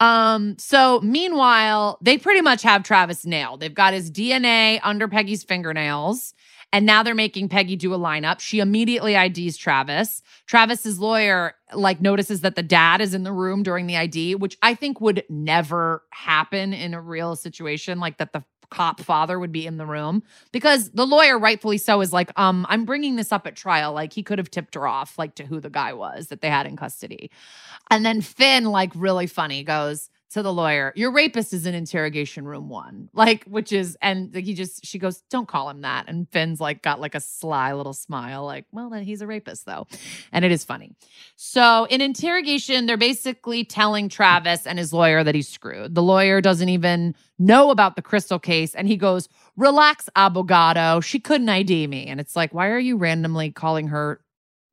Um, 0.00 0.56
so 0.58 1.00
meanwhile, 1.00 1.98
they 2.02 2.18
pretty 2.18 2.40
much 2.40 2.62
have 2.62 2.82
Travis 2.82 3.24
nailed. 3.24 3.60
They've 3.60 3.74
got 3.74 3.94
his 3.94 4.10
DNA 4.10 4.80
under 4.82 5.08
Peggy's 5.08 5.44
fingernails. 5.44 6.34
And 6.72 6.86
now 6.86 7.04
they're 7.04 7.14
making 7.14 7.50
Peggy 7.50 7.76
do 7.76 7.94
a 7.94 7.98
lineup. 7.98 8.40
She 8.40 8.58
immediately 8.58 9.14
IDs 9.14 9.56
Travis. 9.56 10.22
Travis's 10.46 10.98
lawyer 10.98 11.54
like 11.72 12.00
notices 12.00 12.40
that 12.40 12.56
the 12.56 12.64
dad 12.64 13.00
is 13.00 13.14
in 13.14 13.22
the 13.22 13.32
room 13.32 13.62
during 13.62 13.86
the 13.86 13.96
ID, 13.96 14.34
which 14.34 14.58
I 14.60 14.74
think 14.74 15.00
would 15.00 15.22
never 15.28 16.02
happen 16.10 16.72
in 16.72 16.92
a 16.92 17.00
real 17.00 17.36
situation 17.36 18.00
like 18.00 18.18
that 18.18 18.32
the 18.32 18.42
cop 18.70 19.00
father 19.00 19.38
would 19.38 19.52
be 19.52 19.66
in 19.66 19.76
the 19.76 19.86
room. 19.86 20.22
Because 20.52 20.90
the 20.90 21.06
lawyer 21.06 21.38
rightfully 21.38 21.78
so 21.78 22.00
is 22.00 22.12
like 22.12 22.30
um 22.38 22.66
i'm 22.68 22.84
bringing 22.84 23.16
this 23.16 23.32
up 23.32 23.46
at 23.46 23.56
trial. 23.56 23.92
Like 23.92 24.12
he 24.12 24.22
could 24.22 24.38
have 24.38 24.50
tipped 24.50 24.74
her 24.74 24.86
off 24.86 25.18
like 25.18 25.34
to 25.36 25.44
who 25.44 25.60
the 25.60 25.70
guy 25.70 25.92
was 25.92 26.28
that 26.28 26.40
they 26.40 26.50
had 26.50 26.66
in 26.66 26.76
custody. 26.76 27.30
And 27.90 28.04
then 28.04 28.20
finn 28.20 28.64
like 28.64 28.92
really 28.94 29.26
funny 29.26 29.62
goes 29.62 30.10
to 30.34 30.42
the 30.42 30.52
lawyer, 30.52 30.92
your 30.96 31.12
rapist 31.12 31.52
is 31.52 31.64
in 31.64 31.74
interrogation 31.74 32.44
room 32.44 32.68
one. 32.68 33.08
Like, 33.12 33.44
which 33.44 33.72
is, 33.72 33.96
and 34.02 34.34
he 34.34 34.52
just, 34.52 34.84
she 34.84 34.98
goes, 34.98 35.22
don't 35.30 35.46
call 35.46 35.70
him 35.70 35.82
that. 35.82 36.08
And 36.08 36.28
Finn's 36.30 36.60
like, 36.60 36.82
got 36.82 37.00
like 37.00 37.14
a 37.14 37.20
sly 37.20 37.72
little 37.72 37.92
smile, 37.92 38.44
like, 38.44 38.66
well, 38.72 38.90
then 38.90 39.04
he's 39.04 39.22
a 39.22 39.28
rapist 39.28 39.64
though. 39.64 39.86
And 40.32 40.44
it 40.44 40.50
is 40.50 40.64
funny. 40.64 40.96
So 41.36 41.86
in 41.88 42.00
interrogation, 42.00 42.86
they're 42.86 42.96
basically 42.96 43.64
telling 43.64 44.08
Travis 44.08 44.66
and 44.66 44.76
his 44.76 44.92
lawyer 44.92 45.22
that 45.22 45.36
he's 45.36 45.48
screwed. 45.48 45.94
The 45.94 46.02
lawyer 46.02 46.40
doesn't 46.40 46.68
even 46.68 47.14
know 47.38 47.70
about 47.70 47.94
the 47.94 48.02
crystal 48.02 48.40
case. 48.40 48.74
And 48.74 48.88
he 48.88 48.96
goes, 48.96 49.28
relax, 49.56 50.08
abogado. 50.16 51.02
She 51.02 51.20
couldn't 51.20 51.48
ID 51.48 51.86
me. 51.86 52.06
And 52.06 52.20
it's 52.20 52.34
like, 52.34 52.52
why 52.52 52.68
are 52.68 52.78
you 52.78 52.96
randomly 52.96 53.52
calling 53.52 53.88
her 53.88 54.20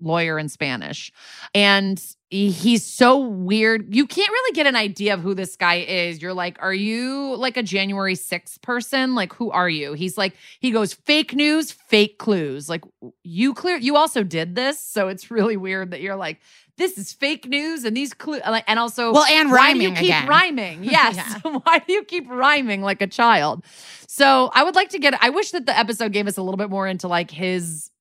lawyer 0.01 0.37
in 0.37 0.49
Spanish? 0.49 1.11
And 1.53 2.03
he's 2.31 2.85
so 2.85 3.17
weird. 3.17 3.93
You 3.93 4.07
can't 4.07 4.29
really 4.29 4.53
get 4.53 4.65
an 4.65 4.75
idea 4.75 5.13
of 5.13 5.21
who 5.21 5.33
this 5.33 5.57
guy 5.57 5.75
is. 5.75 6.21
You're 6.21 6.33
like, 6.33 6.57
are 6.61 6.73
you 6.73 7.35
like 7.35 7.57
a 7.57 7.63
January 7.63 8.15
6th 8.15 8.61
person? 8.61 9.15
Like, 9.15 9.33
who 9.33 9.51
are 9.51 9.69
you? 9.69 9.93
He's 9.93 10.17
like, 10.17 10.35
he 10.61 10.71
goes, 10.71 10.93
fake 10.93 11.35
news, 11.35 11.71
fake 11.71 12.17
clues. 12.19 12.69
Like, 12.69 12.83
you 13.23 13.53
clear, 13.53 13.75
you 13.75 13.97
also 13.97 14.23
did 14.23 14.55
this. 14.55 14.79
So 14.79 15.09
it's 15.09 15.29
really 15.29 15.57
weird 15.57 15.91
that 15.91 16.01
you're 16.01 16.15
like, 16.15 16.39
this 16.77 16.97
is 16.97 17.11
fake 17.11 17.47
news 17.47 17.83
and 17.83 17.95
these 17.95 18.13
clues. 18.13 18.41
And 18.45 18.79
also, 18.79 19.11
well, 19.11 19.25
and 19.25 19.51
rhyming. 19.51 19.89
Why 19.93 19.99
do 19.99 20.05
you 20.05 20.07
keep 20.07 20.15
again. 20.15 20.27
rhyming? 20.27 20.83
Yes. 20.91 21.15
yeah. 21.15 21.51
why 21.63 21.79
do 21.79 21.91
you 21.91 22.03
keep 22.05 22.29
rhyming 22.29 22.81
like 22.81 23.01
a 23.01 23.07
child? 23.07 23.65
So 24.07 24.49
I 24.53 24.63
would 24.63 24.75
like 24.75 24.89
to 24.89 24.99
get, 24.99 25.21
I 25.21 25.29
wish 25.29 25.51
that 25.51 25.65
the 25.65 25.77
episode 25.77 26.13
gave 26.13 26.27
us 26.27 26.37
a 26.37 26.41
little 26.41 26.57
bit 26.57 26.69
more 26.69 26.87
into 26.87 27.09
like 27.09 27.29
his 27.29 27.91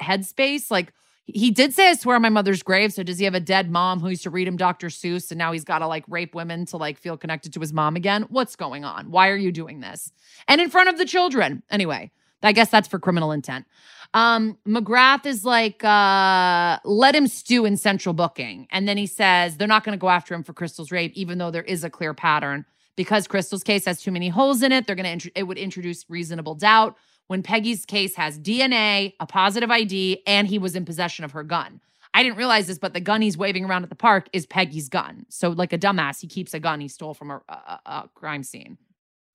headspace. 0.00 0.70
Like, 0.70 0.92
He 1.34 1.50
did 1.50 1.72
say, 1.72 1.88
I 1.90 1.94
swear 1.94 2.16
on 2.16 2.22
my 2.22 2.28
mother's 2.28 2.62
grave. 2.62 2.92
So 2.92 3.02
does 3.02 3.18
he 3.18 3.24
have 3.24 3.34
a 3.34 3.40
dead 3.40 3.70
mom 3.70 4.00
who 4.00 4.08
used 4.08 4.22
to 4.24 4.30
read 4.30 4.48
him 4.48 4.56
Dr. 4.56 4.88
Seuss 4.88 5.30
and 5.30 5.38
now 5.38 5.52
he's 5.52 5.64
got 5.64 5.80
to 5.80 5.86
like 5.86 6.04
rape 6.08 6.34
women 6.34 6.66
to 6.66 6.76
like 6.76 6.98
feel 6.98 7.16
connected 7.16 7.52
to 7.54 7.60
his 7.60 7.72
mom 7.72 7.96
again? 7.96 8.26
What's 8.28 8.56
going 8.56 8.84
on? 8.84 9.10
Why 9.10 9.28
are 9.28 9.36
you 9.36 9.52
doing 9.52 9.80
this? 9.80 10.12
And 10.48 10.60
in 10.60 10.70
front 10.70 10.88
of 10.88 10.98
the 10.98 11.04
children. 11.04 11.62
Anyway, 11.70 12.10
I 12.42 12.52
guess 12.52 12.70
that's 12.70 12.88
for 12.88 12.98
criminal 12.98 13.32
intent. 13.32 13.66
Um, 14.12 14.58
McGrath 14.66 15.26
is 15.26 15.44
like, 15.44 15.84
uh, 15.84 16.78
let 16.84 17.14
him 17.14 17.26
stew 17.28 17.64
in 17.64 17.76
central 17.76 18.12
booking. 18.12 18.66
And 18.70 18.88
then 18.88 18.96
he 18.96 19.06
says 19.06 19.56
they're 19.56 19.68
not 19.68 19.84
going 19.84 19.96
to 19.96 20.00
go 20.00 20.08
after 20.08 20.34
him 20.34 20.42
for 20.42 20.52
Crystal's 20.52 20.90
rape, 20.90 21.12
even 21.14 21.38
though 21.38 21.50
there 21.50 21.62
is 21.62 21.84
a 21.84 21.90
clear 21.90 22.14
pattern. 22.14 22.64
Because 22.96 23.28
Crystal's 23.28 23.62
case 23.62 23.84
has 23.84 24.02
too 24.02 24.10
many 24.10 24.28
holes 24.28 24.62
in 24.62 24.72
it, 24.72 24.86
they're 24.86 24.96
going 24.96 25.18
to, 25.20 25.30
it 25.34 25.44
would 25.44 25.58
introduce 25.58 26.04
reasonable 26.10 26.54
doubt 26.54 26.96
when 27.30 27.44
Peggy's 27.44 27.86
case 27.86 28.16
has 28.16 28.40
DNA, 28.40 29.14
a 29.20 29.24
positive 29.24 29.70
ID, 29.70 30.20
and 30.26 30.48
he 30.48 30.58
was 30.58 30.74
in 30.74 30.84
possession 30.84 31.24
of 31.24 31.30
her 31.30 31.44
gun. 31.44 31.80
I 32.12 32.24
didn't 32.24 32.38
realize 32.38 32.66
this, 32.66 32.80
but 32.80 32.92
the 32.92 32.98
gun 32.98 33.22
he's 33.22 33.38
waving 33.38 33.66
around 33.66 33.84
at 33.84 33.88
the 33.88 33.94
park 33.94 34.28
is 34.32 34.46
Peggy's 34.46 34.88
gun. 34.88 35.26
So, 35.28 35.50
like 35.50 35.72
a 35.72 35.78
dumbass, 35.78 36.20
he 36.20 36.26
keeps 36.26 36.54
a 36.54 36.58
gun 36.58 36.80
he 36.80 36.88
stole 36.88 37.14
from 37.14 37.30
a, 37.30 37.40
a, 37.48 37.80
a 37.86 38.10
crime 38.16 38.42
scene. 38.42 38.78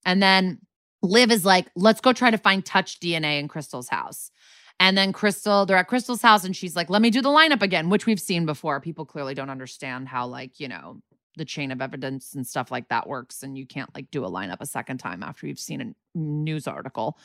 And 0.06 0.22
then 0.22 0.60
Liv 1.04 1.32
is 1.32 1.46
like, 1.46 1.68
let's 1.78 2.02
go 2.02 2.12
try 2.12 2.32
to 2.32 2.38
find 2.38 2.66
touch 2.66 3.00
DNA 3.00 3.40
in 3.40 3.48
Crystal's 3.48 3.88
house. 3.88 4.30
And 4.78 4.98
then 4.98 5.14
Crystal, 5.14 5.66
they're 5.66 5.78
at 5.78 5.88
Crystal's 5.88 6.22
house 6.22 6.44
and 6.44 6.54
she's 6.54 6.76
like, 6.76 6.90
let 6.90 7.02
me 7.02 7.10
do 7.10 7.22
the 7.22 7.30
lineup 7.30 7.62
again, 7.62 7.90
which 7.90 8.06
we've 8.06 8.20
seen 8.20 8.46
before. 8.46 8.82
People 8.82 9.06
clearly 9.06 9.36
don't 9.36 9.50
understand 9.50 10.10
how, 10.10 10.28
like, 10.28 10.60
you 10.60 10.68
know, 10.68 11.00
the 11.38 11.46
chain 11.46 11.72
of 11.72 11.82
evidence 11.82 12.34
and 12.34 12.46
stuff 12.46 12.72
like 12.72 12.90
that 12.90 13.08
works. 13.08 13.44
And 13.44 13.58
you 13.58 13.66
can't 13.66 13.94
like 13.94 14.12
do 14.12 14.26
a 14.26 14.32
lineup 14.32 14.62
a 14.62 14.66
second 14.66 14.98
time 14.98 15.24
after 15.24 15.48
you've 15.48 15.60
seen 15.60 15.82
a 15.82 15.94
news 16.16 16.68
article. 16.68 17.18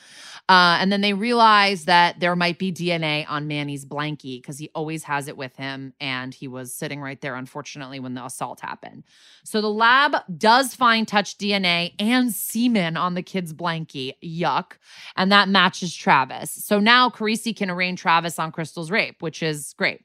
Uh, 0.48 0.78
and 0.80 0.90
then 0.92 1.00
they 1.00 1.12
realize 1.12 1.84
that 1.84 2.20
there 2.20 2.34
might 2.36 2.58
be 2.58 2.72
DNA 2.72 3.24
on 3.28 3.46
Manny's 3.46 3.84
blankie 3.84 4.40
because 4.40 4.58
he 4.58 4.70
always 4.74 5.04
has 5.04 5.28
it 5.28 5.36
with 5.36 5.56
him. 5.56 5.92
And 6.00 6.34
he 6.34 6.48
was 6.48 6.74
sitting 6.74 7.00
right 7.00 7.20
there, 7.20 7.36
unfortunately, 7.36 8.00
when 8.00 8.14
the 8.14 8.24
assault 8.24 8.60
happened. 8.60 9.04
So 9.44 9.60
the 9.60 9.70
lab 9.70 10.16
does 10.36 10.74
find 10.74 11.06
touch 11.06 11.38
DNA 11.38 11.94
and 11.98 12.32
semen 12.32 12.96
on 12.96 13.14
the 13.14 13.22
kid's 13.22 13.52
blankie. 13.52 14.14
Yuck. 14.22 14.72
And 15.16 15.30
that 15.32 15.48
matches 15.48 15.94
Travis. 15.94 16.50
So 16.50 16.80
now 16.80 17.08
Carisi 17.08 17.56
can 17.56 17.70
arraign 17.70 17.96
Travis 17.96 18.38
on 18.38 18.52
Crystal's 18.52 18.90
rape, 18.90 19.22
which 19.22 19.42
is 19.42 19.74
great. 19.78 20.00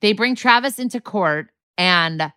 They 0.00 0.12
bring 0.12 0.34
Travis 0.34 0.78
into 0.78 1.00
court 1.00 1.48
and 1.78 2.32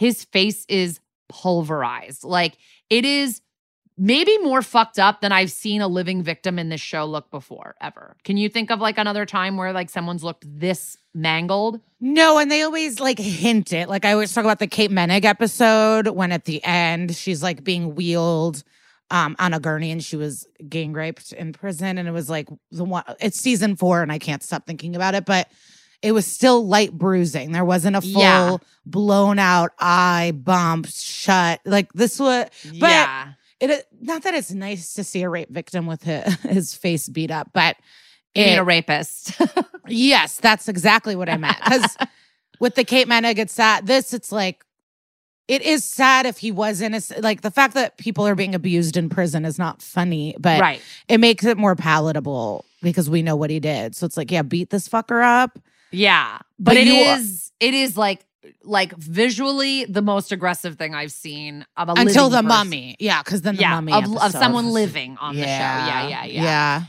his 0.00 0.24
face 0.24 0.64
is 0.66 0.98
pulverized. 1.28 2.24
Like 2.24 2.56
it 2.88 3.04
is 3.04 3.42
maybe 3.98 4.38
more 4.38 4.62
fucked 4.62 4.98
up 4.98 5.20
than 5.20 5.30
I've 5.30 5.52
seen 5.52 5.82
a 5.82 5.88
living 5.88 6.22
victim 6.22 6.58
in 6.58 6.70
this 6.70 6.80
show 6.80 7.04
look 7.04 7.30
before 7.30 7.74
ever. 7.82 8.16
Can 8.24 8.38
you 8.38 8.48
think 8.48 8.70
of 8.70 8.80
like 8.80 8.96
another 8.96 9.26
time 9.26 9.58
where 9.58 9.74
like 9.74 9.90
someone's 9.90 10.24
looked 10.24 10.46
this 10.48 10.96
mangled? 11.12 11.80
No, 12.00 12.38
and 12.38 12.50
they 12.50 12.62
always 12.62 12.98
like 12.98 13.18
hint 13.18 13.74
it. 13.74 13.90
Like 13.90 14.06
I 14.06 14.12
always 14.12 14.32
talk 14.32 14.44
about 14.44 14.58
the 14.58 14.66
Kate 14.66 14.90
Menig 14.90 15.26
episode 15.26 16.08
when 16.08 16.32
at 16.32 16.46
the 16.46 16.64
end 16.64 17.14
she's 17.14 17.42
like 17.42 17.62
being 17.62 17.94
wheeled 17.94 18.64
um, 19.10 19.36
on 19.38 19.52
a 19.52 19.60
gurney 19.60 19.90
and 19.90 20.02
she 20.02 20.16
was 20.16 20.46
gang 20.66 20.94
raped 20.94 21.32
in 21.32 21.52
prison. 21.52 21.98
And 21.98 22.08
it 22.08 22.12
was 22.12 22.30
like 22.30 22.48
the 22.70 22.84
one, 22.84 23.04
it's 23.20 23.38
season 23.38 23.76
four 23.76 24.00
and 24.00 24.10
I 24.10 24.18
can't 24.18 24.42
stop 24.42 24.66
thinking 24.66 24.96
about 24.96 25.14
it, 25.14 25.26
but 25.26 25.50
it 26.02 26.12
was 26.12 26.26
still 26.26 26.66
light 26.66 26.92
bruising. 26.92 27.52
There 27.52 27.64
wasn't 27.64 27.96
a 27.96 28.00
full 28.00 28.22
Yeah. 28.22 28.56
blown 28.86 29.38
out 29.38 29.72
eye 29.78 30.32
bump 30.34 30.86
shut. 30.88 31.60
Like 31.64 31.92
this 31.92 32.18
was, 32.18 32.46
but 32.64 32.90
yeah. 32.90 33.32
it, 33.60 33.70
uh, 33.70 33.76
not 34.00 34.22
that 34.22 34.34
it's 34.34 34.50
nice 34.50 34.94
to 34.94 35.04
see 35.04 35.22
a 35.22 35.28
rape 35.28 35.50
victim 35.50 35.86
with 35.86 36.02
his, 36.02 36.34
his 36.42 36.74
face 36.74 37.08
beat 37.08 37.30
up, 37.30 37.50
but 37.52 37.76
mean 38.34 38.58
a 38.58 38.64
rapist. 38.64 39.40
Yes, 39.92 40.36
that's 40.36 40.68
exactly 40.68 41.16
what 41.16 41.28
I 41.28 41.36
meant. 41.36 41.56
Because 41.64 41.96
with 42.60 42.76
the 42.76 42.84
Kate 42.84 43.08
Menig, 43.08 43.38
it's 43.38 43.52
sad. 43.52 43.88
This, 43.88 44.14
it's 44.14 44.30
like, 44.30 44.64
it 45.48 45.62
is 45.62 45.82
sad 45.82 46.26
if 46.26 46.38
he 46.38 46.52
was 46.52 46.80
innocent. 46.80 47.24
Like 47.24 47.40
the 47.40 47.50
fact 47.50 47.74
that 47.74 47.98
people 47.98 48.24
are 48.28 48.36
being 48.36 48.54
abused 48.54 48.96
in 48.96 49.08
prison 49.08 49.44
is 49.44 49.58
not 49.58 49.82
funny, 49.82 50.36
but 50.38 50.60
right. 50.60 50.80
it 51.08 51.18
makes 51.18 51.44
it 51.44 51.58
more 51.58 51.74
palatable 51.74 52.64
because 52.82 53.10
we 53.10 53.20
know 53.22 53.34
what 53.34 53.50
he 53.50 53.58
did. 53.58 53.96
So 53.96 54.06
it's 54.06 54.16
like, 54.16 54.30
yeah, 54.30 54.42
beat 54.42 54.70
this 54.70 54.88
fucker 54.88 55.24
up. 55.24 55.58
Yeah. 55.92 56.38
But 56.58 56.74
But, 56.74 56.76
it 56.78 56.88
is 56.88 57.52
it 57.60 57.74
is 57.74 57.96
like 57.96 58.24
like 58.62 58.96
visually 58.96 59.84
the 59.84 60.02
most 60.02 60.32
aggressive 60.32 60.76
thing 60.76 60.94
I've 60.94 61.12
seen 61.12 61.66
of 61.76 61.88
a 61.88 61.92
Until 61.96 62.30
the 62.30 62.36
person. 62.38 62.48
mummy. 62.48 62.96
Yeah, 62.98 63.22
because 63.22 63.42
then 63.42 63.56
the 63.56 63.62
yeah, 63.62 63.74
mummy 63.74 63.92
of, 63.92 64.16
of 64.16 64.32
someone 64.32 64.68
living 64.70 65.16
on 65.18 65.34
the 65.36 65.42
show. 65.42 65.48
Yeah, 65.48 66.08
yeah, 66.08 66.24
yeah. 66.24 66.42
Yeah. 66.42 66.82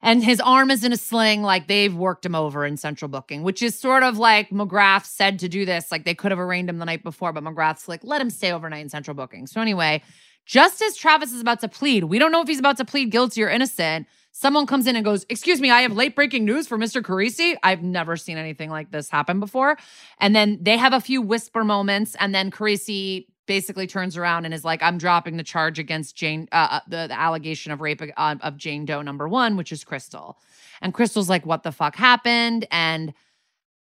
And 0.00 0.22
his 0.22 0.38
arm 0.40 0.70
is 0.70 0.84
in 0.84 0.92
a 0.92 0.96
sling, 0.96 1.42
like 1.42 1.66
they've 1.66 1.94
worked 1.94 2.24
him 2.24 2.34
over 2.34 2.64
in 2.64 2.76
central 2.76 3.08
booking, 3.08 3.42
which 3.42 3.62
is 3.62 3.76
sort 3.76 4.04
of 4.04 4.16
like 4.16 4.50
McGrath 4.50 5.06
said 5.06 5.40
to 5.40 5.48
do 5.48 5.64
this. 5.64 5.90
Like 5.90 6.04
they 6.04 6.14
could 6.14 6.30
have 6.30 6.38
arraigned 6.38 6.68
him 6.70 6.78
the 6.78 6.84
night 6.84 7.02
before, 7.02 7.32
but 7.32 7.42
McGrath's 7.42 7.88
like, 7.88 8.04
let 8.04 8.20
him 8.20 8.30
stay 8.30 8.52
overnight 8.52 8.82
in 8.82 8.88
central 8.90 9.14
booking. 9.14 9.48
So 9.48 9.60
anyway, 9.60 10.02
just 10.46 10.80
as 10.82 10.96
Travis 10.96 11.32
is 11.32 11.40
about 11.40 11.60
to 11.60 11.68
plead, 11.68 12.04
we 12.04 12.18
don't 12.20 12.30
know 12.30 12.40
if 12.40 12.46
he's 12.48 12.60
about 12.60 12.76
to 12.76 12.84
plead 12.84 13.10
guilty 13.10 13.42
or 13.42 13.48
innocent. 13.48 14.06
Someone 14.32 14.66
comes 14.66 14.86
in 14.86 14.96
and 14.96 15.04
goes, 15.04 15.26
Excuse 15.28 15.60
me, 15.60 15.70
I 15.70 15.82
have 15.82 15.92
late 15.92 16.14
breaking 16.14 16.44
news 16.44 16.68
for 16.68 16.78
Mr. 16.78 17.02
Carisi. 17.02 17.56
I've 17.62 17.82
never 17.82 18.16
seen 18.16 18.38
anything 18.38 18.70
like 18.70 18.90
this 18.90 19.10
happen 19.10 19.40
before. 19.40 19.76
And 20.18 20.34
then 20.34 20.58
they 20.60 20.76
have 20.76 20.92
a 20.92 21.00
few 21.00 21.20
whisper 21.20 21.64
moments, 21.64 22.16
and 22.20 22.34
then 22.34 22.50
Carisi 22.50 23.26
basically 23.46 23.86
turns 23.86 24.16
around 24.16 24.44
and 24.44 24.52
is 24.52 24.64
like, 24.64 24.82
I'm 24.82 24.98
dropping 24.98 25.38
the 25.38 25.42
charge 25.42 25.78
against 25.78 26.14
Jane, 26.14 26.48
uh, 26.52 26.80
the, 26.86 27.06
the 27.08 27.18
allegation 27.18 27.72
of 27.72 27.80
rape 27.80 28.02
uh, 28.16 28.36
of 28.42 28.56
Jane 28.58 28.84
Doe 28.84 29.02
number 29.02 29.26
one, 29.26 29.56
which 29.56 29.72
is 29.72 29.82
Crystal. 29.82 30.38
And 30.82 30.94
Crystal's 30.94 31.28
like, 31.28 31.44
What 31.44 31.64
the 31.64 31.72
fuck 31.72 31.96
happened? 31.96 32.66
And 32.70 33.14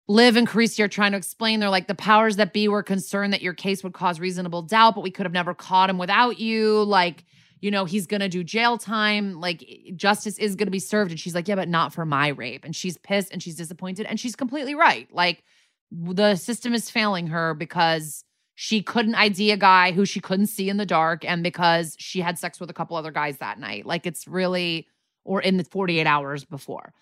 Liv 0.08 0.36
and 0.36 0.48
Carisi 0.48 0.84
are 0.84 0.90
trying 0.90 1.12
to 1.14 1.18
explain. 1.18 1.60
They're 1.60 1.70
like, 1.70 1.88
the 1.88 1.96
powers 1.96 2.36
that 2.36 2.52
be 2.52 2.68
were 2.68 2.84
concerned 2.84 3.32
that 3.32 3.42
your 3.42 3.54
case 3.54 3.84
would 3.84 3.94
cause 3.94 4.20
reasonable 4.20 4.62
doubt, 4.62 4.96
but 4.96 5.02
we 5.02 5.12
could 5.12 5.26
have 5.26 5.34
never 5.34 5.54
caught 5.54 5.90
him 5.90 5.98
without 5.98 6.40
you. 6.40 6.84
Like, 6.84 7.24
you 7.64 7.72
know, 7.72 7.86
he's 7.86 8.08
gonna 8.08 8.28
do 8.28 8.44
jail 8.44 8.78
time. 8.78 9.40
Like, 9.40 9.64
justice 9.96 10.38
is 10.38 10.58
gonna 10.58 10.70
be 10.70 10.80
served. 10.80 11.12
And 11.12 11.20
she's 11.20 11.34
like, 11.34 11.48
yeah, 11.48 11.56
but 11.56 11.70
not 11.70 11.94
for 11.94 12.06
my 12.06 12.28
rape. 12.28 12.66
And 12.66 12.76
she's 12.76 12.98
pissed 12.98 13.32
and 13.32 13.42
she's 13.42 13.56
disappointed. 13.56 14.06
And 14.06 14.20
she's 14.20 14.36
completely 14.36 14.76
right. 14.76 15.08
Like, 15.14 15.44
the 15.90 16.36
system 16.36 16.74
is 16.74 16.90
failing 16.90 17.28
her 17.28 17.54
because 17.54 18.26
she 18.56 18.84
couldn't 18.84 19.16
ID 19.16 19.52
a 19.52 19.58
guy 19.58 19.94
who 19.94 20.06
she 20.06 20.20
couldn't 20.20 20.48
see 20.48 20.68
in 20.68 20.76
the 20.76 20.86
dark 20.86 21.24
and 21.24 21.42
because 21.42 21.96
she 21.98 22.20
had 22.20 22.38
sex 22.38 22.60
with 22.60 22.70
a 22.70 22.74
couple 22.74 22.98
other 22.98 23.12
guys 23.12 23.38
that 23.38 23.60
night. 23.60 23.86
Like, 23.86 24.06
it's 24.06 24.28
really, 24.28 24.90
or 25.24 25.42
in 25.42 25.56
the 25.56 25.64
48 25.64 26.06
hours 26.06 26.44
before. 26.44 26.94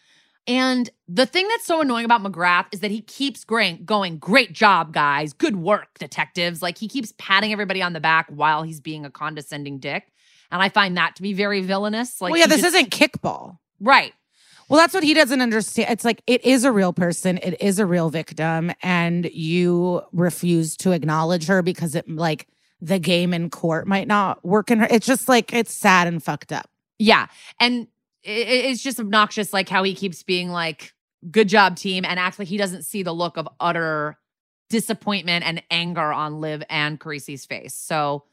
And 0.46 0.92
the 1.08 1.26
thing 1.26 1.48
that's 1.48 1.66
so 1.66 1.82
annoying 1.82 2.06
about 2.06 2.22
McGrath 2.22 2.68
is 2.72 2.82
that 2.82 2.92
he 2.92 3.02
keeps 3.02 3.44
going, 3.44 3.84
going, 3.84 4.20
great 4.20 4.54
job, 4.54 4.94
guys. 4.94 5.34
Good 5.34 5.56
work, 5.56 5.98
detectives. 5.98 6.62
Like 6.62 6.78
he 6.78 6.88
keeps 6.88 7.14
patting 7.18 7.52
everybody 7.52 7.82
on 7.82 7.94
the 7.94 8.00
back 8.00 8.28
while 8.30 8.62
he's 8.64 8.80
being 8.80 9.06
a 9.06 9.12
condescending 9.12 9.80
dick. 9.80 10.11
And 10.52 10.62
I 10.62 10.70
find 10.70 10.98
that 10.98 11.16
to 11.16 11.22
be 11.22 11.34
very 11.34 11.62
villainous. 11.62 12.22
Like, 12.22 12.32
well, 12.32 12.40
yeah, 12.40 12.48
this 12.48 12.62
just- 12.62 12.76
isn't 12.76 12.92
kickball. 12.92 13.58
right. 13.80 14.14
Well, 14.70 14.80
that's 14.80 14.94
what 14.94 15.04
he 15.04 15.14
doesn't 15.14 15.42
understand. 15.42 15.90
It's 15.90 16.06
like 16.06 16.22
it 16.28 16.46
is 16.46 16.64
a 16.64 16.72
real 16.72 16.94
person, 16.94 17.40
it 17.44 17.62
is 17.62 17.78
a 17.78 17.86
real 17.86 18.10
victim, 18.10 18.72
and 18.82 19.26
you 19.34 20.02
refuse 20.14 20.78
to 20.78 20.94
acknowledge 20.94 21.48
her 21.48 21.62
because 21.62 21.94
it 21.94 22.10
like 22.10 22.48
the 22.80 22.98
game 22.98 23.34
in 23.34 23.50
court 23.50 23.86
might 23.86 24.08
not 24.08 24.46
work 24.46 24.72
in 24.72 24.80
her. 24.80 24.88
It's 24.90 25.06
just 25.06 25.28
like 25.28 25.52
it's 25.52 25.74
sad 25.74 26.08
and 26.08 26.24
fucked 26.24 26.54
up. 26.54 26.70
Yeah. 27.00 27.28
And 27.60 27.88
it, 28.24 28.48
it's 28.48 28.82
just 28.82 28.98
obnoxious, 28.98 29.52
like 29.52 29.68
how 29.68 29.84
he 29.84 29.94
keeps 29.94 30.24
being 30.24 30.48
like, 30.50 30.94
good 31.30 31.50
job, 31.50 31.76
team, 31.76 32.06
and 32.06 32.18
acts 32.18 32.40
like 32.40 32.48
he 32.48 32.56
doesn't 32.58 32.84
see 32.84 33.04
the 33.04 33.12
look 33.14 33.36
of 33.36 33.50
utter 33.60 34.18
disappointment 34.70 35.46
and 35.46 35.62
anger 35.70 36.14
on 36.14 36.40
Liv 36.40 36.64
and 36.70 36.98
Carisi's 36.98 37.46
face. 37.46 37.76
So, 37.76 38.24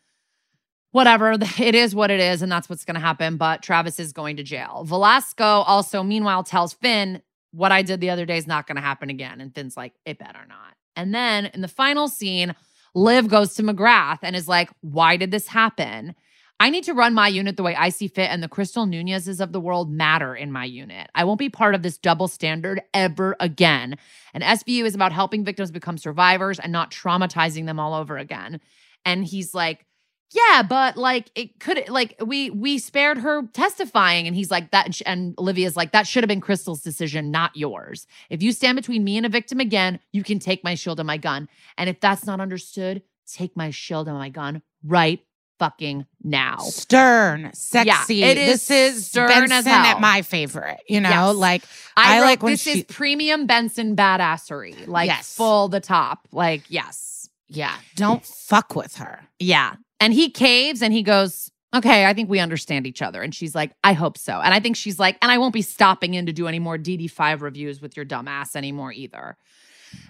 whatever, 0.92 1.32
it 1.58 1.74
is 1.74 1.94
what 1.94 2.10
it 2.10 2.20
is, 2.20 2.42
and 2.42 2.50
that's 2.50 2.68
what's 2.68 2.84
going 2.84 2.94
to 2.94 3.00
happen. 3.00 3.36
But 3.36 3.62
Travis 3.62 3.98
is 3.98 4.12
going 4.12 4.36
to 4.36 4.42
jail. 4.42 4.84
Velasco 4.86 5.44
also, 5.44 6.02
meanwhile, 6.02 6.44
tells 6.44 6.72
Fin, 6.72 7.22
what 7.52 7.72
I 7.72 7.82
did 7.82 8.00
the 8.00 8.10
other 8.10 8.26
day 8.26 8.36
is 8.36 8.46
not 8.46 8.66
going 8.66 8.76
to 8.76 8.82
happen 8.82 9.10
again. 9.10 9.40
And 9.40 9.54
Fin's 9.54 9.76
like, 9.76 9.94
it 10.04 10.18
better 10.18 10.44
not. 10.48 10.74
And 10.96 11.14
then 11.14 11.46
in 11.46 11.60
the 11.60 11.68
final 11.68 12.08
scene, 12.08 12.54
Liv 12.94 13.28
goes 13.28 13.54
to 13.54 13.62
McGrath 13.62 14.18
and 14.22 14.34
is 14.34 14.48
like, 14.48 14.70
why 14.80 15.16
did 15.16 15.30
this 15.30 15.48
happen? 15.48 16.14
I 16.60 16.70
need 16.70 16.84
to 16.84 16.94
run 16.94 17.14
my 17.14 17.28
unit 17.28 17.56
the 17.56 17.62
way 17.62 17.76
I 17.76 17.88
see 17.88 18.08
fit, 18.08 18.30
and 18.30 18.42
the 18.42 18.48
Crystal 18.48 18.84
Nunez's 18.84 19.40
of 19.40 19.52
the 19.52 19.60
world 19.60 19.92
matter 19.92 20.34
in 20.34 20.50
my 20.50 20.64
unit. 20.64 21.08
I 21.14 21.22
won't 21.22 21.38
be 21.38 21.48
part 21.48 21.76
of 21.76 21.82
this 21.82 21.98
double 21.98 22.26
standard 22.26 22.82
ever 22.92 23.36
again. 23.38 23.96
And 24.34 24.42
SVU 24.42 24.84
is 24.84 24.96
about 24.96 25.12
helping 25.12 25.44
victims 25.44 25.70
become 25.70 25.98
survivors 25.98 26.58
and 26.58 26.72
not 26.72 26.90
traumatizing 26.90 27.66
them 27.66 27.78
all 27.78 27.94
over 27.94 28.18
again. 28.18 28.60
And 29.04 29.24
he's 29.24 29.54
like, 29.54 29.86
yeah, 30.30 30.62
but 30.62 30.96
like 30.96 31.30
it 31.34 31.58
could 31.60 31.88
like 31.88 32.14
we 32.24 32.50
we 32.50 32.78
spared 32.78 33.18
her 33.18 33.42
testifying, 33.52 34.26
and 34.26 34.36
he's 34.36 34.50
like 34.50 34.70
that, 34.72 35.00
and 35.06 35.34
Olivia's 35.38 35.76
like 35.76 35.92
that 35.92 36.06
should 36.06 36.22
have 36.22 36.28
been 36.28 36.40
Crystal's 36.40 36.82
decision, 36.82 37.30
not 37.30 37.56
yours. 37.56 38.06
If 38.30 38.42
you 38.42 38.52
stand 38.52 38.76
between 38.76 39.04
me 39.04 39.16
and 39.16 39.24
a 39.26 39.28
victim 39.30 39.60
again, 39.60 40.00
you 40.12 40.22
can 40.22 40.38
take 40.38 40.62
my 40.64 40.74
shield 40.74 41.00
and 41.00 41.06
my 41.06 41.16
gun, 41.16 41.48
and 41.76 41.88
if 41.88 42.00
that's 42.00 42.26
not 42.26 42.40
understood, 42.40 43.02
take 43.26 43.56
my 43.56 43.70
shield 43.70 44.08
and 44.08 44.16
my 44.18 44.28
gun 44.28 44.62
right 44.84 45.20
fucking 45.58 46.06
now. 46.22 46.58
Stern, 46.58 47.50
sexy. 47.52 48.22
it 48.22 48.38
is 48.38 48.68
this 48.68 48.70
is 48.70 49.06
stern 49.08 49.28
Benson 49.28 49.52
as 49.52 49.64
hell. 49.66 49.74
at 49.86 50.00
my 50.00 50.22
favorite. 50.22 50.78
You 50.88 51.00
know, 51.00 51.08
Yes. 51.08 51.36
like 51.36 51.62
I, 51.96 52.16
I 52.16 52.20
wrote, 52.20 52.24
like 52.26 52.42
when 52.44 52.52
this 52.52 52.62
she- 52.62 52.70
is 52.78 52.84
premium 52.84 53.46
Benson 53.46 53.96
badassery, 53.96 54.86
like 54.86 55.08
Yes. 55.08 55.34
full 55.34 55.66
the 55.68 55.80
top. 55.80 56.28
Like, 56.32 56.62
yes. 56.68 57.28
yeah, 57.48 57.74
don't 57.96 58.24
fuck 58.24 58.76
with 58.76 58.96
her. 58.98 59.22
Yeah. 59.40 59.74
And 60.00 60.12
he 60.12 60.30
caves 60.30 60.82
and 60.82 60.92
he 60.92 61.02
goes, 61.02 61.50
Okay, 61.74 62.06
I 62.06 62.14
think 62.14 62.30
we 62.30 62.38
understand 62.40 62.86
each 62.86 63.02
other. 63.02 63.20
And 63.20 63.34
she's 63.34 63.54
like, 63.54 63.72
I 63.84 63.92
hope 63.92 64.16
so. 64.16 64.40
And 64.40 64.54
I 64.54 64.60
think 64.60 64.76
she's 64.76 64.98
like, 64.98 65.18
And 65.20 65.30
I 65.30 65.38
won't 65.38 65.52
be 65.52 65.62
stopping 65.62 66.14
in 66.14 66.26
to 66.26 66.32
do 66.32 66.46
any 66.46 66.58
more 66.58 66.78
DD5 66.78 67.40
reviews 67.42 67.80
with 67.82 67.96
your 67.96 68.04
dumb 68.04 68.26
ass 68.26 68.56
anymore 68.56 68.92
either. 68.92 69.36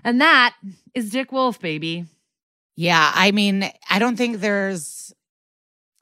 And 0.05 0.21
that 0.21 0.55
is 0.95 1.11
Dick 1.11 1.33
Wolf, 1.33 1.61
baby. 1.61 2.05
Yeah, 2.77 3.11
I 3.13 3.33
mean, 3.33 3.69
I 3.91 3.99
don't 3.99 4.17
think 4.17 4.39
there's 4.39 5.13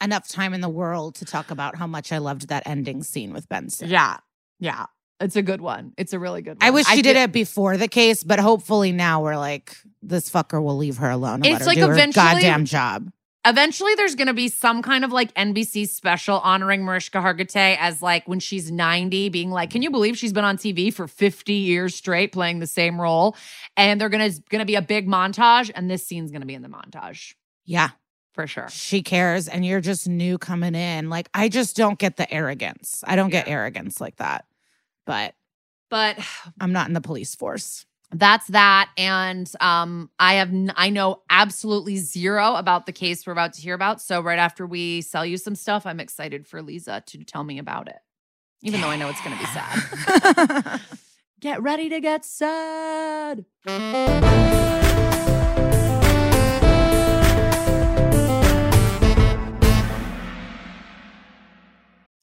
enough 0.02 0.28
time 0.28 0.52
in 0.52 0.60
the 0.60 0.68
world 0.68 1.14
to 1.16 1.24
talk 1.24 1.50
about 1.50 1.76
how 1.76 1.86
much 1.86 2.12
I 2.12 2.18
loved 2.18 2.48
that 2.48 2.64
ending 2.66 3.02
scene 3.02 3.32
with 3.32 3.48
Benson. 3.48 3.88
Yeah. 3.88 4.18
Yeah. 4.60 4.86
It's 5.18 5.36
a 5.36 5.42
good 5.42 5.62
one. 5.62 5.94
It's 5.96 6.12
a 6.12 6.18
really 6.18 6.42
good 6.42 6.60
one. 6.60 6.66
I 6.66 6.70
wish 6.70 6.86
she 6.86 7.00
did 7.00 7.14
feel- 7.14 7.24
it 7.24 7.32
before 7.32 7.78
the 7.78 7.88
case, 7.88 8.22
but 8.22 8.38
hopefully 8.38 8.92
now 8.92 9.22
we're 9.22 9.38
like, 9.38 9.74
this 10.02 10.28
fucker 10.28 10.62
will 10.62 10.76
leave 10.76 10.98
her 10.98 11.08
alone. 11.08 11.42
It's 11.44 11.66
like 11.66 11.78
eventually- 11.78 12.12
goddamn 12.12 12.66
job. 12.66 13.10
Eventually, 13.46 13.94
there's 13.94 14.16
going 14.16 14.26
to 14.26 14.34
be 14.34 14.48
some 14.48 14.82
kind 14.82 15.04
of 15.04 15.12
like 15.12 15.32
NBC 15.34 15.88
special 15.88 16.40
honoring 16.40 16.84
Mariska 16.84 17.18
Hargitay 17.18 17.76
as 17.78 18.02
like 18.02 18.26
when 18.26 18.40
she's 18.40 18.72
90, 18.72 19.28
being 19.28 19.50
like, 19.52 19.70
"Can 19.70 19.82
you 19.82 19.90
believe 19.90 20.18
she's 20.18 20.32
been 20.32 20.44
on 20.44 20.56
TV 20.56 20.92
for 20.92 21.06
50 21.06 21.52
years 21.52 21.94
straight 21.94 22.32
playing 22.32 22.58
the 22.58 22.66
same 22.66 23.00
role?" 23.00 23.36
And 23.76 24.00
they're 24.00 24.08
gonna 24.08 24.30
gonna 24.50 24.64
be 24.64 24.74
a 24.74 24.82
big 24.82 25.06
montage, 25.06 25.70
and 25.74 25.88
this 25.88 26.04
scene's 26.04 26.32
gonna 26.32 26.44
be 26.46 26.54
in 26.54 26.62
the 26.62 26.68
montage 26.68 27.34
Yeah, 27.64 27.90
for 28.32 28.48
sure. 28.48 28.68
she 28.68 29.00
cares, 29.02 29.46
and 29.46 29.64
you're 29.64 29.80
just 29.80 30.08
new 30.08 30.38
coming 30.38 30.74
in. 30.74 31.08
Like, 31.08 31.28
I 31.32 31.48
just 31.48 31.76
don't 31.76 32.00
get 32.00 32.16
the 32.16 32.28
arrogance. 32.32 33.04
I 33.06 33.14
don't 33.14 33.30
get 33.30 33.46
arrogance 33.46 34.00
like 34.00 34.16
that. 34.16 34.44
But 35.06 35.34
But 35.88 36.18
I'm 36.60 36.72
not 36.72 36.88
in 36.88 36.94
the 36.94 37.00
police 37.00 37.36
force. 37.36 37.86
That's 38.12 38.46
that, 38.48 38.90
and 38.96 39.50
um, 39.60 40.10
I 40.18 40.34
have 40.34 40.50
n- 40.50 40.72
I 40.76 40.90
know 40.90 41.22
absolutely 41.28 41.96
zero 41.96 42.54
about 42.54 42.86
the 42.86 42.92
case 42.92 43.26
we're 43.26 43.32
about 43.32 43.54
to 43.54 43.60
hear 43.60 43.74
about. 43.74 44.00
So 44.00 44.20
right 44.20 44.38
after 44.38 44.64
we 44.64 45.02
sell 45.02 45.26
you 45.26 45.36
some 45.36 45.56
stuff, 45.56 45.86
I'm 45.86 45.98
excited 45.98 46.46
for 46.46 46.62
Liza 46.62 47.02
to 47.06 47.24
tell 47.24 47.42
me 47.42 47.58
about 47.58 47.88
it, 47.88 47.98
even 48.62 48.80
though 48.80 48.88
I 48.88 48.96
know 48.96 49.08
it's 49.08 49.20
gonna 49.22 49.36
be 49.36 49.46
sad. 49.46 50.80
Get 51.40 51.62
ready 51.62 51.88
to 51.90 52.00
get 52.00 52.24
sad. 52.24 53.44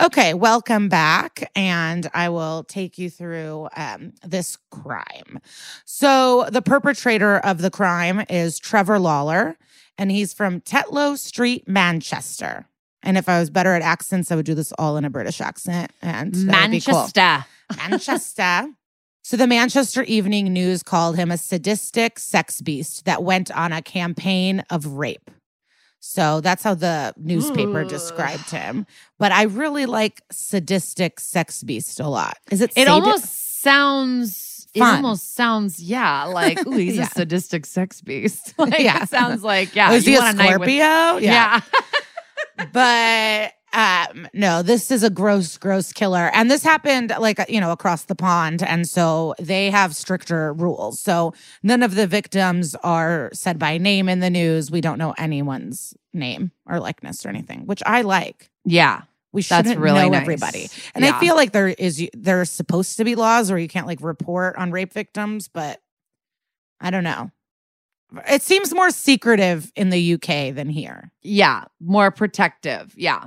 Okay, 0.00 0.32
welcome 0.32 0.88
back. 0.88 1.50
And 1.56 2.08
I 2.14 2.28
will 2.28 2.62
take 2.64 2.98
you 2.98 3.10
through 3.10 3.68
um, 3.76 4.12
this 4.24 4.56
crime. 4.70 5.40
So, 5.84 6.46
the 6.50 6.62
perpetrator 6.62 7.38
of 7.38 7.60
the 7.62 7.70
crime 7.70 8.24
is 8.30 8.60
Trevor 8.60 9.00
Lawler, 9.00 9.58
and 9.96 10.10
he's 10.10 10.32
from 10.32 10.60
Tetlow 10.60 11.18
Street, 11.18 11.66
Manchester. 11.66 12.66
And 13.02 13.18
if 13.18 13.28
I 13.28 13.40
was 13.40 13.50
better 13.50 13.74
at 13.74 13.82
accents, 13.82 14.30
I 14.30 14.36
would 14.36 14.46
do 14.46 14.54
this 14.54 14.72
all 14.78 14.96
in 14.96 15.04
a 15.04 15.10
British 15.10 15.40
accent. 15.40 15.90
And 16.00 16.32
be 16.32 16.38
cool. 16.40 16.46
Manchester. 16.46 17.44
Manchester. 17.76 18.68
So 19.22 19.36
the 19.36 19.46
Manchester 19.46 20.04
Evening 20.04 20.52
News 20.52 20.82
called 20.82 21.16
him 21.16 21.30
a 21.30 21.36
sadistic 21.36 22.18
sex 22.18 22.60
beast 22.60 23.04
that 23.04 23.22
went 23.22 23.50
on 23.50 23.72
a 23.72 23.82
campaign 23.82 24.64
of 24.70 24.86
rape. 24.86 25.30
So 26.00 26.40
that's 26.40 26.62
how 26.62 26.74
the 26.74 27.12
newspaper 27.16 27.80
Ugh. 27.82 27.88
described 27.88 28.50
him. 28.50 28.86
But 29.18 29.32
I 29.32 29.42
really 29.44 29.86
like 29.86 30.22
sadistic 30.30 31.20
sex 31.20 31.62
beast 31.62 32.00
a 32.00 32.08
lot. 32.08 32.38
Is 32.50 32.60
it? 32.60 32.70
It 32.70 32.86
sadi- 32.86 32.90
almost 32.90 33.60
sounds. 33.62 34.44
It 34.74 34.82
almost 34.82 35.34
sounds, 35.34 35.82
yeah, 35.82 36.24
like 36.24 36.64
ooh, 36.66 36.72
he's 36.72 36.96
Yeah. 36.96 37.04
a 37.04 37.06
sadistic 37.06 37.66
sex 37.66 38.00
beast. 38.00 38.54
Like, 38.58 38.78
Yeah. 38.78 39.02
it 39.02 39.08
sounds 39.08 39.42
like, 39.42 39.74
yeah. 39.74 39.90
Oh, 39.90 39.94
is 39.94 40.06
he 40.06 40.14
a 40.14 40.18
Scorpio? 40.20 41.14
with- 41.16 41.24
yeah. 41.24 41.60
but 42.72 43.52
um 43.74 44.26
no 44.32 44.62
this 44.62 44.90
is 44.90 45.02
a 45.02 45.10
gross 45.10 45.58
gross 45.58 45.92
killer 45.92 46.30
and 46.32 46.50
this 46.50 46.62
happened 46.62 47.12
like 47.18 47.38
you 47.48 47.60
know 47.60 47.70
across 47.70 48.04
the 48.04 48.14
pond 48.14 48.62
and 48.62 48.88
so 48.88 49.34
they 49.38 49.70
have 49.70 49.94
stricter 49.94 50.52
rules 50.54 50.98
so 50.98 51.34
none 51.62 51.82
of 51.82 51.94
the 51.94 52.06
victims 52.06 52.74
are 52.82 53.28
said 53.34 53.58
by 53.58 53.76
name 53.76 54.08
in 54.08 54.20
the 54.20 54.30
news 54.30 54.70
we 54.70 54.80
don't 54.80 54.98
know 54.98 55.14
anyone's 55.18 55.92
name 56.14 56.50
or 56.66 56.80
likeness 56.80 57.26
or 57.26 57.28
anything 57.28 57.66
which 57.66 57.82
i 57.84 58.00
like 58.02 58.50
yeah. 58.64 59.02
we 59.32 59.42
shouldn't 59.42 59.78
really 59.78 60.00
know 60.00 60.08
nice. 60.08 60.22
everybody 60.22 60.68
and 60.94 61.04
Yeah. 61.04 61.14
i 61.16 61.20
feel 61.20 61.36
like 61.36 61.52
there 61.52 61.68
is 61.68 62.08
there's 62.14 62.50
supposed 62.50 62.96
to 62.96 63.04
be 63.04 63.14
laws 63.16 63.50
where 63.50 63.58
you 63.58 63.68
can't 63.68 63.86
like 63.86 64.00
report 64.00 64.56
on 64.56 64.70
rape 64.72 64.92
victims 64.94 65.48
but 65.48 65.80
i 66.80 66.90
don't 66.90 67.04
know 67.04 67.30
it 68.26 68.40
seems 68.40 68.72
more 68.74 68.90
secretive 68.90 69.70
in 69.76 69.90
the 69.90 70.14
uk 70.14 70.26
than 70.26 70.70
here 70.70 71.12
Yeah, 71.22 71.64
more 71.78 72.10
protective. 72.10 72.94
Yeah. 72.96 73.24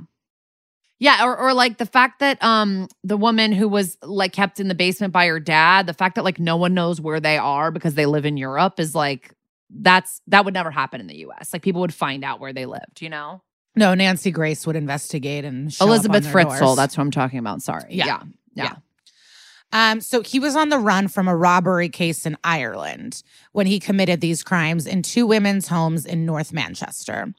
Yeah, 1.01 1.25
or 1.25 1.35
or 1.35 1.53
like 1.55 1.79
the 1.79 1.87
fact 1.87 2.19
that 2.19 2.41
um 2.43 2.87
the 3.03 3.17
woman 3.17 3.51
who 3.51 3.67
was 3.67 3.97
like 4.03 4.33
kept 4.33 4.59
in 4.59 4.67
the 4.67 4.75
basement 4.75 5.11
by 5.11 5.25
her 5.25 5.39
dad, 5.39 5.87
the 5.87 5.95
fact 5.95 6.13
that 6.15 6.23
like 6.23 6.39
no 6.39 6.57
one 6.57 6.75
knows 6.75 7.01
where 7.01 7.19
they 7.19 7.39
are 7.39 7.71
because 7.71 7.95
they 7.95 8.05
live 8.05 8.23
in 8.23 8.37
Europe 8.37 8.79
is 8.79 8.93
like 8.93 9.33
that's 9.71 10.21
that 10.27 10.45
would 10.45 10.53
never 10.53 10.69
happen 10.69 11.01
in 11.01 11.07
the 11.07 11.17
US. 11.25 11.51
Like 11.51 11.63
people 11.63 11.81
would 11.81 11.93
find 11.93 12.23
out 12.23 12.39
where 12.39 12.53
they 12.53 12.65
lived, 12.65 13.01
you 13.01 13.09
know? 13.09 13.41
no 13.75 13.93
nancy 13.93 14.31
grace 14.31 14.67
would 14.67 14.75
investigate 14.75 15.45
and 15.45 15.73
show 15.73 15.85
up 15.85 15.89
on 15.89 15.95
Elizabeth 15.95 16.25
Fritzl, 16.25 16.59
doors. 16.59 16.75
that's 16.75 16.97
what 16.97 17.03
I'm 17.03 17.11
talking 17.11 17.39
about. 17.39 17.61
Sorry. 17.61 17.85
Yeah. 17.89 18.05
Yeah. 18.05 18.23
Yeah. 18.53 18.63
Yeah. 18.63 19.91
Um, 19.91 20.01
so 20.01 20.21
he 20.21 20.39
was 20.39 20.55
on 20.55 20.69
the 20.69 20.77
run 20.77 21.07
from 21.07 21.27
a 21.27 21.35
robbery 21.35 21.89
case 21.89 22.25
in 22.25 22.37
Ireland 22.43 23.23
when 23.53 23.65
he 23.65 23.79
committed 23.79 24.19
these 24.19 24.43
crimes 24.43 24.85
in 24.85 25.01
two 25.01 25.25
women's 25.25 25.69
homes 25.69 26.05
in 26.05 26.25
North 26.25 26.51
Manchester. 26.51 27.33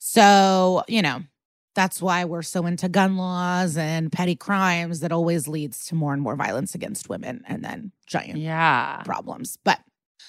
So, 0.00 0.82
you 0.88 1.00
know, 1.00 1.22
that's 1.76 2.02
why 2.02 2.24
we're 2.24 2.42
so 2.42 2.66
into 2.66 2.88
gun 2.88 3.16
laws 3.16 3.76
and 3.76 4.10
petty 4.10 4.34
crimes 4.34 4.98
that 5.00 5.12
always 5.12 5.46
leads 5.46 5.86
to 5.86 5.94
more 5.94 6.12
and 6.12 6.20
more 6.22 6.34
violence 6.34 6.74
against 6.74 7.08
women 7.08 7.44
and 7.46 7.64
then 7.64 7.92
giant 8.06 8.38
Yeah. 8.38 9.02
problems. 9.04 9.56
But 9.64 9.78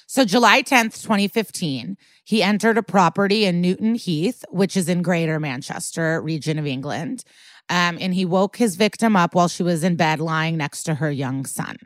so 0.06 0.24
July 0.24 0.61
10th, 0.61 1.02
2015, 1.02 1.98
he 2.24 2.44
entered 2.44 2.78
a 2.78 2.84
property 2.84 3.45
in 3.45 3.60
Newton 3.61 3.95
Heath, 3.95 4.45
which 4.52 4.78
is 4.78 4.88
in 4.88 5.02
Greater 5.02 5.40
Manchester 5.40 6.22
region 6.22 6.60
of 6.60 6.68
England. 6.68 7.24
Um, 7.69 7.98
and 7.99 8.14
he 8.14 8.24
woke 8.24 8.57
his 8.57 8.76
victim 8.76 9.15
up 9.18 9.36
while 9.36 9.48
she 9.49 9.64
was 9.64 9.84
in 9.84 9.95
bed 9.98 10.19
lying 10.19 10.56
next 10.57 10.84
to 10.84 10.95
her 10.95 11.11
young 11.11 11.45
son. 11.45 11.78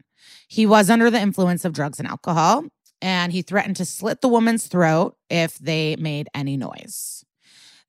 He 0.48 0.66
was 0.68 0.90
under 0.90 1.10
the 1.10 1.20
influence 1.22 1.66
of 1.66 1.74
drugs 1.74 1.98
and 1.98 2.08
alcohol, 2.08 2.66
and 3.02 3.32
he 3.32 3.42
threatened 3.42 3.78
to 3.78 3.86
slit 3.86 4.22
the 4.22 4.28
woman's 4.28 4.68
throat 4.68 5.16
if 5.30 5.58
they 5.58 5.96
made 5.96 6.28
any 6.36 6.58
noise. 6.58 7.24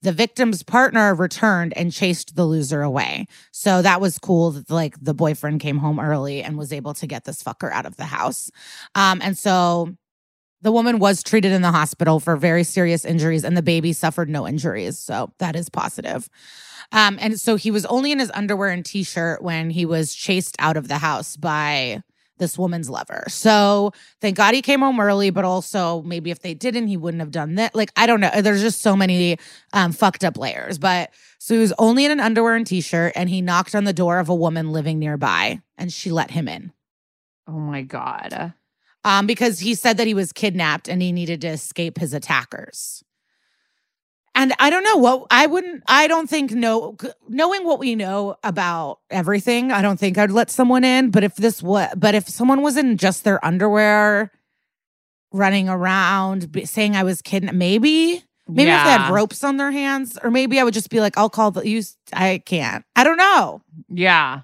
The 0.02 0.12
victim's 0.12 0.62
partner 0.62 1.14
returned 1.14 1.72
and 1.76 1.92
chased 1.92 2.34
the 2.34 2.44
loser 2.44 2.82
away. 2.82 3.26
So 3.52 3.82
that 3.82 4.00
was 4.00 4.18
cool 4.18 4.50
that 4.52 4.70
like 4.70 4.96
the 5.00 5.14
boyfriend 5.14 5.60
came 5.60 5.78
home 5.78 6.00
early 6.00 6.42
and 6.42 6.58
was 6.58 6.72
able 6.72 6.94
to 6.94 7.06
get 7.06 7.24
this 7.24 7.42
fucker 7.42 7.70
out 7.72 7.86
of 7.86 7.96
the 7.96 8.04
house. 8.04 8.50
Um, 8.94 9.20
and 9.22 9.38
so 9.38 9.96
the 10.62 10.72
woman 10.72 10.98
was 10.98 11.22
treated 11.22 11.52
in 11.52 11.62
the 11.62 11.72
hospital 11.72 12.20
for 12.20 12.36
very 12.36 12.64
serious 12.64 13.04
injuries, 13.04 13.44
and 13.44 13.56
the 13.56 13.62
baby 13.62 13.92
suffered 13.92 14.28
no 14.28 14.46
injuries. 14.46 14.98
So 14.98 15.32
that 15.38 15.56
is 15.56 15.68
positive. 15.68 16.28
Um, 16.92 17.18
and 17.20 17.38
so 17.40 17.56
he 17.56 17.70
was 17.70 17.84
only 17.86 18.12
in 18.12 18.18
his 18.18 18.30
underwear 18.32 18.70
and 18.70 18.84
t 18.84 19.02
shirt 19.02 19.42
when 19.42 19.70
he 19.70 19.84
was 19.84 20.14
chased 20.14 20.56
out 20.58 20.76
of 20.76 20.88
the 20.88 20.98
house 20.98 21.36
by 21.36 22.02
this 22.42 22.58
woman's 22.58 22.90
lover. 22.90 23.24
So 23.28 23.92
thank 24.20 24.36
God 24.36 24.52
he 24.52 24.60
came 24.60 24.80
home 24.80 25.00
early, 25.00 25.30
but 25.30 25.46
also 25.46 26.02
maybe 26.02 26.30
if 26.30 26.40
they 26.40 26.52
didn't, 26.52 26.88
he 26.88 26.98
wouldn't 26.98 27.20
have 27.22 27.30
done 27.30 27.54
that. 27.54 27.74
Like, 27.74 27.90
I 27.96 28.06
don't 28.06 28.20
know. 28.20 28.30
There's 28.42 28.60
just 28.60 28.82
so 28.82 28.94
many 28.94 29.38
um, 29.72 29.92
fucked 29.92 30.24
up 30.24 30.36
layers. 30.36 30.76
But 30.78 31.10
so 31.38 31.54
he 31.54 31.60
was 31.60 31.72
only 31.78 32.04
in 32.04 32.10
an 32.10 32.20
underwear 32.20 32.54
and 32.54 32.66
t 32.66 32.80
shirt, 32.82 33.12
and 33.16 33.30
he 33.30 33.40
knocked 33.40 33.74
on 33.74 33.84
the 33.84 33.92
door 33.94 34.18
of 34.18 34.28
a 34.28 34.34
woman 34.34 34.72
living 34.72 34.98
nearby, 34.98 35.62
and 35.78 35.90
she 35.92 36.10
let 36.10 36.30
him 36.32 36.48
in 36.48 36.72
Oh 37.48 37.52
my 37.58 37.82
God. 37.82 38.52
um, 39.04 39.26
because 39.26 39.58
he 39.60 39.74
said 39.74 39.96
that 39.96 40.06
he 40.06 40.14
was 40.14 40.32
kidnapped 40.32 40.88
and 40.88 41.00
he 41.02 41.10
needed 41.12 41.40
to 41.40 41.48
escape 41.48 41.98
his 41.98 42.12
attackers. 42.14 43.02
And 44.34 44.54
I 44.58 44.70
don't 44.70 44.84
know 44.84 44.96
what 44.96 45.26
I 45.30 45.46
wouldn't. 45.46 45.82
I 45.86 46.08
don't 46.08 46.28
think 46.28 46.52
know 46.52 46.96
knowing 47.28 47.64
what 47.64 47.78
we 47.78 47.94
know 47.94 48.36
about 48.42 49.00
everything. 49.10 49.70
I 49.70 49.82
don't 49.82 50.00
think 50.00 50.16
I'd 50.16 50.30
let 50.30 50.50
someone 50.50 50.84
in. 50.84 51.10
But 51.10 51.22
if 51.22 51.36
this 51.36 51.62
what, 51.62 51.98
but 52.00 52.14
if 52.14 52.28
someone 52.28 52.62
was 52.62 52.76
in 52.76 52.96
just 52.96 53.24
their 53.24 53.44
underwear, 53.44 54.30
running 55.32 55.68
around 55.68 56.56
saying 56.64 56.96
I 56.96 57.02
was 57.02 57.22
kidding, 57.22 57.56
maybe. 57.56 58.22
Maybe 58.48 58.70
if 58.70 58.84
they 58.84 58.90
had 58.90 59.12
ropes 59.12 59.44
on 59.44 59.56
their 59.56 59.70
hands, 59.70 60.18
or 60.22 60.30
maybe 60.30 60.58
I 60.58 60.64
would 60.64 60.74
just 60.74 60.90
be 60.90 61.00
like, 61.00 61.16
"I'll 61.16 61.30
call 61.30 61.52
the 61.52 61.66
you." 61.66 61.82
I 62.12 62.42
can't. 62.44 62.84
I 62.96 63.04
don't 63.04 63.16
know 63.16 63.62
Yeah. 63.88 64.40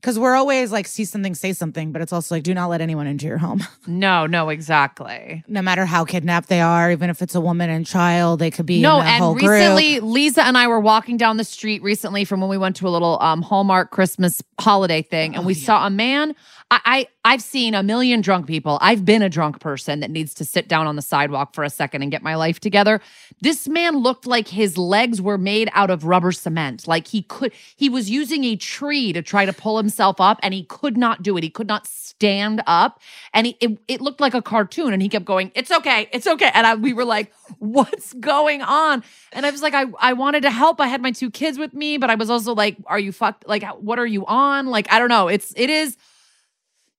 Because 0.00 0.18
we're 0.20 0.34
always 0.36 0.70
like, 0.70 0.86
see 0.86 1.04
something, 1.04 1.34
say 1.34 1.52
something, 1.52 1.90
but 1.90 2.00
it's 2.00 2.12
also 2.12 2.34
like, 2.36 2.44
do 2.44 2.54
not 2.54 2.68
let 2.68 2.80
anyone 2.80 3.06
into 3.08 3.26
your 3.26 3.38
home. 3.38 3.64
No, 3.88 4.26
no, 4.26 4.48
exactly. 4.50 5.42
no 5.48 5.62
matter 5.62 5.84
how 5.86 6.04
kidnapped 6.04 6.48
they 6.48 6.60
are, 6.60 6.90
even 6.90 7.08
if 7.08 7.22
it's 7.22 7.34
a 7.36 7.40
woman 7.40 7.70
and 7.70 7.86
child, 7.86 8.40
they 8.40 8.50
could 8.50 8.66
be 8.66 8.80
No, 8.82 9.00
in 9.00 9.06
a 9.06 9.18
whole 9.18 9.30
and 9.32 9.40
group. 9.40 9.50
recently 9.52 10.00
Liza 10.00 10.44
and 10.44 10.58
I 10.58 10.66
were 10.68 10.80
walking 10.80 11.16
down 11.16 11.36
the 11.36 11.44
street 11.44 11.82
recently 11.82 12.24
from 12.24 12.40
when 12.40 12.50
we 12.50 12.58
went 12.58 12.76
to 12.76 12.88
a 12.88 12.90
little 12.90 13.16
um, 13.20 13.42
Hallmark 13.42 13.90
Christmas 13.92 14.42
holiday 14.60 15.02
thing, 15.02 15.34
and 15.34 15.44
Oh, 15.44 15.46
we 15.46 15.54
yeah. 15.54 15.66
saw 15.66 15.86
a 15.86 15.90
man. 15.90 16.34
I, 16.70 16.80
I 16.84 17.08
I've 17.24 17.42
seen 17.42 17.74
a 17.74 17.82
million 17.82 18.20
drunk 18.20 18.46
people. 18.46 18.78
I've 18.80 19.04
been 19.04 19.22
a 19.22 19.28
drunk 19.28 19.60
person 19.60 20.00
that 20.00 20.10
needs 20.10 20.34
to 20.34 20.44
sit 20.44 20.68
down 20.68 20.86
on 20.86 20.96
the 20.96 21.02
sidewalk 21.02 21.54
for 21.54 21.64
a 21.64 21.70
second 21.70 22.02
and 22.02 22.10
get 22.10 22.22
my 22.22 22.34
life 22.34 22.60
together. 22.60 23.00
This 23.40 23.68
man 23.68 23.98
looked 23.98 24.26
like 24.26 24.48
his 24.48 24.76
legs 24.76 25.20
were 25.20 25.38
made 25.38 25.68
out 25.72 25.90
of 25.90 26.04
rubber 26.04 26.32
cement. 26.32 26.88
Like 26.88 27.08
he 27.08 27.22
could 27.22 27.52
he 27.76 27.88
was 27.88 28.10
using 28.10 28.44
a 28.44 28.56
tree 28.56 29.12
to 29.12 29.22
try 29.22 29.44
to 29.44 29.52
pull 29.52 29.76
himself 29.76 30.20
up 30.20 30.40
and 30.42 30.54
he 30.54 30.64
could 30.64 30.96
not 30.96 31.22
do 31.22 31.36
it. 31.36 31.44
He 31.44 31.50
could 31.50 31.68
not 31.68 31.86
stand 31.86 32.62
up 32.66 33.00
and 33.32 33.46
he, 33.46 33.56
it, 33.60 33.78
it 33.86 34.00
looked 34.00 34.20
like 34.20 34.34
a 34.34 34.42
cartoon 34.42 34.92
and 34.92 35.02
he 35.02 35.08
kept 35.08 35.24
going, 35.24 35.52
"It's 35.54 35.70
okay. 35.70 36.08
It's 36.12 36.26
okay." 36.26 36.50
And 36.52 36.66
I, 36.66 36.74
we 36.74 36.92
were 36.92 37.04
like, 37.04 37.32
"What's 37.58 38.12
going 38.14 38.62
on?" 38.62 39.04
And 39.32 39.46
I 39.46 39.50
was 39.50 39.62
like, 39.62 39.74
I 39.74 39.86
I 40.00 40.14
wanted 40.14 40.42
to 40.42 40.50
help. 40.50 40.80
I 40.80 40.88
had 40.88 41.00
my 41.02 41.12
two 41.12 41.30
kids 41.30 41.58
with 41.58 41.74
me, 41.74 41.96
but 41.96 42.10
I 42.10 42.16
was 42.16 42.30
also 42.30 42.54
like, 42.54 42.76
"Are 42.86 42.98
you 42.98 43.12
fucked? 43.12 43.46
Like 43.46 43.64
what 43.76 43.98
are 44.00 44.06
you 44.06 44.26
on?" 44.26 44.66
Like 44.66 44.90
I 44.92 44.98
don't 44.98 45.08
know. 45.08 45.28
It's 45.28 45.52
it 45.56 45.70
is 45.70 45.96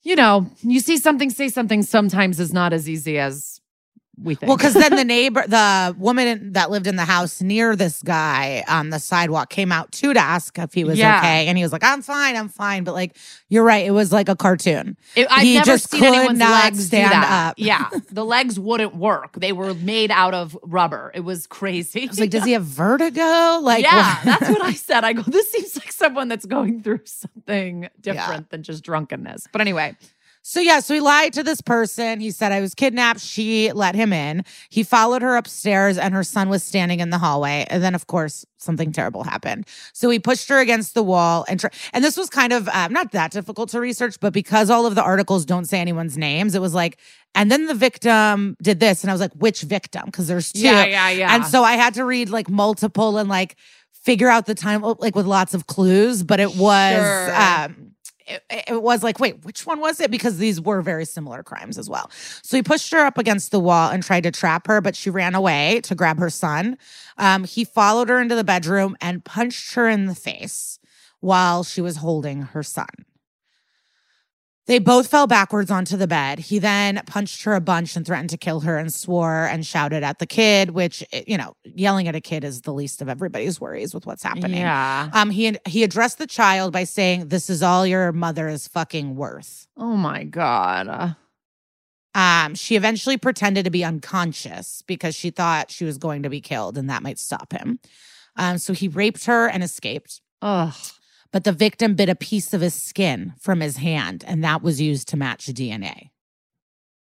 you 0.07 0.15
know, 0.15 0.49
you 0.61 0.79
see 0.79 0.95
something, 0.95 1.29
say 1.29 1.49
something 1.49 1.83
sometimes 1.83 2.39
is 2.39 2.53
not 2.53 2.71
as 2.71 2.87
easy 2.87 3.19
as 3.19 3.56
we 4.21 4.35
think. 4.35 4.47
well, 4.47 4.57
because 4.57 4.73
then 4.73 4.95
the 4.95 5.03
neighbor, 5.03 5.43
the 5.47 5.95
woman 5.97 6.53
that 6.53 6.71
lived 6.71 6.87
in 6.87 6.95
the 6.95 7.05
house 7.05 7.41
near 7.41 7.75
this 7.75 8.01
guy 8.01 8.63
on 8.67 8.89
the 8.89 8.99
sidewalk 8.99 9.49
came 9.49 9.71
out 9.71 9.91
too 9.91 10.13
to 10.13 10.19
ask 10.19 10.57
if 10.57 10.73
he 10.73 10.83
was 10.83 10.97
Yeah. 10.97 11.19
okay. 11.19 11.47
And 11.47 11.57
he 11.57 11.63
was 11.63 11.71
like, 11.71 11.83
I'm 11.83 12.01
fine, 12.01 12.35
I'm 12.35 12.49
fine. 12.49 12.83
But 12.83 12.93
like, 12.93 13.15
you're 13.49 13.63
right. 13.63 13.85
It 13.85 13.91
was 13.91 14.11
like 14.11 14.27
a 14.29 14.35
cartoon. 14.35 14.97
It- 15.15 15.27
I've 15.29 15.43
he 15.43 15.53
never 15.55 15.65
just 15.65 15.91
seen 15.91 15.99
could 16.01 16.13
anyone's 16.15 16.39
not 16.39 16.63
legs 16.63 16.85
stand 16.87 17.13
up. 17.13 17.55
Yeah, 17.57 17.89
the 18.11 18.25
legs 18.25 18.59
wouldn't 18.59 18.95
work. 18.95 19.33
They 19.33 19.51
were 19.53 19.73
made 19.75 20.09
out 20.11 20.33
of 20.33 20.57
rubber. 20.63 21.11
It 21.13 21.21
was 21.21 21.45
crazy. 21.47 22.03
I 22.03 22.07
was 22.07 22.19
like, 22.19 22.29
does 22.31 22.43
he 22.43 22.53
have 22.53 22.63
vertigo? 22.65 23.59
Like, 23.61 23.83
yeah, 23.83 24.19
that's 24.23 24.49
what 24.49 24.63
I 24.63 24.73
said. 24.87 25.03
I 25.03 25.13
go, 25.13 25.21
this 25.21 25.51
seems 25.51 25.75
like 25.77 25.91
someone 25.91 26.27
that's 26.27 26.45
going 26.45 26.81
through 26.81 27.01
something 27.05 27.89
different 28.01 28.49
than 28.49 28.63
just 28.63 28.83
drunkenness. 28.83 29.47
But 29.51 29.61
anyway, 29.61 29.95
So 30.49 30.61
yeah, 30.61 30.79
so 30.79 30.93
he 30.93 31.01
lied 31.01 31.33
to 31.33 31.43
this 31.43 31.59
person. 31.59 32.21
He 32.21 32.31
said 32.31 32.53
I 32.53 32.61
was 32.61 32.73
kidnapped. 32.73 33.19
She 33.19 33.69
let 33.73 33.95
him 33.95 34.13
in. 34.13 34.45
He 34.69 34.81
followed 34.81 35.21
her 35.21 35.35
upstairs 35.35 35.97
and 35.97 36.13
her 36.13 36.23
son 36.23 36.47
was 36.47 36.63
standing 36.63 37.01
in 37.01 37.09
the 37.09 37.17
hallway. 37.17 37.65
And 37.69 37.83
then 37.83 37.93
of 37.93 38.07
course, 38.07 38.45
something 38.57 38.93
terrible 38.93 39.25
happened. 39.25 39.67
So 39.91 40.09
he 40.09 40.19
pushed 40.19 40.47
her 40.47 40.59
against 40.59 40.93
the 40.93 41.03
wall 41.03 41.43
and 41.49 41.59
tr- 41.59 41.67
and 41.91 42.01
this 42.01 42.15
was 42.15 42.29
kind 42.29 42.53
of 42.53 42.69
um, 42.69 42.93
not 42.93 43.11
that 43.11 43.31
difficult 43.31 43.67
to 43.71 43.81
research, 43.81 44.21
but 44.21 44.31
because 44.31 44.69
all 44.69 44.85
of 44.85 44.95
the 44.95 45.03
articles 45.03 45.43
don't 45.45 45.65
say 45.65 45.81
anyone's 45.81 46.17
names, 46.17 46.55
it 46.55 46.61
was 46.61 46.73
like 46.73 46.97
and 47.35 47.51
then 47.51 47.65
the 47.65 47.75
victim 47.75 48.55
did 48.63 48.79
this 48.79 49.03
and 49.03 49.11
I 49.11 49.13
was 49.13 49.19
like 49.19 49.33
which 49.33 49.63
victim 49.63 50.05
because 50.05 50.29
there's 50.29 50.53
two. 50.53 50.61
yeah, 50.61 50.85
yeah, 50.85 51.09
yeah. 51.09 51.35
And 51.35 51.45
so 51.45 51.61
I 51.65 51.73
had 51.73 51.93
to 51.95 52.05
read 52.05 52.29
like 52.29 52.49
multiple 52.49 53.17
and 53.17 53.27
like 53.27 53.57
figure 53.91 54.29
out 54.29 54.45
the 54.45 54.55
time 54.55 54.81
like 54.99 55.13
with 55.13 55.25
lots 55.25 55.53
of 55.53 55.67
clues, 55.67 56.23
but 56.23 56.39
it 56.39 56.55
was 56.55 56.95
Sure. 56.95 57.35
um 57.35 57.86
it, 58.27 58.43
it 58.49 58.81
was 58.81 59.03
like, 59.03 59.19
wait, 59.19 59.43
which 59.45 59.65
one 59.65 59.79
was 59.79 59.99
it? 59.99 60.11
Because 60.11 60.37
these 60.37 60.59
were 60.59 60.81
very 60.81 61.05
similar 61.05 61.43
crimes 61.43 61.77
as 61.77 61.89
well. 61.89 62.09
So 62.41 62.57
he 62.57 62.63
pushed 62.63 62.91
her 62.91 62.99
up 62.99 63.17
against 63.17 63.51
the 63.51 63.59
wall 63.59 63.89
and 63.89 64.03
tried 64.03 64.23
to 64.23 64.31
trap 64.31 64.67
her, 64.67 64.81
but 64.81 64.95
she 64.95 65.09
ran 65.09 65.35
away 65.35 65.81
to 65.83 65.95
grab 65.95 66.19
her 66.19 66.29
son. 66.29 66.77
Um, 67.17 67.43
he 67.43 67.63
followed 67.63 68.09
her 68.09 68.19
into 68.19 68.35
the 68.35 68.43
bedroom 68.43 68.95
and 69.01 69.23
punched 69.23 69.73
her 69.75 69.87
in 69.87 70.05
the 70.05 70.15
face 70.15 70.79
while 71.19 71.63
she 71.63 71.81
was 71.81 71.97
holding 71.97 72.43
her 72.43 72.63
son. 72.63 72.87
They 74.67 74.79
both 74.79 75.07
fell 75.07 75.27
backwards 75.27 75.71
onto 75.71 75.95
the 75.95 76.07
bed. 76.07 76.39
He 76.39 76.59
then 76.59 77.01
punched 77.05 77.43
her 77.43 77.53
a 77.53 77.61
bunch 77.61 77.95
and 77.95 78.05
threatened 78.05 78.29
to 78.31 78.37
kill 78.37 78.59
her 78.59 78.77
and 78.77 78.93
swore 78.93 79.45
and 79.45 79.65
shouted 79.65 80.03
at 80.03 80.19
the 80.19 80.25
kid, 80.25 80.71
which, 80.71 81.03
eh, 81.13 81.23
you 81.25 81.37
know, 81.37 81.53
yelling 81.63 82.09
at 82.09 82.15
a 82.15 82.21
kid 82.21 82.43
is 82.43 82.61
the 82.61 82.73
least 82.73 83.01
of 83.01 83.07
everybody's 83.07 83.61
worries 83.61 83.93
with 83.93 84.05
what's 84.05 84.23
happening. 84.23 84.59
yeah. 84.59 85.09
Um, 85.13 85.29
he 85.29 85.57
he 85.65 85.83
addressed 85.83 86.17
the 86.17 86.27
child 86.27 86.73
by 86.73 86.83
saying, 86.83 87.29
"This 87.29 87.49
is 87.49 87.63
all 87.63 87.87
your 87.87 88.11
mother 88.11 88.49
is 88.49 88.67
fucking 88.67 89.15
worth." 89.15 89.67
Oh 89.77 89.95
my 89.95 90.25
god. 90.25 91.15
Um, 92.13 92.55
she 92.55 92.75
eventually 92.75 93.15
pretended 93.15 93.63
to 93.65 93.71
be 93.71 93.85
unconscious 93.85 94.81
because 94.81 95.15
she 95.15 95.29
thought 95.29 95.71
she 95.71 95.85
was 95.85 95.97
going 95.97 96.23
to 96.23 96.29
be 96.29 96.41
killed, 96.41 96.77
and 96.77 96.89
that 96.89 97.03
might 97.03 97.19
stop 97.19 97.53
him. 97.53 97.79
Um, 98.35 98.57
so 98.57 98.73
he 98.73 98.87
raped 98.87 99.25
her 99.25 99.47
and 99.47 99.63
escaped. 99.63 100.19
Ugh. 100.41 100.73
But 101.31 101.43
the 101.43 101.51
victim 101.51 101.95
bit 101.95 102.09
a 102.09 102.15
piece 102.15 102.53
of 102.53 102.61
his 102.61 102.73
skin 102.73 103.33
from 103.39 103.59
his 103.59 103.77
hand, 103.77 104.23
and 104.27 104.43
that 104.43 104.61
was 104.61 104.79
used 104.81 105.07
to 105.09 105.17
match 105.17 105.47
DNA. 105.47 106.09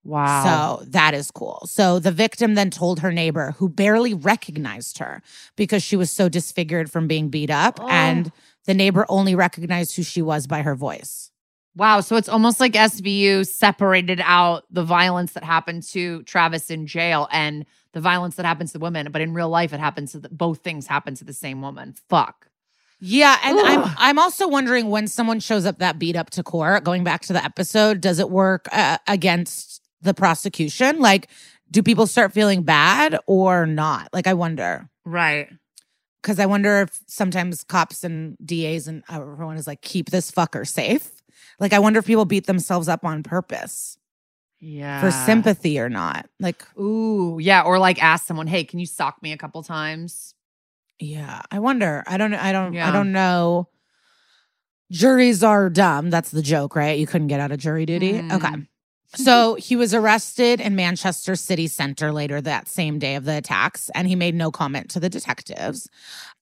Wow. 0.05 0.79
So 0.79 0.85
that 0.87 1.13
is 1.13 1.31
cool. 1.31 1.63
So 1.65 1.97
the 1.99 2.11
victim 2.11 2.55
then 2.55 2.69
told 2.69 2.99
her 2.99 3.11
neighbor, 3.11 3.55
who 3.57 3.69
barely 3.69 4.13
recognized 4.13 4.97
her 4.97 5.21
because 5.55 5.81
she 5.81 5.95
was 5.95 6.11
so 6.11 6.27
disfigured 6.27 6.91
from 6.91 7.07
being 7.07 7.29
beat 7.29 7.49
up, 7.49 7.79
Oh. 7.81 7.87
and 7.87 8.31
the 8.65 8.73
neighbor 8.73 9.05
only 9.07 9.33
recognized 9.35 9.95
who 9.95 10.03
she 10.03 10.21
was 10.21 10.45
by 10.47 10.61
her 10.61 10.75
voice. 10.75 11.31
Wow. 11.75 12.01
So 12.01 12.17
it's 12.17 12.29
almost 12.29 12.59
like 12.59 12.73
SVU 12.73 13.47
separated 13.47 14.21
out 14.23 14.65
the 14.69 14.83
violence 14.83 15.33
that 15.33 15.43
happened 15.43 15.83
to 15.89 16.21
Travis 16.23 16.69
in 16.69 16.85
jail 16.85 17.27
and 17.31 17.65
the 17.93 18.01
violence 18.01 18.35
that 18.35 18.45
happens 18.45 18.71
to 18.73 18.77
the 18.77 18.83
women. 18.83 19.07
But 19.11 19.21
in 19.21 19.33
real 19.33 19.49
life, 19.49 19.73
it 19.73 19.79
happens 19.79 20.11
to 20.11 20.19
the, 20.19 20.29
both 20.29 20.59
things 20.59 20.85
happen 20.85 21.15
to 21.15 21.23
the 21.23 21.33
same 21.33 21.61
woman. 21.61 21.95
Fuck. 22.09 22.47
Yeah, 23.05 23.37
and 23.43 23.59
I'm 23.59 23.93
I'm 23.97 24.17
also 24.19 24.47
wondering 24.47 24.89
when 24.89 25.07
someone 25.07 25.41
shows 25.41 25.65
up 25.65 25.79
that 25.79 25.99
beat 25.99 26.15
up 26.15 26.29
to 26.31 26.43
court. 26.43 26.85
Going 26.85 27.03
back 27.03 27.21
to 27.23 27.33
the 27.33 27.43
episode, 27.43 27.99
does 27.99 28.17
it 28.19 28.29
work 28.29 28.67
uh, 28.71 28.97
against 29.07 29.81
the 30.01 30.13
prosecution? 30.13 30.99
Like, 30.99 31.27
do 31.69 31.83
people 31.83 32.07
start 32.07 32.31
feeling 32.31 32.63
bad 32.63 33.19
or 33.27 33.65
not? 33.65 34.07
Like, 34.13 34.25
I 34.25 34.33
wonder 34.33 34.87
Right. 35.03 35.49
because 36.21 36.39
I 36.39 36.45
wonder 36.45 36.81
if 36.83 36.97
sometimes 37.07 37.65
cops 37.65 38.05
and 38.05 38.37
DAs 38.45 38.87
and 38.87 39.03
everyone 39.09 39.57
is 39.57 39.67
like, 39.67 39.81
keep 39.81 40.09
this 40.09 40.31
fucker 40.31 40.65
safe. 40.65 41.11
Like, 41.59 41.73
I 41.73 41.79
wonder 41.79 41.99
if 41.99 42.05
people 42.05 42.23
beat 42.25 42.47
themselves 42.47 42.87
up 42.87 43.03
on 43.03 43.21
purpose 43.21 43.97
Yeah. 44.61 45.01
for 45.01 45.11
sympathy 45.11 45.77
or 45.77 45.89
not. 45.89 46.29
Like, 46.39 46.63
Ooh. 46.79 47.37
Yeah. 47.41 47.63
Or 47.63 47.79
like 47.79 48.01
ask 48.01 48.25
someone, 48.25 48.47
hey, 48.47 48.63
can 48.63 48.79
you 48.79 48.85
sock 48.85 49.21
me 49.21 49.33
a 49.33 49.37
couple 49.37 49.61
times? 49.61 50.35
Yeah, 50.99 51.41
I 51.51 51.59
wonder. 51.59 52.03
I 52.07 52.17
don't. 52.17 52.33
I 52.33 52.51
don't. 52.51 52.77
I 52.77 52.91
don't 52.91 53.11
know. 53.11 53.67
Juries 54.91 55.43
are 55.43 55.69
dumb. 55.69 56.09
That's 56.09 56.31
the 56.31 56.41
joke, 56.41 56.75
right? 56.75 56.97
You 56.99 57.07
couldn't 57.07 57.27
get 57.27 57.39
out 57.39 57.51
of 57.51 57.57
jury 57.57 57.85
duty. 57.85 58.13
Mm. 58.13 58.33
Okay. 58.33 58.67
So 59.15 59.55
he 59.55 59.75
was 59.75 59.93
arrested 59.93 60.59
in 60.59 60.75
Manchester 60.75 61.35
City 61.35 61.67
Center 61.67 62.11
later 62.11 62.41
that 62.41 62.67
same 62.67 62.97
day 62.99 63.15
of 63.15 63.25
the 63.25 63.37
attacks, 63.37 63.89
and 63.93 64.07
he 64.07 64.15
made 64.15 64.33
no 64.33 64.49
comment 64.51 64.89
to 64.91 64.99
the 64.99 65.09
detectives. 65.09 65.87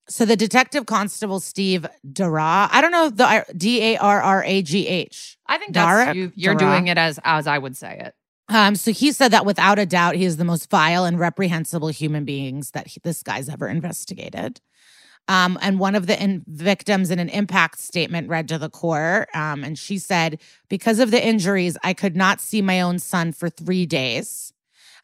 So 0.08 0.26
the 0.26 0.36
detective 0.36 0.86
constable 0.86 1.40
Steve 1.40 1.86
Darragh, 2.12 2.70
I 2.72 2.82
don't 2.82 2.92
know 2.92 3.10
the 3.10 3.46
D 3.56 3.94
A 3.94 3.98
R 3.98 4.22
R 4.22 4.44
A 4.44 4.62
G 4.62 4.88
H. 4.88 5.38
I 5.48 5.58
think 5.58 5.74
that's 5.74 5.86
Darek? 5.86 6.16
you, 6.16 6.32
you're 6.36 6.56
Dara? 6.56 6.72
doing 6.72 6.88
it 6.88 6.98
as 6.98 7.20
as 7.24 7.48
I 7.48 7.58
would 7.58 7.78
say 7.78 7.98
it. 8.06 8.16
Um, 8.52 8.76
so 8.76 8.92
he 8.92 9.12
said 9.14 9.32
that 9.32 9.46
without 9.46 9.80
a 9.80 9.86
doubt, 9.86 10.16
he 10.16 10.26
is 10.26 10.36
the 10.38 10.44
most 10.46 10.70
vile 10.70 11.06
and 11.06 11.18
reprehensible 11.18 11.88
human 11.88 12.26
beings 12.26 12.72
that 12.72 12.88
he, 12.88 13.00
this 13.02 13.24
guy's 13.24 13.48
ever 13.48 13.68
investigated. 13.68 14.60
Um, 15.30 15.58
and 15.62 15.80
one 15.80 15.96
of 15.96 16.06
the 16.08 16.22
in- 16.22 16.44
victims 16.48 17.12
in 17.12 17.20
an 17.20 17.30
impact 17.30 17.80
statement 17.80 18.28
read 18.28 18.50
to 18.50 18.58
the 18.58 18.70
court, 18.70 19.30
um, 19.34 19.64
and 19.64 19.78
she 19.80 19.98
said, 19.98 20.42
"Because 20.68 21.00
of 21.00 21.12
the 21.12 21.26
injuries, 21.26 21.78
I 21.84 21.94
could 21.94 22.16
not 22.16 22.42
see 22.42 22.62
my 22.62 22.82
own 22.82 23.00
son 23.00 23.32
for 23.32 23.50
three 23.50 23.86
days." 23.86 24.52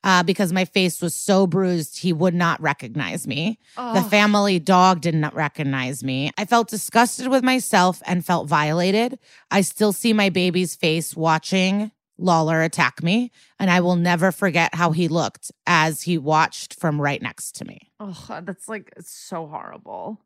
Uh, 0.04 0.22
because 0.24 0.54
my 0.54 0.64
face 0.66 1.02
was 1.02 1.16
so 1.16 1.48
bruised, 1.48 2.00
he 2.00 2.14
would 2.14 2.34
not 2.36 2.62
recognize 2.62 3.26
me. 3.26 3.58
The 3.76 4.02
Oh. 4.06 4.10
family 4.10 4.60
dog 4.60 5.02
did 5.02 5.16
not 5.16 5.34
recognize 5.34 6.04
me. 6.04 6.32
I 6.38 6.46
felt 6.46 6.70
disgusted 6.70 7.28
with 7.30 7.44
myself 7.44 8.02
and 8.06 8.24
felt 8.26 8.48
violated. 8.48 9.18
I 9.50 9.62
still 9.62 9.92
see 9.94 10.14
my 10.14 10.30
baby's 10.30 10.76
face 10.76 11.16
watching 11.16 11.92
Lawler 12.18 12.62
attack 12.62 13.04
me, 13.04 13.32
and 13.60 13.70
I 13.70 13.80
will 13.80 13.96
never 13.96 14.32
forget 14.32 14.74
how 14.76 14.92
he 14.92 15.08
looked 15.08 15.52
as 15.66 16.04
he 16.04 16.18
watched 16.18 16.74
from 16.74 17.00
right 17.02 17.22
next 17.22 17.56
to 17.58 17.66
me. 17.66 17.92
Oh, 18.00 18.40
that's 18.44 18.68
like 18.68 18.92
it's 18.98 19.12
so 19.12 19.48
horrible. 19.48 20.22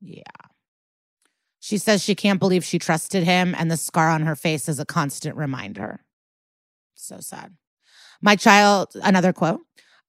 Yeah. 0.00 0.22
She 1.60 1.78
says 1.78 2.02
she 2.02 2.14
can't 2.14 2.38
believe 2.38 2.64
she 2.64 2.78
trusted 2.78 3.24
him, 3.24 3.54
and 3.56 3.70
the 3.70 3.76
scar 3.76 4.10
on 4.10 4.22
her 4.22 4.36
face 4.36 4.68
is 4.68 4.78
a 4.78 4.84
constant 4.84 5.36
reminder. 5.36 6.04
So 6.94 7.20
sad. 7.20 7.54
My 8.20 8.36
child, 8.36 8.88
another 9.02 9.32
quote. 9.32 9.60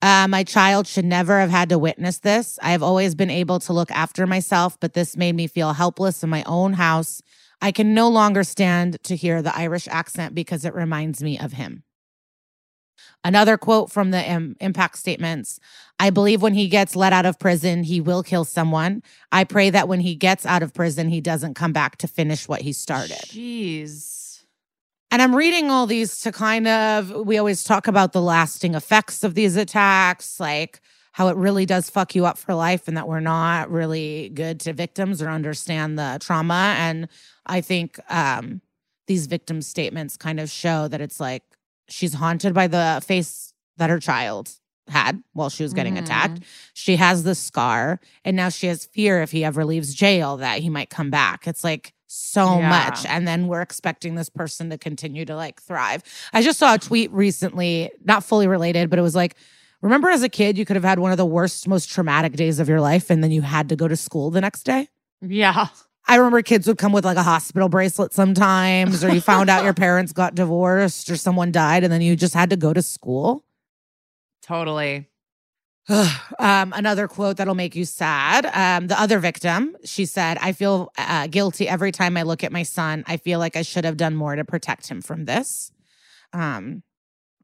Uh, 0.02 0.28
my 0.28 0.44
child 0.44 0.86
should 0.86 1.06
never 1.06 1.40
have 1.40 1.50
had 1.50 1.70
to 1.70 1.80
witness 1.80 2.20
this. 2.20 2.60
I 2.62 2.72
have 2.72 2.84
always 2.84 3.16
been 3.16 3.30
able 3.30 3.60
to 3.62 3.74
look 3.74 3.90
after 3.92 4.28
myself, 4.28 4.78
but 4.80 4.94
this 4.94 5.18
made 5.18 5.36
me 5.36 5.48
feel 5.48 5.74
helpless 5.74 6.24
in 6.24 6.30
my 6.30 6.44
own 6.44 6.74
house. 6.74 7.22
I 7.62 7.72
can 7.72 7.94
no 7.94 8.10
longer 8.10 8.44
stand 8.44 9.02
to 9.04 9.16
hear 9.16 9.42
the 9.42 9.56
Irish 9.56 9.88
accent 9.88 10.36
because 10.36 10.66
it 10.66 10.74
reminds 10.74 11.24
me 11.24 11.40
of 11.40 11.54
him. 11.54 11.84
Another 13.24 13.58
quote 13.58 13.92
from 13.92 14.12
the 14.12 14.32
um, 14.32 14.56
impact 14.60 14.98
statements 14.98 15.60
I 16.00 16.10
believe 16.10 16.42
when 16.42 16.54
he 16.54 16.68
gets 16.68 16.96
let 16.96 17.14
out 17.14 17.26
of 17.26 17.40
prison, 17.40 17.84
he 17.84 18.02
will 18.02 18.22
kill 18.22 18.46
someone. 18.46 19.02
I 19.32 19.46
pray 19.46 19.70
that 19.70 19.88
when 19.88 20.02
he 20.02 20.16
gets 20.16 20.46
out 20.46 20.62
of 20.62 20.74
prison, 20.74 21.10
he 21.10 21.22
doesn't 21.22 21.56
come 21.56 21.74
back 21.74 21.98
to 21.98 22.08
finish 22.08 22.48
what 22.48 22.62
he 22.62 22.74
started. 22.74 23.18
Jeez. 23.18 24.44
And 25.10 25.22
I'm 25.22 25.36
reading 25.36 25.72
all 25.72 25.88
these 25.88 26.20
to 26.20 26.32
kind 26.32 26.68
of, 26.68 27.12
we 27.12 27.38
always 27.38 27.64
talk 27.64 27.88
about 27.88 28.12
the 28.12 28.22
lasting 28.22 28.76
effects 28.76 29.24
of 29.24 29.34
these 29.34 29.56
attacks, 29.56 30.40
like 30.40 30.82
how 31.14 31.30
it 31.30 31.38
really 31.38 31.66
does 31.66 31.90
fuck 31.90 32.14
you 32.14 32.26
up 32.26 32.38
for 32.38 32.54
life 32.54 32.90
and 32.90 32.98
that 32.98 33.08
we're 33.08 33.22
not 33.22 33.72
really 33.72 34.30
good 34.34 34.60
to 34.60 34.74
victims 34.74 35.22
or 35.22 35.30
understand 35.30 35.98
the 35.98 36.18
trauma. 36.20 36.76
And 36.78 37.08
I 37.46 37.62
think 37.62 38.00
um, 38.12 38.62
these 39.08 39.28
victim 39.28 39.62
statements 39.62 40.18
kind 40.18 40.40
of 40.40 40.50
show 40.50 40.88
that 40.88 41.02
it's 41.02 41.20
like 41.20 41.44
she's 41.88 42.14
haunted 42.16 42.54
by 42.54 42.68
the 42.68 43.02
face 43.06 43.54
that 43.78 43.90
her 43.90 44.00
child 44.00 44.52
had 44.88 45.22
while 45.34 45.50
she 45.50 45.64
was 45.64 45.74
getting 45.74 45.96
Mhm. 45.96 46.00
attacked. 46.04 46.40
She 46.74 46.96
has 46.98 47.24
the 47.24 47.36
scar, 47.36 48.00
and 48.24 48.36
now 48.38 48.50
she 48.50 48.68
has 48.68 48.86
fear 48.86 49.22
if 49.22 49.32
he 49.32 49.44
ever 49.44 49.66
leaves 49.66 49.94
jail 49.94 50.38
that 50.38 50.60
he 50.60 50.70
might 50.70 50.90
come 50.90 51.10
back. 51.10 51.48
It's 51.48 51.64
like 51.64 51.94
so 52.08 52.60
Yeah. 52.60 52.70
much. 52.70 53.04
And 53.06 53.28
then 53.28 53.48
we're 53.48 53.62
expecting 53.62 54.16
this 54.16 54.30
person 54.30 54.70
to 54.70 54.78
continue 54.78 55.26
to 55.26 55.36
like 55.36 55.62
thrive. 55.62 56.04
I 56.34 56.42
just 56.44 56.60
saw 56.60 56.76
a 56.76 56.78
tweet 56.78 57.12
recently, 57.12 57.92
not 58.04 58.24
fully 58.24 58.48
related, 58.48 58.90
but 58.92 59.00
it 59.00 59.02
was 59.02 59.16
like, 59.16 59.36
remember 59.82 60.10
as 60.10 60.22
a 60.24 60.30
kid, 60.30 60.58
you 60.58 60.66
could 60.66 60.76
have 60.76 60.84
had 60.86 61.00
one 61.00 61.12
of 61.12 61.18
the 61.18 61.26
worst, 61.26 61.68
most 61.68 61.90
traumatic 61.90 62.34
days 62.34 62.60
of 62.60 62.70
your 62.70 62.80
life, 62.80 63.10
and 63.10 63.24
then 63.24 63.32
you 63.32 63.42
had 63.42 63.70
to 63.70 63.76
go 63.76 63.88
to 63.88 63.96
school 63.96 64.30
the 64.32 64.40
next 64.42 64.64
day? 64.64 64.88
Yeah. 65.22 65.68
I 66.08 66.18
remember 66.18 66.42
kids 66.42 66.68
would 66.68 66.78
come 66.78 66.92
with 66.92 67.06
like 67.06 67.18
a 67.18 67.24
hospital 67.24 67.68
bracelet 67.68 68.14
sometimes, 68.14 69.04
or 69.04 69.14
you 69.14 69.22
found 69.22 69.50
out 69.50 69.64
your 69.64 69.74
parents 69.86 70.12
got 70.12 70.36
divorced 70.36 71.10
or 71.10 71.16
someone 71.16 71.52
died, 71.52 71.84
and 71.84 71.92
then 71.92 72.02
you 72.02 72.16
just 72.16 72.34
had 72.34 72.50
to 72.52 72.56
go 72.58 72.74
to 72.74 72.82
school. 72.82 73.44
Totally. 74.44 75.10
um, 75.90 76.74
another 76.76 77.08
quote 77.08 77.38
that'll 77.38 77.56
make 77.56 77.76
you 77.76 77.86
sad. 77.86 78.46
Um, 78.46 78.88
the 78.88 79.00
other 79.00 79.20
victim, 79.20 79.76
she 79.84 80.06
said, 80.06 80.38
I 80.42 80.52
feel 80.52 80.92
uh, 80.98 81.28
guilty 81.28 81.68
every 81.68 81.92
time 81.92 82.18
I 82.18 82.24
look 82.24 82.44
at 82.44 82.52
my 82.52 82.64
son. 82.64 83.04
I 83.08 83.18
feel 83.18 83.40
like 83.40 83.56
I 83.56 83.62
should 83.62 83.86
have 83.86 83.98
done 83.98 84.16
more 84.16 84.36
to 84.36 84.46
protect 84.46 84.88
him 84.88 85.02
from 85.02 85.26
this. 85.26 85.72
Um, 86.34 86.84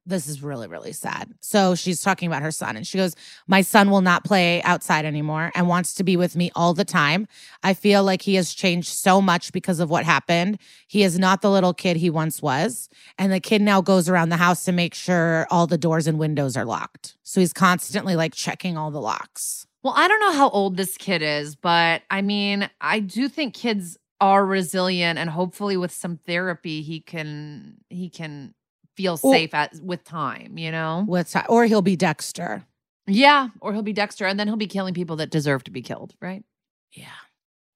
this 0.06 0.28
is 0.28 0.42
really, 0.42 0.68
really 0.68 0.94
sad. 0.94 1.34
So 1.42 1.76
she's 1.76 2.02
talking 2.02 2.28
about 2.28 2.42
her 2.42 2.52
son, 2.52 2.76
and 2.76 2.86
she 2.86 2.98
goes, 2.98 3.16
My 3.48 3.62
son 3.62 3.92
will 3.92 4.02
not 4.02 4.24
play 4.24 4.62
outside 4.64 5.06
anymore 5.06 5.52
and 5.54 5.68
wants 5.68 5.94
to 5.96 6.04
be 6.04 6.18
with 6.18 6.36
me 6.36 6.52
all 6.56 6.74
the 6.74 6.86
time. 6.86 7.28
I 7.64 7.74
feel 7.74 8.04
like 8.04 8.22
he 8.22 8.36
has 8.36 8.54
changed 8.54 8.90
so 8.90 9.22
much 9.22 9.52
because 9.52 9.80
of 9.80 9.90
what 9.90 10.04
happened. 10.04 10.58
He 10.88 11.04
is 11.04 11.20
not 11.20 11.42
the 11.42 11.52
little 11.52 11.74
kid 11.74 11.98
he 11.98 12.10
once 12.10 12.42
was. 12.42 12.90
And 13.18 13.32
the 13.32 13.40
kid 13.40 13.62
now 13.62 13.82
goes 13.82 14.10
around 14.10 14.30
the 14.30 14.38
house 14.38 14.66
to 14.66 14.72
make 14.72 14.94
sure 14.94 15.46
all 15.52 15.68
the 15.68 15.78
doors 15.78 16.08
and 16.08 16.18
windows 16.18 16.58
are 16.58 16.66
locked. 16.66 17.18
So 17.24 17.40
he's 17.40 17.54
constantly 17.54 18.16
like 18.16 18.34
checking 18.34 18.78
all 18.78 18.92
the 18.92 19.02
locks. 19.02 19.68
Well, 19.84 19.94
I 19.96 20.08
don't 20.08 20.20
know 20.20 20.34
how 20.34 20.50
old 20.50 20.78
this 20.78 20.98
kid 20.98 21.22
is, 21.22 21.56
but 21.56 22.04
I 22.10 22.22
mean, 22.22 22.70
I 22.80 23.00
do 23.00 23.28
think 23.28 23.54
kids 23.54 23.98
are 24.20 24.46
resilient 24.46 25.18
and 25.18 25.32
hopefully 25.32 25.76
with 25.76 25.92
some 25.92 26.16
therapy 26.16 26.84
he 26.84 27.00
can 27.00 27.78
he 27.90 28.08
can 28.08 28.54
feel 28.96 29.18
safe 29.18 29.54
at 29.54 29.76
with 29.82 30.04
time, 30.04 30.58
you 30.58 30.72
know? 30.72 31.06
With 31.08 31.32
time. 31.32 31.46
or 31.50 31.66
he'll 31.66 31.82
be 31.82 31.96
Dexter. 31.96 32.66
Yeah, 33.08 33.50
or 33.60 33.74
he'll 33.74 33.82
be 33.82 33.94
Dexter 33.94 34.26
and 34.26 34.40
then 34.40 34.48
he'll 34.48 34.58
be 34.58 34.68
killing 34.68 34.94
people 34.94 35.16
that 35.18 35.30
deserve 35.30 35.64
to 35.66 35.72
be 35.72 35.82
killed, 35.82 36.16
right? 36.22 36.44
Yeah. 36.92 37.08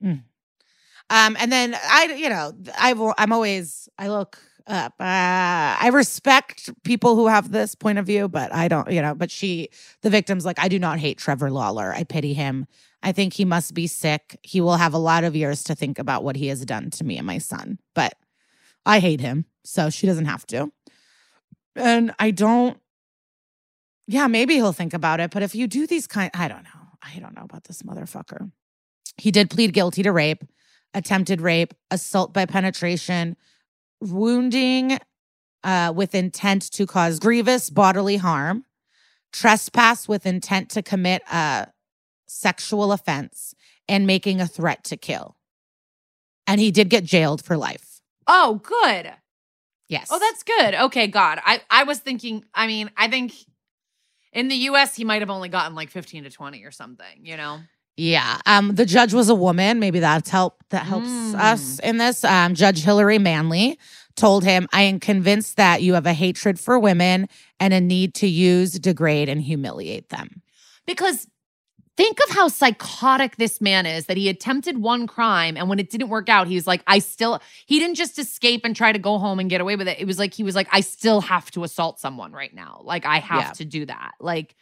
Mm. 0.03 0.23
Um, 1.09 1.37
and 1.39 1.51
then 1.51 1.75
I, 1.75 2.05
you 2.17 2.29
know, 2.29 2.53
I've 2.77 2.99
I'm 3.17 3.31
always 3.31 3.87
I 3.97 4.07
look 4.07 4.39
up. 4.67 4.93
Uh, 4.99 5.77
I 5.79 5.89
respect 5.93 6.69
people 6.83 7.15
who 7.15 7.27
have 7.27 7.51
this 7.51 7.75
point 7.75 7.99
of 7.99 8.05
view, 8.05 8.27
but 8.27 8.53
I 8.53 8.67
don't, 8.67 8.89
you 8.91 9.01
know. 9.01 9.13
But 9.13 9.31
she, 9.31 9.69
the 10.01 10.09
victim's 10.09 10.45
like, 10.45 10.59
I 10.59 10.67
do 10.67 10.79
not 10.79 10.99
hate 10.99 11.17
Trevor 11.17 11.51
Lawler. 11.51 11.93
I 11.93 12.03
pity 12.03 12.33
him. 12.33 12.65
I 13.03 13.11
think 13.11 13.33
he 13.33 13.45
must 13.45 13.73
be 13.73 13.87
sick. 13.87 14.39
He 14.41 14.61
will 14.61 14.77
have 14.77 14.93
a 14.93 14.99
lot 14.99 15.23
of 15.23 15.35
years 15.35 15.63
to 15.65 15.75
think 15.75 15.99
about 15.99 16.23
what 16.23 16.35
he 16.35 16.47
has 16.47 16.65
done 16.65 16.89
to 16.91 17.03
me 17.03 17.17
and 17.17 17.27
my 17.27 17.37
son. 17.37 17.79
But 17.93 18.15
I 18.85 18.99
hate 18.99 19.21
him, 19.21 19.45
so 19.63 19.89
she 19.89 20.07
doesn't 20.07 20.25
have 20.25 20.47
to. 20.47 20.71
And 21.75 22.13
I 22.19 22.31
don't. 22.31 22.77
Yeah, 24.07 24.27
maybe 24.27 24.55
he'll 24.55 24.73
think 24.73 24.93
about 24.93 25.19
it. 25.19 25.31
But 25.31 25.43
if 25.43 25.55
you 25.55 25.67
do 25.67 25.87
these 25.87 26.07
kind, 26.07 26.31
I 26.33 26.47
don't 26.47 26.63
know. 26.63 26.69
I 27.01 27.19
don't 27.19 27.35
know 27.35 27.43
about 27.43 27.65
this 27.65 27.81
motherfucker. 27.81 28.51
He 29.17 29.31
did 29.31 29.49
plead 29.49 29.73
guilty 29.73 30.03
to 30.03 30.11
rape, 30.11 30.43
attempted 30.93 31.41
rape, 31.41 31.73
assault 31.91 32.33
by 32.33 32.45
penetration, 32.45 33.35
wounding 34.01 34.99
uh, 35.63 35.93
with 35.95 36.13
intent 36.13 36.71
to 36.73 36.85
cause 36.85 37.19
grievous 37.19 37.69
bodily 37.69 38.17
harm, 38.17 38.65
trespass 39.33 40.07
with 40.07 40.25
intent 40.25 40.69
to 40.71 40.81
commit 40.83 41.23
a 41.31 41.67
sexual 42.27 42.91
offense, 42.91 43.55
and 43.87 44.07
making 44.07 44.41
a 44.41 44.47
threat 44.47 44.83
to 44.83 44.97
kill. 44.97 45.35
And 46.47 46.59
he 46.59 46.71
did 46.71 46.89
get 46.89 47.03
jailed 47.03 47.43
for 47.43 47.57
life. 47.57 48.01
Oh, 48.27 48.61
good. 48.63 49.13
Yes. 49.87 50.07
Oh, 50.11 50.19
that's 50.19 50.43
good. 50.43 50.75
Okay, 50.85 51.07
God. 51.07 51.39
I 51.45 51.61
I 51.69 51.83
was 51.83 51.99
thinking, 51.99 52.43
I 52.53 52.67
mean, 52.67 52.89
I 52.97 53.07
think 53.09 53.33
in 54.33 54.47
the 54.47 54.55
US 54.69 54.95
he 54.95 55.03
might 55.03 55.21
have 55.21 55.29
only 55.29 55.49
gotten 55.49 55.75
like 55.75 55.89
15 55.89 56.23
to 56.23 56.29
20 56.29 56.63
or 56.63 56.71
something, 56.71 57.23
you 57.23 57.37
know? 57.37 57.59
Yeah. 57.97 58.39
Um, 58.45 58.75
the 58.75 58.85
judge 58.85 59.13
was 59.13 59.29
a 59.29 59.35
woman. 59.35 59.79
Maybe 59.79 59.99
that's 59.99 60.29
help 60.29 60.61
that 60.69 60.85
helps 60.85 61.07
Mm. 61.07 61.35
us 61.39 61.79
in 61.79 61.97
this. 61.97 62.23
Um, 62.25 62.53
Judge 62.53 62.81
Hillary 62.83 63.19
Manley 63.19 63.79
told 64.17 64.43
him, 64.43 64.67
I 64.73 64.81
am 64.81 64.99
convinced 64.99 65.55
that 65.57 65.81
you 65.81 65.93
have 65.93 66.05
a 66.05 66.13
hatred 66.13 66.59
for 66.59 66.77
women 66.79 67.29
and 67.59 67.73
a 67.73 67.79
need 67.79 68.13
to 68.15 68.27
use, 68.27 68.73
degrade, 68.79 69.29
and 69.29 69.41
humiliate 69.41 70.09
them. 70.09 70.41
Because 70.85 71.27
think 71.97 72.19
of 72.27 72.35
how 72.35 72.47
psychotic 72.47 73.37
this 73.37 73.61
man 73.61 73.85
is 73.85 74.07
that 74.07 74.17
he 74.17 74.27
attempted 74.29 74.77
one 74.79 75.07
crime 75.07 75.55
and 75.55 75.69
when 75.69 75.79
it 75.79 75.89
didn't 75.89 76.09
work 76.09 76.27
out, 76.29 76.47
he 76.47 76.55
was 76.55 76.67
like, 76.67 76.81
I 76.87 76.99
still, 76.99 77.41
he 77.65 77.79
didn't 77.79 77.95
just 77.95 78.19
escape 78.19 78.61
and 78.65 78.75
try 78.75 78.91
to 78.91 78.99
go 78.99 79.17
home 79.17 79.39
and 79.39 79.49
get 79.49 79.61
away 79.61 79.75
with 79.75 79.87
it. 79.87 79.99
It 79.99 80.05
was 80.05 80.19
like, 80.19 80.33
he 80.33 80.43
was 80.43 80.55
like, 80.55 80.67
I 80.71 80.81
still 80.81 81.21
have 81.21 81.49
to 81.51 81.63
assault 81.63 81.99
someone 81.99 82.33
right 82.33 82.53
now. 82.53 82.81
Like, 82.83 83.05
I 83.05 83.19
have 83.19 83.41
Yeah. 83.43 83.51
to 83.51 83.65
do 83.65 83.85
that. 83.85 84.11
Like, 84.19 84.55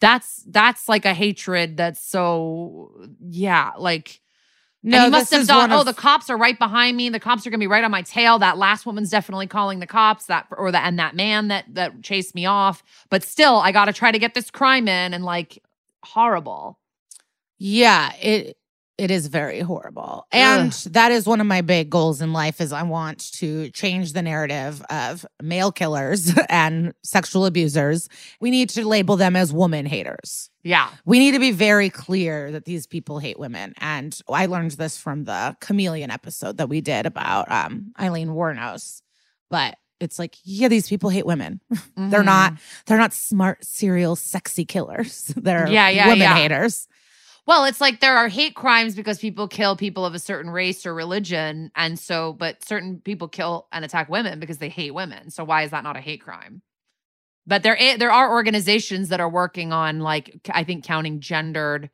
that's, 0.00 0.42
that's 0.46 0.88
like 0.88 1.06
a 1.06 1.14
hatred 1.14 1.76
that's 1.78 2.00
so, 2.06 2.92
yeah, 3.20 3.72
like, 3.78 4.20
and 4.84 4.92
he 4.92 5.08
must 5.08 5.32
have 5.32 5.46
thought, 5.46 5.70
oh, 5.72 5.80
of- 5.80 5.86
the 5.86 5.94
cops 5.94 6.28
are 6.28 6.36
right 6.36 6.58
behind 6.58 6.94
me. 6.98 7.08
The 7.08 7.18
cops 7.18 7.46
are 7.46 7.50
gonna 7.50 7.58
be 7.58 7.66
right 7.66 7.82
on 7.82 7.90
my 7.90 8.02
tail. 8.02 8.38
That 8.40 8.58
last 8.58 8.84
woman's 8.84 9.08
definitely 9.08 9.46
calling 9.46 9.78
the 9.78 9.86
cops. 9.86 10.26
That 10.26 10.46
or 10.50 10.70
that 10.70 10.84
and 10.86 10.98
that 10.98 11.16
man 11.16 11.48
that 11.48 11.64
that 11.72 12.02
chased 12.02 12.34
me 12.34 12.44
off. 12.44 12.82
But 13.08 13.22
still, 13.22 13.56
I 13.56 13.72
gotta 13.72 13.94
try 13.94 14.12
to 14.12 14.18
get 14.18 14.34
this 14.34 14.50
crime 14.50 14.86
in 14.86 15.14
and 15.14 15.24
like 15.24 15.62
horrible. 16.04 16.78
Yeah, 17.58 18.12
it 18.20 18.56
It 18.96 19.10
is 19.10 19.26
very 19.26 19.58
horrible. 19.58 20.24
And 20.30 20.72
that 20.92 21.10
is 21.10 21.26
one 21.26 21.40
of 21.40 21.48
my 21.48 21.62
big 21.62 21.90
goals 21.90 22.20
in 22.20 22.32
life 22.32 22.60
is 22.60 22.72
I 22.72 22.84
want 22.84 23.32
to 23.34 23.68
change 23.70 24.12
the 24.12 24.22
narrative 24.22 24.82
of 24.88 25.26
male 25.42 25.72
killers 25.72 26.32
and 26.48 26.94
sexual 27.02 27.44
abusers. 27.44 28.08
We 28.40 28.52
need 28.52 28.68
to 28.70 28.86
label 28.86 29.16
them 29.16 29.34
as 29.34 29.52
woman 29.52 29.84
haters. 29.86 30.48
Yeah. 30.62 30.90
We 31.04 31.18
need 31.18 31.32
to 31.32 31.40
be 31.40 31.50
very 31.50 31.90
clear 31.90 32.52
that 32.52 32.66
these 32.66 32.86
people 32.86 33.18
hate 33.18 33.38
women. 33.38 33.74
And 33.78 34.16
I 34.28 34.46
learned 34.46 34.72
this 34.72 34.96
from 34.96 35.24
the 35.24 35.56
chameleon 35.60 36.12
episode 36.12 36.58
that 36.58 36.68
we 36.68 36.80
did 36.80 37.04
about 37.04 37.50
um, 37.50 37.92
Aileen 38.00 38.28
Wuornos. 38.28 39.02
But 39.50 39.76
it's 40.04 40.18
like, 40.18 40.36
yeah, 40.44 40.68
these 40.68 40.88
people 40.88 41.10
hate 41.10 41.26
women. 41.26 41.60
they're 41.96 42.22
Mhm. 42.22 42.26
not 42.26 42.54
they're 42.86 42.98
not 42.98 43.12
smart, 43.12 43.64
serial, 43.64 44.14
sexy 44.14 44.64
killers. 44.64 45.26
They're 45.36 45.66
Yeah, 45.68 45.88
yeah, 45.88 46.06
women 46.06 46.20
yeah. 46.20 46.34
haters. 46.34 46.86
Well, 47.46 47.64
it's 47.66 47.80
like 47.80 48.00
there 48.00 48.16
are 48.16 48.28
hate 48.28 48.54
crimes 48.54 48.94
because 48.94 49.18
people 49.18 49.48
kill 49.48 49.76
people 49.76 50.06
of 50.06 50.14
a 50.14 50.18
certain 50.18 50.50
race 50.50 50.86
or 50.86 50.94
religion. 50.94 51.70
And 51.76 51.98
so, 51.98 52.32
but 52.32 52.64
certain 52.64 53.00
people 53.00 53.28
kill 53.28 53.66
and 53.70 53.84
attack 53.84 54.08
women 54.08 54.40
because 54.40 54.58
they 54.58 54.70
hate 54.70 54.94
women. 54.94 55.30
So 55.30 55.44
why 55.44 55.62
is 55.62 55.70
that 55.72 55.84
not 55.84 55.96
a 55.96 56.00
hate 56.00 56.22
crime? 56.22 56.62
But 57.46 57.62
there, 57.62 57.76
there 57.98 58.10
are 58.10 58.32
organizations 58.32 59.10
that 59.10 59.20
are 59.20 59.28
working 59.28 59.74
on 59.74 60.00
like, 60.00 60.40
I 60.50 60.64
think 60.64 60.84
counting 60.84 61.20
gendered, 61.20 61.90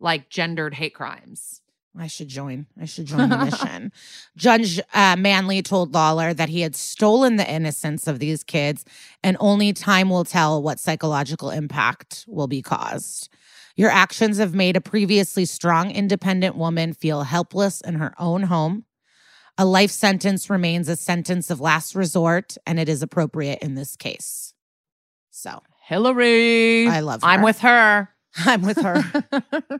like 0.00 0.28
gendered 0.30 0.74
hate 0.74 0.94
crimes. 0.94 1.60
I 1.96 2.06
should 2.06 2.28
join. 2.28 2.66
I 2.80 2.84
should 2.84 3.06
join 3.06 3.28
the 3.28 3.38
mission. 3.38 3.92
Judge 4.36 4.80
uh, 4.94 5.16
Manley 5.16 5.62
told 5.62 5.94
Lawler 5.94 6.34
that 6.34 6.48
he 6.48 6.60
had 6.60 6.76
stolen 6.76 7.36
the 7.36 7.50
innocence 7.50 8.06
of 8.06 8.18
these 8.18 8.44
kids, 8.44 8.84
and 9.22 9.36
only 9.40 9.72
time 9.72 10.10
will 10.10 10.24
tell 10.24 10.62
what 10.62 10.80
psychological 10.80 11.50
impact 11.50 12.24
will 12.28 12.46
be 12.46 12.62
caused. 12.62 13.28
Your 13.74 13.90
actions 13.90 14.38
have 14.38 14.54
made 14.54 14.76
a 14.76 14.80
previously 14.80 15.44
strong, 15.44 15.90
independent 15.90 16.56
woman 16.56 16.92
feel 16.92 17.22
helpless 17.22 17.80
in 17.80 17.94
her 17.94 18.14
own 18.18 18.44
home. 18.44 18.84
A 19.56 19.64
life 19.64 19.90
sentence 19.90 20.48
remains 20.48 20.88
a 20.88 20.96
sentence 20.96 21.50
of 21.50 21.60
last 21.60 21.94
resort, 21.94 22.56
and 22.66 22.78
it 22.78 22.88
is 22.88 23.02
appropriate 23.02 23.60
in 23.60 23.74
this 23.74 23.96
case. 23.96 24.52
So 25.30 25.62
Hillary. 25.88 26.86
I 26.86 27.00
love 27.00 27.20
I'm 27.22 27.42
with 27.42 27.60
her. 27.60 28.10
I'm 28.36 28.62
with 28.62 28.78
her. 28.78 29.24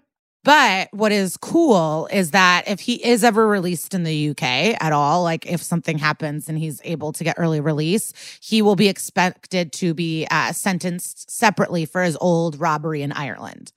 But 0.44 0.88
what 0.92 1.12
is 1.12 1.36
cool 1.36 2.08
is 2.12 2.30
that 2.30 2.68
if 2.68 2.80
he 2.80 3.04
is 3.04 3.24
ever 3.24 3.46
released 3.46 3.92
in 3.92 4.04
the 4.04 4.30
UK 4.30 4.42
at 4.80 4.92
all, 4.92 5.22
like 5.22 5.46
if 5.46 5.62
something 5.62 5.98
happens 5.98 6.48
and 6.48 6.56
he's 6.56 6.80
able 6.84 7.12
to 7.12 7.24
get 7.24 7.36
early 7.38 7.60
release, 7.60 8.12
he 8.40 8.62
will 8.62 8.76
be 8.76 8.88
expected 8.88 9.72
to 9.74 9.94
be 9.94 10.26
uh, 10.30 10.52
sentenced 10.52 11.30
separately 11.30 11.84
for 11.84 12.02
his 12.02 12.16
old 12.20 12.58
robbery 12.60 13.02
in 13.02 13.12
Ireland. 13.12 13.72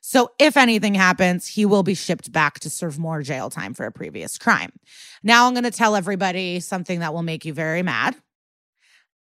So 0.00 0.30
if 0.38 0.56
anything 0.56 0.94
happens, 0.94 1.46
he 1.46 1.64
will 1.64 1.82
be 1.82 1.94
shipped 1.94 2.30
back 2.30 2.60
to 2.60 2.70
serve 2.70 2.98
more 2.98 3.22
jail 3.22 3.48
time 3.50 3.72
for 3.72 3.86
a 3.86 3.92
previous 3.92 4.36
crime. 4.38 4.70
Now 5.22 5.46
I'm 5.46 5.54
going 5.54 5.64
to 5.64 5.70
tell 5.70 5.96
everybody 5.96 6.60
something 6.60 7.00
that 7.00 7.14
will 7.14 7.22
make 7.22 7.44
you 7.46 7.54
very 7.54 7.82
mad, 7.82 8.14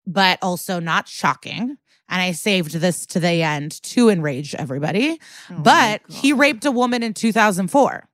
but 0.07 0.41
also 0.43 0.81
not 0.81 1.09
shocking. 1.09 1.79
And 2.13 2.21
I 2.21 2.33
saved 2.33 2.73
this 2.75 3.07
to 3.07 3.19
the 3.21 3.43
end 3.43 3.83
to 3.85 4.09
enrage 4.11 4.55
everybody 4.55 5.19
Oh 5.51 5.55
but 5.61 6.03
he 6.09 6.33
raped 6.33 6.65
a 6.67 6.71
woman 6.71 7.03
in 7.03 7.15
2004 7.15 8.07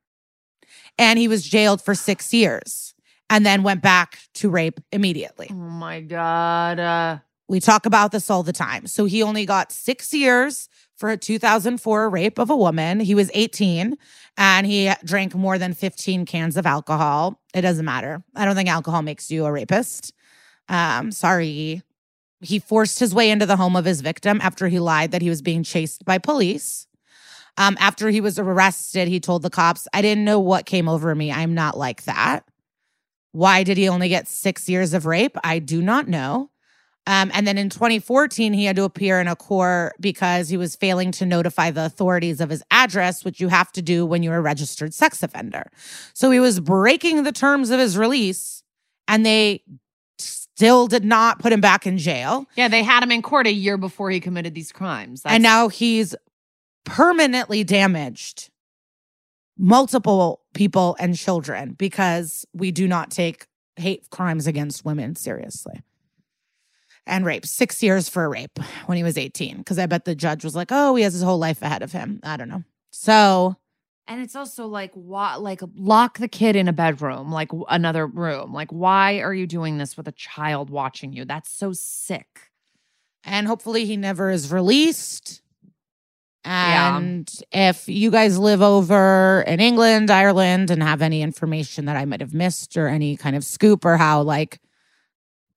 and 0.99 1.19
he 1.19 1.29
was 1.29 1.43
jailed 1.47 1.83
for 1.83 1.95
six 1.95 2.33
years 2.33 2.95
and 3.31 3.45
then 3.45 3.63
went 3.63 3.83
back 3.83 4.19
to 4.35 4.49
rape 4.51 4.81
immediately. 4.93 5.49
Oh 5.51 5.55
my 5.55 6.01
God. 6.01 6.79
Uh, 6.81 7.19
We 7.49 7.61
talk 7.61 7.87
about 7.87 8.13
this 8.13 8.31
all 8.31 8.43
the 8.43 8.53
time. 8.53 8.87
So 8.87 9.05
he 9.05 9.23
only 9.23 9.45
got 9.47 9.73
six 9.73 10.15
years 10.15 10.69
for 10.97 11.11
a 11.11 11.17
2004 11.17 12.09
rape 12.11 12.39
of 12.39 12.51
a 12.51 12.57
woman. 12.57 13.01
He 13.01 13.15
was 13.15 13.31
18 13.35 13.97
and 14.37 14.67
he 14.67 14.93
drank 15.05 15.35
more 15.35 15.59
than 15.59 15.75
15 15.75 16.25
cans 16.27 16.57
of 16.57 16.67
alcohol. 16.67 17.41
It 17.55 17.63
doesn't 17.63 17.85
matter. 17.85 18.23
I 18.35 18.45
don't 18.45 18.55
think 18.57 18.69
alcohol 18.69 19.03
makes 19.03 19.31
you 19.31 19.45
a 19.45 19.53
rapist. 19.53 20.13
Um, 20.69 21.11
sorry. 21.13 21.83
He 22.41 22.59
forced 22.59 23.01
his 23.01 23.15
way 23.15 23.31
into 23.31 23.47
the 23.47 23.57
home 23.57 23.77
of 23.77 23.85
his 23.85 24.01
victim 24.01 24.41
after 24.43 24.69
he 24.69 24.79
lied 24.79 25.11
that 25.11 25.23
he 25.23 25.31
was 25.31 25.43
being 25.43 25.63
chased 25.63 26.05
by 26.05 26.19
police. 26.19 26.87
Um, 27.57 27.77
after 27.81 28.11
he 28.11 28.21
was 28.21 28.39
arrested, 28.39 29.09
he 29.09 29.19
told 29.19 29.43
the 29.43 29.51
cops, 29.51 29.89
I 29.93 30.01
didn't 30.01 30.25
know 30.25 30.39
what 30.39 30.65
came 30.65 30.89
over 30.89 31.15
me. 31.15 31.33
I'm 31.33 31.55
not 31.55 31.77
like 31.77 32.05
that. 32.05 32.45
Why 33.33 33.65
did 33.65 33.77
he 33.77 33.89
only 33.89 34.09
get 34.09 34.29
six 34.29 34.69
years 34.69 34.95
of 34.95 35.07
rape? 35.07 35.37
I 35.43 35.59
do 35.59 35.83
not 35.83 36.07
know. 36.07 36.51
Um, 37.09 37.31
and 37.33 37.47
then 37.47 37.57
in 37.57 37.71
2014, 37.71 38.53
he 38.53 38.67
had 38.67 38.77
to 38.77 38.85
appear 38.85 39.19
in 39.19 39.29
a 39.29 39.35
court 39.35 39.95
because 39.99 40.51
he 40.51 40.59
was 40.59 40.77
failing 40.77 41.11
to 41.13 41.25
notify 41.25 41.71
the 41.71 41.87
authorities 41.87 42.39
of 42.41 42.51
his 42.51 42.63
address, 42.71 43.25
which 43.25 43.41
you 43.41 43.49
have 43.49 43.73
to 43.73 43.83
do 43.83 44.05
when 44.05 44.23
you're 44.23 44.37
a 44.37 44.43
registered 44.43 44.93
sex 44.93 45.23
offender. 45.23 45.71
So 46.13 46.31
he 46.31 46.39
was 46.39 46.61
breaking 46.61 47.23
the 47.23 47.33
terms 47.33 47.71
of 47.71 47.81
his 47.81 47.97
release, 47.97 48.63
and 49.09 49.25
they 49.25 49.63
still 50.59 50.89
did 50.89 51.05
not 51.05 51.39
put 51.39 51.53
him 51.53 51.61
back 51.61 51.87
in 51.87 51.99
jail. 51.99 52.45
yeah, 52.57 52.67
they 52.67 52.83
had 52.83 53.01
him 53.05 53.13
in 53.13 53.23
court 53.23 53.47
a 53.47 53.53
year 53.53 53.77
before 53.77 54.11
he 54.11 54.19
committed 54.19 54.55
these 54.57 54.73
crimes. 54.73 55.23
and 55.25 55.41
now 55.41 55.69
he's 55.69 56.17
permanently 56.85 57.63
damaged 57.63 58.51
multiple 59.57 60.41
people 60.55 60.97
and 60.99 61.17
children 61.17 61.75
because 61.79 62.45
we 62.53 62.73
do 62.73 62.89
not 62.89 63.09
take 63.09 63.47
hate 63.77 64.11
crimes 64.11 64.49
against 64.49 64.85
women 64.85 65.15
seriously. 65.15 65.81
And 67.07 67.25
rape, 67.25 67.47
six 67.47 67.81
years 67.81 68.09
for 68.09 68.25
a 68.25 68.29
rape 68.29 68.59
when 68.87 68.97
he 68.97 69.05
was 69.05 69.17
18. 69.17 69.59
Because 69.59 69.79
I 69.79 69.87
bet 69.87 70.07
the 70.07 70.17
judge 70.17 70.43
was 70.43 70.57
like, 70.57 70.69
oh, 70.73 70.97
he 70.97 71.05
has 71.05 71.13
his 71.13 71.23
whole 71.23 71.39
life 71.39 71.63
ahead 71.63 71.83
of 71.83 71.93
him. 71.93 72.19
I 72.25 72.37
don't 72.37 72.49
know. 72.49 72.65
So 72.91 73.57
And 74.09 74.21
it's 74.23 74.35
also 74.35 74.67
like 74.67 74.93
why 74.95 75.37
like 75.37 75.61
lock 75.77 76.19
the 76.19 76.29
kid 76.29 76.57
in 76.57 76.67
a 76.69 76.73
bedroom, 76.73 77.31
like 77.31 77.51
another 77.69 78.07
room. 78.07 78.53
Like 78.55 78.71
why 78.73 79.21
are 79.21 79.35
you 79.35 79.47
doing 79.47 79.79
this 79.79 79.97
with 79.97 80.09
a 80.09 80.13
child 80.13 80.71
watching 80.71 81.13
you? 81.13 81.25
That's 81.27 81.51
so 81.51 81.73
sick. 81.75 82.51
and 83.25 83.47
hopefully 83.47 83.85
he 83.85 83.97
never 83.97 84.31
is 84.31 84.53
released. 84.53 85.43
Yeah. 86.45 86.97
And 86.97 87.31
if 87.53 87.89
you 87.89 88.11
guys 88.11 88.39
live 88.39 88.63
over 88.63 89.45
in 89.47 89.61
England, 89.61 90.11
Ireland, 90.11 90.71
and 90.71 90.83
have 90.83 91.03
any 91.03 91.21
information 91.23 91.85
that 91.87 91.97
I 91.97 92.05
might 92.07 92.21
have 92.21 92.33
missed 92.35 92.77
or 92.77 92.89
any 92.89 93.17
kind 93.17 93.37
of 93.37 93.45
scoop 93.45 93.85
or 93.85 93.97
how 93.99 94.23
like 94.23 94.61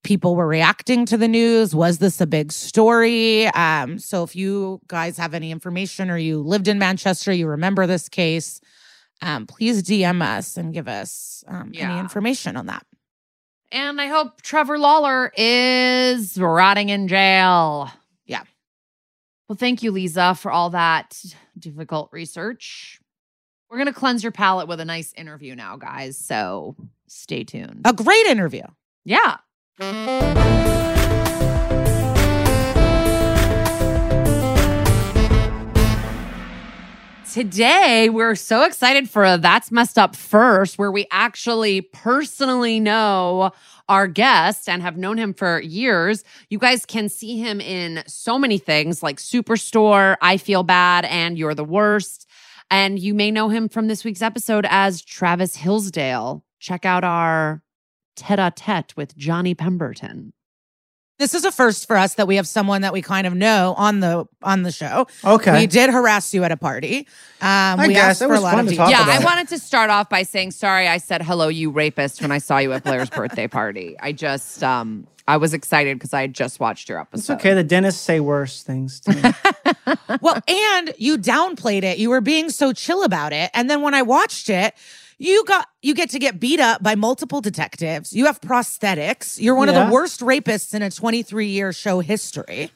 people 0.02 0.34
were 0.34 0.46
reacting 0.46 1.06
to 1.06 1.16
the 1.16 1.28
news, 1.28 1.74
was 1.74 1.98
this 1.98 2.20
a 2.20 2.26
big 2.26 2.52
story? 2.52 3.46
Um, 3.48 3.98
so 3.98 4.22
if 4.22 4.34
you 4.34 4.80
guys 4.88 5.16
have 5.16 5.34
any 5.34 5.50
information 5.50 6.10
or 6.10 6.18
you 6.18 6.40
lived 6.40 6.68
in 6.68 6.78
Manchester, 6.78 7.32
you 7.32 7.46
remember 7.46 7.86
this 7.86 8.08
case, 8.08 8.60
um, 9.20 9.46
please 9.46 9.82
DM 9.82 10.22
us 10.22 10.56
and 10.56 10.74
give 10.74 10.88
us 10.88 11.44
um, 11.46 11.72
any 11.76 11.98
information 11.98 12.56
on 12.56 12.66
that. 12.66 12.84
And 13.70 14.00
I 14.00 14.06
hope 14.06 14.42
Trevor 14.42 14.78
Lawler 14.78 15.32
is 15.36 16.36
rotting 16.36 16.90
in 16.90 17.08
jail. 17.08 17.90
Yeah. 18.26 18.42
Well, 19.48 19.56
thank 19.56 19.82
you, 19.82 19.92
Liza, 19.92 20.34
for 20.34 20.52
all 20.52 20.70
that 20.70 21.22
difficult 21.58 22.10
research. 22.12 23.00
We're 23.70 23.78
going 23.78 23.86
to 23.86 23.94
cleanse 23.94 24.22
your 24.22 24.32
palate 24.32 24.68
with 24.68 24.80
a 24.80 24.84
nice 24.84 25.14
interview 25.14 25.54
now, 25.54 25.76
guys. 25.76 26.18
So 26.18 26.76
stay 27.06 27.44
tuned. 27.44 27.80
A 27.86 27.94
great 27.94 28.26
interview. 28.26 28.64
Yeah. 29.04 29.38
Today, 37.32 38.10
we're 38.10 38.34
so 38.34 38.64
excited 38.64 39.08
for 39.08 39.24
a 39.24 39.38
That's 39.38 39.72
Messed 39.72 39.96
Up 39.96 40.14
First, 40.14 40.76
where 40.76 40.92
we 40.92 41.06
actually 41.10 41.80
personally 41.80 42.80
know 42.80 43.52
our 43.88 44.06
guest 44.06 44.68
and 44.68 44.82
have 44.82 44.98
known 44.98 45.16
him 45.16 45.32
for 45.32 45.58
years. 45.62 46.22
You 46.50 46.58
guys 46.58 46.84
can 46.84 47.08
see 47.08 47.38
him 47.38 47.58
in 47.58 48.02
so 48.06 48.38
many 48.38 48.58
things 48.58 49.02
like 49.02 49.16
Superstore, 49.16 50.18
I 50.20 50.36
Feel 50.36 50.64
Bad, 50.64 51.06
and 51.06 51.38
You're 51.38 51.54
the 51.54 51.64
Worst. 51.64 52.28
And 52.70 52.98
you 52.98 53.14
may 53.14 53.30
know 53.30 53.48
him 53.48 53.70
from 53.70 53.88
this 53.88 54.04
week's 54.04 54.20
episode 54.20 54.66
as 54.68 55.00
Travis 55.00 55.56
Hillsdale. 55.56 56.44
Check 56.60 56.84
out 56.84 57.04
our 57.04 57.62
tete 58.16 58.38
a 58.38 58.52
tete 58.54 58.96
with 58.96 59.16
Johnny 59.16 59.54
Pemberton. 59.54 60.32
This 61.18 61.34
is 61.34 61.44
a 61.44 61.52
first 61.52 61.86
for 61.86 61.96
us 61.96 62.14
that 62.14 62.26
we 62.26 62.34
have 62.36 62.48
someone 62.48 62.82
that 62.82 62.92
we 62.92 63.00
kind 63.00 63.28
of 63.28 63.34
know 63.34 63.74
on 63.76 64.00
the 64.00 64.24
on 64.42 64.62
the 64.62 64.72
show. 64.72 65.06
Okay. 65.24 65.52
We 65.60 65.66
did 65.68 65.88
harass 65.90 66.34
you 66.34 66.42
at 66.42 66.50
a 66.50 66.56
party. 66.56 67.06
Um, 67.40 67.78
I 67.78 67.86
we 67.86 67.94
guess. 67.94 68.04
asked 68.12 68.22
It 68.22 68.24
for 68.26 68.30
was 68.32 68.40
a 68.40 68.42
lot 68.42 68.54
fun 68.54 68.60
of 68.64 68.70
to 68.70 68.76
talk 68.76 68.88
details. 68.88 69.06
yeah, 69.06 69.14
I 69.14 69.18
it. 69.20 69.24
wanted 69.24 69.48
to 69.48 69.58
start 69.58 69.88
off 69.90 70.08
by 70.08 70.24
saying 70.24 70.50
sorry. 70.50 70.88
I 70.88 70.96
said 70.96 71.22
hello, 71.22 71.46
you 71.48 71.70
rapist, 71.70 72.22
when 72.22 72.32
I 72.32 72.38
saw 72.38 72.58
you 72.58 72.72
at 72.72 72.82
Blair's 72.82 73.10
birthday 73.10 73.46
party. 73.46 73.94
I 74.00 74.10
just, 74.12 74.64
um, 74.64 75.06
I 75.28 75.36
was 75.36 75.54
excited 75.54 75.96
because 75.96 76.12
I 76.12 76.22
had 76.22 76.34
just 76.34 76.58
watched 76.58 76.88
your 76.88 76.98
It's 76.98 77.08
episode. 77.30 77.34
okay. 77.34 77.54
The 77.54 77.62
dentists 77.62 78.00
say 78.02 78.18
worse 78.18 78.64
things 78.64 78.98
to 79.00 79.14
me. 79.14 79.96
well, 80.22 80.40
and 80.48 80.92
you 80.98 81.18
downplayed 81.18 81.84
it. 81.84 81.98
You 81.98 82.10
were 82.10 82.20
being 82.22 82.50
so 82.50 82.72
chill 82.72 83.04
about 83.04 83.32
it, 83.32 83.48
and 83.54 83.70
then 83.70 83.82
when 83.82 83.94
I 83.94 84.02
watched 84.02 84.48
it. 84.50 84.74
You 85.22 85.44
got 85.44 85.68
you 85.82 85.94
get 85.94 86.10
to 86.10 86.18
get 86.18 86.40
beat 86.40 86.58
up 86.58 86.82
by 86.82 86.94
multiple 86.96 87.40
detectives. 87.40 88.12
You 88.12 88.26
have 88.26 88.40
prosthetics. 88.40 89.40
You're 89.40 89.54
one 89.54 89.68
of 89.68 89.74
the 89.76 89.86
worst 89.92 90.20
rapists 90.20 90.74
in 90.74 90.82
a 90.82 90.90
23 90.90 91.46
year 91.46 91.72
show 91.72 92.00
history. 92.00 92.70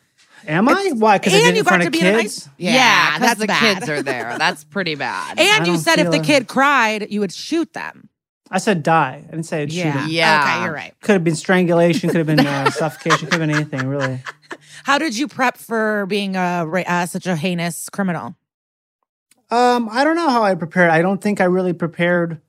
Am 0.47 0.69
I? 0.69 0.93
Why? 0.95 1.19
Because 1.19 1.35
I 1.35 1.39
And 1.39 1.47
did 1.47 1.55
you 1.57 1.61
in 1.61 1.65
got 1.65 1.69
front 1.71 1.83
to 1.83 1.87
of 1.89 1.93
be 1.93 2.01
in 2.01 2.07
a 2.07 2.23
kids. 2.23 2.47
nice- 2.47 2.55
Yeah, 2.59 2.73
Yeah, 2.75 3.11
because 3.15 3.29
that's 3.29 3.41
the 3.41 3.47
bad. 3.49 3.77
kids 3.79 3.89
are 3.91 4.03
there. 4.03 4.37
That's 4.39 4.63
pretty 4.63 4.95
bad. 4.95 5.41
And 5.41 5.67
you 5.67 5.77
said 5.77 5.99
if 5.99 6.05
feel 6.05 6.13
the 6.13 6.19
it. 6.21 6.25
kid 6.25 6.47
cried, 6.47 7.09
you 7.11 7.19
would 7.21 7.33
shoot 7.33 7.73
them. 7.73 8.11
I 8.49 8.59
said 8.59 8.85
die. 8.85 9.25
I 9.27 9.31
didn't 9.33 9.47
say 9.47 9.63
I'd 9.63 9.73
shoot 9.73 9.79
Yeah. 9.79 10.03
him. 10.05 10.11
Yeah. 10.11 10.41
Okay, 10.45 10.65
you're 10.65 10.73
right. 10.75 10.95
Could 11.01 11.15
have 11.15 11.25
been 11.25 11.35
strangulation. 11.35 12.11
Could 12.11 12.19
have 12.19 12.29
been 12.29 12.47
uh, 12.47 12.71
suffocation. 12.81 13.27
Could 13.29 13.41
have 13.41 13.49
been 13.49 13.51
anything 13.57 13.89
really. 13.89 14.23
How 14.85 14.99
did 14.99 15.19
you 15.19 15.27
prep 15.27 15.57
for 15.57 16.07
being 16.07 16.37
a 16.37 16.65
uh, 16.87 17.07
such 17.07 17.27
a 17.27 17.35
heinous 17.35 17.89
criminal? 17.89 18.37
Um, 19.51 19.89
I 19.91 20.05
don't 20.05 20.17
know 20.17 20.29
how 20.31 20.43
I 20.43 20.55
prepared. 20.55 20.91
I 20.91 21.03
don't 21.03 21.21
think 21.21 21.41
I 21.41 21.45
really 21.45 21.73
prepared. 21.73 22.41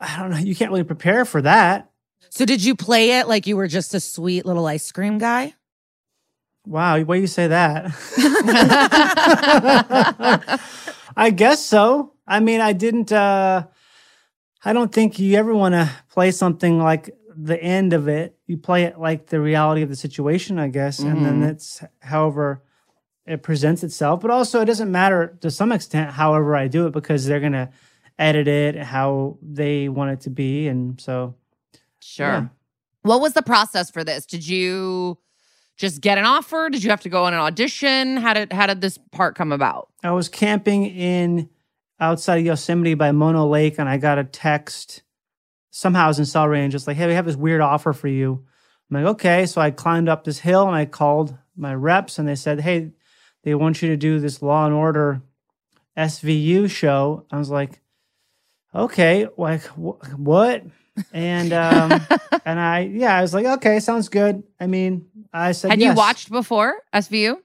I 0.00 0.18
don't 0.20 0.30
know. 0.30 0.38
You 0.38 0.54
can't 0.54 0.70
really 0.70 0.84
prepare 0.84 1.24
for 1.24 1.42
that. 1.42 1.90
So 2.30 2.44
did 2.44 2.64
you 2.64 2.74
play 2.74 3.18
it 3.18 3.28
like 3.28 3.46
you 3.46 3.56
were 3.56 3.68
just 3.68 3.94
a 3.94 4.00
sweet 4.00 4.44
little 4.46 4.66
ice 4.66 4.90
cream 4.92 5.18
guy? 5.18 5.54
Wow, 6.66 6.98
why 7.00 7.16
you 7.16 7.26
say 7.26 7.46
that? 7.48 7.92
I 11.16 11.30
guess 11.30 11.64
so. 11.64 12.14
I 12.26 12.40
mean, 12.40 12.60
I 12.60 12.72
didn't. 12.72 13.12
uh 13.12 13.66
I 14.66 14.72
don't 14.72 14.90
think 14.90 15.18
you 15.18 15.36
ever 15.36 15.54
want 15.54 15.74
to 15.74 15.90
play 16.10 16.30
something 16.30 16.78
like 16.78 17.14
the 17.36 17.62
end 17.62 17.92
of 17.92 18.08
it. 18.08 18.38
You 18.46 18.56
play 18.56 18.84
it 18.84 18.98
like 18.98 19.26
the 19.26 19.38
reality 19.40 19.82
of 19.82 19.90
the 19.90 19.96
situation, 19.96 20.58
I 20.58 20.68
guess, 20.68 21.00
and 21.00 21.24
then 21.24 21.42
Mhm. 21.42 21.50
it's 21.50 21.82
however 22.00 22.62
it 23.26 23.42
presents 23.42 23.82
itself. 23.82 24.20
But 24.20 24.30
also, 24.30 24.60
it 24.60 24.66
doesn't 24.66 24.90
matter 24.90 25.36
to 25.40 25.50
some 25.50 25.72
extent. 25.72 26.10
However, 26.10 26.56
I 26.56 26.68
do 26.68 26.86
it 26.86 26.92
because 26.92 27.26
they're 27.26 27.40
gonna 27.40 27.70
edit 28.18 28.46
it 28.46 28.76
how 28.76 29.38
they 29.42 29.88
want 29.88 30.12
it 30.12 30.20
to 30.20 30.30
be, 30.30 30.68
and 30.68 31.00
so 31.00 31.34
Sure. 32.04 32.26
Yeah. 32.26 32.46
What 33.02 33.20
was 33.20 33.32
the 33.32 33.42
process 33.42 33.90
for 33.90 34.04
this? 34.04 34.26
Did 34.26 34.46
you 34.46 35.18
just 35.76 36.00
get 36.00 36.18
an 36.18 36.24
offer? 36.24 36.68
Did 36.70 36.84
you 36.84 36.90
have 36.90 37.00
to 37.00 37.08
go 37.08 37.24
on 37.24 37.32
an 37.32 37.40
audition? 37.40 38.18
How 38.18 38.34
did 38.34 38.52
how 38.52 38.66
did 38.66 38.80
this 38.82 38.98
part 39.10 39.34
come 39.36 39.52
about? 39.52 39.88
I 40.02 40.12
was 40.12 40.28
camping 40.28 40.84
in 40.84 41.48
outside 41.98 42.36
of 42.36 42.44
Yosemite 42.44 42.94
by 42.94 43.10
Mono 43.12 43.46
Lake, 43.46 43.78
and 43.78 43.88
I 43.88 43.96
got 43.96 44.18
a 44.18 44.24
text. 44.24 45.02
Somehow 45.70 46.04
I 46.04 46.08
was 46.08 46.18
in 46.18 46.26
Cell 46.26 46.46
Range, 46.46 46.70
just 46.70 46.86
like, 46.86 46.96
hey, 46.96 47.06
we 47.06 47.14
have 47.14 47.26
this 47.26 47.36
weird 47.36 47.60
offer 47.60 47.92
for 47.92 48.08
you. 48.08 48.44
I'm 48.90 49.02
like, 49.02 49.12
okay. 49.14 49.46
So 49.46 49.60
I 49.60 49.70
climbed 49.70 50.08
up 50.08 50.24
this 50.24 50.38
hill 50.38 50.66
and 50.68 50.76
I 50.76 50.84
called 50.84 51.36
my 51.56 51.74
reps, 51.74 52.18
and 52.18 52.28
they 52.28 52.36
said, 52.36 52.60
hey, 52.60 52.92
they 53.44 53.54
want 53.54 53.82
you 53.82 53.88
to 53.90 53.96
do 53.96 54.18
this 54.18 54.42
Law 54.42 54.64
and 54.66 54.74
Order 54.74 55.22
SVU 55.96 56.70
show. 56.70 57.24
I 57.30 57.38
was 57.38 57.50
like, 57.50 57.80
okay, 58.74 59.28
like 59.36 59.62
wh- 59.66 60.18
what? 60.18 60.62
And 61.12 61.52
um, 61.52 62.06
and 62.44 62.58
I 62.60 62.80
yeah, 62.92 63.16
I 63.16 63.22
was 63.22 63.34
like, 63.34 63.46
okay, 63.46 63.80
sounds 63.80 64.08
good. 64.08 64.42
I 64.60 64.66
mean, 64.66 65.06
I 65.32 65.52
said, 65.52 65.70
Had 65.70 65.82
you 65.82 65.94
watched 65.94 66.30
before 66.30 66.74
SVU? 66.92 67.36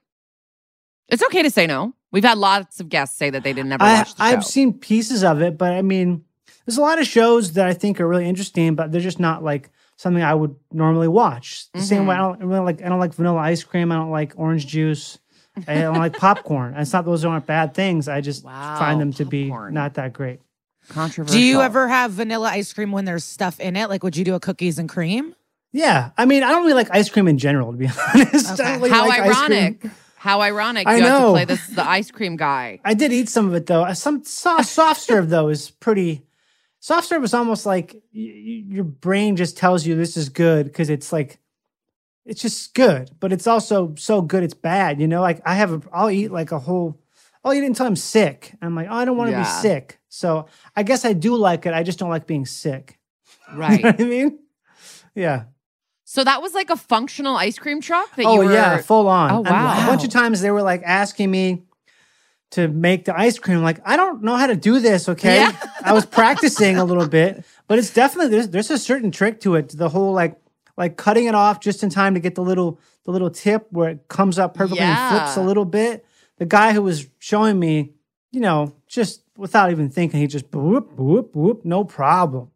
It's 1.08 1.22
okay 1.24 1.42
to 1.42 1.50
say 1.50 1.66
no. 1.66 1.94
We've 2.12 2.24
had 2.24 2.38
lots 2.38 2.80
of 2.80 2.88
guests 2.88 3.16
say 3.16 3.30
that 3.30 3.42
they 3.44 3.52
didn't 3.52 3.72
ever 3.72 3.82
I, 3.84 3.94
watch 3.98 4.14
the 4.14 4.22
show. 4.22 4.24
I've 4.36 4.44
seen 4.44 4.72
pieces 4.78 5.22
of 5.24 5.42
it, 5.42 5.56
but 5.58 5.72
I 5.72 5.82
mean, 5.82 6.24
there's 6.66 6.78
a 6.78 6.80
lot 6.80 6.98
of 7.00 7.06
shows 7.06 7.52
that 7.54 7.66
I 7.66 7.74
think 7.74 8.00
are 8.00 8.06
really 8.08 8.28
interesting, 8.28 8.74
but 8.74 8.90
they're 8.92 9.00
just 9.00 9.20
not 9.20 9.42
like 9.44 9.70
something 9.96 10.22
I 10.22 10.34
would 10.34 10.54
normally 10.72 11.08
watch. 11.08 11.70
The 11.72 11.82
same 11.82 12.06
way 12.06 12.14
I 12.16 12.18
Mm-hmm. 12.18 12.40
don't 12.40 12.48
really 12.48 12.64
like 12.64 12.82
I 12.82 12.88
don't 12.88 13.00
like 13.00 13.14
vanilla 13.14 13.38
ice 13.40 13.62
cream. 13.64 13.90
I 13.92 13.96
don't 13.96 14.10
like 14.10 14.32
orange 14.36 14.66
juice. 14.66 15.18
I 15.68 15.74
don't 15.80 15.98
like 15.98 16.16
popcorn. 16.16 16.74
It's 16.76 16.92
not 16.92 17.04
those 17.04 17.24
aren't 17.24 17.46
bad 17.46 17.74
things. 17.74 18.08
I 18.08 18.20
just 18.20 18.44
Wow, 18.44 18.76
find 18.78 19.00
them 19.00 19.12
to 19.14 19.24
be 19.24 19.50
not 19.50 19.94
that 19.94 20.12
great. 20.12 20.40
Controversial. 20.88 21.38
Do 21.38 21.44
you 21.44 21.60
ever 21.60 21.88
have 21.88 22.12
vanilla 22.12 22.48
ice 22.48 22.72
cream 22.72 22.92
when 22.92 23.04
there's 23.04 23.24
stuff 23.24 23.60
in 23.60 23.76
it? 23.76 23.88
Like, 23.88 24.02
would 24.02 24.16
you 24.16 24.24
do 24.24 24.34
a 24.34 24.40
cookies 24.40 24.78
and 24.78 24.88
cream? 24.88 25.34
Yeah, 25.72 26.10
I 26.18 26.24
mean, 26.24 26.42
I 26.42 26.50
don't 26.50 26.62
really 26.62 26.74
like 26.74 26.88
ice 26.90 27.08
cream 27.08 27.28
in 27.28 27.38
general, 27.38 27.70
to 27.72 27.78
be 27.78 27.86
honest. 28.14 28.58
Okay. 28.58 28.76
Really 28.76 28.90
How 28.90 29.06
like 29.06 29.20
ironic. 29.20 29.86
How 30.16 30.40
ironic. 30.40 30.86
I 30.86 30.96
you 30.96 31.02
have 31.02 31.12
to 31.16 31.20
know. 31.20 31.32
play 31.32 31.44
this 31.44 31.64
the 31.68 31.86
ice 31.88 32.10
cream 32.10 32.36
guy. 32.36 32.80
I 32.84 32.94
did 32.94 33.12
eat 33.12 33.28
some 33.28 33.46
of 33.48 33.54
it 33.54 33.66
though. 33.66 33.84
Uh, 33.84 33.94
Some 33.94 34.24
soft, 34.24 34.68
soft 34.68 35.00
serve 35.00 35.28
though 35.30 35.48
is 35.48 35.70
pretty. 35.70 36.22
Soft 36.80 37.08
serve 37.08 37.22
is 37.24 37.34
almost 37.34 37.66
like 37.66 37.92
y- 37.94 38.00
y- 38.14 38.64
your 38.68 38.84
brain 38.84 39.36
just 39.36 39.56
tells 39.56 39.86
you 39.86 39.94
this 39.96 40.16
is 40.16 40.28
good 40.28 40.66
because 40.66 40.90
it's 40.90 41.12
like, 41.12 41.38
it's 42.26 42.42
just 42.42 42.74
good, 42.74 43.10
but 43.20 43.32
it's 43.32 43.46
also 43.46 43.94
so 43.96 44.20
good 44.22 44.42
it's 44.42 44.54
bad. 44.54 45.00
You 45.00 45.08
know, 45.08 45.20
like 45.20 45.40
I 45.44 45.54
have, 45.54 45.72
a, 45.72 45.82
I'll 45.92 46.10
eat 46.10 46.30
like 46.30 46.52
a 46.52 46.58
whole, 46.58 47.00
I'll 47.44 47.52
eat 47.54 47.62
it 47.62 47.66
until 47.66 47.86
I'm 47.86 47.96
sick. 47.96 48.54
I'm 48.62 48.74
like, 48.74 48.88
oh, 48.90 48.94
I 48.94 49.04
don't 49.04 49.16
want 49.16 49.28
to 49.28 49.32
Yeah. 49.36 49.42
be 49.42 49.48
sick. 49.48 49.98
So 50.08 50.46
I 50.76 50.82
guess 50.82 51.04
I 51.04 51.12
do 51.14 51.36
like 51.36 51.66
it. 51.66 51.72
I 51.74 51.82
just 51.82 51.98
don't 51.98 52.10
like 52.10 52.26
being 52.26 52.46
sick. 52.46 52.98
You 53.50 53.54
know 53.54 53.60
Right. 53.60 53.84
what 53.84 54.00
I 54.00 54.04
mean? 54.04 54.38
Yeah. 55.14 55.44
so 56.04 56.22
that 56.24 56.40
was 56.42 56.54
like 56.54 56.70
a 56.70 56.76
functional 56.76 57.36
ice 57.36 57.58
cream 57.58 57.80
truck 57.80 58.14
that 58.16 58.24
oh 58.26 58.34
you 58.42 58.46
were 58.48 58.52
yeah, 58.52 58.78
full 58.82 59.08
on. 59.08 59.30
Oh, 59.30 59.36
And 59.38 59.48
wow. 59.48 59.84
A 59.84 59.86
bunch 59.86 60.04
of 60.04 60.10
times 60.10 60.40
they 60.40 60.50
were 60.50 60.62
like 60.62 60.82
asking 60.84 61.30
me 61.30 61.62
to 62.52 62.68
make 62.68 63.04
the 63.06 63.16
ice 63.18 63.38
cream. 63.38 63.58
I'm 63.58 63.62
like 63.64 63.80
I 63.84 63.96
don't 63.96 64.22
know 64.22 64.36
how 64.36 64.46
to 64.46 64.56
do 64.56 64.78
this. 64.80 65.08
Okay, 65.08 65.36
Yeah. 65.36 65.52
I 65.84 65.92
was 65.92 66.04
practicing 66.06 66.76
a 66.78 66.84
little 66.84 67.08
bit, 67.08 67.44
but 67.66 67.78
it's 67.78 67.92
definitely 67.92 68.30
there's 68.32 68.48
there's 68.48 68.70
a 68.70 68.78
certain 68.78 69.10
trick 69.10 69.40
to 69.40 69.54
it. 69.56 69.70
The 69.70 69.88
whole 69.88 70.12
like 70.12 70.36
like 70.76 70.96
cutting 70.96 71.26
it 71.26 71.34
off 71.34 71.60
just 71.60 71.82
in 71.82 71.90
time 71.90 72.14
to 72.14 72.20
get 72.20 72.34
the 72.34 72.42
little 72.42 72.78
the 73.04 73.10
little 73.10 73.30
tip 73.30 73.66
where 73.70 73.90
it 73.90 74.08
comes 74.08 74.38
up 74.38 74.54
perfectly 74.54 74.80
and 74.80 75.16
flips 75.16 75.36
a 75.36 75.42
little 75.42 75.64
bit. 75.64 76.04
The 76.38 76.46
guy 76.46 76.72
who 76.72 76.82
was 76.82 77.06
showing 77.18 77.58
me, 77.58 77.92
you 78.30 78.40
know, 78.40 78.74
just 78.86 79.22
without 79.36 79.70
even 79.70 79.90
thinking, 79.90 80.20
he 80.20 80.26
just 80.26 80.52
whoop 80.52 80.92
whoop 80.94 81.34
whoop, 81.34 81.64
no 81.64 81.84
problem. 81.84 82.50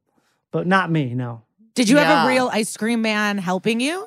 But 0.51 0.67
not 0.67 0.91
me, 0.91 1.15
no. 1.15 1.43
Did 1.75 1.89
you 1.89 1.97
have 1.97 2.27
a 2.27 2.29
real 2.29 2.49
ice 2.53 2.77
cream 2.77 3.03
man 3.03 3.39
helping 3.39 3.81
you? 3.81 4.07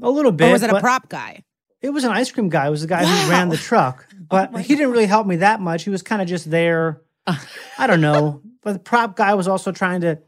A 0.00 0.10
little 0.10 0.32
bit. 0.32 0.48
Or 0.48 0.52
was 0.52 0.62
it 0.62 0.70
a 0.70 0.80
prop 0.80 1.08
guy? 1.08 1.42
It 1.80 1.90
was 1.90 2.04
an 2.04 2.12
ice 2.12 2.30
cream 2.30 2.48
guy. 2.48 2.68
It 2.68 2.70
was 2.70 2.82
the 2.82 2.86
guy 2.86 3.04
who 3.04 3.30
ran 3.30 3.48
the 3.48 3.56
truck, 3.56 4.06
oh 4.14 4.24
but 4.28 4.60
he 4.60 4.76
didn't 4.76 4.92
really 4.92 5.06
help 5.06 5.26
me 5.26 5.36
that 5.36 5.60
much. 5.60 5.82
He 5.82 5.90
was 5.90 6.02
kind 6.02 6.22
of 6.22 6.28
just 6.28 6.48
there. 6.48 7.02
I 7.26 7.86
don't 7.86 8.00
know. 8.00 8.40
But 8.62 8.74
the 8.74 8.78
prop 8.78 9.16
guy 9.16 9.34
was 9.34 9.48
also 9.48 9.72
trying 9.72 10.02
to 10.02 10.20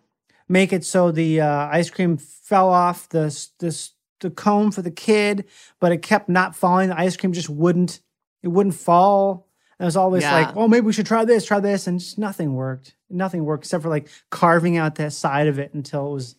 make 0.49 0.73
it 0.73 0.85
so 0.85 1.11
the 1.11 1.41
uh, 1.41 1.69
ice 1.71 1.91
cream 1.91 2.17
fell 2.17 2.69
off 2.71 3.09
the 3.09 3.27
the 3.59 3.89
the 4.21 4.31
cone 4.31 4.71
for 4.71 4.81
the 4.83 4.91
kid, 4.91 5.45
but 5.81 5.93
it 5.93 6.03
kept 6.03 6.29
not 6.29 6.57
falling. 6.57 6.89
The 6.89 6.99
ice 6.99 7.17
cream 7.17 7.33
just 7.33 7.51
wouldn't 7.51 8.01
it 8.43 8.49
wouldn't 8.49 8.75
fall. 8.75 9.49
And 9.79 9.85
it 9.85 9.87
was 9.87 9.97
always 9.97 10.23
Yeah. 10.23 10.33
like, 10.33 10.57
oh, 10.57 10.69
maybe 10.69 10.87
we 10.87 10.93
should 10.93 11.07
try 11.07 11.25
this, 11.25 11.45
try 11.45 11.59
this, 11.61 11.87
and 11.89 11.99
just 11.99 12.17
nothing 12.19 12.55
worked. 12.55 12.95
Nothing 13.11 13.45
worked 13.45 13.65
except 13.65 13.83
for 13.83 13.89
like 13.89 14.09
carving 14.31 14.77
out 14.77 14.95
that 14.97 15.13
side 15.13 15.49
of 15.49 15.59
it 15.59 15.75
until 15.75 16.09
it 16.11 16.13
was. 16.15 16.37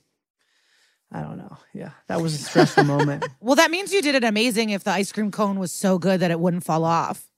I 1.12 1.22
don't 1.22 1.38
know. 1.38 1.58
Yeah, 1.74 1.92
that 2.08 2.22
was 2.22 2.34
a 2.34 2.38
stressful 2.38 2.84
moment. 2.96 3.26
Well, 3.40 3.56
that 3.56 3.72
means 3.72 3.94
you 3.94 4.02
did 4.02 4.16
it 4.16 4.24
amazing 4.24 4.70
if 4.72 4.84
the 4.84 4.92
ice 4.92 5.12
cream 5.12 5.32
cone 5.32 5.60
was 5.60 5.72
so 5.72 5.98
good 6.00 6.20
that 6.22 6.32
it 6.32 6.40
wouldn't 6.40 6.64
fall 6.64 6.84
off. 6.84 7.30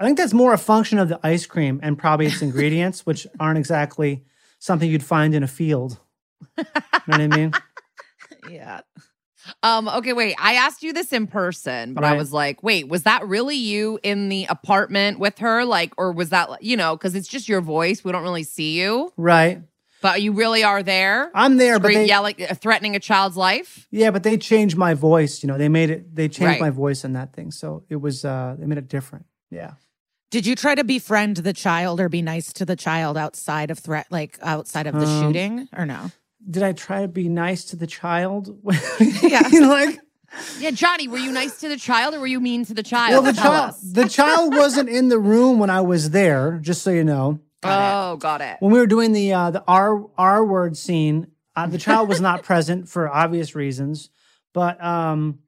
I 0.00 0.04
think 0.04 0.18
that's 0.18 0.32
more 0.32 0.52
a 0.52 0.58
function 0.58 0.98
of 0.98 1.08
the 1.08 1.20
ice 1.22 1.46
cream 1.46 1.78
and 1.82 1.96
probably 1.96 2.26
its 2.26 2.42
ingredients, 2.42 3.06
which 3.06 3.26
aren't 3.38 3.58
exactly 3.58 4.24
something 4.58 4.90
you'd 4.90 5.04
find 5.04 5.34
in 5.34 5.42
a 5.42 5.48
field. 5.48 5.98
You 6.58 6.64
know 6.64 6.72
what 7.06 7.20
I 7.20 7.26
mean? 7.28 7.52
Yeah. 8.50 8.80
Um, 9.62 9.88
okay, 9.88 10.12
wait. 10.12 10.34
I 10.38 10.54
asked 10.54 10.82
you 10.82 10.92
this 10.92 11.12
in 11.12 11.26
person, 11.28 11.94
but 11.94 12.02
I 12.04 12.14
was 12.14 12.32
like, 12.32 12.62
wait, 12.62 12.88
was 12.88 13.04
that 13.04 13.26
really 13.26 13.56
you 13.56 13.98
in 14.02 14.28
the 14.28 14.46
apartment 14.48 15.18
with 15.20 15.38
her? 15.38 15.64
Like, 15.64 15.92
or 15.96 16.12
was 16.12 16.30
that, 16.30 16.62
you 16.62 16.76
know, 16.76 16.96
because 16.96 17.14
it's 17.14 17.28
just 17.28 17.48
your 17.48 17.60
voice. 17.60 18.04
We 18.04 18.10
don't 18.12 18.22
really 18.22 18.42
see 18.44 18.80
you, 18.80 19.12
Right. 19.16 19.62
but 20.00 20.22
you 20.22 20.32
really 20.32 20.62
are 20.64 20.82
there. 20.82 21.30
I'm 21.34 21.56
there, 21.56 21.78
but 21.78 21.88
Scream- 21.88 21.98
they, 22.00 22.06
yelling, 22.06 22.34
uh, 22.48 22.54
threatening 22.54 22.94
a 22.96 23.00
child's 23.00 23.36
life. 23.36 23.86
yeah, 23.90 24.10
but 24.10 24.22
they 24.24 24.36
changed 24.38 24.76
my 24.76 24.94
voice. 24.94 25.42
You 25.42 25.46
know, 25.48 25.58
they 25.58 25.68
made 25.68 25.90
it. 25.90 26.14
They 26.14 26.28
changed 26.28 26.42
Right. 26.46 26.60
my 26.60 26.70
voice 26.70 27.04
in 27.04 27.12
that 27.14 27.32
thing, 27.32 27.50
so 27.52 27.84
it 27.88 27.96
was. 27.96 28.24
uh 28.24 28.56
They 28.58 28.66
made 28.66 28.78
it 28.78 28.88
different. 28.88 29.26
Yeah. 29.50 29.72
Did 30.30 30.46
you 30.46 30.54
try 30.56 30.74
to 30.74 30.82
befriend 30.84 31.38
the 31.38 31.52
child 31.52 32.00
or 32.00 32.08
be 32.08 32.22
nice 32.22 32.52
to 32.54 32.64
the 32.64 32.74
child 32.76 33.16
outside 33.18 33.70
of 33.70 33.78
threat, 33.78 34.06
like 34.10 34.38
outside 34.40 34.86
of 34.86 34.94
the 34.94 35.06
Um, 35.06 35.20
shooting, 35.22 35.68
or 35.76 35.84
no? 35.84 36.10
Did 36.50 36.62
I 36.62 36.72
try 36.72 37.02
to 37.02 37.08
be 37.08 37.28
nice 37.28 37.64
to 37.66 37.76
the 37.76 37.86
child? 37.86 38.58
Yeah. 39.22 39.42
Like 39.52 40.00
Yeah, 40.58 40.70
Johnny, 40.72 41.08
were 41.08 41.18
you 41.18 41.30
nice 41.32 41.60
to 41.60 41.68
the 41.68 41.76
child 41.76 42.14
or 42.14 42.20
were 42.20 42.26
you 42.26 42.40
mean 42.40 42.64
to 42.66 42.74
the 42.74 42.82
child? 42.82 43.12
well, 43.12 43.32
the 43.32 43.38
Tell 43.40 43.50
child. 43.52 43.68
us. 43.70 43.80
The 43.80 44.08
child 44.08 44.54
wasn't 44.54 44.88
in 44.88 45.08
the 45.08 45.18
room 45.18 45.58
when 45.58 45.70
I 45.70 45.80
was 45.82 46.10
there. 46.10 46.58
Just 46.62 46.82
so 46.82 46.90
you 46.90 47.04
know. 47.04 47.38
oh, 47.62 48.16
got 48.16 48.40
it. 48.40 48.56
when 48.60 48.72
we 48.72 48.78
were 48.78 48.86
doing 48.86 49.12
the 49.12 49.32
uh, 49.32 49.50
the 49.50 49.62
R 49.68 50.04
R 50.18 50.44
word 50.44 50.76
scene, 50.76 51.28
uh, 51.54 51.66
the 51.66 51.78
child 51.78 52.08
was 52.08 52.20
not 52.20 52.42
present 52.50 52.88
for 52.88 53.08
obvious 53.08 53.54
reasons. 53.54 54.08
But 54.54 54.82
um, 54.82 55.38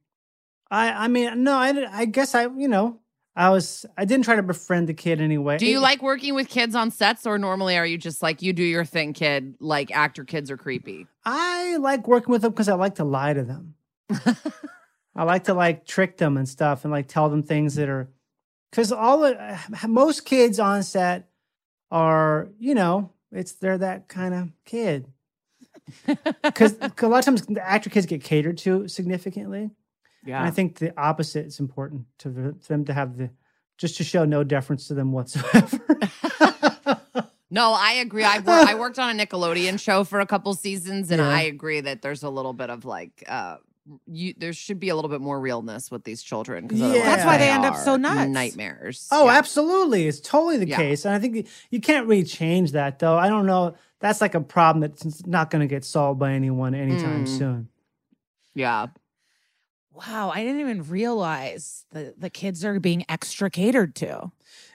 I 0.71 0.91
I 1.05 1.07
mean 1.09 1.43
no, 1.43 1.53
I 1.57 1.87
I 1.91 2.05
guess 2.05 2.33
I 2.35 2.43
you 2.43 2.67
know 2.67 2.99
I 3.35 3.49
was 3.49 3.85
I 3.97 4.05
didn't 4.05 4.23
try 4.25 4.35
to 4.37 4.43
befriend 4.43 4.87
the 4.87 4.93
kid 4.93 5.19
anyway. 5.19 5.57
Do 5.57 5.65
you 5.65 5.77
It- 5.77 5.81
like 5.81 6.01
working 6.01 6.35
with 6.35 6.47
kids 6.47 6.73
on 6.75 6.89
sets 6.91 7.25
or 7.25 7.37
normally 7.37 7.77
are 7.77 7.85
you 7.85 7.97
just 7.97 8.21
like, 8.23 8.41
you 8.41 8.53
do 8.53 8.63
your 8.63 8.85
thing, 8.85 9.13
kid? 9.13 9.55
Like 9.59 9.91
actor 9.91 10.23
kids 10.23 10.49
are 10.49 10.57
creepy. 10.57 11.07
I 11.25 11.75
like 11.77 12.07
working 12.07 12.31
with 12.31 12.43
them 12.43 12.51
because 12.51 12.69
I 12.69 12.75
like 12.75 12.95
to 12.95 13.03
lie 13.03 13.33
to 13.33 13.43
them. 13.43 13.75
I 15.15 15.23
like 15.23 15.45
to 15.45 15.53
like 15.53 15.85
trick 15.85 16.17
them 16.17 16.37
and 16.37 16.47
stuff 16.47 16.83
and 16.85 16.91
like 16.91 17.07
tell 17.07 17.29
them 17.29 17.43
things 17.43 17.75
that 17.75 17.89
are 17.89 18.09
because 18.71 18.91
all 18.91 19.19
the 19.19 19.59
most 19.87 20.25
kids 20.25 20.59
on 20.59 20.83
set 20.83 21.29
are 21.91 22.49
you 22.59 22.73
know 22.75 23.11
it's 23.31 23.53
they're 23.53 23.77
that 23.77 24.07
kind 24.07 24.33
of 24.33 24.49
kid 24.65 25.07
because 26.43 26.75
a 26.79 27.07
lot 27.07 27.19
of 27.19 27.25
times 27.25 27.45
the 27.45 27.65
actor 27.67 27.89
kids 27.89 28.05
get 28.05 28.23
catered 28.23 28.57
to 28.59 28.87
significantly 28.87 29.69
Yeah. 30.25 30.39
And 30.39 30.47
I 30.47 30.51
think 30.51 30.79
the 30.79 30.93
opposite 30.99 31.45
is 31.45 31.59
important 31.59 32.05
to 32.19 32.29
the- 32.29 32.55
for 32.61 32.67
them 32.73 32.85
to 32.85 32.93
have 32.93 33.17
the 33.17 33.29
just 33.77 33.97
to 33.97 34.03
show 34.03 34.25
no 34.25 34.43
deference 34.43 34.87
to 34.87 34.93
them 34.93 35.11
whatsoever. 35.11 35.79
No, 37.51 37.73
I 37.73 37.93
agree. 37.93 38.23
I 38.23 38.39
wor- 38.39 38.53
I 38.53 38.73
worked 38.75 38.99
on 38.99 39.17
a 39.17 39.25
Nickelodeon 39.25 39.79
show 39.79 40.03
for 40.03 40.19
a 40.19 40.25
couple 40.25 40.53
seasons, 40.55 41.09
and 41.11 41.21
Yeah. 41.21 41.29
I 41.29 41.41
agree 41.41 41.79
that 41.79 42.01
there's 42.01 42.23
a 42.23 42.29
little 42.29 42.51
bit 42.53 42.69
of 42.69 42.83
like, 42.85 43.23
uh, 43.27 43.57
you 44.07 44.33
there 44.37 44.51
should 44.51 44.79
be 44.79 44.89
a 44.89 44.95
little 44.95 45.09
bit 45.11 45.21
more 45.21 45.39
realness 45.39 45.91
with 45.91 46.03
these 46.03 46.23
children 46.23 46.65
because 46.67 46.81
Yeah. 46.81 47.03
That's 47.03 47.23
why 47.23 47.37
they 47.37 47.49
end 47.49 47.63
up 47.63 47.77
so 47.77 47.93
are 47.93 47.97
nuts. 47.99 48.29
Nightmares. 48.31 49.07
Oh, 49.11 49.25
Yeah. 49.25 49.33
absolutely. 49.37 50.07
It's 50.07 50.19
totally 50.19 50.57
the 50.57 50.67
Yeah. 50.67 50.75
case. 50.75 51.05
And 51.05 51.13
I 51.13 51.19
think 51.19 51.47
you 51.69 51.79
can't 51.79 52.07
really 52.07 52.23
change 52.23 52.71
that, 52.71 52.97
though. 52.99 53.15
I 53.17 53.29
don't 53.29 53.45
know. 53.45 53.75
That's 53.99 54.21
like 54.21 54.33
a 54.35 54.41
problem 54.41 54.81
that's 54.81 55.25
not 55.27 55.49
going 55.51 55.61
to 55.61 55.67
get 55.67 55.85
solved 55.85 56.19
by 56.19 56.33
anyone 56.33 56.73
anytime 56.73 57.25
Mm. 57.25 57.37
soon. 57.37 57.69
Yeah. 58.55 58.87
Wow, 59.95 60.29
I 60.33 60.43
didn't 60.43 60.59
even 60.59 60.83
realize 60.83 61.85
the 61.91 62.13
the 62.17 62.29
kids 62.29 62.65
are 62.65 62.79
being 62.79 63.05
extra 63.07 63.49
catered 63.49 63.95
to. 63.95 64.31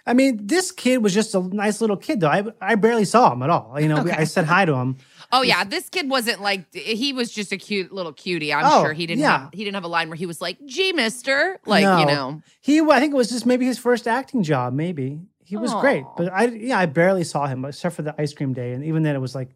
I 0.06 0.14
mean, 0.14 0.46
this 0.46 0.72
kid 0.72 1.02
was 1.02 1.12
just 1.12 1.34
a 1.34 1.40
nice 1.40 1.80
little 1.80 1.96
kid, 1.96 2.20
though. 2.20 2.28
I, 2.28 2.44
I 2.60 2.74
barely 2.74 3.04
saw 3.04 3.32
him 3.32 3.42
at 3.42 3.50
all. 3.50 3.78
You 3.78 3.86
know, 3.88 4.02
we, 4.02 4.10
I 4.10 4.24
said 4.24 4.46
hi 4.46 4.64
to 4.64 4.74
him. 4.74 4.96
Oh 5.32 5.42
yeah, 5.42 5.62
this 5.62 5.88
kid 5.88 6.10
wasn't 6.10 6.40
like 6.40 6.74
he 6.74 7.12
was 7.12 7.30
just 7.30 7.52
a 7.52 7.56
cute 7.56 7.92
little 7.92 8.12
cutie. 8.12 8.52
I'm 8.52 8.64
Oh, 8.66 8.82
sure 8.82 8.92
he 8.92 9.06
didn't 9.06 9.20
yeah. 9.20 9.42
have 9.42 9.50
he 9.52 9.62
didn't 9.62 9.74
have 9.76 9.84
a 9.84 9.88
line 9.88 10.08
where 10.08 10.16
he 10.16 10.26
was 10.26 10.40
like, 10.40 10.58
"Gee, 10.66 10.92
Mister," 10.92 11.60
like 11.66 11.84
No. 11.84 12.00
you 12.00 12.06
know. 12.06 12.42
He, 12.60 12.80
I 12.80 12.98
think 12.98 13.12
it 13.14 13.16
was 13.16 13.28
just 13.30 13.46
maybe 13.46 13.64
his 13.64 13.78
first 13.78 14.08
acting 14.08 14.42
job. 14.42 14.72
Maybe 14.72 15.20
he 15.44 15.56
was 15.56 15.72
great, 15.74 16.02
but 16.16 16.32
I, 16.32 16.46
yeah, 16.46 16.80
I 16.80 16.86
barely 16.86 17.22
saw 17.22 17.46
him 17.46 17.64
except 17.64 17.94
for 17.94 18.02
the 18.02 18.20
ice 18.20 18.34
cream 18.34 18.52
day, 18.54 18.72
and 18.72 18.82
even 18.84 19.04
then, 19.04 19.14
it 19.14 19.20
was 19.20 19.36
like, 19.36 19.50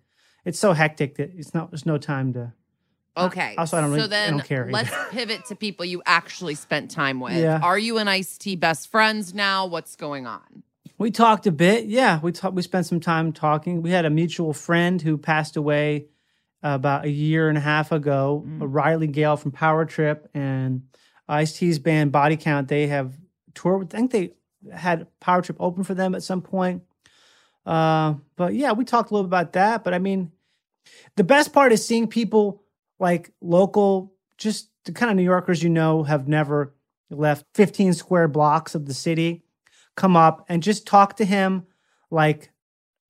it's 0.45 0.61
so 0.61 0.75
hectic 0.75 1.17
that 1.17 1.33
it's 1.35 1.55
not. 1.55 1.73
There's 1.73 1.87
no 1.87 1.99
time 1.99 2.33
to. 2.35 2.53
Uh, 3.17 3.27
okay. 3.27 3.55
also, 3.57 3.77
I 3.77 3.81
don't 3.81 3.91
really- 3.91 4.01
so 4.01 4.07
I 4.07 4.09
then 4.09 4.31
don't 4.39 4.45
care 4.45 4.69
let's 4.71 4.91
pivot 5.11 5.45
to 5.47 5.55
people 5.55 5.85
you 5.85 6.03
actually 6.05 6.55
spent 6.57 6.91
time 6.91 7.21
with. 7.21 7.35
Yeah. 7.37 7.61
Are 7.63 7.79
you 7.79 7.99
and 7.99 8.11
Ice 8.11 8.37
T 8.39 8.57
best 8.57 8.91
friends 8.91 9.33
now? 9.35 9.67
What's 9.67 9.95
going 9.97 10.27
on? 10.27 10.63
We 10.99 11.11
talked 11.11 11.47
a 11.47 11.53
bit. 11.53 11.87
Yeah, 11.87 12.21
we 12.21 12.33
talked. 12.33 12.55
We 12.55 12.63
spent 12.63 12.87
some 12.87 13.01
time 13.01 13.33
talking. 13.33 13.83
We 13.83 13.91
had 13.91 14.05
a 14.05 14.11
mutual 14.11 14.53
friend 14.53 15.01
who 15.03 15.19
passed 15.19 15.57
away 15.57 16.07
about 16.63 17.05
a 17.05 17.11
year 17.11 17.49
and 17.49 17.59
a 17.59 17.61
half 17.61 17.93
ago. 17.93 18.45
Mm. 18.47 18.63
Uh, 18.63 18.67
Riley 18.67 19.07
Gale 19.07 19.37
from 19.37 19.51
Power 19.53 19.85
Trip 19.85 20.29
and 20.35 20.83
Ice 21.29 21.59
T's 21.59 21.79
band 21.79 22.11
Body 22.11 22.37
Count. 22.37 22.69
They 22.69 22.87
have 22.87 23.13
toured. 23.55 23.93
I 23.95 23.97
think 23.97 24.11
they 24.13 24.33
had 24.73 25.07
Power 25.21 25.43
Trip 25.43 25.57
open 25.61 25.85
for 25.85 25.95
them 25.95 26.15
at 26.15 26.23
some 26.23 26.43
point. 26.43 26.83
Uh, 27.67 28.15
but 28.37 28.55
yeah, 28.55 28.73
we 28.73 28.85
talked 28.85 29.11
a 29.11 29.15
little 29.15 29.29
bit 29.29 29.37
about 29.37 29.53
that. 29.55 29.85
But 29.85 29.95
I 29.95 29.99
mean, 29.99 30.33
the 31.17 31.25
best 31.25 31.53
part 31.53 31.73
is 31.73 31.85
seeing 31.85 32.09
people 32.09 32.63
like 33.05 33.31
local, 33.43 34.15
just 34.39 34.71
the 34.87 34.93
kind 34.93 35.11
of 35.11 35.17
New 35.19 35.23
Yorkers 35.23 35.63
you 35.63 35.69
know 35.69 36.05
have 36.05 36.27
never 36.27 36.75
left 37.11 37.45
15 37.53 37.93
square 37.93 38.29
blocks 38.29 38.75
of 38.75 38.87
the 38.87 38.95
city 38.95 39.45
come 39.95 40.17
up 40.17 40.47
and 40.49 40.63
just 40.63 40.87
talk 40.87 41.17
to 41.17 41.25
him 41.27 41.67
like 42.11 42.51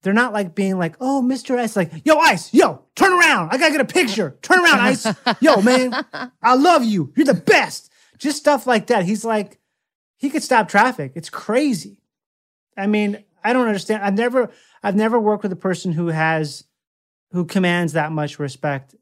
they're 0.02 0.12
not 0.12 0.32
like 0.32 0.56
being 0.56 0.78
like, 0.78 0.96
oh, 1.00 1.22
Mr. 1.24 1.56
Ice, 1.56 1.76
like, 1.76 1.92
yo, 2.04 2.18
Ice, 2.18 2.52
yo, 2.52 2.82
turn 2.96 3.12
around. 3.12 3.50
I 3.52 3.56
gotta 3.56 3.70
get 3.70 3.80
a 3.80 3.84
picture. 3.86 4.36
Turn 4.42 4.58
around, 4.58 4.80
Ice. 4.80 5.06
Yo, 5.40 5.62
man, 5.62 5.94
I 6.42 6.56
love 6.56 6.82
you. 6.82 7.12
You're 7.16 7.24
the 7.24 7.34
best. 7.34 7.92
Just 8.18 8.38
stuff 8.38 8.66
like 8.66 8.88
that. 8.88 9.04
He's 9.04 9.24
like, 9.24 9.60
he 10.16 10.28
could 10.28 10.42
stop 10.42 10.68
traffic. 10.68 11.12
It's 11.14 11.30
crazy. 11.30 12.02
I 12.76 12.88
mean, 12.88 13.22
I 13.44 13.52
don't 13.52 13.68
understand. 13.68 14.02
I've 14.02 14.14
never, 14.14 14.50
I've 14.82 14.96
never 14.96 15.20
worked 15.20 15.44
with 15.44 15.52
a 15.52 15.56
person 15.56 15.92
who 15.92 16.08
has, 16.08 16.64
who 17.30 17.44
commands 17.44 17.92
that 17.92 18.10
much 18.10 18.40
respect. 18.40 18.96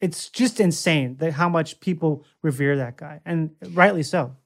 It's 0.00 0.28
just 0.30 0.60
insane 0.60 1.16
that 1.16 1.32
how 1.34 1.48
much 1.48 1.78
people 1.80 2.24
revere 2.42 2.76
that 2.78 2.96
guy, 2.96 3.20
and 3.26 3.50
rightly 3.72 4.02
so. 4.02 4.36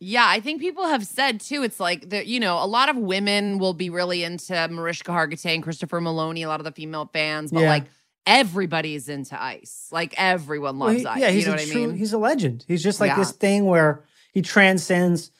Yeah, 0.00 0.24
I 0.28 0.38
think 0.40 0.60
people 0.60 0.86
have 0.86 1.04
said 1.06 1.40
too. 1.40 1.62
It's 1.64 1.80
like 1.80 2.10
that, 2.10 2.26
you 2.28 2.38
know, 2.38 2.62
a 2.62 2.66
lot 2.66 2.88
of 2.88 2.96
women 2.96 3.58
will 3.58 3.74
be 3.74 3.90
really 3.90 4.22
into 4.22 4.68
Mariska 4.68 5.10
Hargitay 5.10 5.54
and 5.54 5.62
Christopher 5.62 6.00
Meloni. 6.00 6.44
A 6.44 6.46
lot 6.46 6.60
of 6.60 6.64
the 6.64 6.72
female 6.72 7.10
fans, 7.12 7.50
but 7.50 7.62
Yeah. 7.62 7.68
like 7.70 7.84
everybody's 8.26 9.08
into 9.08 9.40
Ice. 9.42 9.88
Like 9.90 10.14
everyone 10.16 10.78
Well, 10.78 10.90
loves 10.90 11.00
he- 11.00 11.06
Ice. 11.06 11.20
Yeah, 11.20 11.30
he's 11.30 11.44
you 11.44 11.48
know 11.48 11.54
a 11.54 11.56
what 11.56 11.66
true, 11.68 11.82
I 11.82 11.86
mean? 11.86 11.96
he's 11.96 12.12
a 12.12 12.18
legend. 12.18 12.64
He's 12.68 12.82
just 12.82 13.00
like 13.00 13.08
Yeah. 13.10 13.16
this 13.16 13.32
thing 13.32 13.64
where 13.64 14.04
he 14.32 14.42
transcends. 14.42 15.30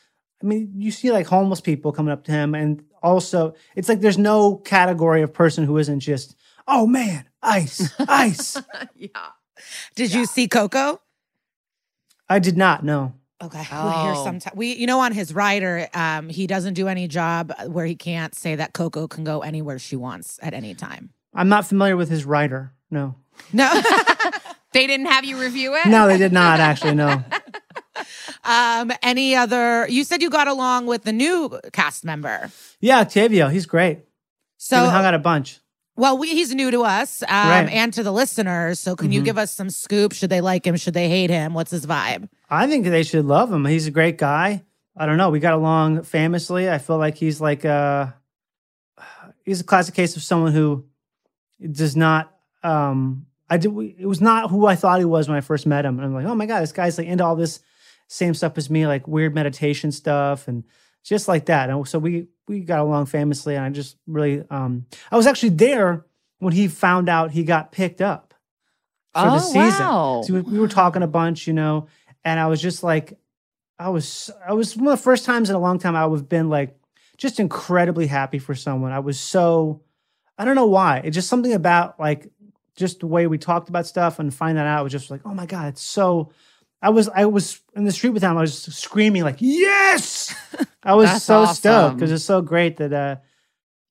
I 0.42 0.46
mean, 0.46 0.72
you 0.74 0.90
see 0.90 1.12
like 1.12 1.26
homeless 1.26 1.60
people 1.60 1.92
coming 1.92 2.12
up 2.12 2.24
to 2.24 2.32
him, 2.32 2.54
and 2.54 2.82
also 3.02 3.54
it's 3.76 3.88
like 3.88 4.00
there's 4.00 4.18
no 4.18 4.56
category 4.56 5.22
of 5.22 5.32
person 5.32 5.64
who 5.64 5.76
isn't 5.78 6.00
just, 6.00 6.34
oh 6.66 6.86
man, 6.86 7.26
ice, 7.42 7.92
ice. 8.08 8.56
yeah. 8.96 9.08
Did 9.94 10.12
you 10.12 10.26
see 10.26 10.48
Coco? 10.48 11.00
I 12.28 12.38
did 12.38 12.56
not 12.56 12.84
know. 12.84 13.14
Okay. 13.42 13.60
We 13.60 13.66
Oh. 13.72 14.02
hear 14.04 14.14
sometimes 14.16 14.56
we 14.56 14.74
you 14.74 14.86
know 14.86 15.00
on 15.00 15.12
his 15.12 15.32
rider, 15.32 15.88
um, 15.94 16.28
he 16.28 16.46
doesn't 16.46 16.74
do 16.74 16.88
any 16.88 17.06
job 17.08 17.52
where 17.68 17.86
he 17.86 17.94
can't 17.94 18.34
say 18.34 18.56
that 18.56 18.72
Coco 18.72 19.06
can 19.06 19.22
go 19.24 19.40
anywhere 19.42 19.78
she 19.78 19.94
wants 19.96 20.38
at 20.42 20.54
any 20.54 20.74
time. 20.74 21.10
I'm 21.34 21.48
not 21.48 21.66
familiar 21.66 21.96
with 21.96 22.10
his 22.10 22.24
writer. 22.24 22.72
No, 22.90 23.14
No. 23.52 23.70
They 24.72 24.86
didn't 24.86 25.06
have 25.06 25.24
you 25.24 25.40
review 25.40 25.74
it? 25.76 25.86
no, 25.86 26.06
they 26.06 26.18
did 26.18 26.32
not 26.32 26.60
actually. 26.60 26.94
No, 26.94 27.24
um, 28.44 28.92
any 29.02 29.34
other 29.34 29.86
you 29.88 30.04
said 30.04 30.20
you 30.22 30.28
got 30.30 30.46
along 30.48 30.86
with 30.86 31.04
the 31.04 31.12
new 31.12 31.58
cast 31.72 32.04
member. 32.04 32.50
yeah, 32.80 33.00
Octavio, 33.00 33.48
he's 33.48 33.64
great. 33.66 34.00
So 34.58 34.82
we 34.82 34.88
hung 34.90 35.04
out 35.04 35.14
a 35.14 35.18
bunch. 35.18 35.58
Well, 35.98 36.16
we, 36.16 36.28
he's 36.30 36.54
new 36.54 36.70
to 36.70 36.82
us 36.82 37.22
um, 37.22 37.28
Right. 37.28 37.68
and 37.70 37.92
to 37.92 38.02
the 38.02 38.12
listeners. 38.12 38.78
So 38.78 38.94
can 38.96 39.12
you 39.12 39.20
Mhm. 39.20 39.24
give 39.24 39.38
us 39.38 39.52
some 39.52 39.68
scoop? 39.68 40.12
Should 40.12 40.30
they 40.30 40.40
like 40.40 40.66
him? 40.66 40.76
Should 40.76 40.94
they 40.94 41.08
hate 41.08 41.28
him? 41.28 41.52
What's 41.54 41.70
his 41.72 41.84
vibe? 41.86 42.28
I 42.48 42.66
think 42.68 42.86
they 42.86 43.02
should 43.02 43.26
love 43.26 43.52
him. 43.52 43.64
He's 43.66 43.86
a 43.86 43.90
great 43.90 44.16
guy. 44.16 44.62
I 44.96 45.06
don't 45.06 45.16
know. 45.18 45.30
We 45.30 45.40
got 45.40 45.54
along 45.54 46.02
famously. 46.04 46.70
I 46.70 46.78
feel 46.78 46.98
like 46.98 47.16
he's 47.16 47.40
like 47.40 47.64
a 47.64 48.14
he's 49.44 49.60
a 49.60 49.64
classic 49.64 49.94
case 49.94 50.16
of 50.16 50.22
someone 50.22 50.52
who 50.52 50.84
does 51.70 51.96
not 51.96 52.34
um 52.62 53.26
I 53.50 53.56
did 53.56 53.72
it 53.98 54.06
was 54.06 54.20
not 54.20 54.50
who 54.50 54.66
I 54.66 54.76
thought 54.76 54.98
he 54.98 55.04
was 55.04 55.28
when 55.28 55.36
I 55.36 55.40
first 55.40 55.66
met 55.66 55.84
him. 55.84 55.98
And 55.98 56.04
I'm 56.06 56.14
like, 56.14 56.26
"Oh 56.26 56.34
my 56.34 56.46
god, 56.46 56.60
this 56.62 56.72
guy's 56.72 56.98
like 56.98 57.06
into 57.06 57.24
all 57.24 57.36
this 57.36 57.60
same 58.08 58.34
stuff 58.34 58.56
as 58.58 58.68
me, 58.70 58.86
like 58.86 59.06
weird 59.08 59.34
meditation 59.34 59.90
stuff 59.92 60.48
and 60.48 60.64
just 61.08 61.28
like 61.28 61.46
that." 61.46 61.70
And 61.70 61.86
so 61.88 61.98
we 61.98 62.28
we 62.46 62.60
got 62.60 62.80
along 62.80 63.06
famously 63.06 63.56
and 63.56 63.64
I 63.64 63.70
just 63.70 63.96
really 64.06 64.42
um 64.50 64.86
I 65.10 65.16
was 65.16 65.26
actually 65.26 65.50
there 65.50 66.04
when 66.38 66.52
he 66.52 66.68
found 66.68 67.08
out 67.08 67.30
he 67.30 67.44
got 67.44 67.72
picked 67.72 68.00
up 68.00 68.32
for 69.14 69.22
the 69.30 69.36
Oh, 69.36 69.52
season. 69.52 69.86
wow. 69.86 70.22
So 70.24 70.34
we, 70.34 70.40
we 70.42 70.58
were 70.60 70.68
talking 70.68 71.02
a 71.02 71.06
bunch, 71.08 71.46
you 71.46 71.52
know, 71.52 71.88
and 72.24 72.38
I 72.38 72.46
was 72.46 72.60
just 72.62 72.82
like, 72.82 73.18
I 73.78 73.88
was, 73.88 74.30
I 74.46 74.52
was 74.52 74.76
one 74.76 74.88
of 74.88 74.98
the 74.98 75.02
first 75.02 75.24
times 75.24 75.50
in 75.50 75.56
a 75.56 75.58
long 75.58 75.78
time 75.78 75.96
I 75.96 76.06
would 76.06 76.20
have 76.20 76.28
been 76.28 76.48
like, 76.48 76.78
just 77.16 77.40
incredibly 77.40 78.06
happy 78.06 78.38
for 78.38 78.54
someone. 78.54 78.92
I 78.92 79.00
was 79.00 79.18
so, 79.18 79.82
I 80.36 80.44
don't 80.44 80.54
know 80.54 80.66
why. 80.66 80.98
It's 81.04 81.14
just 81.16 81.28
something 81.28 81.52
about 81.52 81.98
like, 81.98 82.30
just 82.76 83.00
the 83.00 83.06
way 83.08 83.26
we 83.26 83.38
talked 83.38 83.68
about 83.68 83.86
stuff 83.86 84.20
and 84.20 84.32
find 84.32 84.56
that 84.56 84.66
out 84.66 84.84
was 84.84 84.92
just 84.92 85.10
like, 85.10 85.22
oh 85.24 85.34
my 85.34 85.46
god, 85.46 85.68
it's 85.68 85.82
so. 85.82 86.30
I 86.80 86.90
was, 86.90 87.08
I 87.08 87.26
was 87.26 87.60
in 87.74 87.84
the 87.84 87.92
street 87.92 88.10
with 88.10 88.22
him. 88.22 88.36
I 88.36 88.40
was 88.40 88.56
screaming 88.56 89.24
like, 89.24 89.38
yes! 89.40 90.34
I 90.82 90.94
was 90.94 91.22
so 91.22 91.44
stoked 91.46 91.96
because 91.96 92.12
it's 92.12 92.24
so 92.24 92.40
great 92.40 92.76
that 92.76 92.92
uh, 92.92 93.16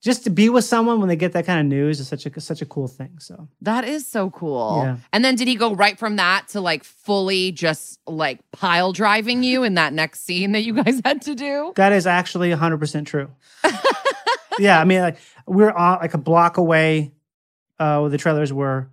just 0.02 0.24
to 0.24 0.30
be 0.30 0.48
with 0.48 0.64
someone 0.64 1.00
when 1.00 1.10
they 1.10 1.16
get 1.16 1.34
that 1.34 1.46
kind 1.46 1.60
of 1.60 1.66
news 1.66 2.00
is 2.00 2.08
such 2.08 2.26
a 2.26 2.40
such 2.40 2.62
a 2.62 2.66
cool 2.66 2.88
thing. 2.88 3.20
So 3.20 3.50
That 3.62 3.84
is 3.84 4.08
so 4.08 4.30
cool. 4.30 4.82
Yeah. 4.84 4.98
And 5.12 5.24
then 5.26 5.36
did 5.36 5.48
he 5.48 5.56
go 5.56 5.76
right 5.76 6.00
from 6.00 6.16
that 6.16 6.48
to 6.50 6.62
like 6.62 6.84
fully 6.84 7.52
just 7.52 8.00
like 8.08 8.40
pile 8.52 8.94
driving 8.94 9.44
you 9.44 9.64
in 9.64 9.74
that 9.74 9.94
next 9.94 10.22
scene 10.22 10.54
that 10.54 10.62
you 10.62 10.82
guys 10.82 11.02
had 11.06 11.22
to 11.24 11.36
do? 11.36 11.74
That 11.76 11.92
is 11.92 12.08
actually 12.08 12.52
100% 12.52 13.06
true. 13.06 13.30
yeah, 14.60 14.80
I 14.80 14.86
mean, 14.86 15.02
like 15.02 15.18
we're 15.46 15.72
on 15.72 16.00
like 16.00 16.14
a 16.14 16.20
block 16.20 16.58
away 16.58 17.12
uh, 17.80 18.00
where 18.00 18.10
the 18.10 18.18
trailers 18.18 18.54
were, 18.54 18.90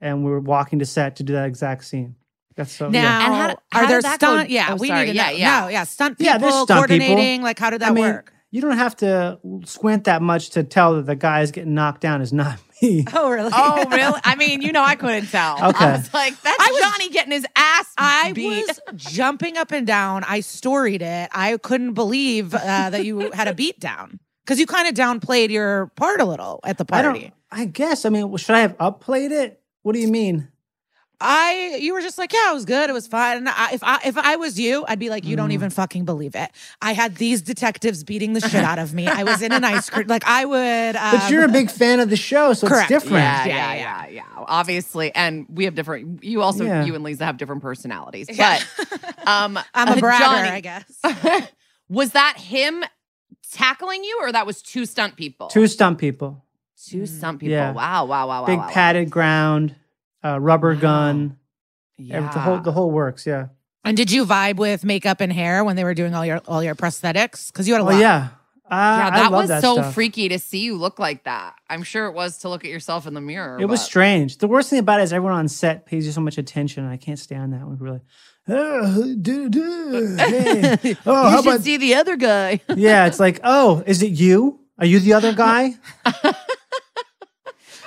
and 0.00 0.24
we 0.24 0.30
were 0.30 0.40
walking 0.40 0.80
to 0.80 0.86
set 0.86 1.16
to 1.16 1.22
do 1.22 1.32
that 1.32 1.46
exact 1.46 1.84
scene. 1.84 2.14
That's 2.58 2.72
so. 2.72 2.90
Now, 2.90 3.00
yeah. 3.00 3.24
And 3.24 3.34
how 3.34 3.56
how 3.72 3.84
are 3.84 3.88
there 3.88 4.02
that 4.02 4.20
go- 4.20 4.34
stunt? 4.34 4.50
Yeah, 4.50 4.66
Oh, 4.72 4.76
we 4.76 4.88
sorry. 4.88 5.06
need 5.06 5.12
to 5.12 5.16
Yeah, 5.16 5.26
know. 5.30 5.36
yeah. 5.36 5.60
No, 5.62 5.68
yeah, 5.68 5.84
stunt 5.84 6.18
people 6.18 6.32
Yeah, 6.32 6.38
there's 6.38 6.52
stunt 6.52 6.68
people. 6.68 6.76
coordinating. 6.98 7.40
Like, 7.42 7.58
how 7.58 7.70
did 7.70 7.80
that 7.80 7.90
I 7.92 7.94
mean, 7.94 8.04
work? 8.04 8.32
you 8.50 8.60
don't 8.60 8.76
have 8.76 8.94
to 8.96 9.38
squint 9.64 10.04
that 10.04 10.20
much 10.20 10.50
to 10.50 10.62
tell 10.64 10.96
that 10.96 11.06
the 11.06 11.16
guy 11.16 11.40
is 11.40 11.50
getting 11.52 11.72
knocked 11.74 12.00
down 12.02 12.20
is 12.20 12.32
not 12.32 12.58
me. 12.82 13.04
Oh, 13.14 13.30
really? 13.30 13.50
Oh, 13.54 13.84
really? 13.90 14.20
I 14.24 14.34
mean, 14.34 14.60
you 14.62 14.72
know, 14.72 14.82
I 14.82 14.96
couldn't 14.96 15.26
tell. 15.28 15.54
Okay. 15.68 15.84
I 15.84 15.92
was 15.92 16.12
like, 16.12 16.40
that's 16.42 16.60
I 16.60 16.70
was- 16.70 16.80
Johnny 16.80 17.10
getting 17.10 17.32
his 17.32 17.46
ass 17.56 17.86
I 17.96 18.32
beat. 18.32 18.66
was 18.66 18.80
jumping 18.96 19.56
up 19.56 19.70
and 19.72 19.86
down. 19.86 20.24
I 20.24 20.40
storied 20.40 21.00
it. 21.02 21.30
I 21.32 21.56
couldn't 21.58 21.94
believe 21.94 22.54
uh, 22.54 22.90
that 22.90 23.04
you 23.04 23.30
had 23.32 23.48
a 23.48 23.54
beat 23.54 23.78
down 23.80 24.18
because 24.44 24.58
you 24.58 24.66
kind 24.66 24.88
of 24.88 24.94
downplayed 24.94 25.50
your 25.50 25.92
part 25.96 26.20
a 26.20 26.24
little 26.24 26.60
at 26.64 26.76
the 26.78 26.84
I 26.90 27.02
party. 27.02 27.20
don't. 27.20 27.32
I 27.50 27.64
guess. 27.66 28.04
I 28.04 28.08
mean, 28.10 28.36
should 28.36 28.56
I 28.56 28.60
have 28.60 28.74
upplayed 28.80 29.30
it? 29.32 29.60
What 29.82 29.92
do 29.94 30.00
you 30.00 30.08
mean? 30.08 30.48
I 31.20 31.78
you 31.80 31.94
were 31.94 32.00
just 32.00 32.16
like, 32.16 32.32
yeah, 32.32 32.50
it 32.50 32.54
was 32.54 32.64
good. 32.64 32.88
It 32.90 32.92
was 32.92 33.06
fun. 33.08 33.38
And 33.38 33.48
I, 33.48 33.70
if 33.72 33.82
I 33.82 33.98
if 34.04 34.16
I 34.16 34.36
was 34.36 34.58
you, 34.58 34.84
I'd 34.86 34.98
be 34.98 35.10
like, 35.10 35.24
you 35.24 35.34
Mm. 35.34 35.38
don't 35.38 35.50
even 35.52 35.70
fucking 35.70 36.04
believe 36.04 36.34
it. 36.36 36.50
I 36.80 36.92
had 36.92 37.16
these 37.16 37.42
detectives 37.42 38.04
beating 38.04 38.34
the 38.34 38.40
shit 38.40 38.62
out 38.62 38.78
of 38.78 38.94
me. 38.94 39.06
I 39.08 39.24
was 39.24 39.42
in 39.42 39.52
an 39.52 39.64
ice 39.64 39.90
cream. 39.90 40.06
Like 40.06 40.24
I 40.26 40.44
would. 40.44 40.96
Um, 40.96 41.10
But 41.18 41.30
you're 41.30 41.44
a 41.44 41.48
big 41.48 41.70
fan 41.70 41.98
of 42.00 42.08
the 42.10 42.16
show, 42.16 42.52
so 42.52 42.68
correct. 42.68 42.90
it's 42.90 43.02
different. 43.02 43.22
Yeah, 43.24 43.46
Yeah, 43.46 43.74
yeah, 43.74 44.06
yeah, 44.06 44.08
yeah, 44.08 44.44
Obviously, 44.46 45.12
and 45.14 45.46
we 45.48 45.64
have 45.64 45.74
different. 45.74 46.22
You 46.22 46.42
also, 46.42 46.64
Yeah. 46.64 46.84
you 46.84 46.94
and 46.94 47.02
Liza 47.02 47.24
have 47.24 47.36
different 47.36 47.62
personalities. 47.62 48.28
But 48.36 48.66
um, 49.26 49.58
I'm 49.74 49.88
a 49.88 49.92
uh, 49.92 50.00
bragger, 50.00 50.24
Johnny, 50.24 50.48
I 50.48 50.60
guess. 50.60 51.48
was 51.88 52.12
that 52.12 52.36
him 52.38 52.84
tackling 53.50 54.04
you, 54.04 54.18
or 54.22 54.30
that 54.32 54.46
was 54.46 54.62
two 54.62 54.86
stunt 54.86 55.16
people? 55.16 55.48
Two 55.48 55.66
stunt 55.66 55.98
people, 55.98 56.44
two 56.86 57.06
stunt 57.06 57.40
people. 57.40 57.52
Yeah. 57.52 57.72
Wow, 57.72 58.04
wow, 58.04 58.28
wow, 58.28 58.40
wow. 58.42 58.46
big 58.46 58.58
wow, 58.58 58.66
wow. 58.66 58.72
padded 58.72 59.10
ground, 59.10 59.74
uh, 60.24 60.38
rubber 60.40 60.74
Wow. 60.74 60.80
gun, 60.80 61.36
Yeah. 61.96 62.30
the 62.32 62.38
whole 62.40 62.58
the 62.60 62.72
whole 62.72 62.90
works. 62.90 63.26
Yeah. 63.26 63.46
And 63.84 63.96
did 63.96 64.10
you 64.10 64.26
vibe 64.26 64.56
with 64.56 64.84
makeup 64.84 65.20
and 65.20 65.32
hair 65.32 65.64
when 65.64 65.76
they 65.76 65.84
were 65.84 65.94
doing 65.94 66.14
all 66.14 66.26
your 66.26 66.38
all 66.46 66.62
your 66.62 66.74
prosthetics? 66.74 67.50
Because 67.52 67.66
you 67.68 67.74
had 67.74 67.80
a 67.80 67.84
Oh 67.86 67.90
lot. 67.92 68.00
yeah. 68.00 68.28
Uh, 68.70 68.74
yeah, 68.74 69.06
I 69.06 69.10
that 69.22 69.32
love 69.32 69.40
was 69.40 69.48
that 69.48 69.62
so 69.62 69.76
stuff. 69.76 69.94
freaky 69.94 70.28
to 70.28 70.38
see 70.38 70.58
you 70.58 70.76
look 70.76 70.98
like 70.98 71.24
that. 71.24 71.54
I'm 71.70 71.82
sure 71.82 72.04
it 72.04 72.12
was 72.12 72.36
to 72.40 72.50
look 72.50 72.66
at 72.66 72.70
yourself 72.70 73.06
in 73.06 73.14
the 73.14 73.20
mirror. 73.22 73.56
It 73.58 73.64
was 73.64 73.80
strange. 73.82 74.36
The 74.38 74.46
worst 74.46 74.68
thing 74.68 74.78
about 74.78 75.00
it 75.00 75.04
is 75.04 75.12
everyone 75.14 75.32
on 75.38 75.48
set 75.48 75.86
pays 75.86 76.04
you 76.04 76.12
so 76.12 76.20
much 76.20 76.36
attention. 76.36 76.84
I 76.84 76.98
can't 76.98 77.18
stand 77.18 77.54
that 77.54 77.64
one 77.66 77.78
really. 77.78 78.00
Oh, 78.50 79.14
do, 79.20 79.50
do, 79.50 80.16
hey. 80.18 80.96
oh 81.04 81.24
you 81.24 81.30
how 81.30 81.36
should 81.42 81.48
about 81.48 81.60
see 81.60 81.76
the 81.76 81.94
other 81.96 82.16
guy. 82.16 82.60
yeah? 82.74 83.04
It's 83.06 83.20
like, 83.20 83.40
oh, 83.44 83.82
is 83.86 84.02
it 84.02 84.12
you? 84.12 84.60
Are 84.78 84.86
you 84.86 85.00
the 85.00 85.12
other 85.14 85.34
guy? 85.34 85.74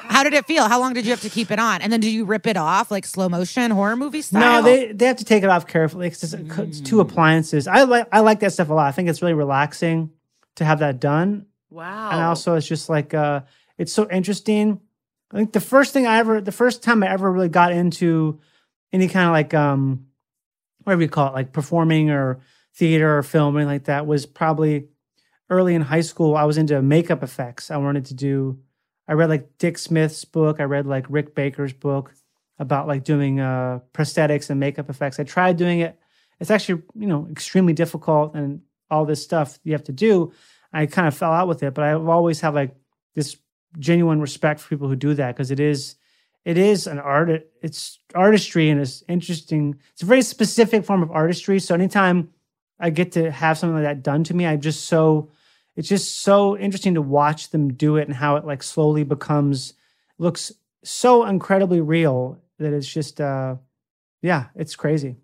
How 0.04 0.24
did 0.24 0.34
it 0.34 0.46
feel? 0.46 0.68
How 0.68 0.80
long 0.80 0.94
did 0.94 1.06
you 1.06 1.12
have 1.12 1.22
to 1.22 1.30
keep 1.30 1.52
it 1.52 1.60
on? 1.60 1.82
And 1.82 1.92
then 1.92 2.00
did 2.00 2.12
you 2.12 2.26
rip 2.26 2.48
it 2.48 2.58
off 2.58 2.92
like 2.92 3.06
slow 3.06 3.30
motion 3.30 3.72
horror 3.72 3.96
movie 3.96 4.22
style? 4.22 4.62
No, 4.62 4.68
they 4.68 4.92
they 4.92 5.06
have 5.06 5.18
to 5.18 5.26
take 5.26 5.44
it 5.44 5.50
off 5.50 5.68
carefully 5.68 6.08
because 6.10 6.34
it's, 6.34 6.58
it's 6.58 6.82
two 6.82 7.00
appliances. 7.00 7.68
I 7.68 7.84
like 7.84 8.08
I 8.12 8.20
like 8.20 8.40
that 8.42 8.54
stuff 8.54 8.70
a 8.70 8.74
lot. 8.74 8.88
I 8.88 8.92
think 8.92 9.10
it's 9.10 9.22
really 9.22 9.34
relaxing 9.34 10.12
to 10.56 10.66
have 10.66 10.80
that 10.80 11.00
done, 11.00 11.46
Wow. 11.70 12.10
and 12.12 12.22
also 12.22 12.56
it's 12.56 12.68
just 12.68 12.90
like 12.90 13.14
uh, 13.14 13.42
it's 13.78 13.94
so 13.94 14.08
interesting. 14.10 14.80
I 15.34 15.38
think 15.38 15.54
the 15.54 15.62
first 15.62 15.94
thing 15.94 16.06
I 16.06 16.18
ever, 16.18 16.42
the 16.42 16.52
first 16.52 16.84
time 16.84 17.04
I 17.04 17.10
ever 17.10 17.32
really 17.32 17.48
got 17.50 17.72
into 17.72 18.40
any 18.92 19.08
kind 19.08 19.28
of 19.28 19.32
like 19.32 19.54
um, 19.54 20.08
whatever 20.84 21.02
you 21.04 21.08
call 21.10 21.28
it, 21.28 21.34
like 21.34 21.54
performing 21.54 22.10
or 22.10 22.42
theater 22.76 23.18
or 23.18 23.24
filming 23.24 23.66
like 23.66 23.86
that 23.86 24.06
was 24.06 24.26
probably 24.26 24.88
early 25.50 25.74
in 25.74 25.82
high 25.82 26.02
school. 26.02 26.36
I 26.36 26.44
was 26.44 26.58
into 26.58 26.82
makeup 26.82 27.24
effects. 27.24 27.72
I 27.72 27.78
wanted 27.78 28.06
to 28.08 28.14
do. 28.14 28.60
I 29.08 29.14
read 29.14 29.30
like 29.30 29.58
Dick 29.58 29.78
Smith's 29.78 30.26
book. 30.26 30.60
I 30.60 30.64
read 30.64 30.86
like 30.86 31.06
Rick 31.10 31.36
Baker's 31.36 31.74
book 31.74 32.14
about 32.60 32.88
like 32.88 33.04
doing 33.04 33.40
uh, 33.40 33.80
prosthetics 33.94 34.50
and 34.50 34.60
makeup 34.60 34.90
effects. 34.90 35.20
I 35.20 35.24
tried 35.24 35.58
doing 35.58 35.80
it. 35.80 36.00
It's 36.40 36.52
actually 36.52 36.84
you 36.96 37.08
know 37.08 37.28
extremely 37.32 37.74
difficult 37.74 38.36
and 38.36 38.62
all 38.90 39.06
this 39.06 39.24
stuff 39.24 39.60
you 39.64 39.74
have 39.74 39.84
to 39.86 39.92
do. 39.92 40.34
I 40.74 40.86
kind 40.86 41.08
of 41.08 41.16
fell 41.16 41.32
out 41.32 41.48
with 41.48 41.64
it, 41.64 41.74
but 41.74 41.84
I've 41.84 42.08
always 42.08 42.40
had 42.42 42.54
like 42.54 42.76
this 43.16 43.38
genuine 43.80 44.22
respect 44.22 44.60
for 44.60 44.70
people 44.70 44.88
who 44.88 44.96
do 44.96 45.14
that 45.16 45.36
because 45.36 45.52
it 45.52 45.60
is 45.60 45.96
it 46.44 46.58
is 46.58 46.88
an 46.88 47.00
art 47.00 47.48
it's 47.62 48.00
artistry 48.16 48.70
and 48.70 48.82
it's 48.82 49.04
interesting 49.08 49.80
it's 49.94 50.02
a 50.02 50.06
very 50.06 50.22
specific 50.22 50.84
form 50.84 51.02
of 51.02 51.12
artistry 51.12 51.60
so 51.60 51.74
anytime 51.74 52.30
i 52.80 52.90
get 52.90 53.14
to 53.14 53.32
have 53.32 53.58
something 53.58 53.76
like 53.76 53.84
that 53.84 54.04
done 54.04 54.24
to 54.24 54.34
me 54.34 54.46
i'm 54.46 54.60
just 54.60 54.86
so 54.86 55.30
it's 55.76 55.88
just 55.88 56.22
so 56.22 56.58
interesting 56.58 56.96
to 56.96 57.02
watch 57.02 57.50
them 57.50 57.74
do 57.74 57.98
it 57.98 58.08
and 58.08 58.16
how 58.16 58.36
it 58.36 58.46
like 58.46 58.64
slowly 58.64 59.04
becomes 59.04 59.74
looks 60.18 60.52
so 60.84 61.26
incredibly 61.26 61.82
real 61.82 62.38
that 62.60 62.74
it's 62.74 62.88
just 62.88 63.22
uh 63.22 63.56
yeah 64.22 64.46
it's 64.56 64.76
crazy 64.76 65.16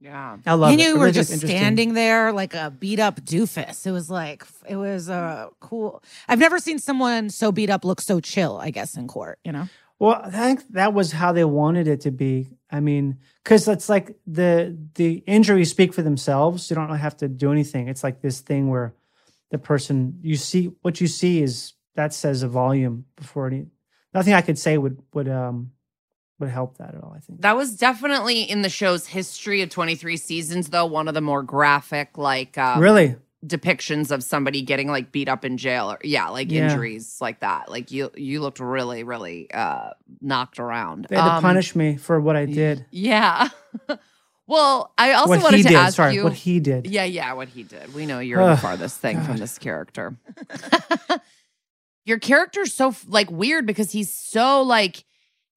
yeah. 0.00 0.36
i 0.46 0.52
love 0.54 0.72
and 0.72 0.80
it 0.80 0.88
you 0.88 0.98
were 0.98 1.10
just 1.10 1.32
standing 1.38 1.94
there 1.94 2.32
like 2.32 2.54
a 2.54 2.70
beat 2.70 3.00
up 3.00 3.20
doofus. 3.20 3.86
It 3.86 3.92
was 3.92 4.10
like 4.10 4.44
it 4.68 4.76
was 4.76 5.08
uh, 5.08 5.48
cool. 5.60 6.02
I've 6.28 6.38
never 6.38 6.58
seen 6.58 6.78
someone 6.78 7.30
so 7.30 7.52
beat 7.52 7.70
up 7.70 7.84
look 7.84 8.00
so 8.00 8.20
chill. 8.20 8.58
I 8.58 8.70
guess 8.70 8.96
in 8.96 9.08
court, 9.08 9.38
you 9.44 9.52
know. 9.52 9.68
Well, 9.98 10.20
I 10.22 10.30
think 10.30 10.68
that 10.70 10.92
was 10.92 11.12
how 11.12 11.32
they 11.32 11.44
wanted 11.44 11.88
it 11.88 12.00
to 12.02 12.10
be. 12.10 12.48
I 12.70 12.80
mean, 12.80 13.18
because 13.42 13.66
it's 13.68 13.88
like 13.88 14.16
the 14.26 14.76
the 14.94 15.22
injuries 15.26 15.70
speak 15.70 15.94
for 15.94 16.02
themselves. 16.02 16.68
You 16.68 16.76
don't 16.76 16.90
have 16.90 17.16
to 17.18 17.28
do 17.28 17.52
anything. 17.52 17.88
It's 17.88 18.02
like 18.02 18.20
this 18.20 18.40
thing 18.40 18.68
where 18.68 18.94
the 19.54 19.58
person 19.58 20.18
you 20.20 20.34
see 20.36 20.72
what 20.82 21.00
you 21.00 21.06
see 21.06 21.40
is 21.40 21.74
that 21.94 22.12
says 22.12 22.42
a 22.42 22.48
volume 22.48 23.04
before 23.14 23.46
any. 23.46 23.66
Nothing 24.12 24.34
I 24.34 24.42
could 24.42 24.58
say 24.58 24.76
would 24.76 25.00
would 25.14 25.28
um 25.28 25.70
would 26.40 26.48
help 26.48 26.78
that 26.78 26.92
at 26.96 27.00
all. 27.04 27.14
I 27.16 27.20
think. 27.20 27.40
That 27.42 27.56
was 27.56 27.76
definitely 27.76 28.42
in 28.42 28.62
the 28.62 28.68
show's 28.68 29.06
history 29.06 29.62
of 29.62 29.70
23 29.70 30.16
seasons, 30.16 30.70
though, 30.70 30.86
one 30.86 31.06
of 31.06 31.14
the 31.14 31.20
more 31.20 31.44
graphic, 31.44 32.18
like, 32.18 32.58
um, 32.58 32.80
really, 32.82 33.14
depictions 33.46 34.10
of 34.10 34.24
somebody 34.24 34.62
getting 34.62 34.88
like 34.88 35.12
beat 35.12 35.28
up 35.28 35.44
in 35.44 35.56
jail 35.56 35.92
or, 35.92 35.98
yeah, 36.02 36.28
like 36.30 36.50
Yeah. 36.50 36.64
injuries 36.64 37.18
like 37.20 37.38
that. 37.40 37.70
Like, 37.70 37.92
you, 37.92 38.10
you 38.16 38.40
looked 38.40 38.58
really, 38.58 39.04
really, 39.04 39.48
uh, 39.52 39.90
knocked 40.20 40.58
around. 40.58 41.06
they 41.08 41.16
had 41.16 41.24
to 41.26 41.30
Um, 41.36 41.42
punish 41.42 41.76
me 41.76 41.96
for 41.96 42.20
what 42.20 42.34
I 42.34 42.46
did. 42.46 42.84
Yeah. 42.90 43.48
well, 44.46 44.92
I 44.98 45.12
also 45.12 45.30
what 45.30 45.42
wanted 45.42 45.56
he 45.58 45.62
to 45.64 45.68
did. 45.70 45.76
ask 45.76 45.96
Sorry, 45.96 46.14
you. 46.14 46.24
what 46.24 46.34
he 46.34 46.60
did. 46.60 46.86
Yeah, 46.86 47.04
yeah, 47.04 47.32
what 47.32 47.48
he 47.48 47.62
did. 47.62 47.94
We 47.94 48.06
know 48.06 48.18
you're 48.18 48.46
the 48.46 48.56
farthest 48.56 48.98
thing 49.00 49.22
from 49.22 49.38
this 49.38 49.58
character. 49.58 50.16
Your 52.06 52.18
character's 52.18 52.74
so 52.74 52.94
like 53.08 53.30
weird 53.30 53.64
because 53.66 53.90
he's 53.92 54.12
so 54.12 54.62
like 54.62 55.04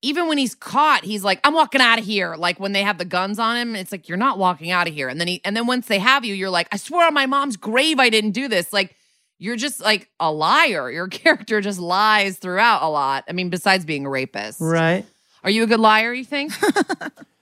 even 0.02 0.28
when 0.28 0.38
he's 0.38 0.56
caught, 0.56 1.04
he's 1.04 1.24
like, 1.24 1.40
I'm 1.44 1.54
walking 1.54 1.82
out 1.82 2.00
of 2.00 2.06
here. 2.06 2.36
Like 2.36 2.60
when 2.60 2.72
they 2.72 2.84
have 2.84 2.98
the 2.98 3.06
guns 3.06 3.40
on 3.40 3.58
him, 3.58 3.76
it's 3.76 3.92
like 3.92 4.08
you're 4.08 4.18
not 4.18 4.38
walking 4.38 4.72
out 4.72 4.88
of 4.88 4.94
here. 4.94 5.10
And 5.10 5.20
then 5.20 5.28
he 5.28 5.42
and 5.44 5.58
then 5.58 5.68
once 5.68 5.88
they 5.88 6.00
have 6.00 6.24
you, 6.24 6.34
you're 6.34 6.50
like, 6.50 6.68
I 6.72 6.78
swear 6.78 7.08
on 7.08 7.14
my 7.14 7.26
mom's 7.26 7.58
grave 7.58 8.00
I 8.00 8.10
didn't 8.10 8.32
do 8.32 8.48
this. 8.48 8.72
Like 8.72 8.96
you're 9.40 9.58
just 9.58 9.82
like 9.82 10.10
a 10.20 10.32
liar. 10.32 10.90
Your 10.98 11.08
character 11.08 11.60
just 11.62 11.80
lies 11.80 12.38
throughout 12.38 12.82
a 12.84 12.90
lot. 12.90 13.26
I 13.28 13.34
mean, 13.34 13.50
besides 13.50 13.84
being 13.86 14.06
a 14.06 14.10
rapist. 14.10 14.62
Right. 14.62 15.06
Are 15.44 15.50
you 15.50 15.64
a 15.64 15.68
good 15.68 15.80
liar, 15.80 16.14
you 16.14 16.26
think? 16.26 16.54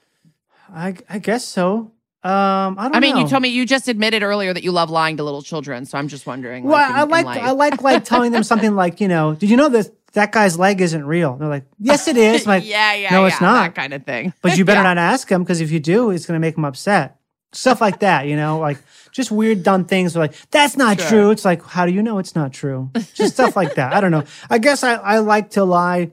I 0.72 0.94
I 1.08 1.18
guess 1.18 1.44
so. 1.44 1.92
Um, 2.22 2.32
I 2.32 2.74
don't. 2.84 2.92
Know. 2.92 2.96
I 2.96 3.00
mean, 3.00 3.14
know. 3.14 3.20
you 3.22 3.28
told 3.28 3.42
me 3.42 3.50
you 3.50 3.64
just 3.66 3.86
admitted 3.88 4.22
earlier 4.22 4.52
that 4.52 4.64
you 4.64 4.72
love 4.72 4.90
lying 4.90 5.16
to 5.18 5.22
little 5.22 5.42
children, 5.42 5.84
so 5.86 5.96
I'm 5.96 6.08
just 6.08 6.26
wondering. 6.26 6.64
Well, 6.64 6.88
in- 6.90 6.96
I 6.96 7.02
like. 7.04 7.26
I 7.26 7.52
like 7.52 7.82
like 7.82 8.04
telling 8.12 8.32
them 8.32 8.42
something 8.42 8.74
like 8.74 9.00
you 9.00 9.08
know, 9.08 9.34
did 9.34 9.48
you 9.50 9.56
know 9.56 9.68
that 9.68 9.90
that 10.14 10.32
guy's 10.32 10.58
leg 10.58 10.80
isn't 10.80 11.04
real? 11.06 11.36
They're 11.36 11.48
like, 11.48 11.66
yes, 11.78 12.08
it 12.08 12.16
is. 12.16 12.46
I'm 12.46 12.48
like, 12.60 12.66
yeah, 12.66 12.94
yeah, 12.94 13.10
no, 13.10 13.22
yeah, 13.22 13.28
it's 13.28 13.40
not. 13.40 13.62
that 13.62 13.80
kind 13.80 13.92
of 13.94 14.04
thing. 14.04 14.32
but 14.42 14.56
you 14.58 14.64
better 14.64 14.80
Yeah. 14.84 14.94
not 14.94 14.98
ask 14.98 15.30
him 15.30 15.42
because 15.44 15.60
if 15.60 15.70
you 15.70 15.78
do, 15.78 16.10
it's 16.10 16.26
going 16.26 16.34
to 16.36 16.40
make 16.40 16.56
him 16.56 16.64
upset. 16.64 17.20
Stuff 17.52 17.80
like 17.80 18.00
that, 18.00 18.26
you 18.26 18.34
know, 18.36 18.58
like 18.58 18.78
just 19.12 19.30
weird, 19.30 19.62
dumb 19.62 19.84
things. 19.84 20.14
Like, 20.16 20.34
that's 20.50 20.76
not 20.76 20.98
Sure. 21.00 21.08
true. 21.08 21.30
It's 21.30 21.44
like, 21.44 21.62
how 21.62 21.86
do 21.86 21.92
you 21.92 22.02
know 22.02 22.18
it's 22.18 22.34
not 22.34 22.52
true? 22.52 22.90
Just 23.14 23.34
stuff 23.34 23.56
like 23.56 23.76
that. 23.76 23.94
I 23.94 24.00
don't 24.00 24.10
know. 24.10 24.24
I 24.50 24.58
guess 24.58 24.82
I, 24.82 24.94
I 24.94 25.18
like 25.20 25.50
to 25.50 25.64
lie. 25.64 26.10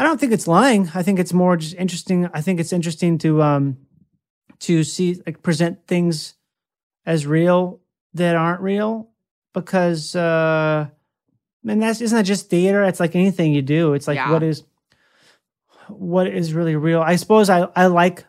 I 0.00 0.02
don't 0.02 0.18
think 0.18 0.32
it's 0.32 0.48
lying. 0.48 0.90
I 0.94 1.02
think 1.02 1.18
it's 1.18 1.32
more 1.32 1.56
just 1.56 1.74
interesting. 1.74 2.28
I 2.32 2.40
think 2.40 2.58
it's 2.60 2.72
interesting 2.72 3.18
to 3.18 3.42
um 3.42 3.76
to 4.60 4.82
see 4.84 5.20
like 5.26 5.42
present 5.42 5.86
things 5.86 6.34
as 7.06 7.26
real 7.26 7.80
that 8.14 8.34
aren't 8.36 8.60
real 8.62 9.08
because 9.54 10.16
uh 10.16 10.88
and 11.68 11.82
that's 11.82 12.00
isn't 12.00 12.16
that 12.16 12.24
just 12.24 12.48
theater? 12.48 12.82
It's 12.84 13.00
like 13.00 13.14
anything 13.14 13.52
you 13.52 13.62
do. 13.62 13.92
It's 13.94 14.08
like 14.08 14.16
Yeah. 14.16 14.32
what 14.32 14.42
is 14.42 14.64
what 15.88 16.26
is 16.28 16.54
really 16.54 16.76
real. 16.76 17.00
I 17.02 17.16
suppose 17.16 17.50
I, 17.50 17.68
I 17.76 17.86
like 17.86 18.24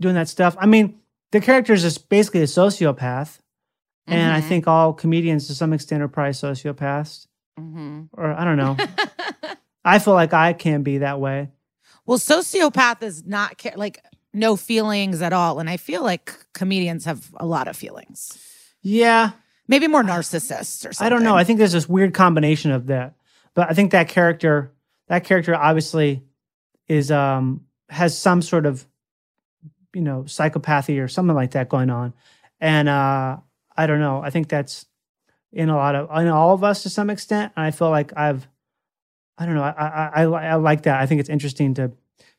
doing 0.00 0.14
that 0.14 0.28
stuff. 0.28 0.56
I 0.58 0.66
mean, 0.66 1.00
the 1.32 1.40
character 1.40 1.72
is 1.72 1.82
just 1.82 2.08
basically 2.08 2.40
a 2.40 2.44
sociopath. 2.44 3.38
And 4.06 4.32
I 4.32 4.40
Mhm. 4.40 4.48
think 4.48 4.66
all 4.68 4.92
comedians 4.92 5.46
to 5.48 5.54
some 5.54 5.72
extent 5.72 6.02
are 6.02 6.08
probably 6.08 6.32
sociopaths. 6.32 7.26
Mhm. 7.58 8.08
Or 8.12 8.32
I 8.32 8.44
don't 8.44 8.56
know. 8.56 8.76
I 9.84 9.98
feel 9.98 10.14
like 10.14 10.32
I 10.32 10.52
can 10.52 10.82
be 10.82 10.98
that 10.98 11.20
way. 11.20 11.50
Well, 12.06 12.18
sociopath 12.18 13.02
is 13.02 13.24
not 13.24 13.58
ca- 13.58 13.76
like 13.76 14.02
no 14.32 14.56
feelings 14.56 15.22
at 15.22 15.32
all, 15.32 15.58
and 15.58 15.68
I 15.70 15.76
feel 15.76 16.02
like 16.02 16.34
comedians 16.54 17.04
have 17.04 17.30
a 17.36 17.46
lot 17.46 17.68
of 17.68 17.76
feelings. 17.76 18.38
Yeah. 18.82 19.32
Maybe 19.68 19.86
more 19.86 20.02
narcissists 20.02 20.88
or 20.88 20.92
something. 20.92 21.06
I 21.06 21.08
don't 21.08 21.22
know. 21.22 21.36
I 21.36 21.44
think 21.44 21.58
there's 21.58 21.72
this 21.72 21.88
weird 21.88 22.12
combination 22.12 22.72
of 22.72 22.88
that. 22.88 23.14
But 23.54 23.70
I 23.70 23.74
think 23.74 23.92
that 23.92 24.08
character 24.08 24.72
that 25.08 25.24
character 25.24 25.54
obviously 25.54 26.24
is 26.88 27.10
um 27.10 27.66
has 27.88 28.16
some 28.16 28.42
sort 28.42 28.66
of 28.66 28.86
you 29.94 30.02
know 30.02 30.22
psychopathy 30.22 31.02
or 31.02 31.08
something 31.08 31.36
like 31.36 31.52
that 31.52 31.68
going 31.68 31.90
on. 31.90 32.14
And 32.60 32.88
uh 32.88 33.36
I 33.76 33.86
don't 33.86 34.00
know. 34.00 34.20
I 34.22 34.30
think 34.30 34.48
that's 34.48 34.86
in 35.52 35.68
a 35.68 35.76
lot 35.76 35.94
of 35.94 36.10
in 36.20 36.28
all 36.28 36.52
of 36.52 36.64
us 36.64 36.82
to 36.82 36.90
some 36.90 37.10
extent. 37.10 37.52
And 37.56 37.64
I 37.64 37.70
feel 37.70 37.90
like 37.90 38.12
I've 38.16 38.48
I 39.40 39.46
don't 39.46 39.54
know. 39.54 39.62
I 39.62 39.70
I 39.70 40.22
I, 40.24 40.46
I 40.50 40.54
like 40.54 40.82
that. 40.82 41.00
I 41.00 41.06
think 41.06 41.20
it's 41.20 41.30
interesting 41.30 41.74
to 41.74 41.90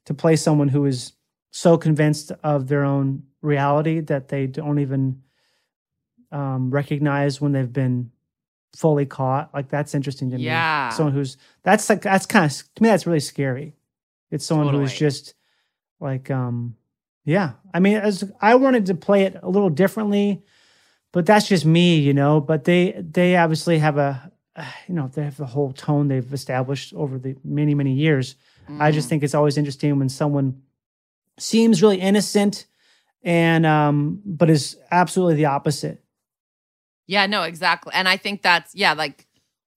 to 0.05 0.13
play 0.13 0.35
someone 0.35 0.69
who 0.69 0.85
is 0.85 1.13
so 1.49 1.77
convinced 1.77 2.31
of 2.43 2.67
their 2.67 2.85
own 2.85 3.23
reality 3.41 3.99
that 3.99 4.29
they 4.29 4.47
don't 4.47 4.79
even 4.79 5.21
um, 6.31 6.71
recognize 6.71 7.41
when 7.41 7.51
they've 7.51 7.73
been 7.73 8.11
fully 8.75 9.05
caught. 9.05 9.53
Like 9.53 9.67
that's 9.67 9.93
interesting 9.93 10.29
to 10.31 10.37
me. 10.37 10.43
Yeah. 10.43 10.89
Someone 10.89 11.13
who's 11.13 11.37
that's 11.63 11.89
like 11.89 12.01
that's 12.01 12.25
kind 12.25 12.45
of 12.45 12.51
to 12.75 12.83
me 12.83 12.89
that's 12.89 13.05
really 13.05 13.19
scary. 13.19 13.75
It's 14.29 14.45
someone 14.45 14.73
who's 14.73 14.93
just 14.93 15.33
Like, 15.99 16.31
um, 16.31 16.75
yeah. 17.25 17.51
I 17.73 17.79
mean, 17.79 17.97
as 17.97 18.23
I 18.41 18.55
wanted 18.55 18.87
to 18.87 18.95
play 18.95 19.23
it 19.23 19.37
a 19.41 19.49
little 19.49 19.69
differently, 19.69 20.43
but 21.11 21.25
that's 21.25 21.47
just 21.47 21.65
me, 21.65 21.99
you 21.99 22.13
know. 22.13 22.41
But 22.41 22.63
they 22.63 22.93
they 22.97 23.37
obviously 23.37 23.77
have 23.79 23.97
a, 23.97 24.31
you 24.87 24.95
know, 24.95 25.07
they 25.07 25.23
have 25.23 25.37
the 25.37 25.45
whole 25.45 25.73
tone 25.73 26.07
they've 26.07 26.33
established 26.33 26.93
over 26.93 27.17
the 27.17 27.35
many 27.43 27.73
many 27.75 27.93
years. 27.93 28.35
I 28.79 28.91
just 28.91 29.07
Mm. 29.07 29.09
think 29.09 29.23
it's 29.23 29.35
always 29.35 29.57
interesting 29.57 29.97
when 29.99 30.09
someone 30.09 30.61
seems 31.37 31.81
really 31.81 31.99
innocent 31.99 32.65
and 33.23 33.65
um 33.65 34.21
but 34.25 34.49
is 34.49 34.77
absolutely 34.91 35.35
the 35.35 35.45
opposite. 35.45 36.03
Yeah, 37.07 37.25
no, 37.25 37.43
exactly. 37.43 37.91
And 37.93 38.07
I 38.07 38.17
think 38.17 38.41
that's 38.41 38.73
yeah, 38.75 38.93
like 38.93 39.27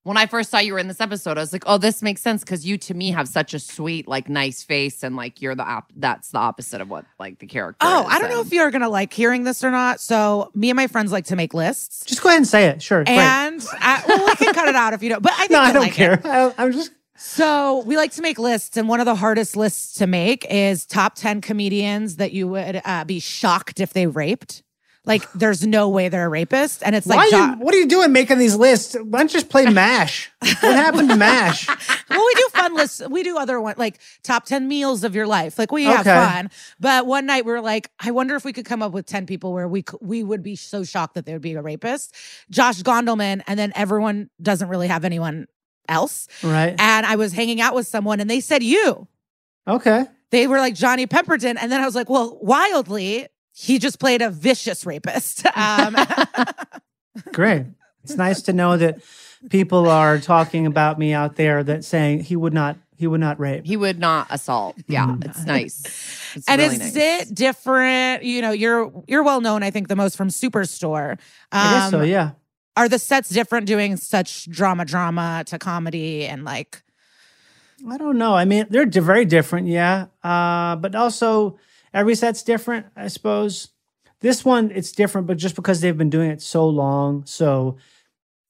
when 0.04 0.16
I 0.16 0.26
first 0.26 0.50
saw 0.50 0.58
you 0.58 0.74
were 0.74 0.78
in 0.78 0.86
this 0.88 1.00
episode, 1.00 1.36
I 1.36 1.40
was 1.40 1.52
like, 1.52 1.64
oh, 1.66 1.76
this 1.78 2.00
makes 2.02 2.20
sense 2.22 2.42
because 2.44 2.64
you 2.64 2.78
to 2.78 2.94
me 2.94 3.10
have 3.10 3.26
such 3.26 3.52
a 3.54 3.58
sweet, 3.58 4.06
like 4.06 4.28
nice 4.28 4.62
face, 4.62 5.02
and 5.02 5.16
like 5.16 5.42
you're 5.42 5.54
the 5.54 5.64
op- 5.64 5.92
that's 5.96 6.30
the 6.30 6.38
opposite 6.38 6.80
of 6.80 6.88
what 6.88 7.04
like 7.18 7.38
the 7.38 7.46
character. 7.46 7.78
Oh, 7.80 8.02
is. 8.02 8.06
I 8.14 8.18
don't 8.18 8.30
know 8.30 8.40
if 8.40 8.52
you're 8.52 8.70
gonna 8.70 8.88
like 8.88 9.12
hearing 9.12 9.44
this 9.44 9.64
or 9.64 9.70
not. 9.70 10.00
So 10.00 10.50
me 10.54 10.70
and 10.70 10.76
my 10.76 10.86
friends 10.86 11.10
like 11.10 11.24
to 11.26 11.36
make 11.36 11.52
lists. 11.54 12.04
Just 12.04 12.22
go 12.22 12.28
ahead 12.28 12.38
and 12.38 12.46
say 12.46 12.66
it. 12.66 12.82
Sure. 12.82 13.02
great. 13.04 13.16
And 13.18 13.66
I, 13.80 14.02
well, 14.06 14.26
we 14.26 14.34
can 14.36 14.54
cut 14.54 14.68
it 14.68 14.74
out 14.76 14.92
if 14.92 15.02
you 15.02 15.08
don't. 15.08 15.22
But 15.22 15.32
I 15.32 15.36
think 15.46 15.50
no, 15.52 15.60
I 15.60 15.72
don't 15.72 15.82
like 15.82 15.92
it. 15.92 15.94
care. 15.96 16.20
I, 16.24 16.52
I'm 16.58 16.72
just 16.72 16.90
So 17.16 17.82
we 17.86 17.96
like 17.96 18.10
to 18.12 18.22
make 18.22 18.38
lists, 18.38 18.76
and 18.76 18.88
one 18.88 19.00
of 19.00 19.06
the 19.06 19.14
hardest 19.14 19.56
lists 19.56 19.94
to 19.94 20.06
make 20.06 20.44
is 20.50 20.84
top 20.84 21.14
ten 21.14 21.40
comedians 21.40 22.16
that 22.16 22.32
you 22.32 22.46
would 22.48 22.82
uh, 22.84 23.04
be 23.04 23.20
shocked 23.20 23.80
if 23.80 23.92
they 23.94 24.06
raped. 24.06 24.63
Like, 25.06 25.30
there's 25.32 25.66
no 25.66 25.90
way 25.90 26.08
they're 26.08 26.26
a 26.26 26.28
rapist, 26.30 26.82
and 26.82 26.94
it's 26.94 27.06
like, 27.06 27.32
are 27.32 27.36
you, 27.36 27.52
what 27.58 27.74
are 27.74 27.78
you 27.78 27.86
doing 27.86 28.10
making 28.12 28.38
these 28.38 28.56
lists? 28.56 28.94
Why 28.94 29.18
don't 29.18 29.30
you 29.30 29.38
just 29.40 29.50
play 29.50 29.66
MASH? 29.66 30.30
what 30.40 30.74
happened 30.74 31.10
to 31.10 31.16
MASH? 31.16 31.68
well, 32.10 32.24
we 32.24 32.34
do 32.34 32.48
fun 32.52 32.74
lists. 32.74 33.02
We 33.08 33.22
do 33.22 33.36
other 33.36 33.60
one 33.60 33.74
like 33.76 33.98
top 34.22 34.46
ten 34.46 34.66
meals 34.66 35.04
of 35.04 35.14
your 35.14 35.26
life. 35.26 35.58
Like 35.58 35.72
we 35.72 35.84
have 35.84 36.04
fun. 36.06 36.50
But 36.80 37.06
one 37.06 37.26
night 37.26 37.44
we 37.44 37.52
were 37.52 37.60
like, 37.60 37.90
I 38.00 38.12
wonder 38.12 38.34
if 38.34 38.44
we 38.44 38.52
could 38.54 38.64
come 38.64 38.82
up 38.82 38.92
with 38.92 39.04
ten 39.04 39.26
people 39.26 39.52
where 39.52 39.68
we 39.68 39.84
we 40.00 40.22
would 40.22 40.42
be 40.42 40.56
so 40.56 40.84
shocked 40.84 41.14
that 41.14 41.26
they 41.26 41.32
would 41.34 41.42
be 41.42 41.52
a 41.54 41.62
rapist. 41.62 42.14
Josh 42.50 42.82
Gondelman, 42.82 43.42
and 43.46 43.58
then 43.58 43.72
everyone 43.74 44.30
doesn't 44.40 44.68
really 44.68 44.88
have 44.88 45.04
anyone 45.04 45.48
else. 45.86 46.28
Right. 46.42 46.74
And 46.78 47.04
I 47.04 47.16
was 47.16 47.32
hanging 47.34 47.60
out 47.60 47.74
with 47.74 47.86
someone, 47.86 48.20
and 48.20 48.30
they 48.30 48.40
said 48.40 48.62
you. 48.62 49.06
Okay. 49.66 50.04
they 50.30 50.46
were 50.46 50.58
like 50.58 50.74
Johnny 50.74 51.06
Pemberton. 51.06 51.56
And 51.56 51.70
then 51.70 51.80
I 51.80 51.84
was 51.84 51.94
like, 51.94 52.10
well, 52.10 52.38
wildly, 52.42 53.26
he 53.56 53.78
just 53.78 53.98
played 54.00 54.20
a 54.22 54.30
vicious 54.30 54.84
rapist. 54.84 55.46
Um, 55.56 55.96
Great. 57.32 57.66
It's 58.02 58.16
nice 58.16 58.42
to 58.42 58.52
know 58.52 58.76
that 58.76 58.98
people 59.50 59.88
are 59.88 60.18
talking 60.18 60.66
about 60.66 60.98
me 60.98 61.12
out 61.12 61.36
there 61.36 61.62
that 61.62 61.84
saying 61.84 62.20
he 62.24 62.34
would 62.36 62.52
not 62.52 62.76
he 62.96 63.06
would 63.08 63.20
not 63.20 63.40
rape. 63.40 63.64
He 63.66 63.76
would 63.76 63.98
not 63.98 64.28
assault. 64.30 64.76
Yeah, 64.86 65.06
Mhm. 65.06 65.24
it's 65.24 65.44
nice. 65.44 65.82
It's 66.34 66.48
and 66.48 66.60
really 66.60 66.74
is 66.76 66.94
nice. 66.94 67.28
it 67.28 67.34
different? 67.34 68.22
You 68.24 68.40
know, 68.42 68.50
you're 68.52 68.92
you're 69.08 69.22
well 69.22 69.40
known, 69.40 69.62
I 69.62 69.70
think, 69.70 69.88
the 69.88 69.96
most 69.96 70.16
from 70.16 70.28
Superstore. 70.28 71.12
Um, 71.12 71.18
I 71.52 71.70
guess 71.72 71.90
so, 71.90 72.02
yeah. 72.02 72.30
Are 72.76 72.88
the 72.88 72.98
sets 72.98 73.28
different 73.30 73.66
doing 73.66 73.96
such 73.96 74.48
drama, 74.50 74.84
drama 74.84 75.44
to 75.46 75.58
comedy 75.58 76.26
and 76.26 76.44
like? 76.44 76.82
I 77.88 77.96
don't 77.98 78.18
know. 78.18 78.34
I 78.34 78.44
mean, 78.44 78.66
they're 78.70 78.86
very 78.86 79.24
different, 79.24 79.66
yeah. 79.68 80.06
Uh, 80.22 80.76
but 80.76 80.94
also 80.94 81.58
every 81.94 82.14
set's 82.14 82.42
different, 82.42 82.86
I 82.94 83.08
suppose. 83.08 83.68
This 84.20 84.44
one, 84.44 84.70
it's 84.70 84.92
different, 84.92 85.26
but 85.26 85.38
just 85.38 85.54
because 85.54 85.80
they've 85.80 85.96
been 85.96 86.10
doing 86.10 86.30
it 86.30 86.42
so 86.42 86.68
long, 86.68 87.24
so 87.26 87.76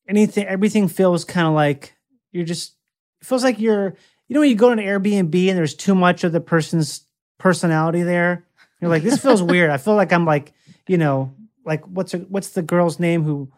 anything, 0.09 0.47
everything 0.47 0.89
feels 0.89 1.25
kind 1.25 1.47
of 1.47 1.55
like 1.55 1.95
you're 2.33 2.45
just. 2.45 2.75
It 3.21 3.27
feels 3.27 3.45
like 3.45 3.61
you're. 3.61 3.97
You 4.27 4.35
know, 4.35 4.41
when 4.41 4.49
you 4.49 4.57
go 4.57 4.75
to 4.75 4.81
an 4.81 4.87
Airbnb 4.87 5.49
and 5.49 5.59
there's 5.59 5.75
too 5.75 5.95
much 5.95 6.25
of 6.25 6.33
the 6.33 6.41
person's 6.41 7.07
personality 7.39 8.03
there, 8.03 8.47
you're 8.81 8.91
like, 8.91 9.03
this 9.03 9.21
feels 9.21 9.43
weird. 9.43 9.69
I 9.69 9.77
feel 9.77 9.97
like 9.97 10.13
I'm 10.15 10.25
like, 10.25 10.55
you 10.89 10.97
know, 10.97 11.35
like 11.67 11.85
what's 11.87 12.13
her, 12.13 12.19
what's 12.19 12.51
the 12.51 12.63
girl's 12.63 12.99
name 12.99 13.23
who 13.23 13.53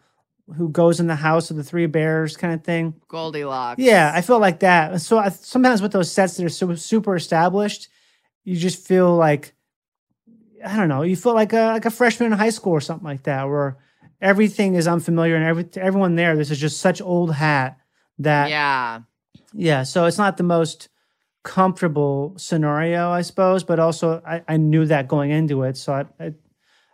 who 0.55 0.69
goes 0.69 0.99
in 0.99 1.07
the 1.07 1.15
house 1.15 1.51
of 1.51 1.57
the 1.57 1.63
three 1.63 1.85
bears 1.85 2.37
kind 2.37 2.53
of 2.53 2.63
thing. 2.63 2.93
Goldilocks? 3.07 3.81
Yeah, 3.81 4.11
I 4.13 4.21
feel 4.21 4.39
like 4.39 4.59
that. 4.59 5.01
So 5.01 5.17
I, 5.17 5.29
sometimes 5.29 5.81
with 5.81 5.91
those 5.91 6.11
sets 6.11 6.37
that 6.37 6.45
are 6.45 6.49
so 6.49 6.73
super 6.75 7.15
established, 7.15 7.89
you 8.45 8.55
just 8.55 8.87
feel 8.87 9.15
like 9.15 9.53
I 10.67 10.75
don't 10.75 10.89
know. 10.89 11.01
You 11.01 11.15
feel 11.15 11.33
like 11.33 11.53
a 11.53 11.71
like 11.73 11.85
a 11.85 11.91
freshman 11.91 12.31
in 12.31 12.37
high 12.37 12.49
school 12.49 12.73
or 12.73 12.81
something 12.81 13.05
like 13.05 13.23
that, 13.23 13.45
where 13.45 13.77
everything 14.21 14.75
is 14.75 14.87
unfamiliar 14.87 15.35
and 15.35 15.45
every 15.45 15.67
everyone 15.75 16.15
there. 16.15 16.35
This 16.35 16.51
is 16.51 16.59
just 16.59 16.79
such 16.79 17.01
old 17.01 17.33
hat 17.33 17.79
that 18.19 18.49
yeah. 18.49 19.01
yeah. 19.53 19.83
So 19.83 20.05
it's 20.05 20.17
not 20.17 20.37
the 20.37 20.43
most 20.43 20.89
comfortable 21.43 22.33
scenario, 22.37 23.09
I 23.09 23.21
suppose, 23.21 23.63
but 23.63 23.79
also 23.79 24.21
I, 24.25 24.43
I 24.47 24.57
knew 24.57 24.85
that 24.85 25.07
going 25.07 25.31
into 25.31 25.63
it. 25.63 25.77
So 25.77 25.93
I, 25.93 26.05
I 26.23 26.33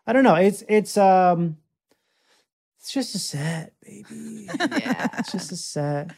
I 0.06 0.14
don't 0.14 0.24
know. 0.24 0.36
It's 0.36 0.64
it's 0.68 0.98
um 0.98 1.58
it's 2.80 2.92
just 2.92 3.16
a 3.16 3.20
set, 3.20 3.74
baby. 3.82 4.50
Yeah. 4.60 5.08
it's 5.18 5.32
just 5.32 5.52
a 5.52 5.56
set. 5.56 6.12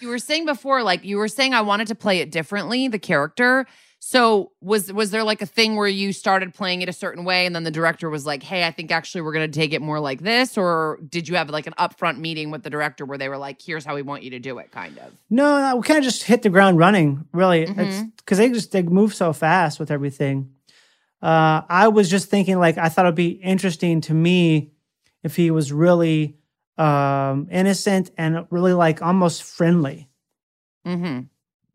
You 0.00 0.08
were 0.08 0.18
saying 0.18 0.46
before, 0.46 0.82
like 0.82 1.04
you 1.04 1.16
were 1.16 1.28
saying, 1.28 1.54
I 1.54 1.62
wanted 1.62 1.88
to 1.88 1.94
play 1.94 2.20
it 2.20 2.30
differently, 2.30 2.88
the 2.88 2.98
character. 2.98 3.66
So 4.02 4.52
was 4.62 4.90
was 4.90 5.10
there 5.10 5.22
like 5.24 5.42
a 5.42 5.46
thing 5.46 5.76
where 5.76 5.86
you 5.86 6.14
started 6.14 6.54
playing 6.54 6.80
it 6.80 6.88
a 6.88 6.92
certain 6.92 7.22
way, 7.22 7.44
and 7.44 7.54
then 7.54 7.64
the 7.64 7.70
director 7.70 8.08
was 8.08 8.24
like, 8.24 8.42
"Hey, 8.42 8.64
I 8.64 8.70
think 8.70 8.90
actually 8.90 9.20
we're 9.20 9.34
going 9.34 9.50
to 9.50 9.58
take 9.58 9.74
it 9.74 9.82
more 9.82 10.00
like 10.00 10.22
this," 10.22 10.56
or 10.56 10.98
did 11.06 11.28
you 11.28 11.36
have 11.36 11.50
like 11.50 11.66
an 11.66 11.74
upfront 11.78 12.16
meeting 12.18 12.50
with 12.50 12.62
the 12.62 12.70
director 12.70 13.04
where 13.04 13.18
they 13.18 13.28
were 13.28 13.36
like, 13.36 13.60
"Here's 13.60 13.84
how 13.84 13.94
we 13.94 14.00
want 14.00 14.22
you 14.22 14.30
to 14.30 14.38
do 14.38 14.58
it," 14.58 14.72
kind 14.72 14.96
of? 14.98 15.12
No, 15.28 15.58
no, 15.60 15.76
we 15.76 15.82
kind 15.82 15.98
of 15.98 16.04
just 16.04 16.22
hit 16.22 16.40
the 16.40 16.48
ground 16.48 16.78
running, 16.78 17.26
really. 17.34 17.62
It's 17.62 17.76
Mhm. 17.76 18.16
because 18.16 18.38
they 18.38 18.48
just 18.48 18.72
they 18.72 18.82
move 18.82 19.14
so 19.14 19.34
fast 19.34 19.78
with 19.78 19.90
everything. 19.90 20.50
Uh, 21.20 21.60
I 21.68 21.88
was 21.88 22.08
just 22.08 22.30
thinking, 22.30 22.58
like, 22.58 22.78
I 22.78 22.88
thought 22.88 23.04
it'd 23.04 23.14
be 23.14 23.28
interesting 23.28 24.00
to 24.02 24.14
me 24.14 24.72
if 25.22 25.36
he 25.36 25.50
was 25.50 25.72
really 25.72 26.38
um, 26.78 27.46
innocent 27.50 28.10
and 28.16 28.46
really 28.48 28.72
like 28.72 29.02
almost 29.02 29.42
friendly, 29.42 30.08
Mm-hmm. 30.86 31.24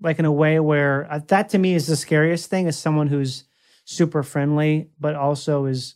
Like 0.05 0.19
in 0.19 0.25
a 0.25 0.31
way 0.31 0.59
where 0.59 1.11
uh, 1.11 1.19
that 1.27 1.49
to 1.49 1.57
me 1.57 1.73
is 1.73 1.87
the 1.87 1.95
scariest 1.95 2.49
thing 2.49 2.67
is 2.67 2.77
someone 2.77 3.07
who's 3.07 3.43
super 3.83 4.23
friendly, 4.23 4.89
but 4.99 5.15
also 5.15 5.65
is 5.65 5.95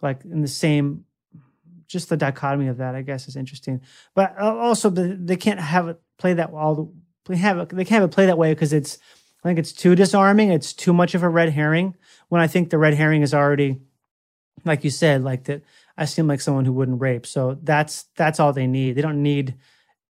like 0.00 0.24
in 0.24 0.40
the 0.40 0.48
same. 0.48 1.04
Just 1.88 2.08
the 2.08 2.16
dichotomy 2.16 2.68
of 2.68 2.76
that, 2.76 2.94
I 2.94 3.02
guess, 3.02 3.26
is 3.26 3.34
interesting. 3.34 3.80
But 4.14 4.36
uh, 4.40 4.56
also, 4.56 4.90
the, 4.90 5.18
they 5.20 5.34
can't 5.36 5.58
have 5.58 5.88
it 5.88 6.00
play 6.18 6.34
that 6.34 6.52
all 6.52 6.74
the 6.76 6.88
they 7.26 7.36
have 7.36 7.58
it, 7.58 7.68
they 7.70 7.84
can't 7.84 8.00
have 8.00 8.10
it 8.10 8.14
play 8.14 8.26
that 8.26 8.38
way 8.38 8.54
because 8.54 8.72
it's 8.72 8.98
I 9.42 9.48
think 9.48 9.58
it's 9.58 9.72
too 9.72 9.96
disarming. 9.96 10.52
It's 10.52 10.72
too 10.72 10.92
much 10.92 11.16
of 11.16 11.24
a 11.24 11.28
red 11.28 11.50
herring. 11.50 11.96
When 12.28 12.40
I 12.40 12.46
think 12.46 12.70
the 12.70 12.78
red 12.78 12.94
herring 12.94 13.22
is 13.22 13.34
already, 13.34 13.80
like 14.64 14.84
you 14.84 14.90
said, 14.90 15.24
like 15.24 15.44
that. 15.44 15.62
I 15.98 16.04
seem 16.04 16.28
like 16.28 16.40
someone 16.40 16.64
who 16.64 16.72
wouldn't 16.72 17.00
rape. 17.00 17.26
So 17.26 17.58
that's 17.62 18.04
that's 18.14 18.38
all 18.38 18.52
they 18.52 18.68
need. 18.68 18.92
They 18.92 19.02
don't 19.02 19.22
need. 19.22 19.56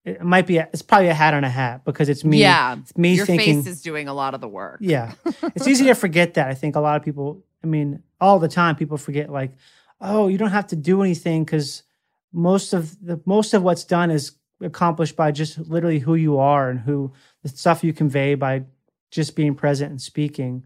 It 0.07 0.21
might 0.21 0.47
be. 0.47 0.57
A, 0.57 0.69
it's 0.71 0.81
probably 0.81 1.09
a 1.09 1.13
hat 1.13 1.33
on 1.33 1.43
a 1.43 1.49
hat 1.49 1.83
because 1.83 2.07
it's 2.07 2.23
me. 2.23 2.39
yeah, 2.39 2.77
it's 2.79 2.95
me 2.97 3.15
your 3.15 3.25
thinking. 3.25 3.61
face 3.61 3.73
is 3.73 3.81
doing 3.81 4.07
a 4.07 4.13
lot 4.13 4.33
of 4.33 4.39
the 4.39 4.47
work. 4.47 4.77
Yeah. 4.79 5.13
It's 5.53 5.67
easy 5.67 5.85
to 5.85 5.95
forget 5.95 6.35
that. 6.35 6.47
I 6.47 6.53
think 6.53 6.77
a 6.77 6.79
lot 6.79 6.95
of 6.95 7.03
people, 7.03 7.43
I 7.61 7.67
mean, 7.67 8.01
all 8.21 8.39
the 8.39 8.47
time 8.47 8.77
people 8.77 8.97
forget 8.97 9.29
like, 9.29 9.51
oh, 9.99 10.29
you 10.29 10.37
don't 10.37 10.51
have 10.51 10.67
to 10.67 10.77
do 10.77 11.01
anything 11.01 11.43
because 11.43 11.83
most 12.31 12.71
of 12.71 12.97
the 13.05 13.19
most 13.25 13.53
of 13.53 13.63
what's 13.63 13.83
done 13.83 14.09
is 14.09 14.31
accomplished 14.61 15.17
by 15.17 15.31
just 15.31 15.57
literally 15.59 15.99
who 15.99 16.15
you 16.15 16.37
are 16.37 16.69
and 16.69 16.79
who 16.79 17.11
the 17.43 17.49
stuff 17.49 17.83
you 17.83 17.91
convey 17.91 18.35
by 18.35 18.63
just 19.11 19.35
being 19.35 19.55
present 19.55 19.91
and 19.91 20.01
speaking. 20.01 20.63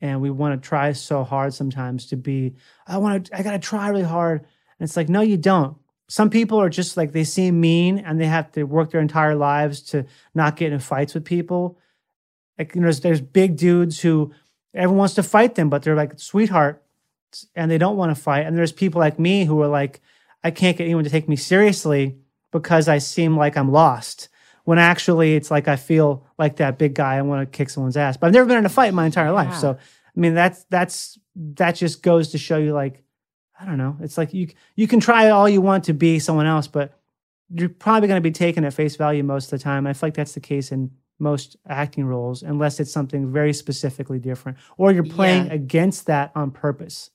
And 0.00 0.20
we 0.20 0.30
want 0.30 0.60
to 0.60 0.68
try 0.68 0.92
so 0.92 1.22
hard 1.22 1.54
sometimes 1.54 2.06
to 2.06 2.16
be, 2.16 2.54
I 2.88 2.98
want 2.98 3.26
to, 3.26 3.38
I 3.38 3.42
got 3.42 3.52
to 3.52 3.58
try 3.60 3.88
really 3.88 4.02
hard. 4.02 4.40
And 4.40 4.88
it's 4.88 4.96
like, 4.96 5.08
no, 5.08 5.20
you 5.20 5.36
don't. 5.36 5.76
Some 6.10 6.28
people 6.28 6.60
are 6.60 6.68
just 6.68 6.96
like, 6.96 7.12
they 7.12 7.24
seem 7.24 7.60
mean 7.60 7.98
and 7.98 8.20
they 8.20 8.26
have 8.26 8.50
to 8.52 8.64
work 8.64 8.90
their 8.90 9.00
entire 9.00 9.34
lives 9.34 9.80
to 9.92 10.04
not 10.34 10.56
get 10.56 10.72
in 10.72 10.80
fights 10.80 11.14
with 11.14 11.24
people 11.24 11.78
like 12.60 12.74
you 12.74 12.82
know, 12.82 12.84
there's, 12.84 13.00
there's 13.00 13.20
big 13.22 13.56
dudes 13.56 14.00
who 14.00 14.34
everyone 14.74 14.98
wants 14.98 15.14
to 15.14 15.22
fight 15.22 15.54
them, 15.54 15.70
but 15.70 15.82
they're 15.82 15.96
like 15.96 16.20
sweetheart, 16.20 16.84
and 17.56 17.70
they 17.70 17.78
don't 17.78 17.96
want 17.96 18.14
to 18.14 18.22
fight. 18.22 18.44
And 18.44 18.54
there's 18.54 18.70
people 18.70 19.00
like 19.00 19.18
me 19.18 19.46
who 19.46 19.60
are 19.62 19.66
like, 19.66 20.02
I 20.44 20.50
can't 20.50 20.76
get 20.76 20.84
anyone 20.84 21.04
to 21.04 21.10
take 21.10 21.26
me 21.26 21.36
seriously 21.36 22.18
because 22.50 22.86
I 22.86 22.98
seem 22.98 23.34
like 23.34 23.56
I'm 23.56 23.72
lost. 23.72 24.28
When 24.64 24.78
actually, 24.78 25.36
it's 25.36 25.50
like 25.50 25.68
I 25.68 25.76
feel 25.76 26.26
like 26.38 26.56
that 26.56 26.76
big 26.76 26.94
guy. 26.94 27.16
I 27.16 27.22
want 27.22 27.50
to 27.50 27.56
kick 27.56 27.70
someone's 27.70 27.96
ass, 27.96 28.18
but 28.18 28.26
I've 28.26 28.34
never 28.34 28.46
been 28.46 28.58
in 28.58 28.66
a 28.66 28.68
fight 28.68 28.88
in 28.88 28.94
my 28.94 29.06
entire 29.06 29.32
life. 29.32 29.54
So 29.56 29.70
I 29.70 30.20
mean, 30.20 30.34
that's 30.34 30.64
that's 30.64 31.18
that 31.34 31.76
just 31.76 32.02
goes 32.02 32.32
to 32.32 32.38
show 32.38 32.58
you, 32.58 32.74
like, 32.74 33.02
I 33.60 33.66
don't 33.66 33.76
know. 33.78 33.96
It's 34.00 34.16
like 34.16 34.32
you 34.32 34.48
you 34.74 34.88
can 34.88 35.00
try 35.00 35.28
all 35.30 35.48
you 35.48 35.60
want 35.60 35.84
to 35.84 35.92
be 35.92 36.18
someone 36.18 36.46
else, 36.46 36.66
but 36.66 36.98
you're 37.52 37.68
probably 37.68 38.08
going 38.08 38.16
to 38.22 38.26
be 38.26 38.30
taken 38.32 38.64
at 38.64 38.72
face 38.74 38.96
value 38.96 39.22
most 39.22 39.52
of 39.52 39.58
the 39.58 39.62
time. 39.62 39.86
I 39.86 39.92
feel 39.92 40.06
like 40.08 40.14
that's 40.14 40.32
the 40.34 40.40
case 40.40 40.72
in 40.72 40.90
most 41.18 41.56
acting 41.68 42.06
roles, 42.06 42.42
unless 42.42 42.80
it's 42.80 42.90
something 42.92 43.30
very 43.30 43.52
specifically 43.52 44.18
different, 44.18 44.56
or 44.78 44.92
you're 44.92 45.04
playing 45.04 45.46
Yeah. 45.46 45.52
against 45.52 46.06
that 46.06 46.32
on 46.34 46.50
purpose. 46.50 47.10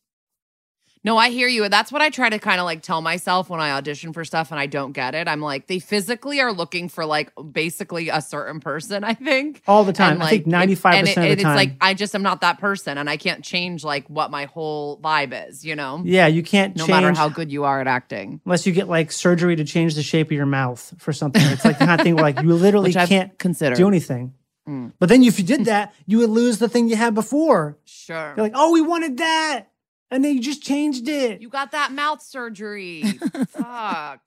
No, 1.06 1.18
I 1.18 1.30
hear 1.30 1.48
you. 1.48 1.70
That's 1.70 1.92
what 1.92 2.02
I 2.02 2.10
try 2.10 2.30
to 2.30 2.40
kind 2.40 2.60
of 2.60 2.66
like 2.66 2.82
tell 2.82 3.00
myself 3.00 3.48
when 3.48 3.60
I 3.60 3.72
audition 3.74 4.12
for 4.12 4.26
stuff 4.26 4.50
and 4.50 4.60
I 4.60 4.66
don't 4.66 4.92
get 4.92 5.14
it. 5.14 5.28
I'm 5.28 5.40
like, 5.40 5.68
they 5.68 5.78
physically 5.78 6.42
are 6.42 6.52
looking 6.52 6.90
for 6.90 7.06
like 7.06 7.32
basically 7.52 8.10
a 8.10 8.22
certain 8.22 8.60
person, 8.60 9.04
I 9.04 9.14
think. 9.14 9.62
All 9.68 9.84
the 9.84 9.94
time. 9.94 10.14
And, 10.14 10.24
I 10.24 10.30
think 10.30 10.48
like, 10.48 10.78
five 10.80 10.96
and 10.96 11.08
percent 11.08 11.28
it- 11.28 11.32
of 11.34 11.38
the 11.38 11.42
it's 11.42 11.44
time. 11.44 11.58
It's 11.60 11.72
like 11.72 11.78
I 11.80 11.94
just 11.94 12.16
am 12.16 12.24
not 12.24 12.42
that 12.42 12.60
person 12.60 12.98
and 12.98 13.08
I 13.08 13.18
can't 13.18 13.44
change 13.44 13.84
like 13.84 14.08
what 14.10 14.32
my 14.32 14.46
whole 14.46 14.98
vibe 15.00 15.48
is, 15.48 15.64
you 15.64 15.76
know? 15.76 16.02
yeah, 16.04 16.26
you 16.26 16.42
can't 16.42 16.76
No 16.76 16.88
change 16.88 16.90
matter 17.04 17.14
how 17.14 17.30
good 17.30 17.52
you 17.52 17.66
are 17.66 17.80
at 17.80 17.88
acting. 17.88 18.42
unless 18.44 18.66
you 18.66 18.74
get 18.74 18.90
like 18.90 19.12
surgery 19.12 19.56
to 19.58 19.64
change 19.64 19.94
the 19.94 20.02
shape 20.02 20.28
of 20.28 20.32
your 20.32 20.48
mouth 20.48 20.92
for 20.98 21.14
something. 21.14 21.42
It's 21.44 21.64
like 21.64 21.78
the 21.78 21.86
kind 21.86 22.02
of 22.02 22.04
thing 22.04 22.16
where 22.16 22.24
like 22.24 22.42
you 22.42 22.52
literally 22.56 22.92
can't 22.94 23.38
considered. 23.38 23.78
do 23.78 23.88
anything. 23.88 24.34
Mm. 24.68 24.94
But 24.98 25.10
then 25.10 25.22
if 25.24 25.38
you 25.38 25.46
did 25.46 25.66
that, 25.66 25.94
you 26.08 26.18
would 26.18 26.32
lose 26.32 26.58
the 26.58 26.68
thing 26.68 26.90
you 26.90 26.96
had 26.96 27.14
before. 27.14 27.78
Sure. 27.86 28.34
You're 28.36 28.44
like, 28.44 28.54
oh, 28.56 28.72
we 28.72 28.82
wanted 28.82 29.18
that. 29.18 29.68
And 30.12 30.24
then 30.24 30.36
you 30.36 30.42
just 30.42 30.62
changed 30.62 31.08
it. 31.10 31.42
You 31.42 31.50
got 31.50 31.72
that 31.72 31.92
mouth 31.92 32.22
surgery. 32.22 33.04
Fuck. 33.50 34.22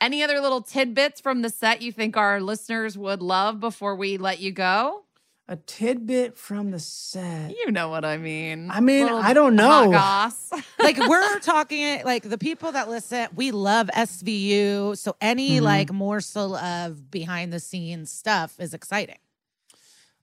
Any 0.00 0.22
other 0.22 0.40
little 0.40 0.60
tidbits 0.62 1.20
from 1.20 1.42
the 1.42 1.48
set 1.50 1.82
you 1.82 1.90
think 1.90 2.16
our 2.16 2.40
listeners 2.40 2.96
would 2.98 3.22
love 3.22 3.60
before 3.60 3.96
we 3.96 4.18
let 4.18 4.40
you 4.40 4.52
go? 4.52 5.02
A 5.48 5.56
tidbit 5.56 6.36
from 6.36 6.70
the 6.72 6.78
set. 6.80 7.50
You 7.56 7.70
know 7.70 7.88
what 7.88 8.04
I 8.04 8.16
mean. 8.16 8.68
I 8.70 8.80
mean, 8.80 9.04
Little 9.04 9.18
I 9.18 9.32
don't 9.32 9.54
know. 9.54 9.90
like 10.78 10.98
we're 10.98 11.38
talking 11.40 12.04
like 12.04 12.24
the 12.24 12.36
people 12.38 12.72
that 12.72 12.88
listen 12.88 13.28
we 13.34 13.52
love 13.52 13.88
svu 13.94 14.96
so 14.98 15.14
any 15.20 15.58
Mhm. 15.60 15.62
like 15.62 15.92
morsel 15.92 16.56
of 16.56 17.10
behind 17.10 17.52
the 17.52 17.60
scenes 17.60 18.10
stuff 18.10 18.58
is 18.58 18.74
exciting 18.74 19.18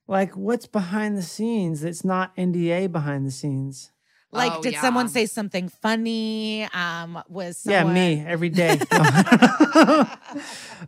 Like, 0.07 0.35
what's 0.35 0.67
behind 0.67 1.17
the 1.17 1.21
scenes? 1.23 1.83
It's 1.85 2.03
not 2.03 2.35
NDA 2.35 2.91
behind 2.91 3.25
the 3.25 3.31
scenes. 3.31 3.91
Like 4.33 4.51
Oh, 4.53 4.61
did 4.61 4.73
yeah. 4.73 4.81
someone 4.81 5.07
say 5.09 5.25
something 5.25 5.69
funny 5.69 6.67
um 6.73 7.21
was 7.29 7.57
someone 7.57 7.95
Yeah, 7.95 8.15
me 8.15 8.23
every 8.27 8.49
day. 8.49 8.79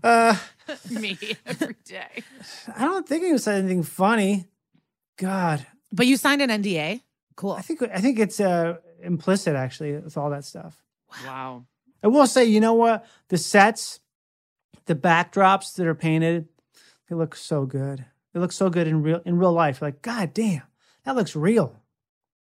uh, 0.03 0.37
Me 0.89 1.17
every 1.45 1.75
day. 1.85 2.23
I 2.75 2.85
don't 2.85 3.07
think 3.07 3.23
he 3.23 3.37
said 3.37 3.59
anything 3.59 3.83
funny. 3.83 4.45
God, 5.17 5.65
but 5.91 6.07
you 6.07 6.17
signed 6.17 6.41
an 6.41 6.49
nda 6.49 7.01
cool 7.35 7.51
I 7.51 7.61
think 7.61 7.81
I 7.83 7.99
think 7.99 8.19
it's 8.19 8.39
uh, 8.39 8.77
implicit 9.01 9.55
actually 9.55 9.93
with 9.93 10.17
all 10.17 10.29
that 10.31 10.43
stuff. 10.43 10.81
Wow. 11.25 11.65
I 12.03 12.07
will 12.07 12.27
say, 12.27 12.45
you 12.45 12.59
know 12.59 12.73
what? 12.73 13.05
The 13.29 13.37
sets, 13.37 13.99
the 14.85 14.95
backdrops 14.95 15.75
that 15.75 15.87
are 15.87 15.95
painted, 15.95 16.47
they 17.09 17.15
look 17.15 17.35
so 17.35 17.65
good. 17.65 18.05
They 18.33 18.39
look 18.39 18.51
so 18.51 18.69
good 18.69 18.87
in 18.87 19.01
real 19.03 19.21
in 19.25 19.37
real 19.37 19.53
life. 19.53 19.81
Like, 19.81 20.01
God 20.01 20.33
damn, 20.33 20.63
that 21.03 21.15
looks 21.15 21.35
real. 21.35 21.79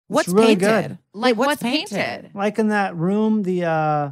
It's 0.10 0.16
what's 0.16 0.28
really 0.30 0.56
painted 0.56 0.88
good. 0.90 0.98
Like 1.14 1.38
Wait, 1.38 1.48
what's, 1.48 1.62
painted? 1.62 2.32
Like 2.34 2.58
in 2.60 2.70
that 2.70 2.96
room, 2.96 3.44
the 3.44 3.66
uh 3.66 3.70
uh, 3.72 4.12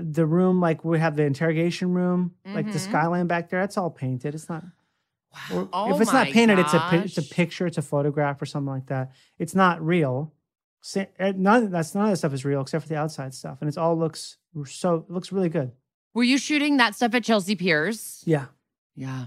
the 0.00 0.24
room 0.24 0.60
like 0.60 0.82
we 0.84 0.98
have 0.98 1.14
the 1.14 1.24
interrogation 1.24 1.92
room, 1.92 2.34
like 2.46 2.66
the 2.72 2.78
Mhm. 2.78 2.88
skyline 2.88 3.26
back 3.26 3.50
there. 3.50 3.60
That's 3.60 3.76
all 3.76 3.90
painted. 3.90 4.34
It's 4.34 4.48
not. 4.48 4.64
or 5.52 5.68
Oh 5.74 5.94
if 5.94 6.00
it's 6.00 6.10
not 6.12 6.26
my 6.28 6.32
painted, 6.32 6.58
it's 6.58 6.72
a 6.72 6.88
it's 7.04 7.18
a 7.18 7.22
picture, 7.22 7.66
it's 7.66 7.76
a 7.76 7.82
photograph 7.82 8.40
or 8.40 8.46
something 8.46 8.72
like 8.72 8.86
that. 8.86 9.12
It's 9.38 9.54
not 9.54 9.84
real. 9.84 10.32
Uh, 10.96 11.32
None 11.36 11.70
that's 11.70 11.94
none 11.94 12.04
of 12.06 12.10
the 12.12 12.16
stuff 12.16 12.32
is 12.32 12.44
real 12.46 12.62
except 12.62 12.84
for 12.84 12.88
the 12.88 12.96
outside 12.96 13.34
stuff, 13.34 13.58
and 13.60 13.68
it 13.68 13.76
all 13.76 13.98
looks 13.98 14.38
so 14.66 14.94
it 15.06 15.10
looks 15.10 15.32
really 15.32 15.50
good. 15.50 15.72
Were 16.14 16.22
you 16.24 16.38
shooting 16.38 16.78
that 16.78 16.94
stuff 16.94 17.14
at 17.14 17.24
Chelsea 17.24 17.54
Piers? 17.54 18.22
Yeah, 18.24 18.46
Yeah. 18.96 19.26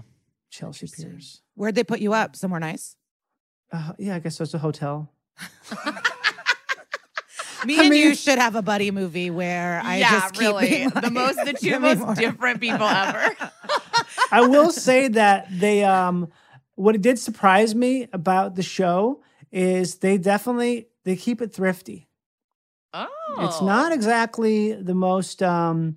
Chelsea 0.50 0.86
Interesting. 0.86 1.10
Piers. 1.10 1.42
where'd 1.54 1.74
they 1.76 1.84
put 1.84 2.00
you 2.00 2.12
up 2.12 2.34
somewhere 2.34 2.58
nice 2.60 2.96
Uh, 3.70 3.92
yeah, 3.98 4.16
I 4.16 4.18
guess 4.18 4.40
it's 4.40 4.52
a 4.54 4.58
hotel. 4.58 5.10
me 7.64 7.78
I 7.78 7.84
and 7.84 7.94
you 7.94 8.14
should 8.14 8.38
have 8.38 8.54
a 8.56 8.62
buddy 8.62 8.90
movie 8.90 9.30
where 9.30 9.80
i 9.84 9.98
yeah, 9.98 10.10
just 10.10 10.34
keep 10.34 10.42
really. 10.42 10.68
being 10.68 10.88
the 10.90 11.10
most 11.10 11.36
the 11.44 11.52
two 11.52 11.78
most 11.78 12.00
more." 12.00 12.14
different 12.14 12.60
people 12.60 12.86
ever. 12.86 13.36
I 14.32 14.46
will 14.46 14.70
say 14.70 15.08
that 15.08 15.46
they 15.50 15.84
um 15.84 16.28
what 16.74 16.94
it 16.94 17.02
did 17.02 17.18
surprise 17.18 17.74
me 17.74 18.08
about 18.12 18.54
the 18.54 18.62
show 18.62 19.22
is 19.50 19.96
they 19.96 20.18
definitely 20.18 20.88
they 21.04 21.16
keep 21.16 21.42
it 21.42 21.52
thrifty. 21.52 22.08
oh. 22.94 23.08
It's 23.40 23.60
not 23.60 23.92
exactly 23.92 24.72
the 24.72 24.94
most 24.94 25.42
um 25.42 25.96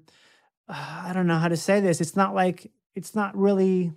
I 0.67 1.11
don't 1.13 1.27
know 1.27 1.37
how 1.37 1.47
to 1.47 1.57
say 1.57 1.79
this. 1.79 2.01
It's 2.01 2.15
not 2.15 2.33
like 2.33 2.71
it's 2.95 3.15
not 3.15 3.37
really 3.37 3.93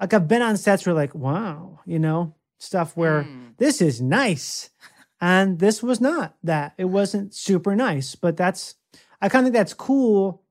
like 0.00 0.12
I've 0.14 0.28
been 0.28 0.42
on 0.42 0.56
sets 0.56 0.86
where 0.86 0.94
like, 0.94 1.14
wow, 1.14 1.80
you 1.86 1.98
know, 1.98 2.34
stuff 2.58 2.96
where 2.96 3.22
Mm. 3.24 3.56
this 3.58 3.80
is 3.80 4.00
nice. 4.00 4.70
And 5.20 5.58
this 5.58 5.82
was 5.82 6.00
not 6.00 6.36
that. 6.44 6.74
It 6.78 6.84
wasn't 6.86 7.34
super 7.34 7.74
nice, 7.74 8.14
but 8.14 8.36
that's 8.36 8.74
I 9.20 9.28
kind 9.28 9.42
of 9.44 9.46
think 9.52 9.58
that's 9.58 9.74
cool. 9.74 10.42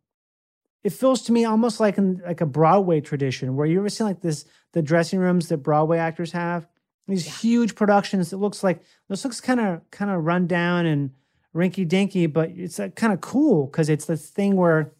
It 0.83 0.91
feels 0.91 1.21
to 1.23 1.31
me 1.31 1.45
almost 1.45 1.79
like 1.79 1.97
in 1.97 2.21
like 2.25 2.41
a 2.41 2.45
Broadway 2.45 2.99
tradition 3.01 3.55
where 3.55 3.65
you 3.65 3.79
ever 3.79 3.89
seen 3.89 4.07
like 4.07 4.21
this 4.21 4.45
the 4.73 4.81
dressing 4.81 5.19
rooms 5.19 5.47
that 5.49 5.57
Broadway 5.59 5.97
actors 5.99 6.31
have. 6.33 6.67
These 7.07 7.41
huge 7.41 7.75
productions 7.75 8.29
that 8.31 8.37
looks 8.37 8.63
like 8.63 8.81
this 9.07 9.23
looks 9.23 9.39
kind 9.39 9.59
of 9.61 9.89
kind 9.91 10.11
of 10.11 10.25
run 10.25 10.47
down 10.47 10.85
and 10.85 11.11
rinky 11.55 11.87
dinky, 11.87 12.25
but 12.27 12.49
it's 12.51 12.77
like 12.79 12.95
kind 12.95 13.13
of 13.13 13.21
cool 13.21 13.67
because 13.67 13.87
it's 13.89 14.05
the 14.05 14.17
thing 14.17 14.55
where 14.57 14.91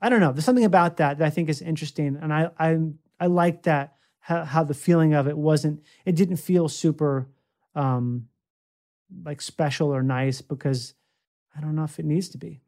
I 0.00 0.08
don't 0.08 0.20
know. 0.20 0.32
There's 0.32 0.44
something 0.46 0.64
about 0.64 0.96
that 0.96 1.18
that 1.18 1.26
I 1.26 1.30
think 1.30 1.48
is 1.50 1.60
interesting, 1.60 2.16
and 2.20 2.32
I 2.32 2.50
I 2.58 2.78
I 3.20 3.26
like 3.26 3.64
that 3.64 3.96
how, 4.22 4.44
how 4.44 4.64
the 4.64 4.74
feeling 4.74 5.14
of 5.14 5.26
it 5.28 5.36
wasn't. 5.36 5.82
It 6.06 6.16
didn't 6.16 6.36
feel 6.36 6.68
super 6.68 7.28
um 7.74 8.28
like 9.24 9.40
special 9.42 9.94
or 9.94 10.02
nice 10.02 10.40
because 10.40 10.94
I 11.56 11.60
don't 11.60 11.74
know 11.74 11.84
if 11.84 11.98
it 11.98 12.04
needs 12.06 12.28
to 12.30 12.38
be. 12.38 12.62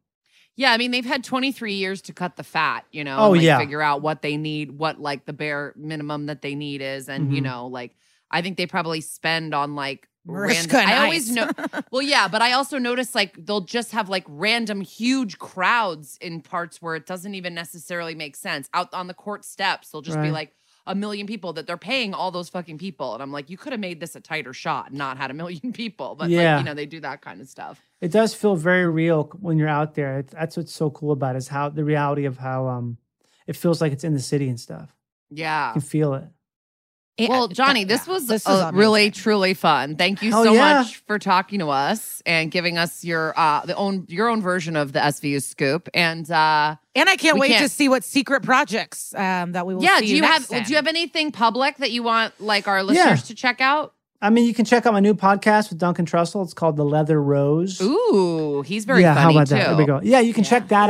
Yeah, 0.55 0.71
I 0.71 0.77
mean 0.77 0.91
they've 0.91 1.05
had 1.05 1.23
23 1.23 1.73
years 1.73 2.01
to 2.03 2.13
cut 2.13 2.35
the 2.35 2.43
fat, 2.43 2.85
you 2.91 3.03
know, 3.03 3.17
Oh, 3.19 3.25
and, 3.27 3.37
like, 3.37 3.43
yeah. 3.45 3.57
figure 3.59 3.81
out 3.81 4.01
what 4.01 4.21
they 4.21 4.37
need, 4.37 4.71
what 4.71 4.99
like 4.99 5.25
the 5.25 5.33
bare 5.33 5.73
minimum 5.75 6.27
that 6.27 6.41
they 6.41 6.55
need 6.55 6.81
is, 6.81 7.09
and 7.09 7.33
you 7.33 7.41
Mhm. 7.41 7.45
know, 7.45 7.67
like 7.67 7.95
I 8.31 8.41
think 8.41 8.57
they 8.57 8.65
probably 8.67 9.01
spend 9.01 9.53
on 9.53 9.75
like 9.75 10.07
random. 10.25 10.75
I 10.77 10.97
always 11.03 11.31
know. 11.31 11.49
Well, 11.91 12.01
yeah, 12.01 12.27
but 12.27 12.41
I 12.41 12.51
also 12.53 12.77
notice 12.77 13.15
like 13.15 13.45
they'll 13.45 13.61
just 13.61 13.91
have 13.91 14.09
like 14.09 14.25
random 14.27 14.81
huge 14.81 15.37
crowds 15.39 16.17
in 16.19 16.41
parts 16.41 16.81
where 16.81 16.95
it 16.95 17.05
doesn't 17.05 17.35
even 17.35 17.53
necessarily 17.53 18.15
make 18.15 18.35
sense. 18.35 18.69
Out 18.73 18.93
on 18.93 19.07
the 19.07 19.13
court 19.13 19.45
steps, 19.45 19.91
they'll 19.91 20.01
just 20.01 20.19
be 20.21 20.31
like 20.31 20.51
a 20.87 20.93
million 20.95 21.25
people 21.27 21.53
that 21.53 21.65
they're 21.67 21.77
paying 21.77 22.13
all 22.13 22.31
those 22.31 22.49
fucking 22.49 22.77
people, 22.77 23.13
and 23.13 23.23
I'm 23.23 23.31
like, 23.31 23.49
you 23.49 23.57
could 23.57 23.73
have 23.73 23.79
made 23.79 23.99
this 23.99 24.15
a 24.15 24.19
tighter 24.21 24.53
shot, 24.53 24.89
and 24.89 24.97
not 24.97 25.17
had 25.17 25.31
a 25.31 25.33
million 25.33 25.73
people, 25.81 26.15
but 26.15 26.29
Yeah. 26.29 26.55
like 26.55 26.59
you 26.61 26.65
know 26.65 26.73
they 26.73 26.85
do 26.85 26.99
that 27.01 27.21
kind 27.21 27.41
of 27.41 27.47
stuff. 27.49 27.81
It 28.01 28.11
does 28.11 28.33
feel 28.35 28.55
very 28.55 28.87
real 28.87 29.23
when 29.39 29.57
you're 29.57 29.67
out 29.69 29.95
there. 29.95 30.19
It, 30.19 30.27
that's 30.27 30.57
what's 30.57 30.73
so 30.73 30.89
cool 30.91 31.11
about 31.11 31.35
it, 31.35 31.39
is 31.39 31.47
how 31.47 31.69
the 31.69 31.83
reality 31.83 32.25
of 32.25 32.37
how 32.37 32.67
um 32.67 32.97
it 33.47 33.55
feels 33.55 33.79
like 33.81 33.91
it's 33.93 34.03
in 34.03 34.13
the 34.13 34.19
city 34.19 34.47
and 34.49 34.59
stuff. 34.59 34.95
Yeah. 35.29 35.69
You 35.69 35.73
can 35.73 35.81
feel 35.81 36.13
it. 36.15 36.25
Yeah, 37.17 37.29
Well, 37.29 37.47
Johnny, 37.47 37.85
this 37.85 38.07
was 38.07 38.27
this 38.27 38.45
uh, 38.45 38.71
really 38.73 39.09
truly 39.09 39.53
fun. 39.53 39.95
Thank 39.95 40.21
you 40.21 40.31
so 40.31 40.51
yeah. 40.51 40.79
much 40.81 40.97
for 41.07 41.17
talking 41.17 41.59
to 41.59 41.69
us 41.69 42.21
and 42.25 42.51
giving 42.51 42.77
us 42.77 43.05
your 43.05 43.33
uh 43.39 43.65
the 43.65 43.73
own 43.75 44.05
your 44.09 44.27
own 44.27 44.41
version 44.41 44.75
of 44.75 44.91
the 44.91 44.99
SVU 44.99 45.41
scoop. 45.41 45.87
And 45.93 46.29
uh 46.29 46.75
and 46.93 47.07
i 47.09 47.15
can't 47.15 47.37
wait 47.37 47.49
to 47.49 47.53
can't- 47.59 47.71
see 47.71 47.87
what 47.87 48.03
secret 48.03 48.43
projects 48.43 49.13
um 49.15 49.53
that 49.53 49.65
we 49.65 49.75
will 49.75 49.83
yeah, 49.83 49.99
do 49.99 50.07
you 50.13 50.23
have 50.23 50.45
do 50.47 50.63
you 50.67 50.75
have 50.75 50.87
anything 50.87 51.31
public 51.31 51.77
that 51.77 51.91
you 51.91 52.03
want 52.03 52.33
like 52.41 52.67
our 52.67 52.83
listeners 52.83 53.21
Yeah. 53.21 53.25
to 53.27 53.33
check 53.35 53.61
out? 53.61 53.93
I 54.21 54.29
mean, 54.29 54.45
you 54.45 54.53
can 54.53 54.65
check 54.65 54.85
out 54.85 54.93
my 54.93 55.01
new 55.01 55.13
podcast 55.13 55.69
with 55.69 55.77
Duncan 55.77 56.05
Trussell. 56.05 56.43
It's 56.43 56.53
called 56.53 56.77
The 56.77 56.85
Leather 56.85 57.21
Rose. 57.21 57.79
Ooh, 57.81 58.61
he's 58.65 58.85
very 58.85 59.01
yeah, 59.01 59.13
funny 59.13 59.23
how 59.23 59.29
about 59.41 59.47
too. 59.47 59.55
that? 59.55 59.67
There 59.67 59.77
we 59.77 59.85
go. 59.85 59.99
Yeah, 60.03 60.19
you 60.21 60.33
can 60.33 60.43
check 60.43 60.67
that 60.69 60.89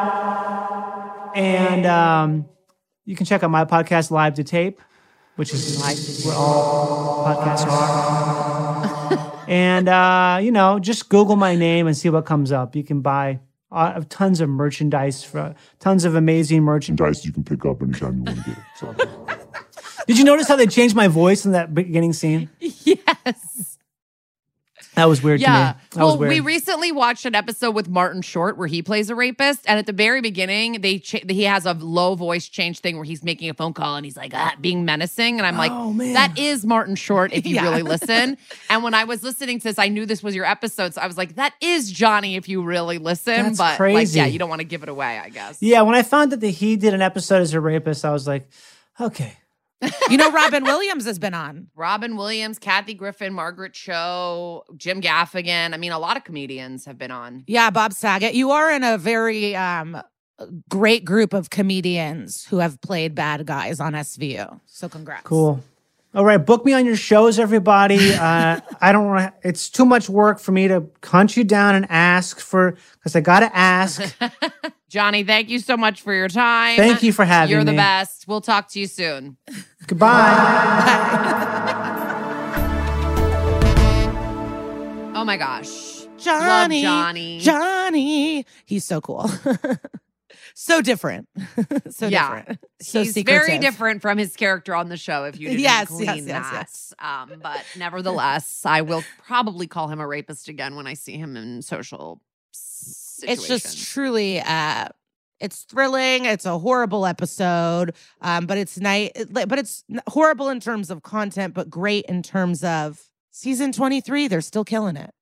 out. 0.00 1.36
And 1.36 1.86
um, 1.86 2.46
you 3.04 3.16
can 3.16 3.26
check 3.26 3.42
out 3.42 3.50
my 3.50 3.64
podcast, 3.64 4.10
Live 4.10 4.34
to 4.34 4.44
Tape, 4.44 4.80
which 5.40 5.54
is 5.54 5.80
like 5.80 5.96
where 6.26 6.36
all 6.36 7.24
podcasts 7.24 7.66
are. 7.66 9.42
and, 9.48 9.88
uh, 9.88 10.38
you 10.42 10.52
know, 10.52 10.78
just 10.78 11.08
Google 11.08 11.34
my 11.34 11.56
name 11.56 11.86
and 11.86 11.96
see 11.96 12.10
what 12.10 12.26
comes 12.26 12.52
up. 12.52 12.76
You 12.76 12.84
can 12.84 13.00
buy 13.00 13.40
uh, 13.72 14.02
tons 14.10 14.42
of 14.42 14.50
merchandise, 14.50 15.24
for, 15.24 15.54
tons 15.78 16.04
of 16.04 16.14
amazing 16.14 16.62
merchandise. 16.62 17.16
Dice 17.16 17.24
you 17.24 17.32
can 17.32 17.42
pick 17.42 17.64
up 17.64 17.80
anytime 17.80 18.18
you 18.18 18.24
want 18.24 18.36
to 18.36 18.44
get 18.44 18.58
it. 18.58 18.64
So. 18.76 18.94
Did 20.06 20.18
you 20.18 20.24
notice 20.24 20.46
how 20.46 20.56
they 20.56 20.66
changed 20.66 20.94
my 20.94 21.08
voice 21.08 21.46
in 21.46 21.52
that 21.52 21.74
beginning 21.74 22.12
scene? 22.12 22.50
Yes. 22.84 23.69
That 24.96 25.04
was 25.08 25.22
weird 25.22 25.40
Yeah. 25.40 25.46
to 25.48 25.52
me. 25.78 25.80
That 25.92 25.96
Well, 25.98 26.08
was 26.08 26.16
weird. 26.18 26.30
we 26.30 26.40
recently 26.40 26.90
watched 26.92 27.24
an 27.24 27.34
episode 27.36 27.70
with 27.76 27.88
Martin 27.88 28.22
Short 28.22 28.58
where 28.58 28.66
he 28.66 28.82
plays 28.82 29.08
a 29.08 29.14
rapist, 29.14 29.60
and 29.66 29.78
at 29.78 29.86
the 29.86 29.92
very 29.92 30.20
beginning, 30.20 30.80
they 30.80 30.98
cha- 30.98 31.18
he 31.28 31.44
has 31.44 31.64
a 31.64 31.74
low 31.74 32.16
voice 32.16 32.48
change 32.48 32.80
thing 32.80 32.96
where 32.96 33.04
he's 33.04 33.22
making 33.22 33.48
a 33.50 33.54
phone 33.54 33.72
call 33.72 33.94
and 33.96 34.04
he's 34.04 34.16
like 34.16 34.32
ah, 34.34 34.52
being 34.60 34.84
menacing, 34.84 35.38
and 35.38 35.46
I'm 35.46 35.56
like, 35.56 35.70
Oh, 35.72 35.92
man. 35.92 36.14
that 36.14 36.36
is 36.38 36.66
Martin 36.66 36.96
Short 36.96 37.32
if 37.32 37.46
you 37.46 37.54
Yeah. 37.56 37.62
really 37.62 37.82
listen. 37.82 38.36
and 38.70 38.82
when 38.82 38.94
I 38.94 39.04
was 39.04 39.22
listening 39.22 39.58
to 39.60 39.64
this, 39.68 39.78
I 39.78 39.88
knew 39.88 40.06
this 40.06 40.22
was 40.22 40.34
your 40.34 40.44
episode, 40.44 40.94
so 40.94 41.00
I 41.00 41.06
was 41.06 41.16
like, 41.16 41.36
that 41.36 41.54
is 41.60 41.90
Johnny 41.90 42.34
if 42.36 42.48
you 42.48 42.62
really 42.62 42.98
listen. 42.98 43.36
That's 43.44 43.58
but 43.58 43.64
like, 43.64 43.76
crazy. 43.76 44.18
yeah, 44.18 44.26
you 44.26 44.38
don't 44.40 44.50
want 44.50 44.60
to 44.60 44.64
give 44.66 44.82
it 44.82 44.88
away, 44.88 45.18
I 45.18 45.28
guess. 45.28 45.58
Yeah, 45.60 45.82
when 45.82 45.94
I 45.94 46.02
found 46.02 46.32
that 46.32 46.40
the, 46.40 46.50
he 46.50 46.76
did 46.76 46.94
an 46.94 47.02
episode 47.02 47.42
as 47.42 47.54
a 47.54 47.60
rapist, 47.60 48.04
I 48.04 48.10
was 48.10 48.26
like, 48.26 48.48
okay, 49.00 49.34
You 50.10 50.16
know, 50.16 50.30
Robin 50.30 50.64
Williams 50.64 51.04
has 51.06 51.18
been 51.18 51.34
on. 51.34 51.68
Robin 51.74 52.16
Williams, 52.16 52.58
Kathy 52.58 52.94
Griffin, 52.94 53.32
Margaret 53.32 53.72
Cho, 53.72 54.64
Jim 54.76 55.00
Gaffigan. 55.00 55.72
I 55.72 55.76
mean, 55.76 55.92
a 55.92 55.98
lot 55.98 56.16
of 56.16 56.24
comedians 56.24 56.84
have 56.84 56.98
been 56.98 57.10
on. 57.10 57.44
Yeah, 57.46 57.70
Bob 57.70 57.92
Saget. 57.92 58.34
You 58.34 58.50
are 58.50 58.70
in 58.70 58.84
a 58.84 58.98
very 58.98 59.56
um 59.56 60.00
great 60.68 61.04
group 61.04 61.32
of 61.32 61.50
comedians 61.50 62.46
who 62.46 62.58
have 62.58 62.80
played 62.80 63.14
bad 63.14 63.46
guys 63.46 63.80
on 63.80 63.92
SVU. 63.92 64.60
So 64.66 64.88
congrats. 64.88 65.24
Cool. 65.24 65.62
All 66.12 66.24
right, 66.24 66.38
book 66.38 66.64
me 66.64 66.72
on 66.72 66.84
your 66.86 66.96
shows, 66.96 67.38
everybody. 67.38 68.10
Uh, 68.20 68.60
I 68.80 68.92
don't 68.92 69.06
want 69.06 69.32
to. 69.42 69.48
It's 69.48 69.70
too 69.70 69.84
much 69.86 70.10
work 70.10 70.40
for 70.40 70.52
me 70.52 70.68
to 70.68 70.84
hunt 71.04 71.36
you 71.36 71.44
down 71.44 71.74
and 71.74 71.86
ask 71.88 72.38
for 72.38 72.76
because 72.94 73.16
I 73.16 73.20
got 73.20 73.40
to 73.40 73.56
ask. 73.56 74.14
Johnny, 74.88 75.24
thank 75.24 75.48
you 75.48 75.58
so 75.58 75.76
much 75.76 76.02
for 76.02 76.12
your 76.12 76.28
time. 76.28 76.76
Thank 76.76 77.02
you 77.02 77.12
for 77.12 77.24
having 77.24 77.48
me. 77.48 77.54
You're 77.54 77.64
the 77.64 77.72
best. 77.72 78.28
We'll 78.28 78.42
talk 78.42 78.68
to 78.70 78.80
you 78.80 78.86
soon. 78.86 79.36
Goodbye. 79.86 80.76
Oh 85.12 85.24
my 85.24 85.36
gosh. 85.36 86.06
Johnny. 86.16 86.80
Johnny. 86.80 87.40
Johnny. 87.40 88.46
He's 88.64 88.86
so 88.86 89.02
cool. 89.02 89.30
So 90.54 90.80
different. 90.82 91.28
so 91.90 92.06
Yeah. 92.08 92.28
different. 92.36 92.58
So 92.80 93.02
He's 93.02 93.14
very 93.22 93.58
different 93.58 94.02
from 94.02 94.18
his 94.18 94.36
character 94.36 94.74
on 94.74 94.88
the 94.88 94.96
show. 94.96 95.24
If 95.24 95.38
you 95.38 95.48
didn't 95.48 95.60
Yes, 95.60 95.88
glean 95.88 96.06
yes, 96.06 96.16
yes, 96.26 96.26
that, 96.26 96.52
yes. 96.52 96.94
Um, 96.98 97.40
but 97.42 97.64
nevertheless, 97.76 98.62
I 98.64 98.82
will 98.82 99.04
probably 99.26 99.66
call 99.66 99.88
him 99.88 100.00
a 100.00 100.06
rapist 100.06 100.48
again 100.48 100.76
when 100.76 100.86
I 100.86 100.94
see 100.94 101.16
him 101.16 101.36
in 101.36 101.62
social. 101.62 102.20
Situations. 102.52 103.50
It's 103.50 103.74
just 103.74 103.90
truly 103.92 104.40
uh 104.40 104.88
it's 105.40 105.62
thrilling. 105.62 106.26
It's 106.26 106.44
a 106.44 106.58
horrible 106.58 107.06
episode, 107.06 107.94
um, 108.20 108.44
but 108.44 108.58
it's 108.58 108.78
night. 108.78 109.16
But 109.30 109.58
it's 109.58 109.84
horrible 110.08 110.50
in 110.50 110.60
terms 110.60 110.90
of 110.90 111.02
content, 111.02 111.54
but 111.54 111.70
great 111.70 112.04
in 112.06 112.22
terms 112.22 112.62
of 112.62 113.00
season 113.30 113.72
twenty 113.72 114.00
three. 114.00 114.28
They're 114.28 114.40
still 114.42 114.64
killing 114.64 114.96
it. 114.96 115.12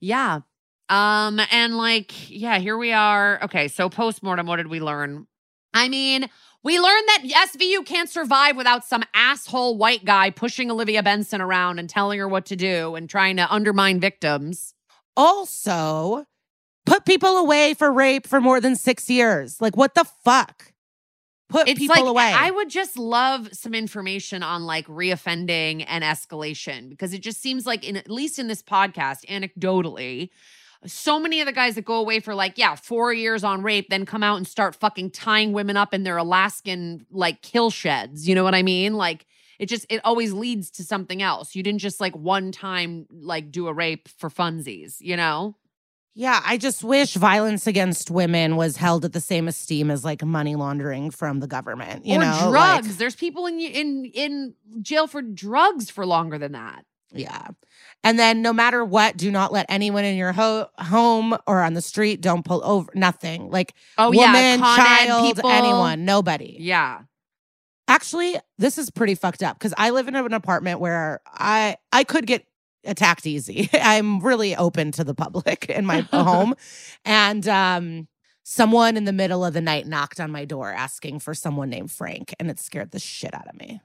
Yeah. 0.00 0.40
Um, 0.88 1.40
and 1.50 1.76
like, 1.76 2.30
yeah, 2.30 2.58
here 2.58 2.76
we 2.76 2.92
are. 2.92 3.42
Okay, 3.44 3.68
so 3.68 3.88
postmortem, 3.88 4.46
what 4.46 4.56
did 4.56 4.68
we 4.68 4.80
learn? 4.80 5.26
I 5.74 5.88
mean, 5.88 6.28
we 6.64 6.80
learned 6.80 7.08
that 7.08 7.50
SVU 7.54 7.84
can't 7.84 8.08
survive 8.08 8.56
without 8.56 8.84
some 8.84 9.04
asshole 9.14 9.76
white 9.76 10.04
guy 10.04 10.30
pushing 10.30 10.70
Olivia 10.70 11.02
Benson 11.02 11.40
around 11.40 11.78
and 11.78 11.88
telling 11.88 12.18
her 12.18 12.28
what 12.28 12.46
to 12.46 12.56
do 12.56 12.94
and 12.94 13.08
trying 13.08 13.36
to 13.36 13.52
undermine 13.52 14.00
victims. 14.00 14.74
Also, 15.16 16.26
put 16.86 17.04
people 17.04 17.36
away 17.36 17.74
for 17.74 17.92
rape 17.92 18.26
for 18.26 18.40
more 18.40 18.60
than 18.60 18.74
six 18.76 19.10
years. 19.10 19.60
Like, 19.60 19.76
what 19.76 19.94
the 19.94 20.04
fuck? 20.24 20.72
Put 21.48 21.68
It's 21.68 21.78
people 21.78 21.96
like 21.96 22.10
away. 22.10 22.32
I 22.34 22.50
would 22.50 22.68
just 22.68 22.98
love 22.98 23.48
some 23.52 23.72
information 23.72 24.42
on 24.42 24.64
like 24.64 24.86
reoffending 24.86 25.84
and 25.88 26.04
escalation 26.04 26.90
because 26.90 27.14
it 27.14 27.22
just 27.22 27.40
seems 27.40 27.64
like 27.64 27.88
in 27.88 27.96
at 27.96 28.10
least 28.10 28.38
in 28.38 28.48
this 28.48 28.62
podcast, 28.62 29.24
anecdotally, 29.26 30.28
so 30.86 31.18
many 31.18 31.40
of 31.40 31.46
the 31.46 31.52
guys 31.52 31.74
that 31.74 31.84
go 31.84 31.96
away 31.96 32.20
for 32.20 32.34
like, 32.34 32.56
yeah, 32.56 32.74
four 32.74 33.12
years 33.12 33.42
on 33.44 33.62
rape, 33.62 33.88
then 33.90 34.06
come 34.06 34.22
out 34.22 34.36
and 34.36 34.46
start 34.46 34.76
fucking 34.76 35.10
tying 35.10 35.52
women 35.52 35.76
up 35.76 35.92
in 35.92 36.04
their 36.04 36.16
Alaskan 36.16 37.06
like 37.10 37.42
kill 37.42 37.70
sheds. 37.70 38.28
You 38.28 38.34
know 38.34 38.44
what 38.44 38.54
I 38.54 38.62
mean? 38.62 38.94
Like 38.94 39.26
it 39.58 39.66
just 39.66 39.86
it 39.88 40.00
always 40.04 40.32
leads 40.32 40.70
to 40.72 40.84
something 40.84 41.22
else. 41.22 41.54
You 41.54 41.62
didn't 41.62 41.80
just 41.80 42.00
like 42.00 42.16
one 42.16 42.52
time 42.52 43.06
like 43.10 43.50
do 43.50 43.66
a 43.66 43.72
rape 43.72 44.08
for 44.08 44.30
funsies, 44.30 44.96
you 45.00 45.16
know? 45.16 45.56
yeah, 46.18 46.42
I 46.44 46.56
just 46.56 46.82
wish 46.82 47.14
violence 47.14 47.68
against 47.68 48.10
women 48.10 48.56
was 48.56 48.76
held 48.76 49.04
at 49.04 49.12
the 49.12 49.20
same 49.20 49.46
esteem 49.46 49.88
as 49.88 50.04
like 50.04 50.24
money 50.24 50.56
laundering 50.56 51.12
from 51.12 51.38
the 51.38 51.46
government. 51.46 52.04
You 52.04 52.16
or 52.16 52.18
know, 52.18 52.48
drugs. 52.50 52.88
Like, 52.88 52.96
There's 52.96 53.14
people 53.14 53.46
in 53.46 53.60
in 53.60 54.04
in 54.06 54.54
jail 54.82 55.06
for 55.06 55.22
drugs 55.22 55.90
for 55.90 56.04
longer 56.04 56.36
than 56.36 56.52
that. 56.52 56.84
Yeah. 57.12 57.48
And 58.04 58.18
then 58.18 58.42
no 58.42 58.52
matter 58.52 58.84
what, 58.84 59.16
do 59.16 59.30
not 59.30 59.52
let 59.52 59.66
anyone 59.68 60.04
in 60.04 60.16
your 60.16 60.32
ho- 60.32 60.68
home 60.78 61.36
or 61.46 61.62
on 61.62 61.74
the 61.74 61.82
street 61.82 62.20
don't 62.20 62.44
pull 62.44 62.62
over 62.64 62.90
nothing. 62.94 63.50
Like 63.50 63.74
Oh 63.96 64.10
woman, 64.10 64.60
yeah, 64.60 64.76
child, 65.06 65.36
people. 65.36 65.50
anyone, 65.50 66.04
nobody. 66.04 66.56
Yeah. 66.60 67.00
Actually, 67.86 68.36
this 68.58 68.76
is 68.76 68.90
pretty 68.90 69.14
fucked 69.14 69.42
up 69.42 69.58
because 69.58 69.72
I 69.78 69.90
live 69.90 70.08
in 70.08 70.14
an 70.14 70.34
apartment 70.34 70.80
where 70.80 71.20
I 71.26 71.76
I 71.92 72.04
could 72.04 72.26
get 72.26 72.44
attacked 72.84 73.26
easy. 73.26 73.68
I'm 73.74 74.20
really 74.20 74.54
open 74.54 74.92
to 74.92 75.04
the 75.04 75.14
public 75.14 75.66
in 75.70 75.86
my 75.86 76.00
home. 76.12 76.54
And 77.04 77.48
um 77.48 78.08
someone 78.44 78.96
in 78.96 79.04
the 79.04 79.12
middle 79.12 79.44
of 79.44 79.54
the 79.54 79.60
night 79.60 79.86
knocked 79.86 80.20
on 80.20 80.30
my 80.30 80.44
door 80.44 80.72
asking 80.72 81.18
for 81.20 81.34
someone 81.34 81.68
named 81.70 81.90
Frank 81.90 82.34
and 82.38 82.50
it 82.50 82.58
scared 82.60 82.90
the 82.92 82.98
shit 82.98 83.34
out 83.34 83.48
of 83.48 83.58
me. 83.58 83.80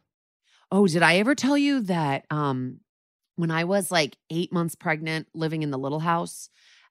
Oh, 0.71 0.87
did 0.87 1.01
I 1.03 1.15
ever 1.17 1.33
tell 1.35 1.57
you 1.57 1.81
that 1.81 2.25
um 2.29 2.79
when 3.35 3.51
I 3.51 3.64
was 3.64 3.91
like 3.91 4.18
8 4.30 4.51
months 4.51 4.76
pregnant 4.76 5.27
living 5.34 5.64
in 5.64 5.72
the 5.72 5.77
little 5.77 5.99
house, 5.99 6.49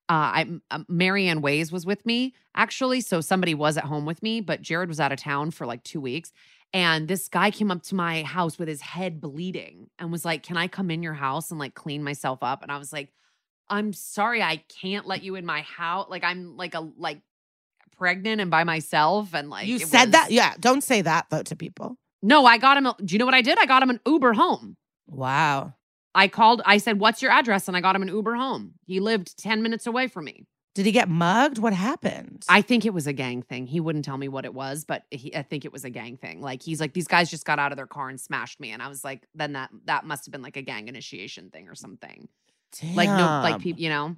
uh 0.09 0.13
I 0.13 0.47
uh, 0.71 0.81
Marianne 0.89 1.43
Ways 1.43 1.71
was 1.73 1.87
with 1.87 2.05
me 2.05 2.35
actually, 2.55 3.01
so 3.01 3.21
somebody 3.21 3.55
was 3.55 3.77
at 3.77 3.85
home 3.85 4.07
with 4.07 4.23
me, 4.23 4.41
but 4.41 4.63
Jared 4.63 4.89
was 4.89 5.01
out 5.01 5.13
of 5.13 5.19
town 5.19 5.51
for 5.51 5.67
like 5.67 5.83
2 5.85 6.01
weeks. 6.01 6.33
And 6.75 7.07
this 7.07 7.29
guy 7.29 7.51
came 7.51 7.71
up 7.71 7.83
to 7.85 7.95
my 7.95 8.23
house 8.23 8.59
with 8.59 8.67
his 8.67 8.81
head 8.81 9.21
bleeding 9.21 9.91
and 9.99 10.11
was 10.11 10.25
like, 10.25 10.43
"Can 10.43 10.57
I 10.57 10.69
come 10.69 10.91
in 10.91 11.03
your 11.03 11.13
house 11.15 11.51
and 11.51 11.61
like 11.61 11.75
clean 11.75 12.03
myself 12.03 12.43
up?" 12.43 12.63
And 12.63 12.73
I 12.73 12.79
was 12.79 12.93
like, 12.93 13.13
"I'm 13.69 13.93
sorry, 13.93 14.43
I 14.43 14.57
can't 14.81 15.07
let 15.07 15.23
you 15.23 15.35
in 15.35 15.45
my 15.45 15.61
house. 15.63 16.09
Like 16.09 16.25
I'm 16.25 16.57
like 16.57 16.75
a 16.75 16.81
like 16.97 17.21
pregnant 17.97 18.41
and 18.41 18.51
by 18.51 18.65
myself 18.65 19.35
and 19.35 19.51
like 19.51 19.67
you 19.67 19.79
said 19.79 20.13
that? 20.13 20.33
Yeah, 20.33 20.55
don't 20.59 20.83
say 20.83 21.03
that 21.03 21.27
though 21.31 21.43
to 21.43 21.57
people. 21.57 21.99
No, 22.23 22.47
I 22.47 22.59
got 22.59 22.77
him. 22.77 22.87
A, 22.87 22.97
do 23.05 23.15
you 23.15 23.19
know 23.19 23.27
what 23.27 23.35
I 23.35 23.43
did? 23.43 23.59
I 23.59 23.67
got 23.67 23.83
him 23.83 23.91
an 23.91 24.01
Uber 24.07 24.33
home. 24.33 24.77
Wow. 25.07 25.75
I 26.15 26.29
called. 26.29 26.63
I 26.65 26.79
said, 26.79 27.01
"What's 27.01 27.23
your 27.23 27.31
address?" 27.31 27.69
And 27.69 27.77
I 27.77 27.81
got 27.81 27.97
him 27.97 28.03
an 28.03 28.09
Uber 28.09 28.35
home. 28.35 28.75
He 28.85 29.01
lived 29.01 29.39
ten 29.39 29.63
minutes 29.63 29.87
away 29.87 30.09
from 30.09 30.25
me. 30.27 30.47
Did 30.75 30.87
he 30.87 30.93
get 30.93 31.09
mugged? 31.09 31.59
What 31.59 31.75
happened? 31.75 32.45
I 32.49 32.63
think 32.63 32.87
it 32.87 32.95
was 32.95 33.07
a 33.07 33.13
gang 33.13 33.43
thing. 33.43 33.67
He 33.67 33.79
wouldn't 33.79 34.07
tell 34.07 34.17
me 34.17 34.29
what 34.29 34.47
it 34.47 34.55
was, 34.55 34.85
but 34.87 35.03
he, 35.11 35.35
I 35.37 35.43
think 35.43 35.67
it 35.67 35.73
was 35.73 35.85
a 35.85 35.91
gang 35.91 36.17
thing. 36.17 36.41
Like 36.41 36.63
he's 36.63 36.81
like, 36.81 36.95
these 36.95 37.09
guys 37.09 37.31
just 37.31 37.45
got 37.45 37.59
out 37.59 37.73
of 37.73 37.77
their 37.77 37.87
car 37.87 38.09
and 38.09 38.19
smashed 38.19 38.59
me, 38.59 38.71
and 38.71 38.83
I 38.83 38.89
was 38.89 39.05
like, 39.05 39.27
then 39.35 39.53
that 39.53 39.71
that 39.85 40.07
must 40.07 40.25
have 40.27 40.33
been 40.33 40.43
like 40.43 40.57
a 40.57 40.63
gang 40.63 40.89
initiation 40.89 41.51
thing 41.51 41.69
or 41.69 41.75
something. 41.75 42.29
Like 42.95 43.11
no, 43.11 43.41
like 43.43 43.61
people, 43.61 43.83
you 43.83 43.91
know. 43.91 44.17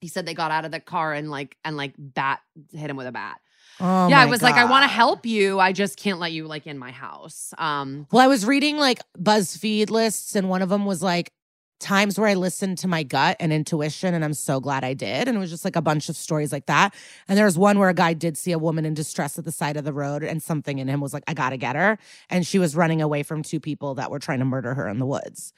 He 0.00 0.08
said 0.08 0.26
they 0.26 0.34
got 0.34 0.50
out 0.50 0.64
of 0.64 0.72
the 0.72 0.80
car 0.80 1.12
and 1.12 1.30
like 1.30 1.56
and 1.64 1.76
like 1.76 1.94
bat 1.96 2.40
hit 2.72 2.90
him 2.90 2.96
with 2.96 3.06
a 3.06 3.12
bat. 3.12 3.40
Oh 3.84 4.08
yeah, 4.08 4.20
I 4.20 4.26
was 4.26 4.42
like, 4.42 4.54
I 4.54 4.64
want 4.64 4.84
to 4.84 4.88
help 4.88 5.26
you. 5.26 5.58
I 5.58 5.72
just 5.72 5.96
can't 5.98 6.20
let 6.20 6.30
you 6.30 6.46
like 6.46 6.68
in 6.68 6.78
my 6.78 6.92
house. 6.92 7.52
Um, 7.58 8.06
Well, 8.12 8.22
I 8.22 8.28
was 8.28 8.46
reading 8.46 8.76
like 8.76 9.00
BuzzFeed 9.18 9.90
lists, 9.90 10.36
and 10.36 10.48
one 10.48 10.62
of 10.62 10.68
them 10.68 10.86
was 10.86 11.02
like 11.02 11.32
times 11.80 12.16
where 12.16 12.28
I 12.28 12.34
listened 12.34 12.78
to 12.78 12.86
my 12.86 13.02
gut 13.02 13.36
and 13.40 13.52
intuition, 13.52 14.14
and 14.14 14.24
I'm 14.24 14.34
so 14.34 14.60
glad 14.60 14.84
I 14.84 14.94
did. 14.94 15.26
And 15.26 15.36
it 15.36 15.40
was 15.40 15.50
just 15.50 15.64
like 15.64 15.74
a 15.74 15.82
bunch 15.82 16.08
of 16.08 16.16
stories 16.16 16.52
like 16.52 16.66
that. 16.66 16.94
And 17.26 17.36
there 17.36 17.44
was 17.44 17.58
one 17.58 17.80
where 17.80 17.88
a 17.88 17.94
guy 17.94 18.12
did 18.14 18.38
see 18.38 18.52
a 18.52 18.58
woman 18.58 18.84
in 18.86 18.94
distress 18.94 19.36
at 19.36 19.44
the 19.44 19.50
side 19.50 19.76
of 19.76 19.82
the 19.84 19.92
road, 19.92 20.22
and 20.22 20.40
something 20.40 20.78
in 20.78 20.86
him 20.86 21.00
was 21.00 21.12
like, 21.12 21.24
I 21.26 21.34
gotta 21.34 21.56
get 21.56 21.74
her. 21.74 21.98
And 22.30 22.46
she 22.46 22.60
was 22.60 22.76
running 22.76 23.02
away 23.02 23.24
from 23.24 23.42
two 23.42 23.58
people 23.58 23.96
that 23.96 24.12
were 24.12 24.20
trying 24.20 24.38
to 24.38 24.44
murder 24.44 24.74
her 24.74 24.86
in 24.88 25.00
the 25.00 25.06
woods. 25.06 25.52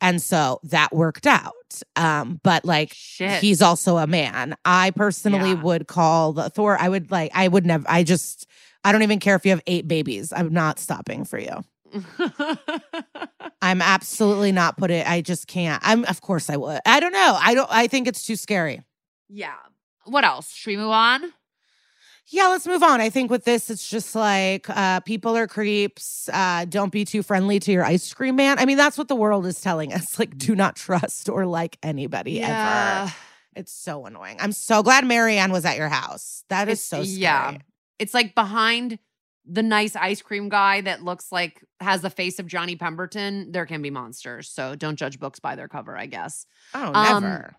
And 0.00 0.22
so 0.22 0.60
that 0.64 0.94
worked 0.94 1.26
out. 1.26 1.54
Um, 1.96 2.40
but 2.44 2.64
like 2.64 2.92
shit. 2.94 3.40
he's 3.42 3.60
also 3.60 3.96
a 3.98 4.06
man. 4.06 4.56
I 4.64 4.90
personally 4.92 5.50
Yeah. 5.50 5.62
would 5.62 5.86
call 5.88 6.32
the 6.32 6.50
Thor. 6.50 6.78
I 6.80 6.88
would 6.88 7.10
like, 7.10 7.30
I 7.34 7.48
would 7.48 7.66
never, 7.66 7.84
I 7.88 8.04
just, 8.04 8.46
I 8.84 8.92
don't 8.92 9.02
even 9.02 9.18
care 9.18 9.34
if 9.34 9.44
you 9.44 9.50
have 9.50 9.62
eight 9.66 9.86
babies. 9.88 10.32
I'm 10.34 10.52
not 10.52 10.78
stopping 10.78 11.24
for 11.24 11.38
you. 11.38 11.64
I'm 13.60 13.82
absolutely 13.82 14.52
not 14.52 14.76
put 14.76 14.90
it. 14.90 15.08
I 15.08 15.20
just 15.20 15.46
can't. 15.46 15.82
I'm, 15.84 16.04
of 16.04 16.20
course 16.20 16.48
I 16.48 16.56
would. 16.56 16.80
I 16.86 17.00
don't 17.00 17.12
know. 17.12 17.36
I 17.40 17.54
don't, 17.54 17.68
I 17.70 17.86
think 17.88 18.06
it's 18.06 18.22
too 18.24 18.36
scary. 18.36 18.82
yeah. 19.28 19.54
What 20.04 20.24
else? 20.24 20.54
Should 20.54 20.70
we 20.70 20.76
move 20.78 20.90
on? 20.90 21.34
Yeah, 22.30 22.48
let's 22.48 22.66
move 22.66 22.82
on. 22.82 23.00
I 23.00 23.08
think 23.10 23.30
with 23.30 23.44
this, 23.44 23.70
it's 23.70 23.88
just 23.88 24.14
like 24.14 24.68
uh, 24.68 25.00
people 25.00 25.36
are 25.36 25.46
creeps. 25.46 26.28
Uh, 26.32 26.66
don't 26.66 26.92
be 26.92 27.04
too 27.04 27.22
friendly 27.22 27.58
to 27.60 27.72
your 27.72 27.84
ice 27.84 28.12
cream 28.12 28.36
man. 28.36 28.58
I 28.58 28.66
mean, 28.66 28.76
that's 28.76 28.98
what 28.98 29.08
the 29.08 29.16
world 29.16 29.46
is 29.46 29.60
telling 29.60 29.92
us. 29.92 30.18
Like, 30.18 30.36
do 30.36 30.54
not 30.56 30.76
trust 30.76 31.28
or 31.28 31.46
like 31.46 31.78
anybody 31.82 32.42
ever. 32.42 33.12
It's 33.56 33.72
so 33.72 34.04
annoying. 34.06 34.36
I'm 34.40 34.52
so 34.52 34.82
glad 34.82 35.06
Marianne 35.06 35.52
was 35.52 35.64
at 35.64 35.76
your 35.76 35.88
house. 35.88 36.44
That 36.48 36.68
is 36.68 36.78
It's- 36.78 36.88
so 36.88 36.96
scary. 37.04 37.20
yeah. 37.20 37.56
It's 37.98 38.14
like 38.14 38.34
behind 38.34 38.98
the 39.50 39.62
nice 39.62 39.96
ice 39.96 40.20
cream 40.20 40.48
guy 40.50 40.82
that 40.82 41.02
looks 41.02 41.32
like 41.32 41.64
has 41.80 42.02
the 42.02 42.10
face 42.10 42.38
of 42.38 42.46
Johnny 42.46 42.76
Pemberton. 42.76 43.50
There 43.52 43.64
can 43.64 43.80
be 43.80 43.90
monsters. 43.90 44.50
So 44.50 44.74
don't 44.74 44.96
judge 44.96 45.18
books 45.18 45.40
by 45.40 45.56
their 45.56 45.68
cover, 45.68 45.96
I 45.96 46.06
guess. 46.06 46.44
Oh, 46.74 46.92
Um, 46.94 47.22
never. 47.22 47.56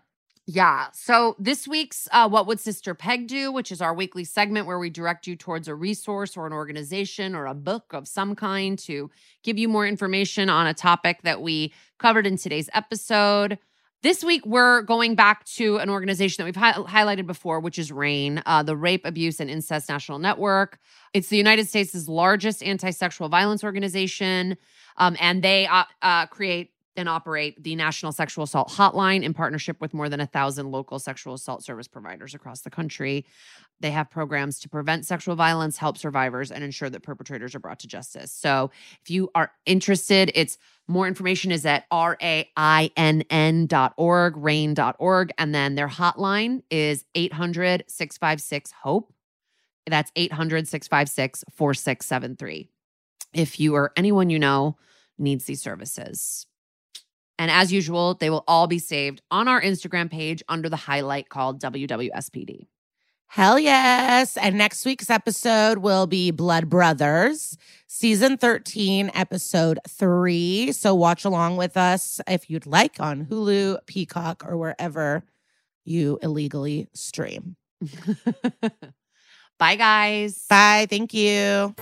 Yeah. 0.52 0.88
So 0.92 1.36
this 1.38 1.68
week's 1.68 2.08
uh, 2.10 2.28
What 2.28 2.48
Would 2.48 2.58
Sister 2.58 2.92
Peg 2.92 3.28
Do, 3.28 3.52
which 3.52 3.70
is 3.70 3.80
our 3.80 3.94
weekly 3.94 4.24
segment 4.24 4.66
where 4.66 4.80
we 4.80 4.90
direct 4.90 5.28
you 5.28 5.36
towards 5.36 5.68
a 5.68 5.76
resource 5.76 6.36
or 6.36 6.44
an 6.44 6.52
organization 6.52 7.36
or 7.36 7.46
a 7.46 7.54
book 7.54 7.92
of 7.92 8.08
some 8.08 8.34
kind 8.34 8.76
to 8.80 9.12
give 9.44 9.58
you 9.58 9.68
more 9.68 9.86
information 9.86 10.50
on 10.50 10.66
a 10.66 10.74
topic 10.74 11.22
that 11.22 11.40
we 11.40 11.72
covered 12.00 12.26
in 12.26 12.36
today's 12.36 12.68
episode. 12.74 13.58
This 14.02 14.24
week, 14.24 14.44
we're 14.44 14.82
going 14.82 15.14
back 15.14 15.44
to 15.44 15.76
an 15.76 15.88
organization 15.88 16.42
that 16.42 16.46
we've 16.46 16.56
hi- 16.56 17.04
highlighted 17.04 17.28
before, 17.28 17.60
which 17.60 17.78
is 17.78 17.92
RAINN, 17.92 18.42
uh, 18.44 18.64
the 18.64 18.76
Rape, 18.76 19.06
Abuse, 19.06 19.38
and 19.38 19.48
Incest 19.48 19.88
National 19.88 20.18
Network. 20.18 20.80
It's 21.14 21.28
the 21.28 21.36
United 21.36 21.68
States' 21.68 22.08
largest 22.08 22.60
anti 22.64 22.90
sexual 22.90 23.28
violence 23.28 23.62
organization, 23.62 24.56
um, 24.96 25.16
and 25.20 25.44
they 25.44 25.68
uh, 25.68 25.84
uh, 26.02 26.26
create 26.26 26.72
and 27.00 27.08
operate 27.08 27.60
the 27.62 27.74
National 27.74 28.12
Sexual 28.12 28.44
Assault 28.44 28.68
Hotline 28.68 29.24
in 29.24 29.34
partnership 29.34 29.80
with 29.80 29.92
more 29.92 30.08
than 30.08 30.20
a 30.20 30.26
thousand 30.26 30.70
local 30.70 30.98
sexual 30.98 31.34
assault 31.34 31.64
service 31.64 31.88
providers 31.88 32.34
across 32.34 32.60
the 32.60 32.70
country. 32.70 33.26
They 33.80 33.90
have 33.90 34.08
programs 34.10 34.60
to 34.60 34.68
prevent 34.68 35.06
sexual 35.06 35.34
violence, 35.34 35.78
help 35.78 35.98
survivors, 35.98 36.52
and 36.52 36.62
ensure 36.62 36.90
that 36.90 37.02
perpetrators 37.02 37.54
are 37.54 37.58
brought 37.58 37.80
to 37.80 37.88
justice. 37.88 38.30
So 38.30 38.70
if 39.02 39.10
you 39.10 39.30
are 39.34 39.50
interested, 39.66 40.30
it's 40.34 40.58
more 40.86 41.08
information 41.08 41.50
is 41.50 41.66
at 41.66 41.86
R-A-I-N-N.org, 41.90 42.44
rainn.org. 44.34 45.32
And 45.38 45.54
then 45.54 45.74
their 45.74 45.88
hotline 45.88 46.62
is 46.70 47.04
800-656-HOPE. 47.16 49.12
That's 49.86 50.10
800-656-4673. 50.12 52.68
If 53.32 53.60
you 53.60 53.74
or 53.74 53.92
anyone 53.96 54.28
you 54.28 54.38
know 54.38 54.76
needs 55.20 55.44
these 55.44 55.62
services. 55.62 56.46
And 57.40 57.50
as 57.50 57.72
usual, 57.72 58.12
they 58.12 58.28
will 58.28 58.44
all 58.46 58.66
be 58.66 58.78
saved 58.78 59.22
on 59.30 59.48
our 59.48 59.62
Instagram 59.62 60.10
page 60.10 60.42
under 60.46 60.68
the 60.68 60.76
highlight 60.76 61.30
called 61.30 61.58
WWSPD. 61.58 62.66
Hell 63.28 63.58
yes. 63.58 64.36
And 64.36 64.58
next 64.58 64.84
week's 64.84 65.08
episode 65.08 65.78
will 65.78 66.06
be 66.06 66.32
Blood 66.32 66.68
Brothers, 66.68 67.56
season 67.86 68.36
13, 68.36 69.10
episode 69.14 69.78
three. 69.88 70.70
So 70.72 70.94
watch 70.94 71.24
along 71.24 71.56
with 71.56 71.78
us 71.78 72.20
if 72.28 72.50
you'd 72.50 72.66
like 72.66 73.00
on 73.00 73.24
Hulu, 73.24 73.86
Peacock, 73.86 74.44
or 74.46 74.58
wherever 74.58 75.22
you 75.86 76.18
illegally 76.20 76.90
stream. 76.92 77.56
Bye, 79.58 79.76
guys. 79.76 80.44
Bye. 80.46 80.86
Thank 80.90 81.14
you. 81.14 81.74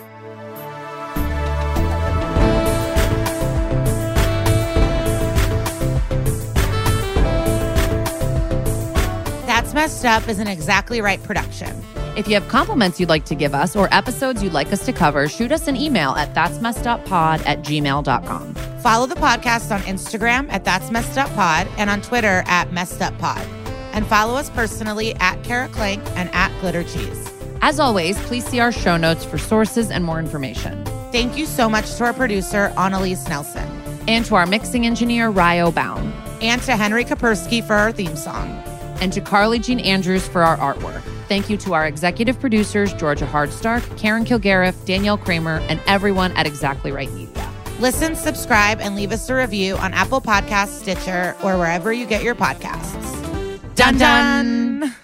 Messed 9.78 10.04
Up 10.04 10.26
is 10.26 10.40
an 10.40 10.48
exactly 10.48 11.00
right 11.00 11.22
production. 11.22 11.84
If 12.16 12.26
you 12.26 12.34
have 12.34 12.48
compliments 12.48 12.98
you'd 12.98 13.08
like 13.08 13.24
to 13.26 13.36
give 13.36 13.54
us 13.54 13.76
or 13.76 13.88
episodes 13.94 14.42
you'd 14.42 14.52
like 14.52 14.72
us 14.72 14.84
to 14.86 14.92
cover, 14.92 15.28
shoot 15.28 15.52
us 15.52 15.68
an 15.68 15.76
email 15.76 16.16
at 16.16 16.34
that's 16.34 16.60
messed 16.60 16.88
up 16.88 17.04
pod 17.04 17.40
at 17.42 17.60
gmail.com. 17.60 18.54
Follow 18.80 19.06
the 19.06 19.14
podcast 19.14 19.72
on 19.72 19.80
Instagram 19.82 20.50
at 20.50 20.64
That's 20.64 20.90
Messed 20.90 21.16
Up 21.16 21.32
Pod 21.36 21.68
and 21.76 21.88
on 21.88 22.02
Twitter 22.02 22.42
at 22.46 22.72
Messed 22.72 23.00
Up 23.00 23.16
Pod. 23.18 23.46
And 23.92 24.04
follow 24.04 24.34
us 24.34 24.50
personally 24.50 25.14
at 25.20 25.44
Kara 25.44 25.68
Klenk 25.68 26.04
and 26.16 26.28
at 26.34 26.50
Glitter 26.60 26.82
Cheese. 26.82 27.32
As 27.62 27.78
always, 27.78 28.18
please 28.22 28.44
see 28.44 28.58
our 28.58 28.72
show 28.72 28.96
notes 28.96 29.24
for 29.24 29.38
sources 29.38 29.92
and 29.92 30.04
more 30.04 30.18
information. 30.18 30.84
Thank 31.12 31.38
you 31.38 31.46
so 31.46 31.68
much 31.68 31.94
to 31.98 32.04
our 32.06 32.12
producer, 32.12 32.72
Annalise 32.76 33.28
Nelson, 33.28 33.68
And 34.08 34.24
to 34.24 34.34
our 34.34 34.46
mixing 34.46 34.86
engineer, 34.86 35.28
Ryo 35.28 35.70
Baum. 35.70 36.12
and 36.42 36.60
to 36.62 36.76
Henry 36.76 37.04
Kapersky 37.04 37.64
for 37.64 37.74
our 37.74 37.92
theme 37.92 38.16
song. 38.16 38.60
And 39.00 39.12
to 39.12 39.20
Carly 39.20 39.58
Jean 39.58 39.80
Andrews 39.80 40.26
for 40.26 40.42
our 40.42 40.56
artwork. 40.56 41.02
Thank 41.28 41.50
you 41.50 41.56
to 41.58 41.74
our 41.74 41.86
executive 41.86 42.40
producers, 42.40 42.92
Georgia 42.94 43.26
Hardstark, 43.26 43.98
Karen 43.98 44.24
Kilgariff, 44.24 44.84
Danielle 44.86 45.18
Kramer, 45.18 45.58
and 45.68 45.80
everyone 45.86 46.32
at 46.32 46.46
Exactly 46.46 46.90
Right 46.90 47.12
Media. 47.12 47.52
Listen, 47.80 48.16
subscribe, 48.16 48.80
and 48.80 48.96
leave 48.96 49.12
us 49.12 49.28
a 49.28 49.34
review 49.34 49.76
on 49.76 49.94
Apple 49.94 50.20
Podcasts, 50.20 50.80
Stitcher, 50.80 51.36
or 51.44 51.56
wherever 51.58 51.92
you 51.92 52.06
get 52.06 52.22
your 52.22 52.34
podcasts. 52.34 53.74
Dun 53.74 53.98
dun! 53.98 54.94